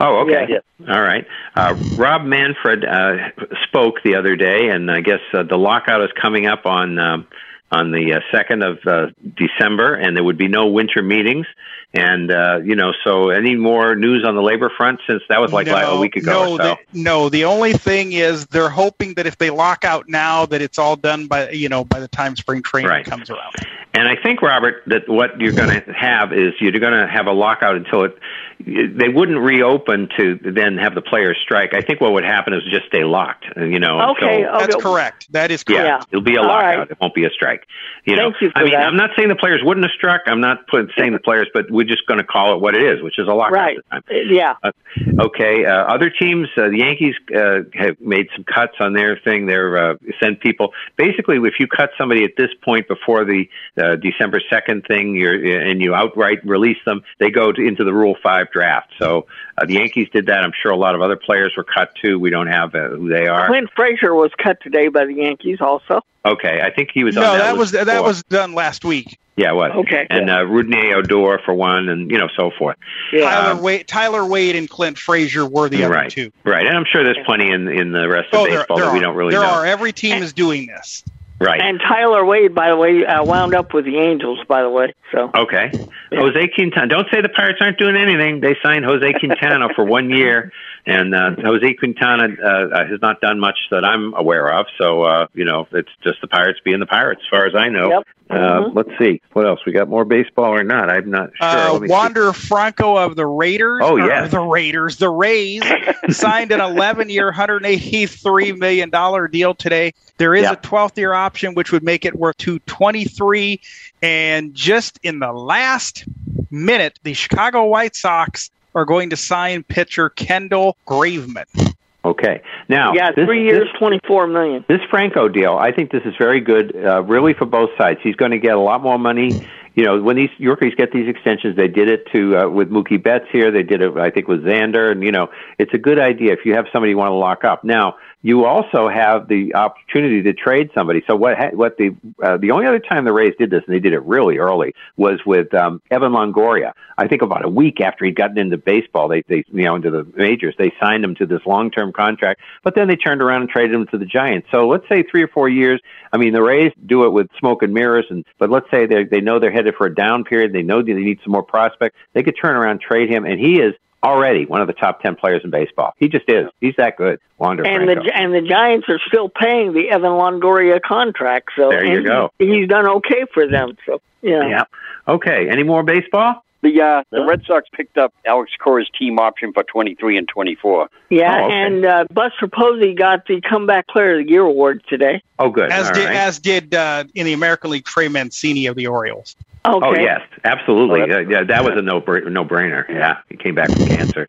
Oh, 0.00 0.20
okay. 0.20 0.46
Yeah, 0.48 0.94
All 0.94 1.02
right. 1.02 1.26
Uh, 1.54 1.74
Rob 1.96 2.22
Manfred 2.22 2.86
uh, 2.86 3.16
spoke 3.64 4.02
the 4.02 4.14
other 4.14 4.34
day, 4.34 4.68
and 4.68 4.90
I 4.90 5.00
guess 5.00 5.20
uh, 5.34 5.42
the 5.42 5.58
lockout 5.58 6.02
is 6.02 6.10
coming 6.20 6.46
up 6.46 6.64
on 6.64 6.98
um, 6.98 7.26
on 7.72 7.92
the 7.92 8.14
uh, 8.14 8.20
second 8.32 8.62
of 8.62 8.78
uh, 8.86 9.06
December, 9.36 9.94
and 9.94 10.16
there 10.16 10.24
would 10.24 10.38
be 10.38 10.48
no 10.48 10.66
winter 10.66 11.02
meetings. 11.02 11.46
And 11.92 12.30
uh, 12.30 12.60
you 12.64 12.76
know, 12.76 12.92
so 13.02 13.30
any 13.30 13.56
more 13.56 13.96
news 13.96 14.24
on 14.24 14.36
the 14.36 14.42
labor 14.42 14.70
front 14.76 15.00
since 15.08 15.22
that 15.28 15.40
was 15.40 15.52
like 15.52 15.66
no, 15.66 15.74
a 15.74 16.00
week 16.00 16.14
ago 16.14 16.32
no, 16.32 16.52
or 16.52 16.58
so? 16.58 16.76
the, 16.92 17.02
no. 17.02 17.28
The 17.28 17.44
only 17.46 17.72
thing 17.72 18.12
is 18.12 18.46
they're 18.46 18.70
hoping 18.70 19.14
that 19.14 19.26
if 19.26 19.38
they 19.38 19.50
lock 19.50 19.84
out 19.84 20.08
now, 20.08 20.46
that 20.46 20.62
it's 20.62 20.78
all 20.78 20.94
done 20.94 21.26
by 21.26 21.50
you 21.50 21.68
know 21.68 21.84
by 21.84 21.98
the 21.98 22.06
time 22.06 22.36
spring 22.36 22.62
training 22.62 22.88
Right. 22.90 23.04
comes 23.04 23.28
around. 23.28 23.54
And 23.92 24.06
I 24.06 24.14
think, 24.22 24.40
Robert, 24.40 24.84
that 24.86 25.08
what 25.08 25.40
you're 25.40 25.50
going 25.52 25.68
to 25.82 25.92
have 25.92 26.32
is 26.32 26.52
you're 26.60 26.70
going 26.78 26.92
to 26.92 27.08
have 27.08 27.26
a 27.26 27.32
lockout 27.32 27.74
until 27.74 28.04
it. 28.04 28.16
They 28.60 29.08
wouldn't 29.08 29.40
reopen 29.40 30.08
to 30.16 30.38
then 30.44 30.76
have 30.76 30.94
the 30.94 31.00
players 31.02 31.38
strike. 31.42 31.74
I 31.74 31.80
think 31.80 32.00
what 32.00 32.12
would 32.12 32.24
happen 32.24 32.52
is 32.52 32.62
just 32.70 32.86
stay 32.86 33.02
locked. 33.02 33.46
You 33.56 33.80
know. 33.80 34.12
Okay, 34.12 34.42
until, 34.44 34.58
That's 34.60 34.74
okay. 34.76 34.82
correct. 34.82 35.32
That 35.32 35.50
is 35.50 35.64
correct. 35.64 35.84
Yeah. 35.84 36.00
it'll 36.12 36.22
be 36.24 36.36
a 36.36 36.42
lockout. 36.42 36.78
right. 36.78 36.90
It 36.92 36.98
won't 37.00 37.14
be 37.14 37.24
a 37.24 37.30
strike. 37.30 37.59
You 38.04 38.16
know, 38.16 38.30
Thank 38.30 38.42
you 38.42 38.50
for 38.50 38.58
I 38.58 38.62
mean, 38.64 38.72
that. 38.72 38.86
I'm 38.86 38.96
not 38.96 39.10
saying 39.16 39.28
the 39.28 39.36
players 39.36 39.60
wouldn't 39.62 39.84
have 39.84 39.92
struck. 39.92 40.22
I'm 40.26 40.40
not 40.40 40.66
putting, 40.66 40.90
saying 40.98 41.12
the 41.12 41.20
players, 41.20 41.48
but 41.52 41.70
we're 41.70 41.86
just 41.86 42.06
going 42.06 42.18
to 42.18 42.24
call 42.24 42.54
it 42.54 42.60
what 42.60 42.74
it 42.74 42.82
is, 42.82 43.02
which 43.02 43.18
is 43.18 43.28
a 43.28 43.32
lockout. 43.32 43.52
Right. 43.52 43.78
Uh, 43.90 44.00
Yeah. 44.08 44.54
Uh, 44.62 44.72
okay. 45.20 45.64
Uh, 45.66 45.84
other 45.84 46.10
teams, 46.10 46.48
uh, 46.56 46.68
the 46.68 46.78
Yankees 46.78 47.14
uh, 47.34 47.60
have 47.74 48.00
made 48.00 48.28
some 48.34 48.44
cuts 48.44 48.74
on 48.80 48.92
their 48.92 49.18
thing. 49.18 49.46
They're 49.46 49.92
uh, 49.92 49.94
send 50.22 50.40
people. 50.40 50.72
Basically, 50.96 51.36
if 51.36 51.54
you 51.58 51.66
cut 51.66 51.90
somebody 51.98 52.24
at 52.24 52.32
this 52.36 52.50
point 52.64 52.88
before 52.88 53.24
the 53.24 53.48
uh, 53.76 53.96
December 53.96 54.40
second 54.50 54.84
thing, 54.86 55.14
you're 55.14 55.34
and 55.68 55.80
you 55.80 55.94
outright 55.94 56.44
release 56.44 56.78
them, 56.84 57.02
they 57.18 57.30
go 57.30 57.52
to, 57.52 57.60
into 57.60 57.84
the 57.84 57.92
Rule 57.92 58.16
Five 58.22 58.50
draft. 58.50 58.92
So 58.98 59.26
uh, 59.60 59.66
the 59.66 59.74
Yankees 59.74 60.08
did 60.12 60.26
that. 60.26 60.42
I'm 60.42 60.52
sure 60.60 60.72
a 60.72 60.76
lot 60.76 60.94
of 60.94 61.02
other 61.02 61.16
players 61.16 61.52
were 61.56 61.64
cut 61.64 61.94
too. 62.02 62.18
We 62.18 62.30
don't 62.30 62.46
have 62.48 62.74
uh, 62.74 62.88
who 62.90 63.08
they 63.08 63.26
are. 63.26 63.46
Clint 63.48 63.70
Frazier 63.76 64.14
was 64.14 64.30
cut 64.42 64.60
today 64.62 64.88
by 64.88 65.04
the 65.04 65.14
Yankees 65.14 65.58
also. 65.60 66.00
Okay, 66.24 66.60
I 66.62 66.70
think 66.70 66.90
he 66.92 67.04
was. 67.04 67.14
No, 67.14 67.22
on 67.22 67.38
that, 67.38 67.44
that 67.44 67.56
was 67.56 67.72
list 67.72 67.86
that 67.86 68.02
was 68.02 68.22
done 68.24 68.54
last 68.54 68.84
week. 68.84 69.18
Yeah, 69.36 69.52
it 69.52 69.54
was. 69.54 69.70
Okay. 69.74 70.06
And 70.10 70.28
uh, 70.28 70.38
Rougned 70.44 70.92
Odor 70.94 71.40
for 71.44 71.54
one, 71.54 71.88
and 71.88 72.10
you 72.10 72.18
know 72.18 72.28
so 72.36 72.50
forth. 72.58 72.76
Tyler 73.10 73.52
Um, 73.52 73.62
Wade, 73.62 73.88
Tyler 73.88 74.26
Wade, 74.26 74.54
and 74.54 74.68
Clint 74.68 74.98
Frazier 74.98 75.46
were 75.46 75.68
the 75.70 75.84
other 75.84 75.94
right, 75.94 76.10
two. 76.10 76.30
right. 76.44 76.66
And 76.66 76.76
I'm 76.76 76.84
sure 76.84 77.04
there's 77.04 77.24
plenty 77.24 77.50
in 77.50 77.68
in 77.68 77.92
the 77.92 78.06
rest 78.06 78.28
of 78.34 78.40
Oh, 78.40 78.44
there, 78.46 78.58
baseball 78.58 78.76
there 78.76 78.86
that 78.86 78.92
we 78.92 79.00
don't 79.00 79.16
really 79.16 79.30
there 79.32 79.40
know. 79.42 79.48
are. 79.48 79.64
Every 79.64 79.92
team 79.92 80.22
is 80.22 80.32
doing 80.34 80.66
this. 80.66 81.02
Right. 81.40 81.60
And 81.60 81.80
Tyler 81.80 82.24
Wade, 82.24 82.54
by 82.54 82.68
the 82.68 82.76
way, 82.76 83.04
uh, 83.06 83.24
wound 83.24 83.54
up 83.54 83.72
with 83.72 83.86
the 83.86 83.96
Angels, 83.96 84.40
by 84.46 84.62
the 84.62 84.68
way. 84.68 84.92
So 85.10 85.30
Okay. 85.34 85.72
Jose 86.12 86.48
Quintana. 86.54 86.88
Don't 86.88 87.06
say 87.12 87.22
the 87.22 87.28
Pirates 87.30 87.58
aren't 87.60 87.78
doing 87.78 87.96
anything. 87.96 88.40
They 88.40 88.56
signed 88.62 88.84
Jose 88.84 89.12
Quintana 89.20 89.68
for 89.74 89.84
one 89.84 90.10
year, 90.10 90.52
and 90.86 91.14
uh, 91.14 91.30
Jose 91.42 91.74
Quintana 91.74 92.24
uh, 92.24 92.86
has 92.86 93.00
not 93.00 93.20
done 93.20 93.38
much 93.38 93.56
that 93.70 93.84
I'm 93.84 94.12
aware 94.14 94.52
of. 94.52 94.66
So, 94.76 95.02
uh, 95.02 95.26
you 95.34 95.44
know, 95.44 95.66
it's 95.72 95.88
just 96.02 96.20
the 96.20 96.26
Pirates 96.28 96.60
being 96.64 96.80
the 96.80 96.86
Pirates, 96.86 97.22
as 97.24 97.28
far 97.30 97.46
as 97.46 97.54
I 97.54 97.68
know. 97.68 97.88
Yep. 97.90 98.06
Uh, 98.30 98.62
Mhm. 98.62 98.74
Let's 98.76 98.90
see. 98.98 99.20
What 99.32 99.46
else? 99.46 99.60
We 99.66 99.72
got 99.72 99.88
more 99.88 100.04
baseball 100.04 100.54
or 100.54 100.62
not? 100.62 100.88
I'm 100.88 101.10
not 101.10 101.30
sure. 101.36 101.46
Uh, 101.48 101.72
Let 101.72 101.82
me 101.82 101.88
see. 101.88 101.92
Wander 101.92 102.32
Franco 102.32 102.96
of 102.96 103.16
the 103.16 103.26
Raiders. 103.26 103.80
Oh, 103.84 103.98
or 103.98 104.06
yeah. 104.06 104.26
the 104.28 104.40
Raiders, 104.40 104.98
the 104.98 105.08
Rays 105.10 105.62
signed 106.10 106.52
an 106.52 106.60
11-year, 106.60 107.26
183 107.26 108.52
million 108.52 108.88
dollar 108.90 109.26
deal 109.28 109.54
today. 109.54 109.92
There 110.18 110.34
is 110.34 110.42
Yeah. 110.44 110.52
a 110.52 110.56
12th 110.56 110.96
year 110.96 111.12
option, 111.12 111.54
which 111.54 111.72
would 111.72 111.82
make 111.82 112.04
it 112.04 112.14
worth 112.16 112.36
223. 112.38 113.60
And 114.02 114.54
just 114.54 114.98
in 115.02 115.18
the 115.18 115.32
last 115.32 116.04
minute, 116.50 116.98
the 117.02 117.14
Chicago 117.14 117.64
White 117.64 117.96
Sox 117.96 118.50
are 118.74 118.84
going 118.84 119.10
to 119.10 119.16
sign 119.16 119.64
pitcher 119.64 120.10
Kendall 120.10 120.76
Graveman. 120.86 121.69
Okay. 122.10 122.42
Now, 122.68 122.92
yeah, 122.92 123.12
this- 123.12 123.24
three 123.24 123.44
years, 123.44 123.68
this- 123.70 123.78
twenty 123.78 124.00
four 124.06 124.26
million. 124.26 124.64
This 124.68 124.82
Franco 124.90 125.28
deal, 125.28 125.56
I 125.56 125.70
think 125.70 125.92
this 125.92 126.02
is 126.04 126.14
very 126.18 126.40
good, 126.40 126.74
uh, 126.76 127.02
really 127.02 127.34
for 127.34 127.46
both 127.46 127.70
sides. 127.78 128.00
He's 128.02 128.16
going 128.16 128.32
to 128.32 128.38
get 128.38 128.54
a 128.54 128.60
lot 128.60 128.82
more 128.82 128.98
money. 128.98 129.38
You 129.76 129.84
know, 129.84 130.02
when 130.02 130.16
these 130.16 130.30
Yorkies 130.40 130.76
get 130.76 130.90
these 130.90 131.08
extensions, 131.08 131.56
they 131.56 131.68
did 131.68 131.88
it 131.88 132.04
to 132.12 132.36
uh, 132.36 132.48
with 132.48 132.70
Mookie 132.70 133.00
Betts 133.00 133.26
here. 133.30 133.52
They 133.52 133.62
did 133.62 133.80
it, 133.80 133.96
I 133.96 134.10
think, 134.10 134.26
with 134.26 134.42
Xander, 134.44 134.90
and 134.90 135.04
you 135.04 135.12
know, 135.12 135.28
it's 135.58 135.72
a 135.72 135.78
good 135.78 136.00
idea 136.00 136.32
if 136.32 136.40
you 136.44 136.54
have 136.54 136.66
somebody 136.72 136.90
you 136.90 136.98
want 136.98 137.10
to 137.10 137.14
lock 137.14 137.44
up. 137.44 137.62
Now, 137.62 137.94
you 138.22 138.44
also 138.44 138.88
have 138.88 139.28
the 139.28 139.54
opportunity 139.54 140.22
to 140.22 140.34
trade 140.34 140.70
somebody. 140.74 141.02
So 141.06 141.16
what? 141.16 141.38
ha- 141.38 141.50
What 141.52 141.78
the 141.78 141.96
uh, 142.22 142.36
the 142.36 142.50
only 142.50 142.66
other 142.66 142.78
time 142.78 143.04
the 143.04 143.12
Rays 143.12 143.34
did 143.38 143.50
this, 143.50 143.62
and 143.66 143.74
they 143.74 143.80
did 143.80 143.94
it 143.94 144.02
really 144.02 144.38
early, 144.38 144.74
was 144.96 145.20
with 145.24 145.54
um, 145.54 145.80
Evan 145.90 146.12
Longoria. 146.12 146.72
I 146.98 147.08
think 147.08 147.22
about 147.22 147.44
a 147.44 147.48
week 147.48 147.80
after 147.80 148.04
he'd 148.04 148.16
gotten 148.16 148.36
into 148.36 148.58
baseball, 148.58 149.08
they 149.08 149.22
they 149.22 149.44
you 149.50 149.64
know 149.64 149.74
into 149.74 149.90
the 149.90 150.04
majors, 150.14 150.54
they 150.58 150.72
signed 150.78 151.02
him 151.02 151.14
to 151.16 151.26
this 151.26 151.40
long 151.46 151.70
term 151.70 151.92
contract. 151.92 152.40
But 152.62 152.74
then 152.74 152.88
they 152.88 152.96
turned 152.96 153.22
around 153.22 153.42
and 153.42 153.50
traded 153.50 153.74
him 153.74 153.86
to 153.86 153.98
the 153.98 154.04
Giants. 154.06 154.48
So 154.50 154.68
let's 154.68 154.88
say 154.88 155.02
three 155.02 155.22
or 155.22 155.28
four 155.28 155.48
years. 155.48 155.80
I 156.12 156.18
mean, 156.18 156.32
the 156.34 156.42
Rays 156.42 156.72
do 156.84 157.04
it 157.04 157.10
with 157.10 157.28
smoke 157.38 157.62
and 157.62 157.72
mirrors, 157.72 158.06
and 158.10 158.26
but 158.38 158.50
let's 158.50 158.66
say 158.70 158.84
they 158.84 159.04
they 159.04 159.20
know 159.20 159.38
they're 159.38 159.52
headed 159.52 159.76
for 159.76 159.86
a 159.86 159.94
down 159.94 160.24
period. 160.24 160.52
They 160.52 160.62
know 160.62 160.82
they 160.82 160.92
need 160.92 161.20
some 161.24 161.32
more 161.32 161.42
prospects. 161.42 161.96
They 162.12 162.22
could 162.22 162.36
turn 162.40 162.56
around, 162.56 162.82
trade 162.82 163.08
him, 163.08 163.24
and 163.24 163.40
he 163.40 163.60
is 163.60 163.74
already 164.02 164.46
one 164.46 164.60
of 164.60 164.66
the 164.66 164.72
top 164.72 165.00
ten 165.02 165.16
players 165.16 165.42
in 165.44 165.50
baseball. 165.50 165.94
He 165.98 166.08
just 166.08 166.28
is. 166.28 166.48
He's 166.60 166.74
that 166.76 166.96
good. 166.96 167.20
Wander 167.38 167.66
And 167.66 167.84
Franco. 167.84 168.04
the 168.04 168.16
and 168.16 168.34
the 168.34 168.42
Giants 168.42 168.88
are 168.88 169.00
still 169.06 169.28
paying 169.28 169.72
the 169.72 169.90
Evan 169.90 170.10
Longoria 170.12 170.80
contract. 170.80 171.50
So 171.56 171.68
There 171.70 171.84
you 171.84 172.02
go. 172.04 172.30
He's 172.38 172.68
done 172.68 172.86
okay 172.88 173.24
for 173.32 173.46
them. 173.46 173.76
So 173.86 174.00
yeah. 174.22 174.48
yeah. 174.48 174.64
Okay. 175.08 175.48
Any 175.50 175.62
more 175.62 175.82
baseball? 175.82 176.44
The 176.62 176.78
uh, 176.82 177.02
the 177.10 177.24
Red 177.24 177.42
Sox 177.46 177.66
picked 177.74 177.96
up 177.96 178.12
Alex 178.26 178.52
Cora's 178.62 178.90
team 178.98 179.18
option 179.18 179.54
for 179.54 179.62
23 179.62 180.18
and 180.18 180.28
24. 180.28 180.90
Yeah, 181.08 181.40
Oh, 181.40 181.46
okay. 181.46 181.54
and 181.54 181.86
uh, 181.86 182.04
Buster 182.12 182.48
Posey 182.48 182.92
got 182.94 183.24
the 183.26 183.40
Comeback 183.40 183.88
Player 183.88 184.20
of 184.20 184.26
the 184.26 184.30
Year 184.30 184.42
award 184.42 184.82
today. 184.86 185.22
Oh, 185.38 185.48
good. 185.48 185.70
As 185.72 185.86
All 185.86 185.94
did 185.94 186.04
right. 186.04 186.16
as 186.16 186.38
did 186.38 186.74
uh, 186.74 187.04
in 187.14 187.24
the 187.24 187.32
American 187.32 187.70
League 187.70 187.86
Trey 187.86 188.08
Mancini 188.08 188.66
of 188.66 188.76
the 188.76 188.86
Orioles. 188.88 189.36
Okay. 189.66 189.86
Oh 189.86 189.92
yes, 189.92 190.22
absolutely. 190.42 191.02
Uh, 191.02 191.18
yeah, 191.20 191.44
that 191.44 191.62
was 191.62 191.74
a 191.76 191.82
no 191.82 191.98
no 191.98 192.44
brainer. 192.46 192.88
Yeah, 192.88 193.18
he 193.28 193.36
came 193.36 193.54
back 193.54 193.74
from 193.74 193.84
cancer. 193.84 194.26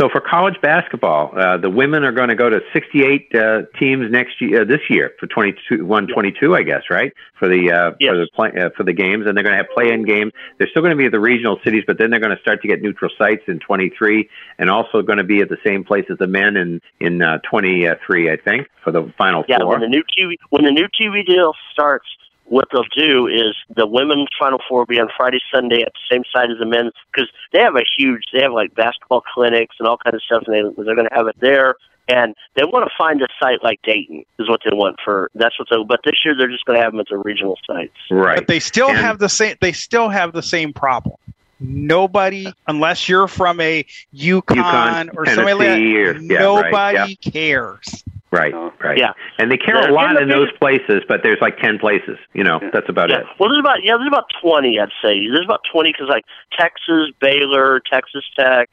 So 0.00 0.08
for 0.08 0.22
college 0.22 0.58
basketball, 0.62 1.38
uh, 1.38 1.58
the 1.58 1.68
women 1.68 2.02
are 2.02 2.12
going 2.12 2.30
to 2.30 2.34
go 2.34 2.48
to 2.48 2.60
68 2.72 3.34
uh, 3.34 3.62
teams 3.78 4.10
next 4.10 4.40
year, 4.40 4.62
uh, 4.62 4.64
this 4.64 4.80
year 4.88 5.12
for 5.20 5.26
22, 5.26 5.84
122, 5.84 6.56
I 6.56 6.62
guess, 6.62 6.82
right? 6.88 7.12
For 7.38 7.46
the 7.46 7.70
uh, 7.70 7.90
for 8.00 8.16
the 8.16 8.28
play, 8.34 8.52
uh, 8.58 8.70
for 8.74 8.84
the 8.84 8.94
games, 8.94 9.26
and 9.26 9.36
they're 9.36 9.44
going 9.44 9.52
to 9.52 9.62
have 9.62 9.70
play-in 9.74 10.06
games. 10.06 10.32
They're 10.56 10.68
still 10.68 10.82
going 10.82 10.92
to 10.92 10.96
be 10.96 11.04
at 11.04 11.12
the 11.12 11.20
regional 11.20 11.60
cities, 11.62 11.84
but 11.86 11.98
then 11.98 12.08
they're 12.10 12.20
going 12.20 12.34
to 12.34 12.40
start 12.40 12.62
to 12.62 12.68
get 12.68 12.80
neutral 12.80 13.10
sites 13.18 13.42
in 13.46 13.60
23, 13.60 14.28
and 14.58 14.70
also 14.70 15.02
going 15.02 15.18
to 15.18 15.24
be 15.24 15.40
at 15.40 15.50
the 15.50 15.58
same 15.62 15.84
place 15.84 16.06
as 16.10 16.16
the 16.16 16.26
men 16.26 16.56
in 16.56 16.80
in 17.00 17.20
uh, 17.20 17.38
23, 17.50 18.32
I 18.32 18.36
think, 18.36 18.68
for 18.82 18.92
the 18.92 19.12
final 19.18 19.44
Yeah, 19.46 19.58
four. 19.58 19.72
when 19.72 19.80
the 19.80 19.88
new 19.88 20.02
TV 20.18 20.36
when 20.48 20.64
the 20.64 20.72
new 20.72 20.88
TV 20.98 21.24
deal 21.26 21.52
starts, 21.70 22.06
what 22.46 22.68
they'll 22.72 22.84
do 22.94 23.26
is 23.26 23.56
the 23.74 23.86
women's 23.86 24.28
Final 24.38 24.58
Four 24.68 24.80
will 24.80 24.86
be 24.86 25.00
on 25.00 25.08
Friday, 25.16 25.40
Sunday 25.52 25.82
at 25.82 25.92
the 25.92 26.14
same 26.14 26.24
site 26.32 26.50
as 26.50 26.58
the 26.58 26.66
men's 26.66 26.92
because 27.12 27.30
they 27.52 27.60
have 27.60 27.76
a 27.76 27.84
huge. 27.96 28.22
They 28.32 28.42
have 28.42 28.52
like 28.52 28.74
basketball 28.74 29.22
clinics 29.22 29.76
and 29.78 29.88
all 29.88 29.98
kinds 29.98 30.16
of 30.16 30.22
stuff, 30.22 30.42
and 30.46 30.54
they 30.54 30.82
they're 30.84 30.94
going 30.94 31.08
to 31.08 31.14
have 31.14 31.26
it 31.26 31.36
there. 31.40 31.76
And 32.06 32.34
they 32.54 32.64
want 32.64 32.86
to 32.86 32.92
find 32.98 33.22
a 33.22 33.28
site 33.40 33.62
like 33.62 33.80
Dayton 33.82 34.26
is 34.38 34.46
what 34.46 34.60
they 34.62 34.76
want 34.76 34.96
for. 35.02 35.30
That's 35.34 35.58
what 35.58 35.68
they. 35.70 35.76
But 35.82 36.00
this 36.04 36.16
year 36.24 36.36
they're 36.36 36.50
just 36.50 36.66
going 36.66 36.78
to 36.78 36.82
have 36.82 36.92
them 36.92 37.00
at 37.00 37.06
the 37.08 37.16
regional 37.16 37.58
sites. 37.66 37.94
Right. 38.10 38.36
But 38.36 38.46
they 38.46 38.60
still 38.60 38.92
have 38.92 39.18
the 39.18 39.28
same. 39.28 39.56
They 39.60 39.72
still 39.72 40.10
have 40.10 40.32
the 40.32 40.42
same 40.42 40.74
problem. 40.74 41.16
Nobody, 41.60 42.52
unless 42.66 43.08
you're 43.08 43.28
from 43.28 43.58
a 43.60 43.86
Yukon, 44.12 44.58
UConn, 44.58 45.16
or 45.16 45.24
somebody 45.26 45.54
like 45.54 45.66
Tennessee, 45.68 45.96
or- 45.96 46.16
yeah, 46.18 46.38
nobody 46.40 46.96
right, 46.98 47.20
cares. 47.22 48.04
Right, 48.34 48.54
right. 48.82 48.98
Yeah. 48.98 49.12
And 49.38 49.50
they 49.50 49.56
care 49.56 49.76
Yeah, 49.76 49.90
a 49.90 49.92
lot 49.92 50.20
in 50.20 50.28
those 50.28 50.50
places, 50.60 51.02
but 51.06 51.22
there's 51.22 51.40
like 51.40 51.58
10 51.58 51.78
places. 51.78 52.18
You 52.32 52.42
know, 52.44 52.60
that's 52.72 52.88
about 52.88 53.10
Yeah. 53.10 53.20
it. 53.20 53.26
Well, 53.38 53.48
there's 53.48 53.60
about 53.60 53.84
yeah, 53.84 53.96
there's 53.96 54.08
about 54.08 54.26
twenty. 54.42 54.78
I'd 54.80 54.88
say 55.02 55.26
there's 55.28 55.44
about 55.44 55.60
twenty 55.70 55.92
because 55.92 56.08
like 56.08 56.24
Texas, 56.58 57.10
Baylor, 57.20 57.80
Texas 57.90 58.24
Tech, 58.36 58.70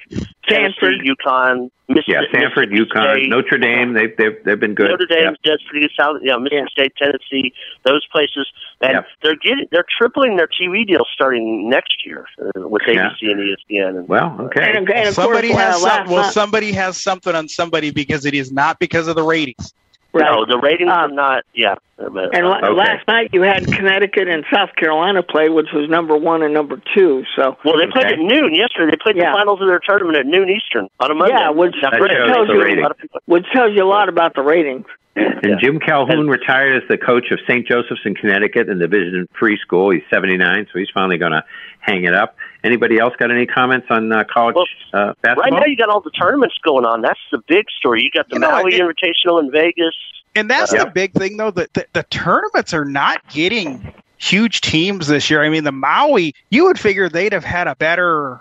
Tennessee, 0.47 0.99
UConn, 1.05 1.69
Mississippi, 1.93 2.11
Yeah, 2.11 2.22
Stanford, 2.30 2.69
UConn, 2.72 3.13
State, 3.18 3.30
Notre 3.30 3.57
Dame, 3.57 3.93
they've, 3.93 4.15
they've, 4.18 4.43
they've 4.43 4.59
been 4.59 4.73
good. 4.76 4.89
Notre 4.89 5.05
Dame, 5.05 5.35
that's 5.45 5.61
pretty 5.69 5.88
good. 5.88 5.91
South, 5.99 6.18
yeah, 6.22 6.38
Mississippi 6.38 6.69
State, 6.72 6.93
Tennessee, 6.97 7.53
those 7.84 8.05
places, 8.11 8.47
and 8.81 8.93
Yeah. 8.93 9.01
they're 9.23 9.35
getting 9.35 9.68
they're 9.72 9.85
tripling 9.97 10.38
their 10.38 10.47
TV 10.47 10.85
deal 10.88 11.05
starting 11.13 11.69
next 11.69 12.05
year 12.05 12.26
uh, 12.41 12.68
with 12.68 12.81
Yeah. 12.88 13.09
ABC 13.09 13.31
and 13.31 13.39
ESPN. 13.39 13.97
And, 13.99 14.07
Well, 14.07 14.35
okay. 14.41 14.73
And, 14.76 14.89
and 14.89 15.07
of 15.09 15.13
somebody 15.13 15.49
course, 15.49 15.61
has 15.63 15.81
some, 15.81 16.07
well, 16.07 16.22
night- 16.23 16.34
somebody 16.34 16.72
has 16.72 17.01
something 17.01 17.35
on 17.35 17.47
somebody 17.47 17.91
because 17.91 18.26
it 18.26 18.34
is 18.34 18.51
not 18.51 18.80
because 18.80 19.07
of 19.07 19.15
the 19.15 19.23
ratings. 19.23 19.73
No, 20.13 20.45
the 20.45 20.57
ratings 20.57 20.89
are 20.91 21.07
not. 21.07 21.45
Yeah, 21.53 21.76
but, 22.10 22.36
And 22.36 22.48
la- 22.48 22.60
uh, 22.64 22.73
last 22.73 23.07
night 23.07 23.30
you 23.34 23.41
had 23.41 23.65
Connecticut 23.68 24.28
and 24.28 24.45
South 24.53 24.69
Carolina 24.76 25.22
play, 25.23 25.49
which 25.49 25.68
was 25.73 25.90
number 25.90 26.15
one 26.18 26.41
and 26.44 26.53
number 26.53 26.82
two. 26.95 27.23
So 27.36 27.57
well, 27.65 27.78
they 27.78 27.88
played 27.91 28.06
at 28.06 28.19
noon 28.19 28.56
yesterday. 28.56 28.91
They 28.91 28.98
played 29.02 29.18
the 29.18 29.30
finals 29.32 29.61
of 29.61 29.68
their 29.68 29.80
tournament 29.80 30.18
at 30.18 30.26
noon 30.26 30.49
Eastern 30.49 30.88
on 30.99 31.11
a 31.11 31.15
Monday. 31.15 31.36
Yeah, 31.36 31.49
which, 31.49 31.76
Now, 31.82 31.90
which 31.91 31.99
granted, 32.11 32.34
tells 32.34 32.49
a 32.49 32.53
you 32.53 32.82
lot 32.82 32.91
of 32.91 32.98
people- 32.98 33.19
which 33.26 33.45
tells 33.53 33.76
you 33.76 33.84
a 33.84 33.88
lot 33.88 34.10
about 34.10 34.36
the 34.36 34.41
ratings. 34.41 34.86
And 35.14 35.60
Jim 35.60 35.80
Calhoun 35.80 36.28
retired 36.30 36.82
as 36.82 36.88
the 36.88 36.98
coach 36.98 37.32
of 37.32 37.40
St. 37.45 37.68
Joseph's 37.68 37.99
in 38.06 38.15
Connecticut 38.15 38.69
in 38.69 38.80
the 38.80 38.88
Division 38.88 39.28
Free 39.38 39.57
School. 39.57 39.90
He's 39.91 40.03
79, 40.10 40.68
so 40.72 40.80
he's 40.80 40.88
finally 40.94 41.18
going 41.18 41.34
to 41.34 41.44
hang 41.82 42.06
it 42.06 42.14
up. 42.15 42.38
Anybody 42.64 42.98
else 42.98 43.14
got 43.18 43.30
any 43.30 43.45
comments 43.45 43.88
on 43.90 44.11
uh, 44.14 44.23
college 44.32 44.56
uh, 44.94 45.14
basketball? 45.22 45.44
Right 45.44 45.52
now, 45.52 45.65
you 45.65 45.76
got 45.76 45.90
all 45.90 45.99
the 45.99 46.11
tournaments 46.11 46.56
going 46.64 46.86
on. 46.86 47.02
That's 47.02 47.19
the 47.32 47.40
big 47.48 47.65
story. 47.78 48.03
You 48.03 48.11
got 48.11 48.30
the 48.30 48.36
You 48.36 48.40
know, 48.40 48.52
Maui 48.52 48.73
Invitational 48.73 49.41
in 49.41 49.52
Vegas. 49.52 49.95
And 50.35 50.49
that's 50.49 50.73
Yeah. 50.73 50.85
the 50.85 50.91
big 50.91 51.13
thing, 51.13 51.37
though. 51.37 51.51
That 51.51 51.73
the, 51.73 51.85
the 51.93 52.03
tournaments 52.03 52.73
are 52.73 52.85
not 52.85 53.27
getting 53.29 53.93
huge 54.17 54.61
teams 54.61 55.07
this 55.07 55.29
year. 55.29 55.43
I 55.43 55.49
mean, 55.49 55.63
the 55.63 55.71
Maui, 55.71 56.33
you 56.49 56.65
would 56.65 56.79
figure 56.79 57.09
they'd 57.09 57.33
have 57.33 57.43
had 57.43 57.67
a 57.67 57.75
better 57.75 58.39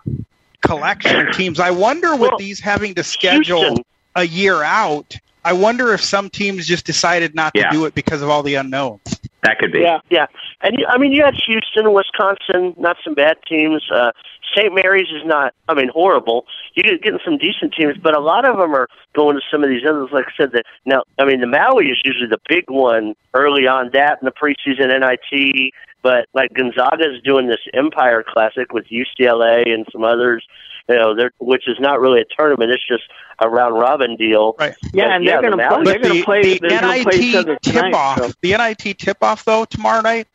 collection 0.63 1.27
of 1.27 1.35
teams. 1.35 1.59
I 1.59 1.71
wonder 1.71 2.15
with 2.17 2.33
these 2.39 2.61
having 2.61 2.95
to 2.95 3.03
schedule 3.03 3.61
Houston. 3.61 3.85
a 4.17 4.25
year 4.25 4.63
out. 4.63 5.17
I 5.45 5.55
wonder 5.55 5.95
if 5.95 6.03
some 6.03 6.29
teams 6.29 6.67
just 6.67 6.85
decided 6.85 7.35
not 7.35 7.55
to 7.55 7.67
do 7.71 7.87
it 7.87 7.95
because 7.95 8.21
of 8.21 8.29
all 8.29 8.43
the 8.43 8.57
unknowns. 8.57 9.01
That 9.43 9.59
could 9.59 9.73
be. 9.73 9.81
Yeah, 9.81 10.01
yeah. 10.11 10.27
And 10.61 10.79
you, 10.79 10.87
I 10.87 10.99
mean, 10.99 11.13
you 11.13 11.25
had 11.25 11.35
Houston, 11.47 11.95
Wisconsin, 11.95 12.75
not 12.77 12.99
some 13.03 13.15
bad 13.15 13.39
teams. 13.49 13.83
Uh, 13.91 14.13
St. 14.57 14.75
Mary's 14.75 15.09
is 15.09 15.25
not, 15.25 15.55
I 15.69 15.75
mean, 15.75 15.89
horrible. 15.93 16.45
You're 16.75 16.99
getting 16.99 17.21
some 17.25 17.39
decent 17.39 17.75
teams, 17.75 17.97
but 18.03 18.17
a 18.17 18.21
lot 18.21 18.45
of 18.45 18.57
them 18.59 18.75
are 18.75 18.89
going 19.15 19.37
to 19.37 19.43
some 19.51 19.63
of 19.63 19.71
these 19.71 19.83
others. 19.89 20.09
Like 20.13 20.27
I 20.27 20.33
said, 20.37 20.53
that 20.53 20.65
now, 20.85 21.03
I 21.19 21.25
mean, 21.25 21.41
the 21.41 21.47
Maui 21.47 21.87
is 21.87 22.01
usually 22.05 22.29
the 22.29 22.41
big 22.49 22.65
one 22.69 23.15
early 23.35 23.67
on. 23.67 23.91
That 23.93 24.19
in 24.21 24.27
the 24.27 24.33
preseason 24.33 24.89
NIT, 24.99 25.73
but 26.03 26.27
like 26.35 26.53
Gonzaga 26.55 27.05
is 27.15 27.23
doing 27.23 27.47
this 27.49 27.61
Empire 27.75 28.25
Classic 28.27 28.73
with 28.73 28.87
UCLA 28.87 29.73
and 29.73 29.87
some 29.93 30.05
others. 30.05 30.45
You 30.89 30.97
know, 30.97 31.15
they're, 31.15 31.31
which 31.39 31.69
is 31.69 31.77
not 31.79 32.01
really 32.01 32.21
a 32.21 32.25
tournament; 32.37 32.73
it's 32.73 32.87
just 32.89 33.05
a 33.39 33.49
round 33.49 33.79
robin 33.79 34.17
deal. 34.17 34.57
Right. 34.59 34.75
Yeah, 34.93 35.15
and 35.15 35.27
they're 35.27 35.41
the 35.43 35.51
gonna 35.51 35.69
play- 35.69 35.85
they're 35.85 35.99
gonna 36.03 36.15
the, 36.15 36.23
play- 36.25 36.59
the 36.59 36.69
they're 36.69 36.81
play 37.03 37.15
each 37.17 37.35
NIT 37.35 37.63
tonight, 37.63 37.83
tip 37.91 37.95
off. 37.95 38.19
so- 38.19 38.33
The 38.41 38.57
NIT 38.57 38.99
tip 38.99 39.23
off 39.23 39.45
though 39.45 39.65
tomorrow 39.67 40.01
night, 40.01 40.27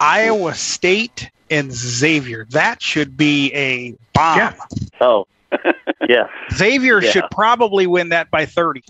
Iowa 0.00 0.54
State 0.54 1.30
and 1.50 1.72
Xavier. 1.72 2.46
That 2.50 2.82
should 2.82 3.16
be 3.16 3.52
a 3.54 3.94
bomb. 4.12 4.54
Oh, 5.00 5.26
yeah. 6.08 6.26
Xavier 6.52 7.02
Yeah. 7.02 7.10
should 7.10 7.24
probably 7.30 7.86
win 7.86 8.08
that 8.10 8.30
by 8.30 8.46
thirty. 8.46 8.82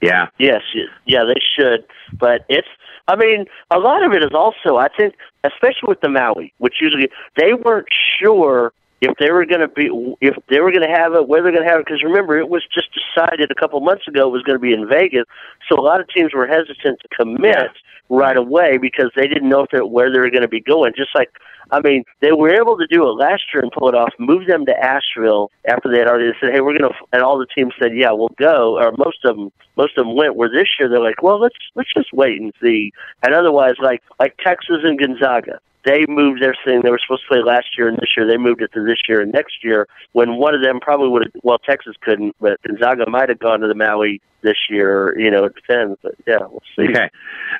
Yeah. 0.00 0.26
Yes, 0.38 0.60
yeah, 1.06 1.24
they 1.24 1.40
should. 1.56 1.84
But 2.12 2.44
it's, 2.50 2.68
I 3.08 3.16
mean, 3.16 3.46
a 3.70 3.78
lot 3.78 4.02
of 4.04 4.12
it 4.12 4.22
is 4.22 4.32
also, 4.34 4.76
I 4.76 4.88
think, 4.94 5.14
especially 5.44 5.88
with 5.88 6.02
the 6.02 6.10
Maui, 6.10 6.52
which 6.58 6.74
usually 6.80 7.08
they 7.36 7.54
weren't 7.54 7.86
sure 8.20 8.74
if 9.00 9.16
they 9.18 9.30
were 9.30 9.46
going 9.46 9.60
to 9.62 9.68
be, 9.68 9.88
if 10.20 10.34
they 10.50 10.60
were 10.60 10.70
going 10.72 10.86
to 10.86 10.94
have 10.94 11.14
it, 11.14 11.26
where 11.26 11.42
they're 11.42 11.52
going 11.52 11.64
to 11.64 11.70
have 11.70 11.80
it. 11.80 11.86
Because 11.86 12.02
remember, 12.02 12.38
it 12.38 12.48
was 12.50 12.62
just 12.72 12.88
decided 12.92 13.50
a 13.50 13.54
couple 13.54 13.80
months 13.80 14.06
ago 14.06 14.28
it 14.28 14.30
was 14.30 14.42
going 14.42 14.56
to 14.56 14.62
be 14.62 14.74
in 14.74 14.86
Vegas. 14.88 15.24
So 15.68 15.78
a 15.78 15.80
lot 15.82 16.00
of 16.00 16.08
teams 16.08 16.34
were 16.34 16.46
hesitant 16.46 17.00
to 17.00 17.08
commit 17.16 17.70
right 18.08 18.36
away 18.36 18.78
because 18.78 19.10
they 19.16 19.26
didn't 19.26 19.48
know 19.48 19.62
if 19.62 19.70
they, 19.70 19.80
where 19.80 20.12
they 20.12 20.18
were 20.18 20.30
going 20.30 20.42
to 20.42 20.48
be 20.48 20.60
going. 20.60 20.92
Just 20.96 21.14
like, 21.14 21.30
I 21.70 21.80
mean, 21.80 22.04
they 22.20 22.32
were 22.32 22.54
able 22.54 22.76
to 22.76 22.86
do 22.86 23.02
it 23.08 23.12
last 23.12 23.42
year 23.52 23.62
and 23.62 23.72
pull 23.72 23.88
it 23.88 23.94
off, 23.94 24.12
move 24.18 24.46
them 24.46 24.66
to 24.66 24.72
Asheville 24.72 25.50
after 25.66 25.90
they 25.90 25.98
had 25.98 26.08
already 26.08 26.32
said, 26.40 26.52
"Hey, 26.52 26.60
we're 26.60 26.78
going 26.78 26.90
to," 26.90 26.98
and 27.12 27.22
all 27.22 27.38
the 27.38 27.46
teams 27.46 27.72
said, 27.80 27.96
"Yeah, 27.96 28.12
we'll 28.12 28.34
go," 28.36 28.78
or 28.78 28.92
most 28.98 29.24
of 29.24 29.36
them, 29.36 29.50
most 29.76 29.96
of 29.96 30.06
them 30.06 30.14
went. 30.14 30.36
Where 30.36 30.50
this 30.50 30.68
year 30.78 30.88
they're 30.88 31.00
like, 31.00 31.22
"Well, 31.22 31.40
let's 31.40 31.56
let's 31.74 31.92
just 31.94 32.12
wait 32.12 32.40
and 32.40 32.52
see." 32.62 32.92
And 33.22 33.34
otherwise, 33.34 33.74
like 33.80 34.02
like 34.20 34.36
Texas 34.44 34.78
and 34.84 34.98
Gonzaga, 34.98 35.58
they 35.84 36.06
moved 36.08 36.42
their 36.42 36.56
thing. 36.64 36.80
They 36.82 36.90
were 36.90 36.98
supposed 36.98 37.22
to 37.22 37.28
play 37.28 37.42
last 37.42 37.76
year 37.76 37.88
and 37.88 37.98
this 37.98 38.16
year. 38.16 38.26
They 38.26 38.36
moved 38.36 38.62
it 38.62 38.72
to 38.72 38.84
this 38.84 38.98
year 39.08 39.20
and 39.20 39.32
next 39.32 39.62
year. 39.62 39.86
When 40.12 40.36
one 40.36 40.54
of 40.54 40.62
them 40.62 40.80
probably 40.80 41.08
would 41.08 41.24
have, 41.24 41.42
well, 41.42 41.58
Texas 41.58 41.94
couldn't, 42.00 42.34
but 42.40 42.60
Gonzaga 42.62 43.08
might 43.08 43.28
have 43.28 43.38
gone 43.38 43.60
to 43.60 43.68
the 43.68 43.74
Maui 43.74 44.20
this 44.42 44.56
year. 44.70 45.18
You 45.18 45.30
know, 45.30 45.44
it 45.44 45.54
depends. 45.54 45.98
But 46.02 46.14
yeah, 46.26 46.38
we'll 46.40 46.62
see. 46.76 46.88
Okay. 46.88 47.10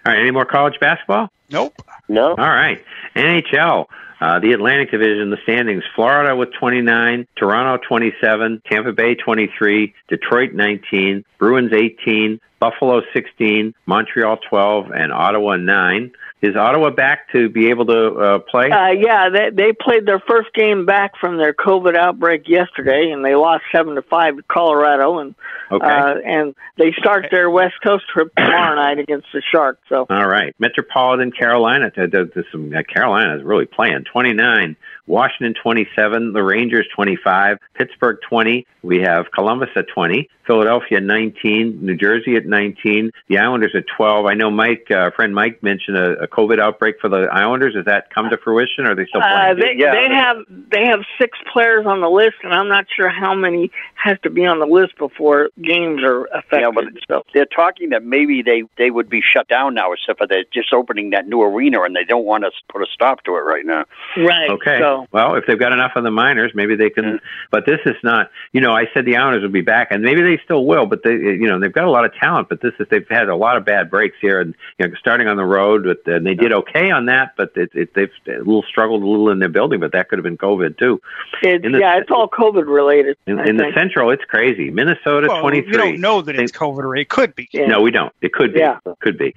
All 0.07 0.13
right. 0.13 0.19
Any 0.19 0.31
more 0.31 0.45
college 0.45 0.79
basketball? 0.81 1.31
Nope. 1.51 1.75
No. 2.09 2.31
All 2.31 2.37
right. 2.37 2.83
NHL. 3.15 3.87
Uh, 4.21 4.39
the 4.39 4.53
Atlantic 4.53 4.91
Division, 4.91 5.31
the 5.31 5.37
standings: 5.43 5.83
Florida 5.95 6.35
with 6.35 6.49
29, 6.59 7.27
Toronto 7.37 7.83
27, 7.87 8.63
Tampa 8.71 8.93
Bay 8.93 9.17
23, 9.17 9.93
Detroit 10.09 10.53
19, 10.55 11.25
Bruins 11.37 11.73
18, 11.75 12.41
Buffalo 12.59 13.03
16, 13.13 13.75
Montreal 13.85 14.39
12, 14.49 14.93
and 14.93 15.13
Ottawa 15.13 15.57
9. 15.57 16.13
Is 16.43 16.56
Ottawa 16.56 16.90
back 16.90 17.31
to 17.32 17.48
be 17.48 17.70
able 17.70 17.86
to 17.86 18.15
uh, 18.16 18.39
play? 18.40 18.70
Uh, 18.70 18.90
yeah, 18.90 19.31
they 19.31 19.48
they 19.51 19.73
played 19.73 20.05
their 20.05 20.20
first 20.20 20.52
game 20.52 20.85
back 20.85 21.16
from 21.19 21.39
their 21.39 21.55
COVID 21.55 21.97
outbreak 21.97 22.48
yesterday, 22.48 23.11
and 23.12 23.24
they 23.24 23.35
lost 23.35 23.65
seven 23.73 23.94
to 23.94 24.02
five 24.02 24.36
to 24.36 24.43
Colorado, 24.43 25.19
and 25.20 25.35
Okay. 25.73 25.86
uh, 25.86 26.16
and 26.19 26.55
they 26.77 26.93
start 26.93 27.28
their 27.31 27.48
West 27.48 27.77
Coast 27.82 28.05
trip 28.12 28.31
tomorrow 28.36 28.74
night 28.74 28.98
against 28.98 29.28
the 29.32 29.40
Sharks. 29.51 29.81
So 29.89 30.06
All 30.11 30.27
right. 30.28 30.55
Metropolitan 30.59 31.32
Carolina. 31.32 31.90
th- 31.90 32.11
th- 32.11 32.35
th- 32.35 32.47
some, 32.52 32.70
uh, 32.74 32.82
Carolina 32.82 33.36
is 33.36 33.43
really 33.43 33.65
playing. 33.65 34.05
29. 34.05 34.77
Washington 35.07 35.55
27. 35.63 36.33
The 36.33 36.43
Rangers 36.43 36.87
25. 36.95 37.59
Pittsburgh 37.75 38.19
20. 38.29 38.67
We 38.83 39.01
have 39.01 39.27
Columbus 39.33 39.71
at 39.77 39.87
20. 39.89 40.29
Philadelphia 40.47 41.01
19. 41.01 41.79
New 41.81 41.97
Jersey 41.97 42.37
at 42.37 42.47
19. 42.47 43.11
The 43.29 43.39
Islanders 43.39 43.73
at 43.75 43.85
12. 43.97 44.27
I 44.27 44.35
know 44.35 44.51
Mike, 44.51 44.91
uh, 44.91 45.11
friend 45.11 45.35
Mike 45.35 45.63
mentioned 45.63 45.97
a, 45.97 46.23
a 46.23 46.29
COVID 46.29 46.61
outbreak 46.61 46.97
for 47.01 47.09
the 47.09 47.29
Islanders. 47.33 47.75
Has 47.77 47.87
that 47.87 48.13
come 48.15 48.29
to 48.31 48.37
fruition 48.37 48.87
or 48.87 48.93
are 48.93 48.95
they 48.95 49.07
still 49.07 49.23
uh, 49.23 49.55
playing? 49.55 49.59
they 49.59 49.85
they 49.85 50.15
have 50.15 50.37
they 50.71 50.85
have 50.87 51.01
six 51.19 51.39
players 51.53 51.87
on 51.87 52.01
the 52.01 52.09
list, 52.09 52.37
and 52.43 52.53
I'm 52.53 52.69
not 52.69 52.87
sure 52.95 53.09
how 53.09 53.35
many 53.35 53.71
have 53.95 54.21
to 54.23 54.31
be 54.31 54.45
on 54.45 54.59
the 54.59 54.67
list 54.67 54.99
before 54.99 55.51
games 55.63 56.03
are 56.05 56.27
affected. 56.27 56.61
Yeah, 56.61 56.71
but 56.75 56.85
so. 57.09 57.23
they're 57.33 57.47
talking 57.47 57.91
that 57.91 58.05
maybe 58.05 58.43
they 58.43 58.65
they 58.77 58.91
would 58.91 59.09
be 59.09 59.23
shut 59.23 59.49
down 59.49 59.75
now, 59.75 59.93
except 59.93 60.19
for 60.19 60.27
they're 60.27 60.45
just 60.53 60.73
opening 60.73 61.11
that 61.11 61.27
new 61.27 61.43
arena, 61.43 61.83
and 61.83 61.97
they 61.97 62.05
don't 62.05 62.25
want 62.25 62.45
to 62.45 62.51
put 62.71 62.83
a 62.83 62.87
stop 62.93 63.25
to 63.25 63.37
it 63.37 63.41
right 63.41 63.65
now. 63.65 63.85
Right. 64.17 64.51
Okay. 64.51 64.79
So 64.79 64.94
so. 65.03 65.07
Well, 65.12 65.35
if 65.37 65.45
they've 65.47 65.59
got 65.59 65.73
enough 65.73 65.93
of 65.97 66.05
the 66.05 66.11
miners, 66.11 66.53
maybe 66.55 66.77
they 66.77 66.91
can. 66.91 67.21
But 67.51 67.66
this 67.66 67.81
is 67.87 67.97
not. 68.03 68.31
You 68.53 68.61
know, 68.61 68.73
I 68.73 68.85
said 68.93 69.05
the 69.05 69.16
Islanders 69.16 69.43
will 69.43 69.51
be 69.51 69.61
back, 69.62 69.89
and 69.91 70.03
maybe 70.03 70.23
they 70.23 70.41
still 70.45 70.65
will. 70.66 70.87
But 70.87 71.03
they, 71.03 71.12
you 71.12 71.47
know, 71.49 71.59
they've 71.61 71.73
got 71.73 71.85
a 71.85 71.91
lot 71.91 72.05
of 72.05 72.15
talent. 72.15 72.49
But 72.49 72.61
this 72.61 72.73
is 72.79 72.87
they've 72.91 73.07
had 73.09 73.29
a 73.29 73.37
lot 73.37 73.57
of 73.57 73.65
bad 73.65 73.91
breaks 73.91 74.16
here, 74.21 74.41
and 74.41 74.55
you 74.79 74.87
know, 74.89 74.95
starting 74.99 75.29
on 75.29 75.37
the 75.37 75.45
road. 75.45 75.85
With, 75.87 76.07
and 76.07 76.27
they 76.27 76.35
did 76.35 76.53
okay 76.53 76.91
on 76.91 77.07
that, 77.07 77.35
but 77.37 77.53
it, 77.57 77.71
it, 77.75 77.95
they've 77.95 78.11
a 78.29 78.39
little 78.39 78.62
struggled 78.69 79.03
a 79.03 79.07
little 79.07 79.31
in 79.31 79.39
their 79.39 79.49
building. 79.49 79.81
But 79.81 79.93
that 79.93 80.09
could 80.09 80.19
have 80.19 80.25
been 80.25 80.39
COVID 80.39 80.79
too. 80.79 81.01
It's, 81.43 81.62
the- 81.65 81.79
yeah, 81.79 81.99
it's 81.99 82.11
all 82.11 82.29
COVID 82.29 82.66
related. 82.66 83.16
In, 83.27 83.39
in 83.41 83.57
the. 83.57 83.73
Central, 83.75 84.11
it's 84.11 84.25
crazy. 84.25 84.71
Minnesota 84.71 85.27
Well, 85.29 85.41
twenty 85.41 85.62
three. 85.62 85.73
you 85.73 85.79
don't 85.79 86.01
know 86.01 86.23
that 86.23 86.37
it's 86.37 86.53
COVID 86.53 86.79
or 86.85 86.97
it 86.97 87.09
could 87.09 87.35
be. 87.35 87.49
No, 87.55 87.81
we 87.83 87.91
don't. 87.91 88.12
It 88.21 88.33
could 88.33 88.53
be. 88.55 88.61
Yeah. 88.61 88.79
Could 89.01 89.19
be. 89.19 89.35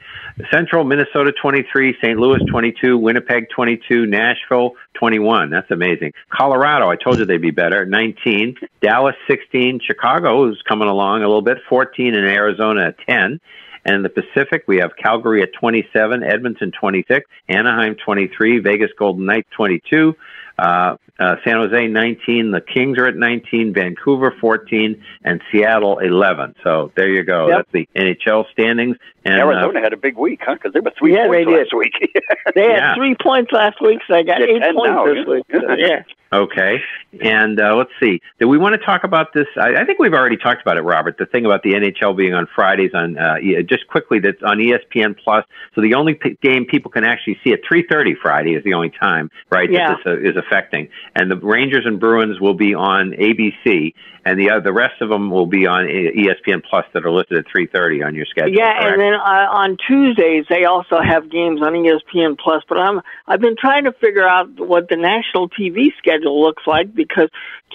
Central 0.51 0.83
Minnesota 0.83 1.31
23, 1.41 1.95
St. 2.01 2.19
Louis 2.19 2.39
22, 2.49 2.97
Winnipeg 2.97 3.49
22, 3.49 4.05
Nashville 4.05 4.71
21. 4.99 5.49
That's 5.49 5.69
amazing. 5.71 6.13
Colorado, 6.29 6.89
I 6.89 6.95
told 6.95 7.19
you 7.19 7.25
they'd 7.25 7.37
be 7.37 7.51
better. 7.51 7.85
19. 7.85 8.55
Dallas 8.81 9.15
16. 9.29 9.79
Chicago 9.83 10.49
is 10.49 10.61
coming 10.67 10.87
along 10.87 11.23
a 11.23 11.27
little 11.27 11.41
bit. 11.41 11.57
14 11.69 12.15
and 12.15 12.27
Arizona 12.27 12.87
at 12.87 12.97
10. 13.07 13.39
And 13.85 13.95
in 13.95 14.03
the 14.03 14.09
Pacific, 14.09 14.63
we 14.67 14.77
have 14.77 14.91
Calgary 15.01 15.41
at 15.41 15.53
27, 15.53 16.21
Edmonton 16.21 16.71
26, 16.71 17.25
Anaheim 17.47 17.95
23, 17.95 18.59
Vegas 18.59 18.91
Golden 18.99 19.25
Knights 19.25 19.47
22, 19.55 20.13
uh, 20.57 20.95
uh, 21.19 21.35
San 21.43 21.55
Jose 21.57 21.87
19, 21.87 22.51
the 22.51 22.61
Kings 22.61 22.97
are 22.97 23.07
at 23.07 23.15
19, 23.15 23.73
Vancouver 23.73 24.33
14, 24.39 25.03
and 25.23 25.41
Seattle 25.51 25.99
11. 25.99 26.55
So 26.63 26.91
there 26.95 27.09
you 27.09 27.23
go. 27.23 27.47
Yep. 27.47 27.57
That's 27.57 27.71
the 27.71 27.89
NHL 27.99 28.45
standings. 28.51 28.97
And 29.25 29.39
Arizona 29.39 29.79
uh, 29.79 29.83
had 29.83 29.93
a 29.93 29.97
big 29.97 30.17
week, 30.17 30.41
huh? 30.43 30.53
Because 30.55 30.73
they 30.73 30.79
were 30.79 30.91
three 30.97 31.13
Yeah, 31.15 31.27
they 31.27 31.43
points 31.43 31.51
did. 31.51 31.59
last 31.59 31.73
week. 31.75 31.93
They 32.55 32.63
had 32.63 32.77
Yeah. 32.77 32.95
three 32.95 33.15
points 33.21 33.51
last 33.51 33.81
week, 33.81 33.99
so 34.07 34.13
they 34.13 34.23
got 34.23 34.39
Yeah, 34.39 34.55
eight 34.55 34.59
ten 34.61 34.73
points 34.75 34.87
now, 34.95 35.05
this 35.05 35.17
yeah. 35.17 35.33
week. 35.33 35.43
So, 35.51 35.73
yeah. 35.75 36.03
Okay. 36.31 36.81
And 37.21 37.59
uh, 37.59 37.75
let's 37.75 37.91
see. 38.01 38.21
Do 38.39 38.47
we 38.47 38.57
want 38.57 38.79
to 38.79 38.85
talk 38.85 39.03
about 39.03 39.33
this? 39.33 39.47
I, 39.55 39.75
I 39.75 39.85
think 39.85 39.99
we've 39.99 40.13
already 40.13 40.37
talked 40.37 40.61
about 40.61 40.77
it, 40.77 40.81
Robert. 40.81 41.17
The 41.17 41.25
thing 41.25 41.45
about 41.45 41.63
the 41.63 41.73
NHL 41.73 42.17
being 42.17 42.33
on 42.33 42.47
Fridays 42.53 42.91
on 42.93 43.17
uh, 43.17 43.37
just 43.67 43.87
quickly 43.87 44.19
that's 44.19 44.41
on 44.43 44.57
ESPN 44.57 45.17
Plus. 45.17 45.45
So 45.73 45.81
the 45.81 45.93
only 45.93 46.15
p- 46.15 46.37
game 46.41 46.65
people 46.65 46.91
can 46.91 47.03
actually 47.03 47.39
see 47.43 47.53
at 47.53 47.61
3:30 47.63 48.17
Friday 48.21 48.55
is 48.55 48.63
the 48.63 48.73
only 48.73 48.89
time, 48.89 49.31
right? 49.49 49.71
Yeah. 49.71 49.89
That 49.89 49.97
this 50.03 50.13
uh, 50.13 50.29
is 50.29 50.35
affecting. 50.35 50.89
And 51.15 51.31
the 51.31 51.37
Rangers 51.37 51.85
and 51.85 51.99
Bruins 51.99 52.39
will 52.39 52.55
be 52.55 52.75
on 52.75 53.11
ABC, 53.11 53.93
and 54.27 54.37
the 54.37 54.49
uh, 54.49 54.59
the 54.59 54.73
rest 54.73 55.01
of 55.01 55.09
them 55.09 55.31
will 55.31 55.45
be 55.45 55.65
on 55.67 55.85
ESPN 55.85 56.61
Plus 56.69 56.85
that 56.93 57.05
are 57.05 57.11
listed 57.11 57.37
at 57.37 57.45
3:30 57.45 58.05
on 58.05 58.13
your 58.13 58.25
schedule. 58.25 58.53
Yeah, 58.53 58.73
correct? 58.73 58.91
and 58.91 59.01
then 59.01 59.13
uh, 59.13 59.47
on 59.49 59.77
Tuesdays 59.87 60.45
they 60.49 60.65
also 60.65 60.99
have 61.01 61.31
games 61.31 61.61
on 61.61 61.71
ESPN 61.71 62.37
Plus. 62.37 62.61
But 62.67 62.77
I'm 62.77 63.01
I've 63.25 63.39
been 63.39 63.55
trying 63.57 63.85
to 63.85 63.93
figure 63.93 64.27
out 64.27 64.59
what 64.59 64.89
the 64.89 64.97
national 64.97 65.49
TV 65.49 65.95
schedule 65.97 66.41
looks 66.41 66.63
like 66.67 66.93
because 66.93 67.29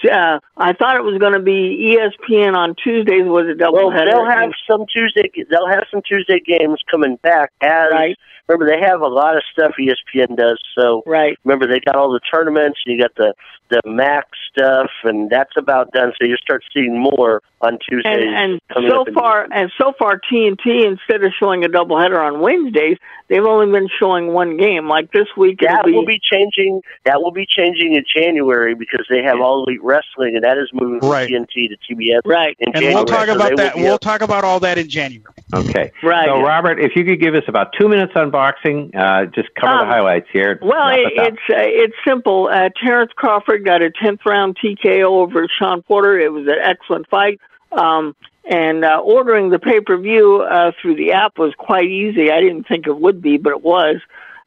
uh, 0.05 0.39
I 0.57 0.73
thought 0.73 0.95
it 0.97 1.03
was 1.03 1.17
going 1.19 1.33
to 1.33 1.39
be 1.39 1.97
ESPN 1.97 2.55
on 2.55 2.75
Tuesdays 2.83 3.25
was 3.25 3.45
a 3.47 3.55
Well, 3.71 3.91
doubleheader. 3.91 4.11
they'll 4.11 4.29
have 4.29 4.51
some 4.69 4.85
Tuesday. 4.91 5.29
They'll 5.49 5.67
have 5.67 5.85
some 5.91 6.01
Tuesday 6.07 6.39
games 6.39 6.79
coming 6.89 7.17
back. 7.23 7.51
As 7.61 7.91
Right. 7.91 8.17
remember, 8.47 8.65
they 8.65 8.81
have 8.85 9.01
a 9.01 9.07
lot 9.07 9.35
of 9.35 9.43
stuff 9.51 9.73
ESPN 9.79 10.35
does. 10.35 10.59
So 10.77 11.03
right. 11.05 11.37
remember, 11.43 11.67
they 11.67 11.79
got 11.79 11.95
all 11.95 12.11
the 12.11 12.19
tournaments. 12.33 12.79
You 12.85 12.99
got 13.01 13.15
the 13.15 13.33
the 13.69 13.81
Mac 13.85 14.27
stuff, 14.51 14.91
and 15.03 15.29
that's 15.31 15.53
about 15.57 15.91
done. 15.93 16.13
So 16.21 16.27
you 16.27 16.35
start 16.37 16.63
seeing 16.73 16.99
more 16.99 17.41
on 17.61 17.79
Tuesdays. 17.89 18.05
and 18.05 18.61
and 18.73 18.89
so 18.89 19.05
far 19.13 19.47
and 19.51 19.71
so 19.81 19.93
far 19.97 20.19
TNT 20.31 20.85
instead 20.85 21.23
of 21.23 21.31
showing 21.39 21.63
a 21.63 21.69
doubleheader 21.69 22.19
on 22.19 22.41
Wednesdays, 22.41 22.97
they've 23.29 23.43
only 23.45 23.71
been 23.71 23.87
showing 23.99 24.27
one 24.33 24.57
game. 24.57 24.87
Like 24.87 25.11
this 25.11 25.27
week, 25.37 25.59
that 25.61 25.85
will 25.85 26.05
be 26.05 26.19
changing. 26.21 26.81
That 27.05 27.21
will 27.21 27.31
be 27.31 27.47
changing 27.47 27.93
in 27.93 28.03
January 28.13 28.75
because 28.75 29.07
they 29.09 29.23
have 29.23 29.39
all 29.39 29.63
elite 29.63 29.81
wrestling, 29.93 30.35
and 30.35 30.43
that 30.43 30.57
is 30.57 30.69
moving 30.73 30.99
from 30.99 31.09
Right. 31.09 31.29
TNT 31.29 31.67
to 31.69 31.77
TBS. 31.87 32.21
Right. 32.25 32.55
In 32.59 32.69
And 32.69 32.75
January, 32.75 32.95
we'll 32.95 33.05
talk 33.05 33.27
so 33.27 33.35
about 33.35 33.55
that. 33.57 33.75
We'll 33.75 33.93
up- 33.95 34.01
talk 34.01 34.21
about 34.21 34.43
all 34.43 34.59
that 34.61 34.77
in 34.77 34.89
January. 34.89 35.23
Okay. 35.53 35.91
Right. 36.01 36.25
So, 36.25 36.41
Robert, 36.41 36.79
if 36.79 36.95
you 36.95 37.05
could 37.05 37.19
give 37.21 37.35
us 37.35 37.43
about 37.47 37.67
two 37.79 37.87
minutes 37.87 38.13
on 38.15 38.31
boxing, 38.31 38.91
uh, 38.95 39.25
just 39.25 39.49
cover 39.55 39.73
Um, 39.73 39.87
the 39.87 39.93
highlights 39.93 40.27
here. 40.33 40.57
Well, 40.61 40.89
it, 40.89 41.13
it's 41.15 41.37
uh, 41.49 41.57
it's 41.57 41.95
simple. 42.07 42.49
Uh, 42.51 42.69
Terrence 42.83 43.11
Crawford 43.15 43.63
got 43.65 43.81
a 43.81 43.91
tenth 43.91 44.21
round 44.25 44.57
TKO 44.57 45.03
over 45.21 45.47
Shawn 45.59 45.81
Porter. 45.83 46.19
It 46.19 46.31
was 46.31 46.47
an 46.47 46.57
excellent 46.61 47.07
fight. 47.09 47.39
Um, 47.71 48.15
and 48.45 48.83
uh, 48.83 48.99
ordering 49.03 49.49
the 49.49 49.59
pay 49.59 49.79
per 49.79 49.97
view 49.97 50.41
uh, 50.41 50.71
through 50.81 50.95
the 50.95 51.11
app 51.13 51.37
was 51.37 51.53
quite 51.57 51.85
easy. 51.89 52.31
I 52.31 52.41
didn't 52.41 52.67
think 52.67 52.87
it 52.87 52.97
would 52.99 53.21
be, 53.21 53.37
but 53.37 53.51
it 53.51 53.61
was. 53.61 53.97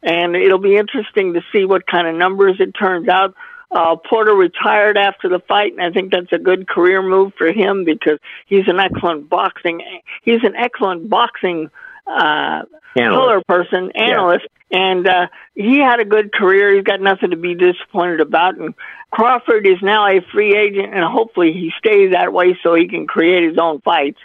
And 0.03 0.37
it'll 0.37 0.59
be 0.59 0.77
interesting 0.77 1.33
to 1.35 1.41
see 1.53 1.65
what 1.65 1.87
kind 1.87 2.07
of 2.07 2.15
numbers 2.15 2.57
it 2.61 2.73
turns 2.73 3.09
out. 3.09 3.35
Uh, 3.71 3.97
Porter 3.97 4.35
retired 4.35 4.97
after 4.97 5.29
the 5.29 5.41
fight, 5.41 5.73
and 5.73 5.83
I 5.83 5.91
think 5.91 6.13
that's 6.13 6.33
a 6.33 6.39
good 6.39 6.69
career 6.69 7.03
move 7.03 7.33
for 7.37 7.53
him 7.53 7.85
because 7.85 8.19
he's 8.47 8.69
an 8.69 8.79
excellent 8.79 9.29
boxing. 9.29 9.81
He's 10.23 10.45
an 10.45 10.55
excellent 10.57 11.11
boxing 11.11 11.71
uh, 12.07 12.63
color 12.95 13.43
person, 13.49 13.91
analyst, 13.95 14.47
and 14.71 15.07
uh, 15.07 15.27
he 15.55 15.81
had 15.81 16.01
a 16.01 16.05
good 16.05 16.33
career. 16.33 16.75
He's 16.75 16.85
got 16.85 17.01
nothing 17.01 17.31
to 17.31 17.37
be 17.37 17.55
disappointed 17.55 18.21
about. 18.21 18.57
And 18.57 18.75
Crawford 19.11 19.67
is 19.67 19.79
now 19.83 20.07
a 20.07 20.21
free 20.33 20.57
agent, 20.57 20.95
and 20.95 21.05
hopefully 21.05 21.53
he 21.53 21.73
stays 21.79 22.13
that 22.13 22.33
way 22.33 22.59
so 22.63 22.75
he 22.75 22.89
can 22.89 23.07
create 23.07 23.49
his 23.49 23.59
own 23.59 23.81
fights. 23.81 24.19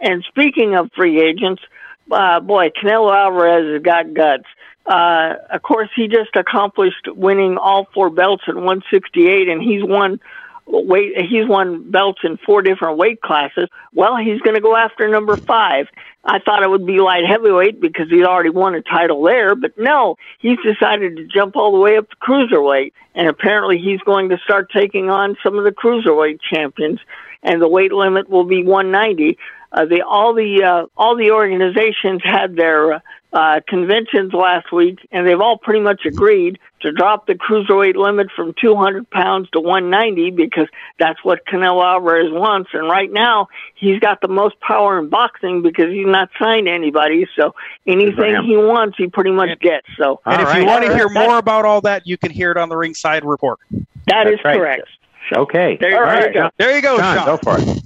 And 0.00 0.24
speaking 0.28 0.74
of 0.74 0.90
free 0.96 1.20
agents, 1.20 1.62
uh, 2.10 2.40
boy, 2.40 2.70
Canelo 2.70 3.14
Alvarez 3.14 3.72
has 3.72 3.82
got 3.82 4.14
guts. 4.14 4.44
Uh, 4.88 5.34
of 5.50 5.60
course, 5.62 5.90
he 5.94 6.08
just 6.08 6.34
accomplished 6.34 7.08
winning 7.08 7.58
all 7.58 7.86
four 7.92 8.08
belts 8.08 8.44
at 8.48 8.54
168, 8.54 9.48
and 9.48 9.62
he's 9.62 9.84
won 9.84 10.18
weight. 10.66 11.12
He's 11.28 11.46
won 11.46 11.90
belts 11.90 12.20
in 12.24 12.38
four 12.38 12.62
different 12.62 12.96
weight 12.96 13.20
classes. 13.20 13.68
Well, 13.92 14.16
he's 14.16 14.40
going 14.40 14.54
to 14.54 14.62
go 14.62 14.74
after 14.74 15.06
number 15.06 15.36
five. 15.36 15.88
I 16.24 16.38
thought 16.38 16.62
it 16.62 16.70
would 16.70 16.86
be 16.86 17.00
light 17.00 17.24
heavyweight 17.26 17.80
because 17.80 18.08
he'd 18.08 18.24
already 18.24 18.50
won 18.50 18.74
a 18.74 18.82
title 18.82 19.22
there, 19.22 19.54
but 19.54 19.72
no, 19.76 20.16
he's 20.40 20.58
decided 20.64 21.16
to 21.16 21.24
jump 21.24 21.54
all 21.56 21.72
the 21.72 21.78
way 21.78 21.96
up 21.98 22.08
to 22.08 22.16
cruiserweight, 22.16 22.92
and 23.14 23.28
apparently 23.28 23.78
he's 23.78 24.00
going 24.00 24.30
to 24.30 24.38
start 24.38 24.70
taking 24.74 25.10
on 25.10 25.36
some 25.42 25.58
of 25.58 25.64
the 25.64 25.70
cruiserweight 25.70 26.40
champions, 26.40 26.98
and 27.42 27.60
the 27.60 27.68
weight 27.68 27.92
limit 27.92 28.28
will 28.28 28.44
be 28.44 28.62
190. 28.62 29.38
Uh, 29.70 29.84
the 29.84 30.02
all 30.02 30.34
the 30.34 30.64
uh, 30.64 30.86
all 30.96 31.14
the 31.14 31.30
organizations 31.30 32.22
had 32.24 32.56
their 32.56 32.94
uh, 32.94 33.00
conventions 33.32 34.32
last 34.32 34.72
week, 34.72 34.98
and 35.12 35.26
they've 35.26 35.40
all 35.40 35.58
pretty 35.58 35.80
much 35.80 36.02
agreed 36.06 36.58
to 36.80 36.92
drop 36.92 37.26
the 37.26 37.34
cruiserweight 37.34 37.96
limit 37.96 38.28
from 38.34 38.54
200 38.60 39.10
pounds 39.10 39.50
to 39.50 39.60
190 39.60 40.30
because 40.30 40.68
that's 40.98 41.22
what 41.24 41.44
Canelo 41.46 41.84
Alvarez 41.84 42.30
wants. 42.32 42.70
And 42.72 42.88
right 42.88 43.10
now, 43.12 43.48
he's 43.74 43.98
got 44.00 44.20
the 44.20 44.28
most 44.28 44.58
power 44.60 44.98
in 44.98 45.08
boxing 45.08 45.60
because 45.62 45.90
he's 45.92 46.06
not 46.06 46.30
signed 46.38 46.68
anybody. 46.68 47.26
So 47.36 47.54
anything 47.86 48.44
he 48.44 48.56
wants, 48.56 48.96
he 48.96 49.08
pretty 49.08 49.32
much 49.32 49.58
gets. 49.60 49.86
So 49.98 50.20
And 50.24 50.40
if 50.40 50.54
you 50.56 50.64
want 50.64 50.84
to 50.86 50.94
hear 50.94 51.08
more 51.08 51.38
about 51.38 51.64
all 51.64 51.80
that, 51.82 52.06
you 52.06 52.16
can 52.16 52.30
hear 52.30 52.50
it 52.52 52.56
on 52.56 52.68
the 52.68 52.76
Ringside 52.76 53.24
Report. 53.24 53.58
that 54.06 54.26
is 54.26 54.34
That's 54.36 54.44
right. 54.44 54.56
correct. 54.58 54.88
Okay. 55.36 55.76
There, 55.80 55.98
All 55.98 56.06
there 56.06 56.20
right. 56.20 56.34
you 56.34 56.40
go. 56.40 56.50
There 56.56 56.74
you 56.76 56.80
go, 56.82 56.96
John, 56.96 57.16
Sean. 57.16 57.26
go 57.26 57.36
for 57.36 57.58
it. 57.60 57.82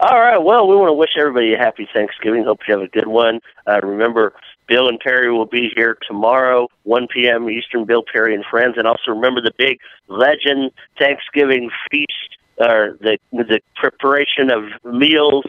All 0.00 0.20
right. 0.20 0.36
Well, 0.36 0.66
we 0.68 0.76
want 0.76 0.88
to 0.90 0.92
wish 0.94 1.10
everybody 1.18 1.54
a 1.54 1.56
happy 1.56 1.88
Thanksgiving. 1.94 2.44
Hope 2.44 2.60
you 2.68 2.74
have 2.74 2.82
a 2.82 2.88
good 2.88 3.06
one. 3.06 3.40
Uh, 3.66 3.80
remember, 3.82 4.34
Bill 4.66 4.88
and 4.88 4.98
Perry 4.98 5.30
will 5.30 5.46
be 5.46 5.70
here 5.74 5.98
tomorrow, 6.06 6.68
1 6.84 7.08
p.m. 7.12 7.48
Eastern. 7.50 7.84
Bill 7.84 8.02
Perry 8.10 8.34
and 8.34 8.44
friends, 8.50 8.74
and 8.76 8.86
also 8.86 9.10
remember 9.10 9.40
the 9.40 9.52
big 9.56 9.78
Legend 10.08 10.70
Thanksgiving 10.98 11.70
feast, 11.90 12.38
or 12.58 12.96
the 13.00 13.18
the 13.32 13.60
preparation 13.76 14.50
of 14.50 14.64
meals, 14.84 15.44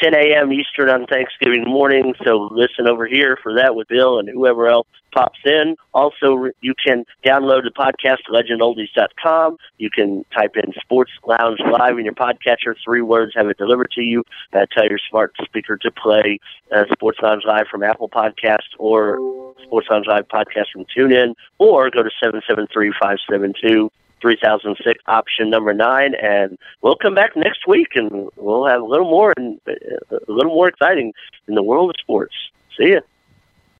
10 0.00 0.14
a.m. 0.14 0.52
Eastern 0.52 0.88
on 0.88 1.06
Thanksgiving 1.06 1.64
morning. 1.64 2.14
So 2.24 2.48
listen 2.52 2.86
over 2.88 3.06
here 3.06 3.36
for 3.42 3.54
that 3.54 3.74
with 3.74 3.88
Bill 3.88 4.18
and 4.18 4.28
whoever 4.28 4.68
else 4.68 4.86
pops 5.12 5.38
in. 5.44 5.76
Also, 5.92 6.50
you 6.60 6.74
can 6.74 7.04
download 7.24 7.62
the 7.64 7.70
podcast 7.70 8.18
legendoldies.com. 8.30 9.56
You 9.78 9.90
can 9.90 10.24
type 10.32 10.56
in 10.56 10.72
Sports 10.80 11.10
Lounge 11.26 11.58
Live 11.60 11.98
in 11.98 12.04
your 12.04 12.14
podcatcher, 12.14 12.74
three 12.84 13.02
words, 13.02 13.32
have 13.34 13.48
it 13.48 13.58
delivered 13.58 13.90
to 13.92 14.02
you. 14.02 14.24
Uh, 14.52 14.66
tell 14.72 14.86
your 14.86 15.00
smart 15.10 15.34
speaker 15.44 15.76
to 15.78 15.90
play 15.90 16.38
uh, 16.72 16.84
Sports 16.92 17.18
Lounge 17.22 17.42
Live 17.44 17.66
from 17.70 17.82
Apple 17.82 18.08
Podcast 18.08 18.68
or 18.78 19.54
Sports 19.64 19.88
Lounge 19.90 20.06
Live 20.06 20.28
podcast 20.28 20.66
from 20.72 20.84
TuneIn, 20.96 21.34
or 21.58 21.90
go 21.90 22.02
to 22.02 22.10
773-572 22.22 23.90
3006 24.20 25.02
option 25.06 25.50
number 25.50 25.72
nine 25.74 26.14
and 26.14 26.58
we'll 26.82 26.96
come 26.96 27.14
back 27.14 27.36
next 27.36 27.66
week 27.66 27.88
and 27.94 28.28
we'll 28.36 28.66
have 28.66 28.82
a 28.82 28.84
little 28.84 29.10
more 29.10 29.32
and 29.36 29.60
uh, 29.68 29.72
a 30.10 30.32
little 30.32 30.54
more 30.54 30.68
exciting 30.68 31.12
in 31.48 31.54
the 31.54 31.62
world 31.62 31.90
of 31.90 31.96
sports. 32.00 32.34
See 32.76 32.92
ya 32.92 33.00